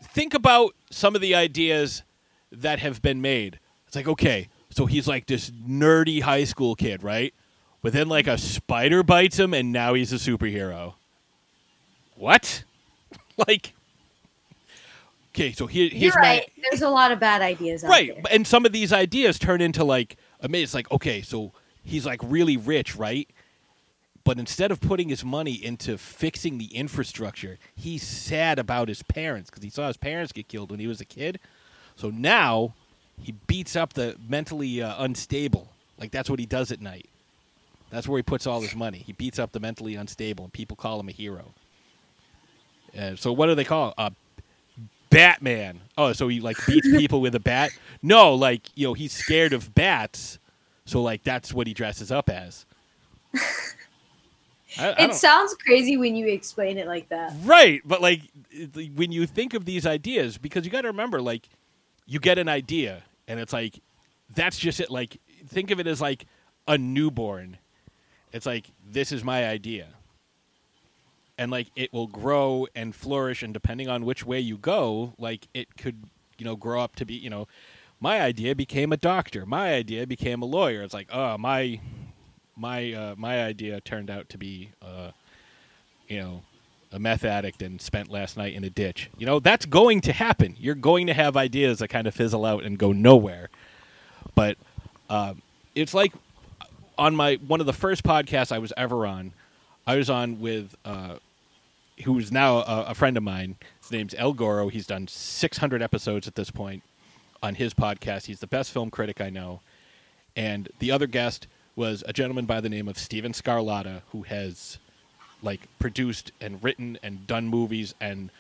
think 0.03 0.35
about 0.35 0.75
some 0.91 1.15
of 1.15 1.21
the 1.21 1.35
ideas 1.35 2.03
that 2.51 2.79
have 2.81 3.01
been 3.03 3.21
made. 3.23 3.59
It's 3.87 3.97
like, 3.97 4.09
okay, 4.09 4.49
so 4.71 4.87
he's 4.87 5.09
like 5.09 5.27
this 5.27 5.51
nerdy 5.51 6.21
high 6.23 6.45
school 6.45 6.75
kid, 6.75 7.03
right? 7.03 7.33
But 7.83 7.93
then, 7.93 8.09
like, 8.09 8.27
a 8.29 8.39
spider 8.39 9.03
bites 9.03 9.39
him, 9.39 9.53
and 9.55 9.73
now 9.73 9.95
he's 9.95 10.13
a 10.13 10.17
superhero. 10.17 10.95
What? 12.15 12.63
like, 13.49 13.73
okay, 15.35 15.51
so 15.53 15.67
here, 15.67 15.87
You're 15.87 15.99
here's 15.99 16.15
right. 16.17 16.47
my 16.57 16.63
There's 16.71 16.83
a 16.83 16.89
lot 16.89 17.11
of 17.11 17.19
bad 17.19 17.43
ideas 17.43 17.83
out 17.85 17.91
right 17.91 18.13
there. 18.15 18.23
and 18.31 18.47
some 18.47 18.65
of 18.67 18.73
these 18.73 18.93
ideas 18.93 19.39
turn 19.39 19.61
into 19.61 19.83
like 19.83 20.17
amazing 20.41 20.63
it's 20.65 20.75
like 20.75 20.91
okay 20.93 21.23
so 21.23 21.53
he's 21.85 22.07
like 22.07 22.21
really 22.25 22.57
rich 22.57 22.97
right 22.97 23.29
but 24.25 24.39
instead 24.39 24.71
of 24.71 24.81
putting 24.81 25.09
his 25.09 25.25
money 25.25 25.55
into 25.55 25.99
fixing 25.99 26.59
the 26.59 26.67
infrastructure 26.75 27.59
he's 27.77 28.03
sad 28.03 28.59
about 28.59 28.89
his 28.89 29.03
parents 29.03 29.51
because 29.51 29.65
he 29.65 29.71
saw 29.71 29.89
his 29.89 29.97
parents 29.97 30.33
get 30.33 30.49
killed 30.49 30.71
when 30.71 30.81
he 30.81 30.87
was 30.87 31.01
a 31.01 31.05
kid 31.07 31.41
so 31.97 32.11
now 32.11 32.75
he 33.21 33.33
beats 33.47 33.77
up 33.77 33.95
the 33.95 34.17
mentally 34.29 34.83
uh, 34.83 34.95
unstable 35.05 35.69
like 35.99 36.11
that's 36.11 36.31
what 36.31 36.39
he 36.41 36.47
does 36.47 36.73
at 36.73 36.81
night 36.81 37.07
That's 37.91 38.09
where 38.09 38.19
he 38.19 38.23
puts 38.23 38.47
all 38.47 38.61
his 38.63 38.75
money. 38.77 38.99
He 38.99 39.13
beats 39.13 39.39
up 39.39 39.53
the 39.53 39.61
mentally 39.61 39.97
unstable, 39.97 40.45
and 40.45 40.53
people 40.53 40.77
call 40.77 41.01
him 41.01 41.09
a 41.09 41.13
hero. 41.13 41.55
And 42.95 43.19
so, 43.19 43.33
what 43.33 43.47
do 43.47 43.55
they 43.55 43.65
call? 43.65 43.95
A 43.99 44.13
Batman. 45.11 45.81
Oh, 45.99 46.13
so 46.13 46.29
he 46.29 46.41
like 46.41 46.57
beats 46.67 46.89
people 46.91 47.21
with 47.21 47.35
a 47.35 47.41
bat? 47.41 47.71
No, 48.03 48.35
like 48.35 48.63
you 48.75 48.89
know, 48.89 48.95
he's 48.95 49.13
scared 49.13 49.53
of 49.53 49.75
bats, 49.75 50.39
so 50.85 51.03
like 51.03 51.23
that's 51.23 51.53
what 51.53 51.67
he 51.67 51.75
dresses 51.75 52.11
up 52.13 52.29
as. 52.31 52.67
I, 53.35 53.41
I 54.79 54.89
It 54.91 54.97
don't- 54.99 55.15
sounds 55.15 55.55
crazy 55.55 55.97
when 55.97 56.17
you 56.17 56.27
explain 56.29 56.79
it 56.79 56.87
like 56.87 57.09
that. 57.11 57.35
Right, 57.45 57.83
but 57.85 58.01
like 58.01 58.23
when 58.95 59.13
you 59.13 59.27
think 59.27 59.55
of 59.55 59.65
these 59.65 59.87
ideas, 59.87 60.39
because 60.39 60.65
you 60.65 60.71
got 60.71 60.83
to 60.83 60.89
remember, 60.89 61.21
like 61.21 61.49
you 62.07 62.19
get 62.19 62.39
an 62.39 62.49
idea, 62.49 63.03
and 63.29 63.39
it's 63.39 63.53
like 63.53 63.81
that's 64.35 64.59
just 64.59 64.81
it. 64.81 64.91
Like 64.91 65.19
think 65.47 65.71
of 65.71 65.79
it 65.81 65.87
as 65.87 66.01
like 66.01 66.27
a 66.67 66.79
newborn. 66.79 67.59
It's 68.33 68.47
like 68.47 68.67
this 68.91 69.13
is 69.13 69.23
my 69.23 69.47
idea, 69.47 69.89
and 71.37 71.51
like 71.51 71.67
it 71.77 71.93
will 71.93 72.07
grow 72.07 72.67
and 72.75 72.95
flourish, 72.95 73.43
and 73.43 73.53
depending 73.53 73.89
on 73.89 74.07
which 74.07 74.25
way 74.25 74.41
you 74.41 74.57
go, 74.57 75.13
like 75.19 75.49
it 75.53 75.77
could, 75.77 76.03
you 76.39 76.47
know, 76.47 76.57
grow 76.57 76.81
up 76.81 76.97
to 76.97 77.05
be, 77.05 77.13
you 77.15 77.29
know, 77.29 77.47
my 78.03 78.21
idea 78.21 78.57
became 78.57 78.93
a 78.93 78.97
doctor, 78.97 79.47
my 79.47 79.73
idea 79.73 80.07
became 80.09 80.43
a 80.43 80.45
lawyer. 80.45 80.83
It's 80.83 80.93
like, 80.93 81.09
oh, 81.13 81.39
my 81.39 81.81
my 82.57 82.93
uh, 82.93 83.15
my 83.17 83.43
idea 83.43 83.81
turned 83.81 84.11
out 84.11 84.29
to 84.31 84.39
be. 84.39 84.71
Uh, 84.83 85.13
you 86.09 86.19
know, 86.19 86.43
a 86.91 86.99
meth 86.99 87.25
addict 87.25 87.63
and 87.63 87.81
spent 87.81 88.11
last 88.11 88.37
night 88.37 88.53
in 88.53 88.65
a 88.65 88.69
ditch. 88.69 89.09
You 89.17 89.25
know, 89.25 89.41
that's 89.41 89.65
going 89.65 90.03
to 90.03 90.13
happen. 90.13 90.57
You're 90.59 90.75
going 90.75 91.07
to 91.07 91.15
have 91.15 91.39
ideas 91.39 91.79
that 91.79 91.89
kind 91.89 92.07
of 92.07 92.15
fizzle 92.15 92.45
out 92.45 92.65
and 92.65 92.77
go 92.77 92.93
nowhere. 92.93 93.49
But 94.35 94.59
um, 95.09 95.41
it's 95.75 95.95
like 95.95 96.13
on 96.99 97.17
my 97.17 97.37
one 97.47 97.61
of 97.61 97.67
the 97.67 97.73
first 97.73 98.03
podcasts 98.03 98.53
I 98.53 98.59
was 98.59 98.75
ever 98.77 99.07
on, 99.07 99.33
I 99.87 99.97
was 99.97 100.11
on 100.11 100.39
with 100.39 100.77
uh, 100.85 101.17
who's 102.05 102.31
now 102.31 102.59
a, 102.59 102.85
a 102.89 102.95
friend 102.95 103.17
of 103.17 103.23
mine. 103.23 103.57
His 103.81 103.91
name's 103.91 104.15
El 104.19 104.35
Goro. 104.35 104.69
He's 104.69 104.87
done 104.87 105.09
600 105.09 105.81
episodes 105.81 106.29
at 106.29 106.35
this 106.35 106.51
point 106.51 106.83
on 107.43 107.57
his 107.57 107.75
podcast. 107.75 108.27
He's 108.27 108.41
the 108.41 108.47
best 108.47 108.71
film 108.71 108.91
critic 108.91 109.21
I 109.21 109.31
know. 109.31 109.61
And 110.37 110.69
the 110.79 110.91
other 110.91 111.07
guest 111.07 111.47
was 111.77 112.05
a 112.07 112.13
gentleman 112.13 112.47
by 112.47 112.61
the 112.61 112.69
name 112.69 112.89
of 112.89 112.99
Steven 112.99 113.33
Scarlatta, 113.33 114.03
who 114.11 114.23
has 114.23 114.79
like 115.43 115.61
produced 115.79 116.33
and 116.41 116.63
written 116.63 116.99
and 117.03 117.27
done 117.27 117.49
movies. 117.49 117.95
And 118.01 118.31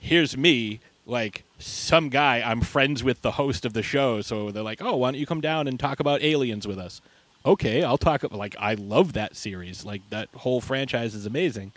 here's 0.00 0.36
me 0.36 0.80
like 1.04 1.42
some 1.58 2.08
guy 2.10 2.40
i'm 2.44 2.60
friends 2.60 3.02
with 3.02 3.22
the 3.22 3.32
host 3.32 3.64
of 3.64 3.72
the 3.72 3.82
show. 3.82 4.20
So 4.22 4.50
they're 4.50 4.62
like 4.62 4.80
oh 4.82 4.96
why 4.96 5.10
don't 5.10 5.20
you 5.20 5.26
come 5.26 5.40
down 5.40 5.68
and 5.68 5.78
talk 5.78 6.00
about 6.00 6.22
aliens 6.22 6.66
with 6.66 6.78
us? 6.78 7.00
Okay 7.44 7.82
i'll 7.82 7.98
talk 7.98 8.22
like 8.32 8.56
i 8.58 8.74
love 8.74 9.12
that 9.14 9.36
series. 9.36 9.84
Like 9.84 10.02
that 10.10 10.28
whole 10.36 10.60
franchise 10.60 11.14
is 11.14 11.26
amazing 11.26 11.72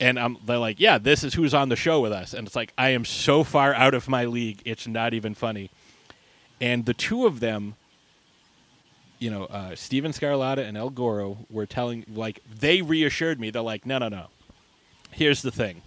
and 0.00 0.18
I'm, 0.18 0.36
they're 0.44 0.58
like 0.58 0.80
yeah 0.80 0.98
this 0.98 1.24
is 1.24 1.34
who's 1.34 1.54
on 1.54 1.68
the 1.68 1.76
show 1.76 2.00
with 2.00 2.12
us 2.12 2.34
and 2.34 2.46
it's 2.46 2.56
like 2.56 2.72
i 2.76 2.90
am 2.90 3.04
so 3.04 3.44
far 3.44 3.74
out 3.74 3.94
of 3.94 4.08
my 4.08 4.24
league 4.24 4.62
it's 4.64 4.86
not 4.86 5.14
even 5.14 5.34
funny 5.34 5.70
and 6.60 6.84
the 6.84 6.94
two 6.94 7.26
of 7.26 7.40
them 7.40 7.76
you 9.18 9.30
know, 9.30 9.44
uh, 9.44 9.74
Steven 9.74 10.12
Scarlatta 10.12 10.58
and 10.58 10.76
El 10.76 10.90
Goro 10.90 11.38
were 11.48 11.66
telling, 11.66 12.04
like, 12.12 12.40
they 12.58 12.82
reassured 12.82 13.40
me. 13.40 13.50
They're 13.50 13.62
like, 13.62 13.86
no, 13.86 13.98
no, 13.98 14.08
no. 14.08 14.26
Here's 15.10 15.42
the 15.42 15.50
thing. 15.50 15.82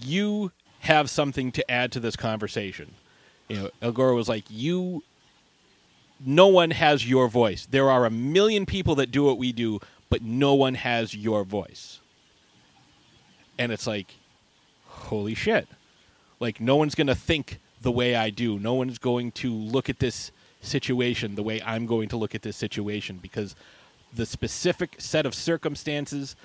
You 0.00 0.52
have 0.80 1.10
something 1.10 1.52
to 1.52 1.70
add 1.70 1.92
to 1.92 2.00
this 2.00 2.16
conversation. 2.16 2.94
You 3.48 3.56
know, 3.56 3.70
El 3.82 3.92
Goro 3.92 4.16
was 4.16 4.28
like, 4.28 4.44
you. 4.48 5.02
No 6.24 6.46
one 6.46 6.70
has 6.70 7.08
your 7.08 7.28
voice. 7.28 7.66
There 7.66 7.90
are 7.90 8.06
a 8.06 8.10
million 8.10 8.64
people 8.64 8.94
that 8.94 9.10
do 9.10 9.24
what 9.24 9.36
we 9.36 9.52
do, 9.52 9.80
but 10.10 10.22
no 10.22 10.54
one 10.54 10.74
has 10.74 11.14
your 11.14 11.44
voice. 11.44 12.00
And 13.58 13.72
it's 13.72 13.86
like, 13.86 14.14
holy 14.86 15.34
shit. 15.34 15.68
Like, 16.40 16.60
no 16.60 16.76
one's 16.76 16.94
going 16.94 17.06
to 17.06 17.14
think 17.14 17.60
the 17.82 17.92
way 17.92 18.16
I 18.16 18.30
do. 18.30 18.58
No 18.58 18.74
one's 18.74 18.98
going 18.98 19.32
to 19.32 19.52
look 19.52 19.88
at 19.88 19.98
this 19.98 20.32
situation 20.60 21.34
the 21.34 21.42
way 21.42 21.60
I'm 21.62 21.86
going 21.86 22.08
to 22.08 22.16
look 22.16 22.34
at 22.34 22.42
this 22.42 22.56
situation 22.56 23.18
because 23.20 23.54
the 24.14 24.26
specific 24.26 24.96
set 24.98 25.26
of 25.26 25.34
circumstances 25.34 26.36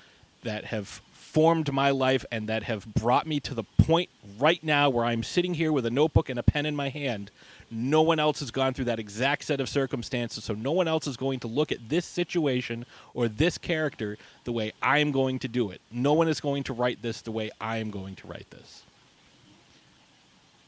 that 0.42 0.66
have 0.66 1.00
formed 1.12 1.72
my 1.72 1.90
life 1.90 2.24
and 2.32 2.48
that 2.48 2.64
have 2.64 2.84
brought 2.94 3.26
me 3.26 3.38
to 3.40 3.54
the 3.54 3.62
point 3.78 4.10
right 4.38 4.62
now 4.64 4.90
where 4.90 5.04
I'm 5.04 5.22
sitting 5.22 5.54
here 5.54 5.72
with 5.72 5.86
a 5.86 5.90
notebook 5.90 6.28
and 6.28 6.38
a 6.38 6.42
pen 6.42 6.66
in 6.66 6.74
my 6.74 6.88
hand. 6.88 7.30
No 7.70 8.02
one 8.02 8.18
else 8.18 8.40
has 8.40 8.50
gone 8.50 8.74
through 8.74 8.86
that 8.86 8.98
exact 8.98 9.44
set 9.44 9.60
of 9.60 9.68
circumstances, 9.68 10.42
so 10.42 10.54
no 10.54 10.72
one 10.72 10.88
else 10.88 11.06
is 11.06 11.16
going 11.16 11.38
to 11.40 11.46
look 11.46 11.70
at 11.70 11.88
this 11.88 12.04
situation 12.04 12.84
or 13.14 13.28
this 13.28 13.58
character 13.58 14.18
the 14.44 14.52
way 14.52 14.72
I'm 14.82 15.12
going 15.12 15.38
to 15.40 15.48
do 15.48 15.70
it. 15.70 15.80
No 15.92 16.12
one 16.12 16.26
is 16.26 16.40
going 16.40 16.64
to 16.64 16.72
write 16.72 17.00
this 17.00 17.22
the 17.22 17.30
way 17.30 17.50
I 17.60 17.78
am 17.78 17.90
going 17.90 18.16
to 18.16 18.26
write 18.26 18.50
this. 18.50 18.82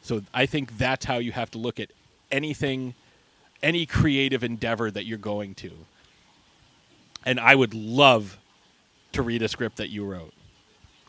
So 0.02 0.22
I 0.32 0.46
think 0.46 0.78
that's 0.78 1.04
how 1.04 1.18
you 1.18 1.32
have 1.32 1.50
to 1.52 1.58
look 1.58 1.80
at 1.80 1.90
anything, 2.30 2.94
any 3.62 3.86
creative 3.86 4.44
endeavor 4.44 4.90
that 4.90 5.04
you're 5.04 5.18
going 5.18 5.54
to. 5.56 5.72
And 7.24 7.38
I 7.38 7.54
would 7.54 7.74
love 7.74 8.38
to 9.12 9.22
read 9.22 9.42
a 9.42 9.48
script 9.48 9.76
that 9.76 9.90
you 9.90 10.04
wrote. 10.04 10.32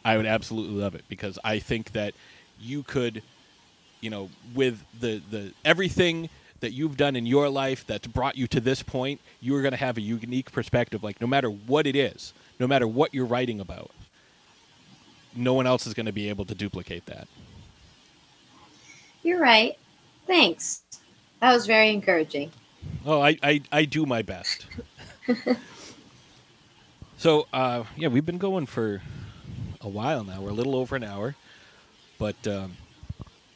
I 0.05 0.17
would 0.17 0.25
absolutely 0.25 0.81
love 0.81 0.95
it 0.95 1.05
because 1.07 1.39
I 1.43 1.59
think 1.59 1.93
that 1.93 2.13
you 2.59 2.83
could, 2.83 3.23
you 4.03 4.09
know, 4.09 4.29
with 4.53 4.83
the 4.99 5.21
the 5.31 5.53
everything 5.63 6.29
that 6.59 6.71
you've 6.71 6.97
done 6.97 7.15
in 7.15 7.25
your 7.25 7.49
life 7.49 7.85
that's 7.85 8.07
brought 8.07 8.37
you 8.37 8.47
to 8.47 8.59
this 8.59 8.83
point, 8.83 9.19
you 9.41 9.55
are 9.55 9.61
going 9.61 9.71
to 9.73 9.77
have 9.77 9.97
a 9.97 10.01
unique 10.01 10.51
perspective. 10.51 11.03
Like 11.03 11.19
no 11.19 11.27
matter 11.27 11.49
what 11.49 11.87
it 11.87 11.95
is, 11.95 12.33
no 12.59 12.67
matter 12.67 12.87
what 12.87 13.13
you're 13.13 13.25
writing 13.25 13.59
about, 13.59 13.91
no 15.35 15.53
one 15.53 15.67
else 15.67 15.87
is 15.87 15.93
going 15.93 16.05
to 16.05 16.11
be 16.11 16.29
able 16.29 16.45
to 16.45 16.55
duplicate 16.55 17.05
that. 17.07 17.27
You're 19.23 19.39
right. 19.39 19.77
Thanks. 20.27 20.83
That 21.39 21.53
was 21.53 21.65
very 21.65 21.89
encouraging. 21.89 22.51
Oh, 23.05 23.21
I, 23.21 23.37
I, 23.41 23.61
I 23.71 23.85
do 23.85 24.05
my 24.05 24.21
best. 24.21 24.65
so, 27.17 27.47
uh, 27.53 27.83
yeah, 27.97 28.09
we've 28.09 28.25
been 28.25 28.37
going 28.37 28.65
for 28.65 29.01
a 29.81 29.89
while 29.89 30.23
now. 30.23 30.41
We're 30.41 30.49
a 30.49 30.53
little 30.53 30.75
over 30.75 30.95
an 30.95 31.03
hour, 31.03 31.35
but 32.17 32.47
um, 32.47 32.77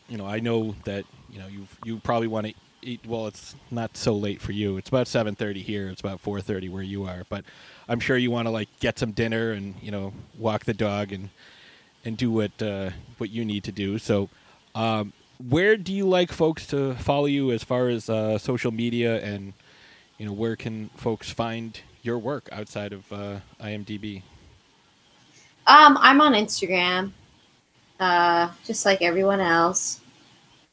you 0.09 0.17
know, 0.17 0.25
I 0.25 0.39
know 0.39 0.75
that 0.85 1.05
you 1.29 1.39
know 1.39 1.47
you 1.47 1.67
you 1.83 1.99
probably 1.99 2.27
want 2.27 2.47
to 2.47 2.53
eat. 2.81 3.01
Well, 3.05 3.27
it's 3.27 3.55
not 3.71 3.97
so 3.97 4.13
late 4.13 4.41
for 4.41 4.51
you. 4.51 4.77
It's 4.77 4.89
about 4.89 5.07
seven 5.07 5.35
thirty 5.35 5.61
here. 5.61 5.89
It's 5.89 6.01
about 6.01 6.19
four 6.19 6.41
thirty 6.41 6.69
where 6.69 6.83
you 6.83 7.05
are. 7.05 7.23
But 7.29 7.45
I'm 7.87 7.99
sure 7.99 8.17
you 8.17 8.31
want 8.31 8.47
to 8.47 8.51
like 8.51 8.69
get 8.79 8.99
some 8.99 9.11
dinner 9.11 9.51
and 9.51 9.75
you 9.81 9.91
know 9.91 10.13
walk 10.37 10.65
the 10.65 10.73
dog 10.73 11.11
and 11.11 11.29
and 12.05 12.17
do 12.17 12.31
what 12.31 12.61
uh, 12.61 12.91
what 13.17 13.29
you 13.29 13.45
need 13.45 13.63
to 13.65 13.71
do. 13.71 13.97
So. 13.99 14.29
Um, 14.75 15.13
where 15.39 15.77
do 15.77 15.93
you 15.93 16.07
like 16.07 16.31
folks 16.31 16.65
to 16.67 16.95
follow 16.95 17.25
you 17.25 17.51
as 17.51 17.63
far 17.63 17.89
as 17.89 18.09
uh, 18.09 18.37
social 18.37 18.71
media 18.71 19.21
and 19.23 19.53
you 20.17 20.25
know 20.25 20.33
where 20.33 20.55
can 20.55 20.89
folks 20.95 21.29
find 21.29 21.79
your 22.01 22.17
work 22.17 22.49
outside 22.51 22.93
of 22.93 23.11
uh, 23.11 23.39
IMDb? 23.61 24.23
Um, 25.67 25.97
I'm 25.99 26.21
on 26.21 26.33
Instagram, 26.33 27.11
uh, 27.99 28.49
just 28.65 28.85
like 28.85 29.01
everyone 29.01 29.39
else. 29.39 30.01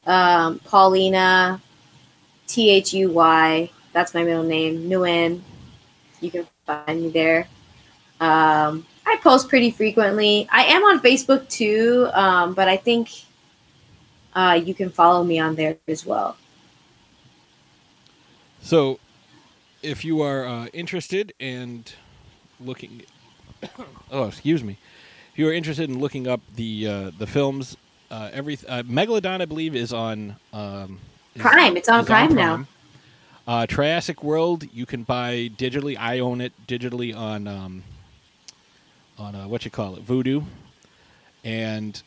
Um, 0.05 0.59
Paulina, 0.59 1.61
T 2.47 2.69
H 2.69 2.93
U 2.93 3.11
Y. 3.11 3.69
That's 3.93 4.13
my 4.13 4.23
middle 4.23 4.43
name. 4.43 4.89
Nguyen. 4.89 5.41
You 6.21 6.31
can 6.31 6.47
find 6.65 7.01
me 7.01 7.09
there. 7.09 7.47
Um, 8.19 8.85
I 9.05 9.17
post 9.17 9.49
pretty 9.49 9.71
frequently. 9.71 10.47
I 10.51 10.63
am 10.65 10.83
on 10.83 10.99
Facebook 10.99 11.47
too, 11.49 12.09
um, 12.13 12.53
but 12.53 12.67
I 12.67 12.77
think 12.77 13.09
uh, 14.33 14.59
you 14.63 14.73
can 14.73 14.89
follow 14.89 15.23
me 15.23 15.39
on 15.39 15.55
there 15.55 15.77
as 15.87 16.05
well. 16.05 16.37
So, 18.61 18.99
if 19.83 20.03
you 20.03 20.21
are 20.21 20.45
uh, 20.45 20.65
interested 20.67 21.33
and 21.39 21.91
looking, 22.59 23.03
oh, 24.11 24.25
excuse 24.25 24.63
me, 24.63 24.77
if 25.35 25.39
you 25.39 25.49
are 25.49 25.51
interested 25.51 25.89
in 25.89 25.99
looking 25.99 26.29
up 26.29 26.39
the 26.55 26.87
uh, 26.87 27.11
the 27.19 27.27
films, 27.27 27.75
uh, 28.09 28.29
every 28.31 28.57
uh, 28.69 28.83
Megalodon, 28.83 29.41
I 29.41 29.45
believe, 29.45 29.75
is 29.75 29.91
on 29.91 30.37
um, 30.53 30.99
is- 31.35 31.41
Prime. 31.41 31.75
It's 31.75 31.89
on 31.89 31.99
is 31.99 32.05
Prime 32.05 32.33
now. 32.33 32.65
Uh, 33.45 33.65
Triassic 33.67 34.23
World, 34.23 34.63
you 34.71 34.85
can 34.85 35.03
buy 35.03 35.51
digitally. 35.57 35.97
I 35.99 36.19
own 36.19 36.39
it 36.39 36.53
digitally 36.67 37.13
on 37.13 37.49
um, 37.49 37.83
on 39.17 39.35
uh, 39.35 39.45
what 39.49 39.65
you 39.65 39.71
call 39.71 39.97
it, 39.97 40.07
Vudu, 40.07 40.45
and 41.43 42.01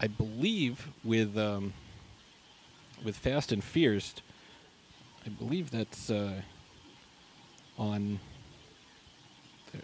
I 0.00 0.06
believe 0.06 0.86
with 1.02 1.36
um, 1.36 1.72
with 3.04 3.16
Fast 3.16 3.50
and 3.50 3.64
Fierce, 3.64 4.14
I 5.26 5.30
believe 5.30 5.72
that's 5.72 6.10
uh, 6.10 6.42
on. 7.76 8.20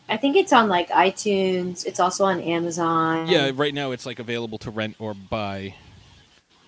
I 0.08 0.16
think 0.16 0.36
it's 0.36 0.52
on 0.52 0.68
like 0.68 0.88
iTunes. 0.90 1.84
It's 1.86 2.00
also 2.00 2.24
on 2.24 2.40
Amazon. 2.40 3.28
Yeah, 3.28 3.50
right 3.54 3.74
now 3.74 3.92
it's 3.92 4.06
like 4.06 4.18
available 4.18 4.58
to 4.58 4.70
rent 4.70 4.96
or 4.98 5.14
buy. 5.14 5.74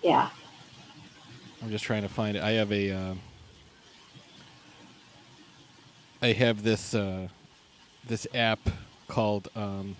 Yeah. 0.03 0.29
I'm 1.61 1.69
just 1.71 1.83
trying 1.85 2.03
to 2.03 2.09
find 2.09 2.37
it. 2.37 2.43
I 2.43 2.51
have 2.51 2.71
a 2.71 2.91
uh, 2.91 3.13
I 6.21 6.31
have 6.33 6.63
this 6.63 6.93
uh, 6.93 7.27
this 8.07 8.27
app 8.33 8.59
called 9.07 9.49
um, 9.55 9.95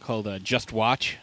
called 0.00 0.26
uh, 0.26 0.38
Just 0.38 0.72
Watch, 0.72 1.18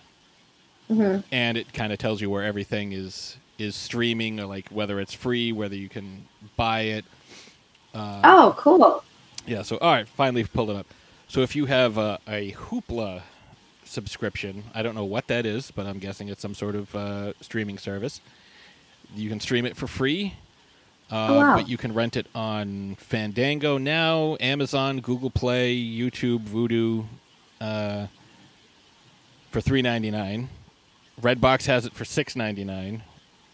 Mhm. 0.89 1.23
and 1.31 1.57
it 1.57 1.73
kind 1.73 1.91
of 1.93 1.99
tells 1.99 2.21
you 2.21 2.29
where 2.29 2.43
everything 2.43 2.93
is 2.93 3.37
is 3.57 3.75
streaming, 3.75 4.39
or 4.39 4.45
like 4.45 4.69
whether 4.69 4.99
it's 4.99 5.13
free, 5.13 5.51
whether 5.51 5.75
you 5.75 5.89
can 5.89 6.27
buy 6.55 6.81
it. 6.81 7.05
Uh, 7.93 8.21
Oh, 8.23 8.55
cool. 8.57 9.03
Yeah. 9.47 9.61
So 9.63 9.77
all 9.77 9.91
right, 9.93 10.07
finally 10.07 10.43
pulled 10.43 10.69
it 10.69 10.75
up. 10.75 10.85
So 11.27 11.41
if 11.41 11.55
you 11.55 11.65
have 11.65 11.97
a, 11.97 12.19
a 12.27 12.51
Hoopla 12.53 13.21
subscription, 13.83 14.65
I 14.75 14.81
don't 14.83 14.95
know 14.95 15.05
what 15.05 15.27
that 15.27 15.45
is, 15.45 15.71
but 15.71 15.85
I'm 15.85 15.99
guessing 15.99 16.29
it's 16.29 16.41
some 16.41 16.53
sort 16.53 16.75
of 16.75 16.93
uh, 16.95 17.33
streaming 17.41 17.77
service. 17.77 18.21
You 19.15 19.29
can 19.29 19.39
stream 19.39 19.65
it 19.65 19.75
for 19.77 19.87
free, 19.87 20.35
uh, 21.11 21.27
Oh, 21.29 21.37
wow. 21.39 21.55
but 21.57 21.69
you 21.69 21.77
can 21.77 21.93
rent 21.93 22.17
it 22.17 22.27
on 22.35 22.95
Fandango 22.99 23.77
now, 23.77 24.35
Amazon, 24.41 24.99
Google 24.99 25.29
Play, 25.29 25.75
YouTube, 25.75 26.45
Vudu, 26.47 27.05
uh, 27.61 28.07
for 29.51 29.61
three 29.61 29.81
ninety 29.81 30.11
nine. 30.11 30.49
Redbox 31.21 31.65
has 31.67 31.85
it 31.85 31.93
for 31.93 32.05
six 32.05 32.35
ninety 32.35 32.63
nine. 32.65 33.03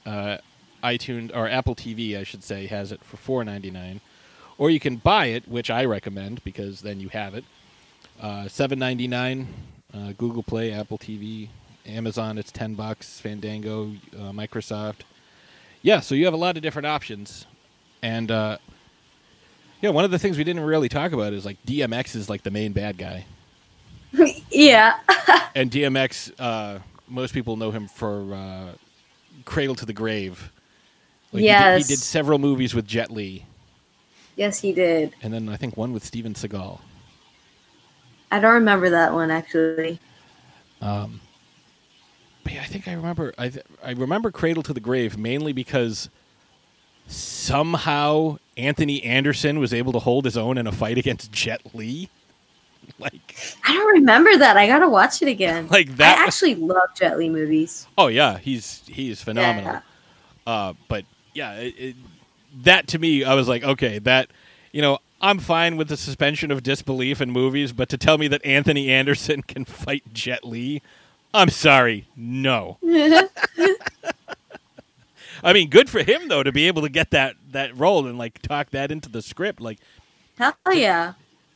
Uh, 0.06 0.38
iTunes 0.84 1.32
or 1.34 1.48
Apple 1.48 1.76
TV, 1.76 2.18
I 2.20 2.24
should 2.24 2.44
say, 2.44 2.66
has 2.68 2.92
it 2.92 3.04
for 3.04 3.18
four 3.18 3.44
ninety 3.46 3.72
nine 3.72 4.02
or 4.58 4.70
you 4.70 4.80
can 4.80 4.98
buy 4.98 5.28
it, 5.28 5.48
which 5.48 5.70
I 5.70 5.86
recommend 5.86 6.44
because 6.44 6.82
then 6.82 7.00
you 7.00 7.10
have 7.10 7.34
it. 7.36 7.44
Uh, 8.22 8.48
Seven 8.48 8.80
ninety 8.80 9.08
nine, 9.08 9.48
uh, 9.94 10.14
Google 10.18 10.44
Play, 10.44 10.72
Apple 10.72 10.98
TV, 10.98 11.50
Amazon. 11.86 12.38
It's 12.38 12.52
ten 12.52 12.76
bucks. 12.76 13.20
Fandango, 13.20 13.92
uh, 14.16 14.32
Microsoft. 14.32 15.02
Yeah, 15.82 16.00
so 16.00 16.16
you 16.16 16.26
have 16.26 16.34
a 16.34 16.38
lot 16.38 16.56
of 16.56 16.64
different 16.64 16.86
options, 16.86 17.46
and 18.02 18.32
uh, 18.32 18.58
yeah, 19.82 19.90
one 19.90 20.06
of 20.06 20.12
the 20.12 20.20
things 20.20 20.38
we 20.38 20.44
didn't 20.46 20.64
really 20.64 20.88
talk 20.90 21.12
about 21.12 21.34
is 21.34 21.46
like 21.46 21.58
DMX 21.66 22.16
is 22.16 22.30
like 22.30 22.44
the 22.44 22.52
main 22.52 22.72
bad 22.72 22.98
guy, 22.98 23.26
yeah. 24.52 24.98
and 25.56 25.70
DMX. 25.72 26.32
Uh, 26.40 26.80
most 27.10 27.34
people 27.34 27.58
know 27.58 27.70
him 27.72 27.88
for 27.88 28.34
uh, 28.34 28.68
Cradle 29.46 29.76
to 29.76 29.86
the 29.86 29.94
Grave. 29.94 30.52
Like, 31.34 31.42
he 31.42 31.48
did- 31.48 31.52
Yes. 31.52 31.88
he 31.88 31.94
did 31.96 32.00
several 32.00 32.40
movies 32.40 32.74
with 32.74 32.88
Jet 32.88 33.12
Li, 33.12 33.46
yes, 34.36 34.60
he 34.60 34.72
did. 34.74 35.14
and 35.22 35.34
then 35.34 35.50
I 35.50 35.58
think 35.58 35.78
one 35.78 35.94
with 35.94 36.04
Steven 36.06 36.34
Seagal. 36.34 36.80
I 38.32 38.40
don't 38.40 38.54
remember 38.54 38.90
that 38.90 39.14
one 39.14 39.30
actually. 39.32 40.00
Um, 40.82 41.22
but 42.44 42.54
yeah, 42.54 42.62
I 42.62 42.66
think 42.66 42.88
I 42.88 42.94
remember. 42.94 43.34
I 43.38 43.50
th- 43.50 43.66
I 43.84 43.92
remember 43.92 44.32
Cradle 44.32 44.64
to 44.64 44.74
the 44.74 44.80
Grave 44.80 45.18
mainly 45.18 45.54
because 45.54 46.10
somehow 47.08 48.38
Anthony 48.58 49.04
Anderson 49.04 49.60
was 49.60 49.74
able 49.74 49.94
to 49.94 50.00
hold 50.00 50.26
his 50.26 50.38
own 50.38 50.58
in 50.58 50.68
a 50.68 50.72
fight 50.72 50.98
against 50.98 51.32
Jet 51.32 51.62
Li. 51.74 52.10
Like, 53.00 53.38
I 53.66 53.72
don't 53.74 53.94
remember 53.94 54.36
that. 54.40 54.58
I 54.58 54.68
gotta 54.68 54.90
watch 54.90 55.22
it 55.22 55.30
again. 55.30 55.68
like 55.72 55.96
that. 55.96 56.18
I 56.18 56.26
was- 56.26 56.36
actually 56.36 56.56
love 56.56 56.90
Jet 56.98 57.18
Li 57.18 57.30
movies. 57.30 57.88
oh 57.98 58.08
yeah, 58.08 58.38
he's 58.40 58.84
he's 58.88 59.22
phenomenal. 59.24 59.82
Uh, 60.46 60.74
but 60.90 61.06
yeah, 61.34 61.54
it, 61.54 61.74
it, 61.78 61.96
that 62.62 62.88
to 62.88 63.00
me, 63.00 63.24
I 63.24 63.34
was 63.34 63.48
like, 63.48 63.64
okay, 63.64 64.00
that 64.00 64.30
you 64.72 64.82
know, 64.82 65.00
I'm 65.22 65.40
fine 65.40 65.78
with 65.78 65.88
the 65.88 65.98
suspension 65.98 66.52
of 66.52 66.64
disbelief 66.64 67.22
in 67.22 67.32
movies, 67.32 67.72
but 67.72 67.90
to 67.90 67.98
tell 67.98 68.18
me 68.18 68.28
that 68.30 68.44
Anthony 68.46 68.90
Anderson 68.90 69.42
can 69.48 69.66
fight 69.66 70.04
Jet 70.14 70.44
Li, 70.44 70.82
I'm 71.34 71.50
sorry, 71.50 72.08
no. 72.16 72.78
I 75.46 75.52
mean, 75.52 75.70
good 75.70 75.90
for 75.90 76.04
him 76.04 76.28
though 76.30 76.44
to 76.44 76.52
be 76.52 76.68
able 76.68 76.82
to 76.84 76.90
get 76.90 77.12
that 77.12 77.36
that 77.52 77.78
role 77.78 78.08
and 78.08 78.18
like 78.18 78.42
talk 78.42 78.70
that 78.72 78.92
into 78.92 79.10
the 79.10 79.22
script. 79.22 79.60
Like 79.62 79.80
Hell 80.38 80.56
yeah. 80.72 81.14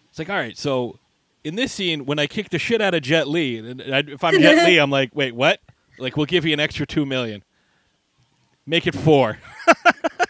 it's 0.10 0.20
like, 0.20 0.30
all 0.30 0.36
right, 0.36 0.58
so 0.58 1.00
in 1.44 1.56
this 1.56 1.72
scene, 1.72 2.06
when 2.06 2.20
I 2.20 2.28
kick 2.28 2.50
the 2.50 2.60
shit 2.60 2.82
out 2.82 2.94
of 2.94 3.02
Jet 3.02 3.28
Li, 3.28 3.58
and 3.58 3.82
I, 3.82 4.00
if 4.00 4.24
I'm 4.24 4.40
Jet 4.40 4.66
Li, 4.66 4.78
I'm 4.78 4.92
like, 4.92 5.12
wait, 5.14 5.34
what? 5.34 5.62
Like, 5.98 6.18
we'll 6.18 6.26
give 6.26 6.46
you 6.46 6.54
an 6.54 6.60
extra 6.60 6.86
two 6.86 7.06
million. 7.06 7.44
Make 8.66 8.86
it 8.86 8.94
four. 8.94 9.38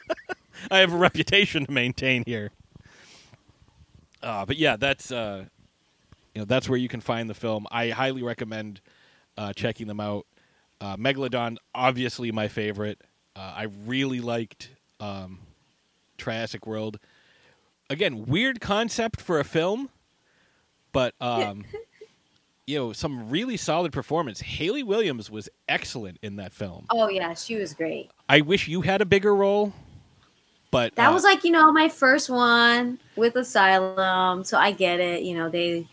I 0.71 0.79
have 0.79 0.93
a 0.93 0.97
reputation 0.97 1.65
to 1.65 1.71
maintain 1.71 2.23
here. 2.25 2.51
Uh, 4.21 4.45
but 4.45 4.57
yeah, 4.57 4.75
that's 4.75 5.11
uh, 5.11 5.45
you 6.33 6.41
know 6.41 6.45
that's 6.45 6.67
where 6.67 6.77
you 6.77 6.87
can 6.87 7.01
find 7.01 7.29
the 7.29 7.33
film. 7.33 7.67
I 7.71 7.89
highly 7.89 8.23
recommend 8.23 8.81
uh, 9.37 9.53
checking 9.53 9.87
them 9.87 9.99
out. 9.99 10.25
Uh, 10.79 10.95
Megalodon, 10.97 11.57
obviously 11.73 12.31
my 12.31 12.47
favorite. 12.47 12.99
Uh, 13.35 13.53
I 13.55 13.67
really 13.85 14.19
liked 14.19 14.69
um, 14.99 15.39
Triassic 16.17 16.65
World. 16.67 16.99
Again, 17.89 18.25
weird 18.25 18.59
concept 18.59 19.21
for 19.21 19.39
a 19.39 19.43
film, 19.43 19.89
but 20.91 21.13
um, 21.21 21.63
you 22.65 22.77
know 22.77 22.93
some 22.93 23.29
really 23.29 23.57
solid 23.57 23.93
performance. 23.93 24.41
Haley 24.41 24.83
Williams 24.83 25.31
was 25.31 25.49
excellent 25.69 26.17
in 26.21 26.35
that 26.35 26.53
film. 26.53 26.85
Oh 26.89 27.09
yeah, 27.09 27.33
she 27.33 27.55
was 27.55 27.73
great. 27.73 28.11
I 28.27 28.41
wish 28.41 28.67
you 28.67 28.81
had 28.81 29.01
a 29.01 29.05
bigger 29.05 29.35
role, 29.35 29.73
but 30.71 30.95
That 30.95 31.09
uh, 31.09 31.13
was 31.13 31.23
like, 31.23 31.43
you 31.43 31.51
know, 31.51 31.71
my 31.71 31.89
first 31.89 32.29
one 32.29 32.99
with 33.15 33.35
Asylum, 33.35 34.43
so 34.43 34.57
I 34.57 34.71
get 34.71 34.99
it. 34.99 35.23
You 35.23 35.35
know, 35.35 35.49
they 35.49 35.87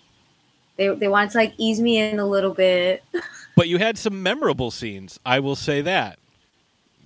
they 0.76 0.88
they 0.88 1.08
wanted 1.08 1.30
to 1.30 1.38
like 1.38 1.54
ease 1.58 1.80
me 1.80 1.98
in 1.98 2.18
a 2.18 2.26
little 2.26 2.54
bit. 2.54 3.02
But 3.56 3.68
you 3.68 3.78
had 3.78 3.96
some 3.96 4.20
memorable 4.20 4.72
scenes. 4.72 5.20
I 5.24 5.38
will 5.38 5.54
say 5.54 5.80
that, 5.82 6.18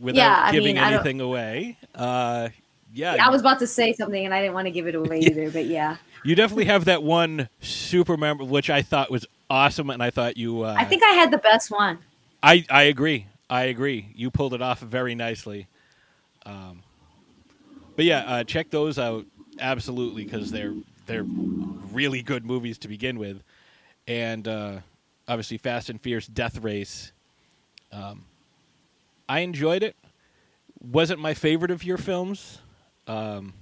without 0.00 0.16
Yeah, 0.16 0.50
giving 0.50 0.76
mean, 0.76 0.82
anything 0.82 1.20
away. 1.20 1.76
Uh, 1.94 2.48
yeah, 2.94 3.16
I 3.20 3.28
was 3.28 3.42
about 3.42 3.58
to 3.58 3.66
say 3.66 3.92
something 3.92 4.24
and 4.24 4.32
I 4.32 4.40
didn't 4.40 4.54
want 4.54 4.64
to 4.64 4.70
give 4.70 4.86
it 4.86 4.94
away 4.94 5.20
either, 5.20 5.50
but 5.50 5.66
yeah. 5.66 5.96
you 6.24 6.34
definitely 6.34 6.64
have 6.64 6.86
that 6.86 7.02
one 7.02 7.50
super 7.60 8.16
memorable, 8.16 8.48
which 8.48 8.70
I 8.70 8.80
thought 8.80 9.10
was 9.10 9.26
awesome, 9.50 9.90
and 9.90 10.02
I 10.02 10.08
thought 10.08 10.38
you. 10.38 10.62
Uh, 10.62 10.74
I 10.78 10.86
think 10.86 11.02
I 11.02 11.10
had 11.10 11.30
the 11.30 11.38
best 11.38 11.70
one. 11.70 11.98
I 12.42 12.64
I 12.70 12.84
agree. 12.84 13.26
I 13.50 13.64
agree. 13.64 14.08
You 14.14 14.30
pulled 14.30 14.54
it 14.54 14.62
off 14.62 14.80
very 14.80 15.14
nicely. 15.14 15.66
Um, 16.46 16.82
but 17.98 18.04
yeah, 18.04 18.20
uh, 18.20 18.44
check 18.44 18.70
those 18.70 18.96
out 18.96 19.26
absolutely 19.58 20.22
because 20.22 20.52
they're 20.52 20.72
they're 21.06 21.24
really 21.24 22.22
good 22.22 22.46
movies 22.46 22.78
to 22.78 22.86
begin 22.86 23.18
with, 23.18 23.42
and 24.06 24.46
uh, 24.46 24.76
obviously 25.26 25.58
Fast 25.58 25.90
and 25.90 26.00
Fierce 26.00 26.28
Death 26.28 26.60
Race. 26.60 27.10
Um, 27.90 28.24
I 29.28 29.40
enjoyed 29.40 29.82
it. 29.82 29.96
Wasn't 30.80 31.18
my 31.18 31.34
favorite 31.34 31.72
of 31.72 31.82
your 31.82 31.98
films. 31.98 32.60
Um, 33.08 33.52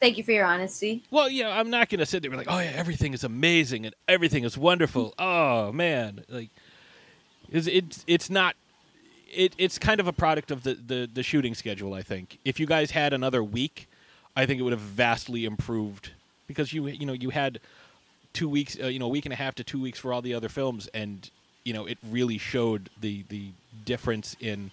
Thank 0.00 0.16
you 0.16 0.24
for 0.24 0.32
your 0.32 0.46
honesty. 0.46 1.04
well, 1.10 1.28
yeah, 1.28 1.50
I'm 1.50 1.68
not 1.68 1.90
gonna 1.90 2.06
sit 2.06 2.22
there 2.22 2.30
and 2.32 2.40
be 2.40 2.46
like, 2.46 2.56
oh 2.56 2.60
yeah, 2.60 2.72
everything 2.74 3.12
is 3.12 3.24
amazing 3.24 3.84
and 3.84 3.94
everything 4.08 4.44
is 4.44 4.56
wonderful. 4.56 5.12
Oh 5.18 5.70
man, 5.70 6.24
like 6.30 6.48
it's 7.50 7.66
it's 7.66 8.04
it's 8.06 8.30
not. 8.30 8.56
It 9.32 9.54
it's 9.58 9.78
kind 9.78 10.00
of 10.00 10.06
a 10.06 10.12
product 10.12 10.50
of 10.50 10.62
the, 10.62 10.74
the 10.74 11.08
the 11.12 11.22
shooting 11.22 11.54
schedule. 11.54 11.94
I 11.94 12.02
think 12.02 12.38
if 12.44 12.58
you 12.60 12.66
guys 12.66 12.90
had 12.90 13.12
another 13.12 13.42
week, 13.44 13.88
I 14.36 14.46
think 14.46 14.60
it 14.60 14.62
would 14.62 14.72
have 14.72 14.80
vastly 14.80 15.44
improved 15.44 16.10
because 16.46 16.72
you 16.72 16.86
you 16.88 17.06
know 17.06 17.12
you 17.12 17.30
had 17.30 17.60
two 18.32 18.48
weeks, 18.48 18.76
uh, 18.82 18.86
you 18.86 18.98
know, 18.98 19.06
a 19.06 19.10
week 19.10 19.26
and 19.26 19.32
a 19.32 19.36
half 19.36 19.54
to 19.56 19.64
two 19.64 19.80
weeks 19.80 19.98
for 19.98 20.12
all 20.12 20.22
the 20.22 20.34
other 20.34 20.48
films, 20.48 20.88
and 20.94 21.30
you 21.64 21.72
know 21.72 21.86
it 21.86 21.98
really 22.10 22.38
showed 22.38 22.90
the 23.00 23.24
the 23.28 23.50
difference 23.84 24.36
in 24.40 24.70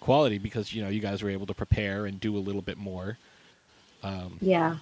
quality 0.00 0.38
because 0.38 0.72
you 0.74 0.82
know 0.82 0.88
you 0.88 1.00
guys 1.00 1.22
were 1.22 1.30
able 1.30 1.46
to 1.46 1.54
prepare 1.54 2.06
and 2.06 2.20
do 2.20 2.36
a 2.36 2.40
little 2.40 2.62
bit 2.62 2.78
more. 2.78 3.18
Um, 4.02 4.38
Yeah. 4.40 4.76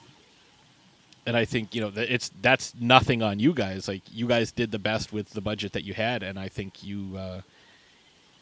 and 1.27 1.36
I 1.36 1.44
think 1.44 1.74
you 1.74 1.82
know 1.82 1.93
it's 1.94 2.31
that's 2.40 2.74
nothing 2.81 3.23
on 3.23 3.39
you 3.39 3.52
guys. 3.52 3.89
Like 3.89 4.02
you 4.11 4.27
guys 4.27 4.52
did 4.52 4.70
the 4.70 4.78
best 4.78 5.12
with 5.12 5.31
the 5.31 5.40
budget 5.43 5.73
that 5.73 5.85
you 5.85 5.93
had, 5.94 6.23
and 6.23 6.39
I 6.39 6.48
think 6.48 6.82
you 6.82 7.16
uh, 7.19 7.40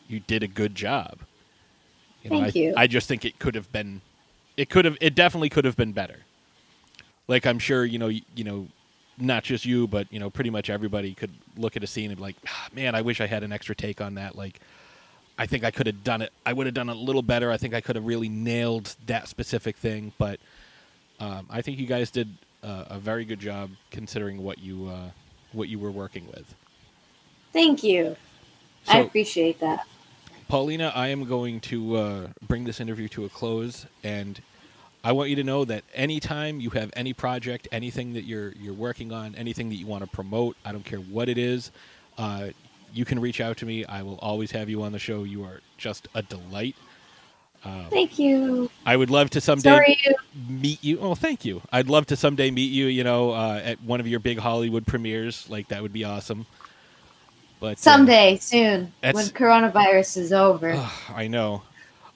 you 0.09 0.21
did 0.21 0.43
a 0.43 0.49
good 0.49 0.75
job. 0.75 1.19
You 2.23 2.31
know, 2.31 2.41
Thank 2.41 2.57
I, 2.57 2.59
you. 2.59 2.75
I 2.77 2.87
just 2.87 3.09
think 3.09 3.25
it 3.25 3.39
could 3.39 3.55
have 3.55 3.71
been, 3.73 4.01
it 4.57 4.71
could 4.71 4.85
have, 4.85 4.97
it 5.01 5.15
definitely 5.15 5.49
could 5.49 5.65
have 5.65 5.77
been 5.77 5.93
better. 5.93 6.17
Like 7.29 7.47
I'm 7.47 7.59
sure 7.59 7.85
you 7.85 7.99
know, 7.99 8.09
you, 8.09 8.23
you 8.35 8.45
know, 8.45 8.69
not 9.19 9.45
just 9.45 9.65
you, 9.65 9.87
but 9.87 10.11
you 10.13 10.19
know, 10.19 10.31
pretty 10.31 10.51
much 10.51 10.71
everybody 10.71 11.15
could 11.15 11.33
look 11.57 11.77
at 11.77 11.83
a 11.83 11.87
scene 11.87 12.11
and 12.11 12.17
be 12.17 12.23
like, 12.23 12.37
"Ah, 12.47 12.69
man, 12.73 12.95
I 12.95 13.03
wish 13.03 13.21
I 13.21 13.27
had 13.27 13.43
an 13.43 13.53
extra 13.53 13.75
take 13.75 14.01
on 14.01 14.15
that. 14.15 14.37
Like, 14.37 14.61
I 15.37 15.47
think 15.47 15.65
I 15.65 15.71
could 15.71 15.87
have 15.87 16.03
done 16.05 16.23
it. 16.23 16.33
I 16.47 16.53
would 16.53 16.67
have 16.67 16.75
done 16.75 16.89
it 16.89 16.97
a 16.97 17.01
little 17.01 17.23
better. 17.23 17.51
I 17.51 17.57
think 17.57 17.75
I 17.75 17.81
could 17.81 17.97
have 17.97 18.07
really 18.07 18.29
nailed 18.29 18.95
that 19.07 19.29
specific 19.29 19.77
thing, 19.77 20.13
but 20.19 20.41
um, 21.21 21.47
I 21.51 21.63
think 21.63 21.79
you 21.79 21.87
guys 21.87 22.11
did 22.11 22.29
uh, 22.63 22.85
a 22.91 22.99
very 22.99 23.25
good 23.25 23.41
job 23.41 23.71
considering 23.91 24.43
what 24.43 24.59
you 24.59 24.89
uh, 24.89 25.11
what 25.53 25.69
you 25.69 25.79
were 25.79 25.91
working 25.91 26.27
with. 26.29 26.55
Thank 27.53 27.83
you. 27.83 28.17
I 28.89 28.99
appreciate 29.01 29.61
that. 29.61 29.87
Paulina, 30.49 30.91
I 30.95 31.09
am 31.09 31.25
going 31.25 31.61
to 31.61 31.97
uh, 31.97 32.27
bring 32.47 32.65
this 32.65 32.81
interview 32.81 33.07
to 33.09 33.27
a 33.27 33.29
close, 33.29 33.87
and 34.03 34.41
I 35.05 35.13
want 35.13 35.29
you 35.29 35.37
to 35.37 35.45
know 35.45 35.67
that 35.67 35.85
anytime 35.95 36.59
you 36.59 36.71
have 36.71 36.91
any 36.97 37.13
project, 37.13 37.69
anything 37.71 38.15
that 38.15 38.25
you're 38.25 38.53
you're 38.53 38.75
working 38.75 39.13
on, 39.13 39.35
anything 39.35 39.69
that 39.69 39.75
you 39.75 39.87
want 39.87 40.05
to 40.05 40.11
promote, 40.11 40.57
I 40.65 40.73
don't 40.73 40.85
care 40.85 41.01
what 41.01 41.29
it 41.29 41.37
is, 41.37 41.71
uh, 42.17 42.49
you 42.95 43.05
can 43.05 43.21
reach 43.21 43.43
out 43.43 43.59
to 43.59 43.67
me. 43.67 43.85
I 43.85 44.03
will 44.03 44.19
always 44.21 44.51
have 44.53 44.71
you 44.71 44.83
on 44.83 44.93
the 44.93 44.99
show. 44.99 45.25
You 45.25 45.45
are 45.45 45.61
just 45.77 46.09
a 46.15 46.23
delight. 46.23 46.77
Um, 47.65 47.87
Thank 47.91 48.19
you. 48.19 48.71
I 48.87 48.97
would 48.97 49.11
love 49.11 49.31
to 49.31 49.41
someday 49.41 49.71
Sorry. 49.71 49.99
meet 50.49 50.83
you. 50.83 50.99
Oh, 51.01 51.15
thank 51.15 51.45
you. 51.45 51.61
I'd 51.73 51.89
love 51.89 52.07
to 52.07 52.17
someday 52.17 52.51
meet 52.51 52.73
you. 52.73 52.87
You 52.87 53.05
know, 53.05 53.33
uh, 53.33 53.61
at 53.63 53.83
one 53.83 54.01
of 54.01 54.07
your 54.07 54.21
big 54.21 54.39
Hollywood 54.39 54.87
premieres. 54.87 55.49
Like 55.51 55.69
that 55.69 55.83
would 55.83 55.93
be 55.93 56.05
awesome. 56.05 56.47
But 57.61 57.73
uh, 57.73 57.77
Someday, 57.77 58.39
soon, 58.39 58.93
when 59.01 59.27
coronavirus 59.27 60.17
is 60.19 60.33
over. 60.33 60.73
ugh, 60.73 60.93
I 61.15 61.29
know. 61.29 61.63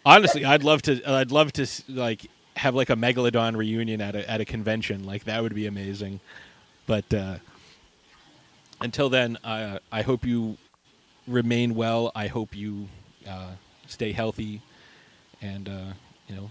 Honestly, 0.05 0.44
I'd 0.44 0.64
love 0.64 0.82
to. 0.82 1.02
I'd 1.09 1.31
love 1.31 1.52
to 1.55 1.66
like 1.89 2.27
have 2.56 2.74
like 2.74 2.90
a 2.90 2.97
megalodon 2.97 3.56
reunion 3.56 4.01
at 4.01 4.14
a 4.14 4.28
at 4.31 4.40
a 4.40 4.44
convention. 4.44 5.05
Like 5.05 5.24
that 5.24 5.43
would 5.43 5.55
be 5.55 5.66
amazing. 5.66 6.20
But 6.86 7.12
uh, 7.14 7.36
until 8.81 9.09
then, 9.09 9.39
uh, 9.44 9.78
I 9.90 10.02
hope 10.02 10.24
you 10.24 10.56
remain 11.27 11.74
well. 11.74 12.12
I 12.14 12.27
hope 12.27 12.55
you 12.55 12.89
uh, 13.28 13.52
stay 13.86 14.12
healthy, 14.12 14.60
and 15.40 15.69
uh, 15.69 15.93
you 16.28 16.36
know, 16.36 16.51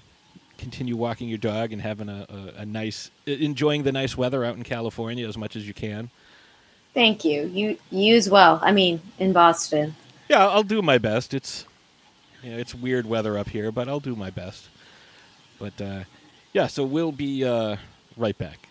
continue 0.57 0.95
walking 0.95 1.27
your 1.27 1.37
dog 1.37 1.73
and 1.73 1.81
having 1.81 2.07
a, 2.07 2.25
a, 2.29 2.61
a 2.61 2.65
nice, 2.65 3.11
enjoying 3.25 3.83
the 3.83 3.91
nice 3.91 4.15
weather 4.15 4.45
out 4.45 4.55
in 4.55 4.63
California 4.63 5.27
as 5.27 5.37
much 5.37 5.55
as 5.55 5.67
you 5.67 5.73
can. 5.73 6.09
Thank 6.93 7.23
you. 7.23 7.43
You 7.43 7.77
you 7.89 8.15
as 8.15 8.29
well. 8.29 8.59
I 8.61 8.71
mean, 8.71 9.01
in 9.19 9.33
Boston. 9.33 9.95
Yeah, 10.29 10.47
I'll 10.47 10.63
do 10.63 10.81
my 10.81 10.97
best. 10.97 11.33
It's 11.33 11.65
you 12.43 12.51
know, 12.51 12.57
it's 12.57 12.75
weird 12.75 13.05
weather 13.05 13.37
up 13.37 13.49
here, 13.49 13.71
but 13.71 13.87
I'll 13.87 13.99
do 13.99 14.15
my 14.15 14.29
best. 14.29 14.69
But 15.59 15.79
uh, 15.81 16.03
yeah, 16.53 16.67
so 16.67 16.83
we'll 16.83 17.11
be 17.11 17.45
uh, 17.45 17.77
right 18.17 18.37
back. 18.37 18.67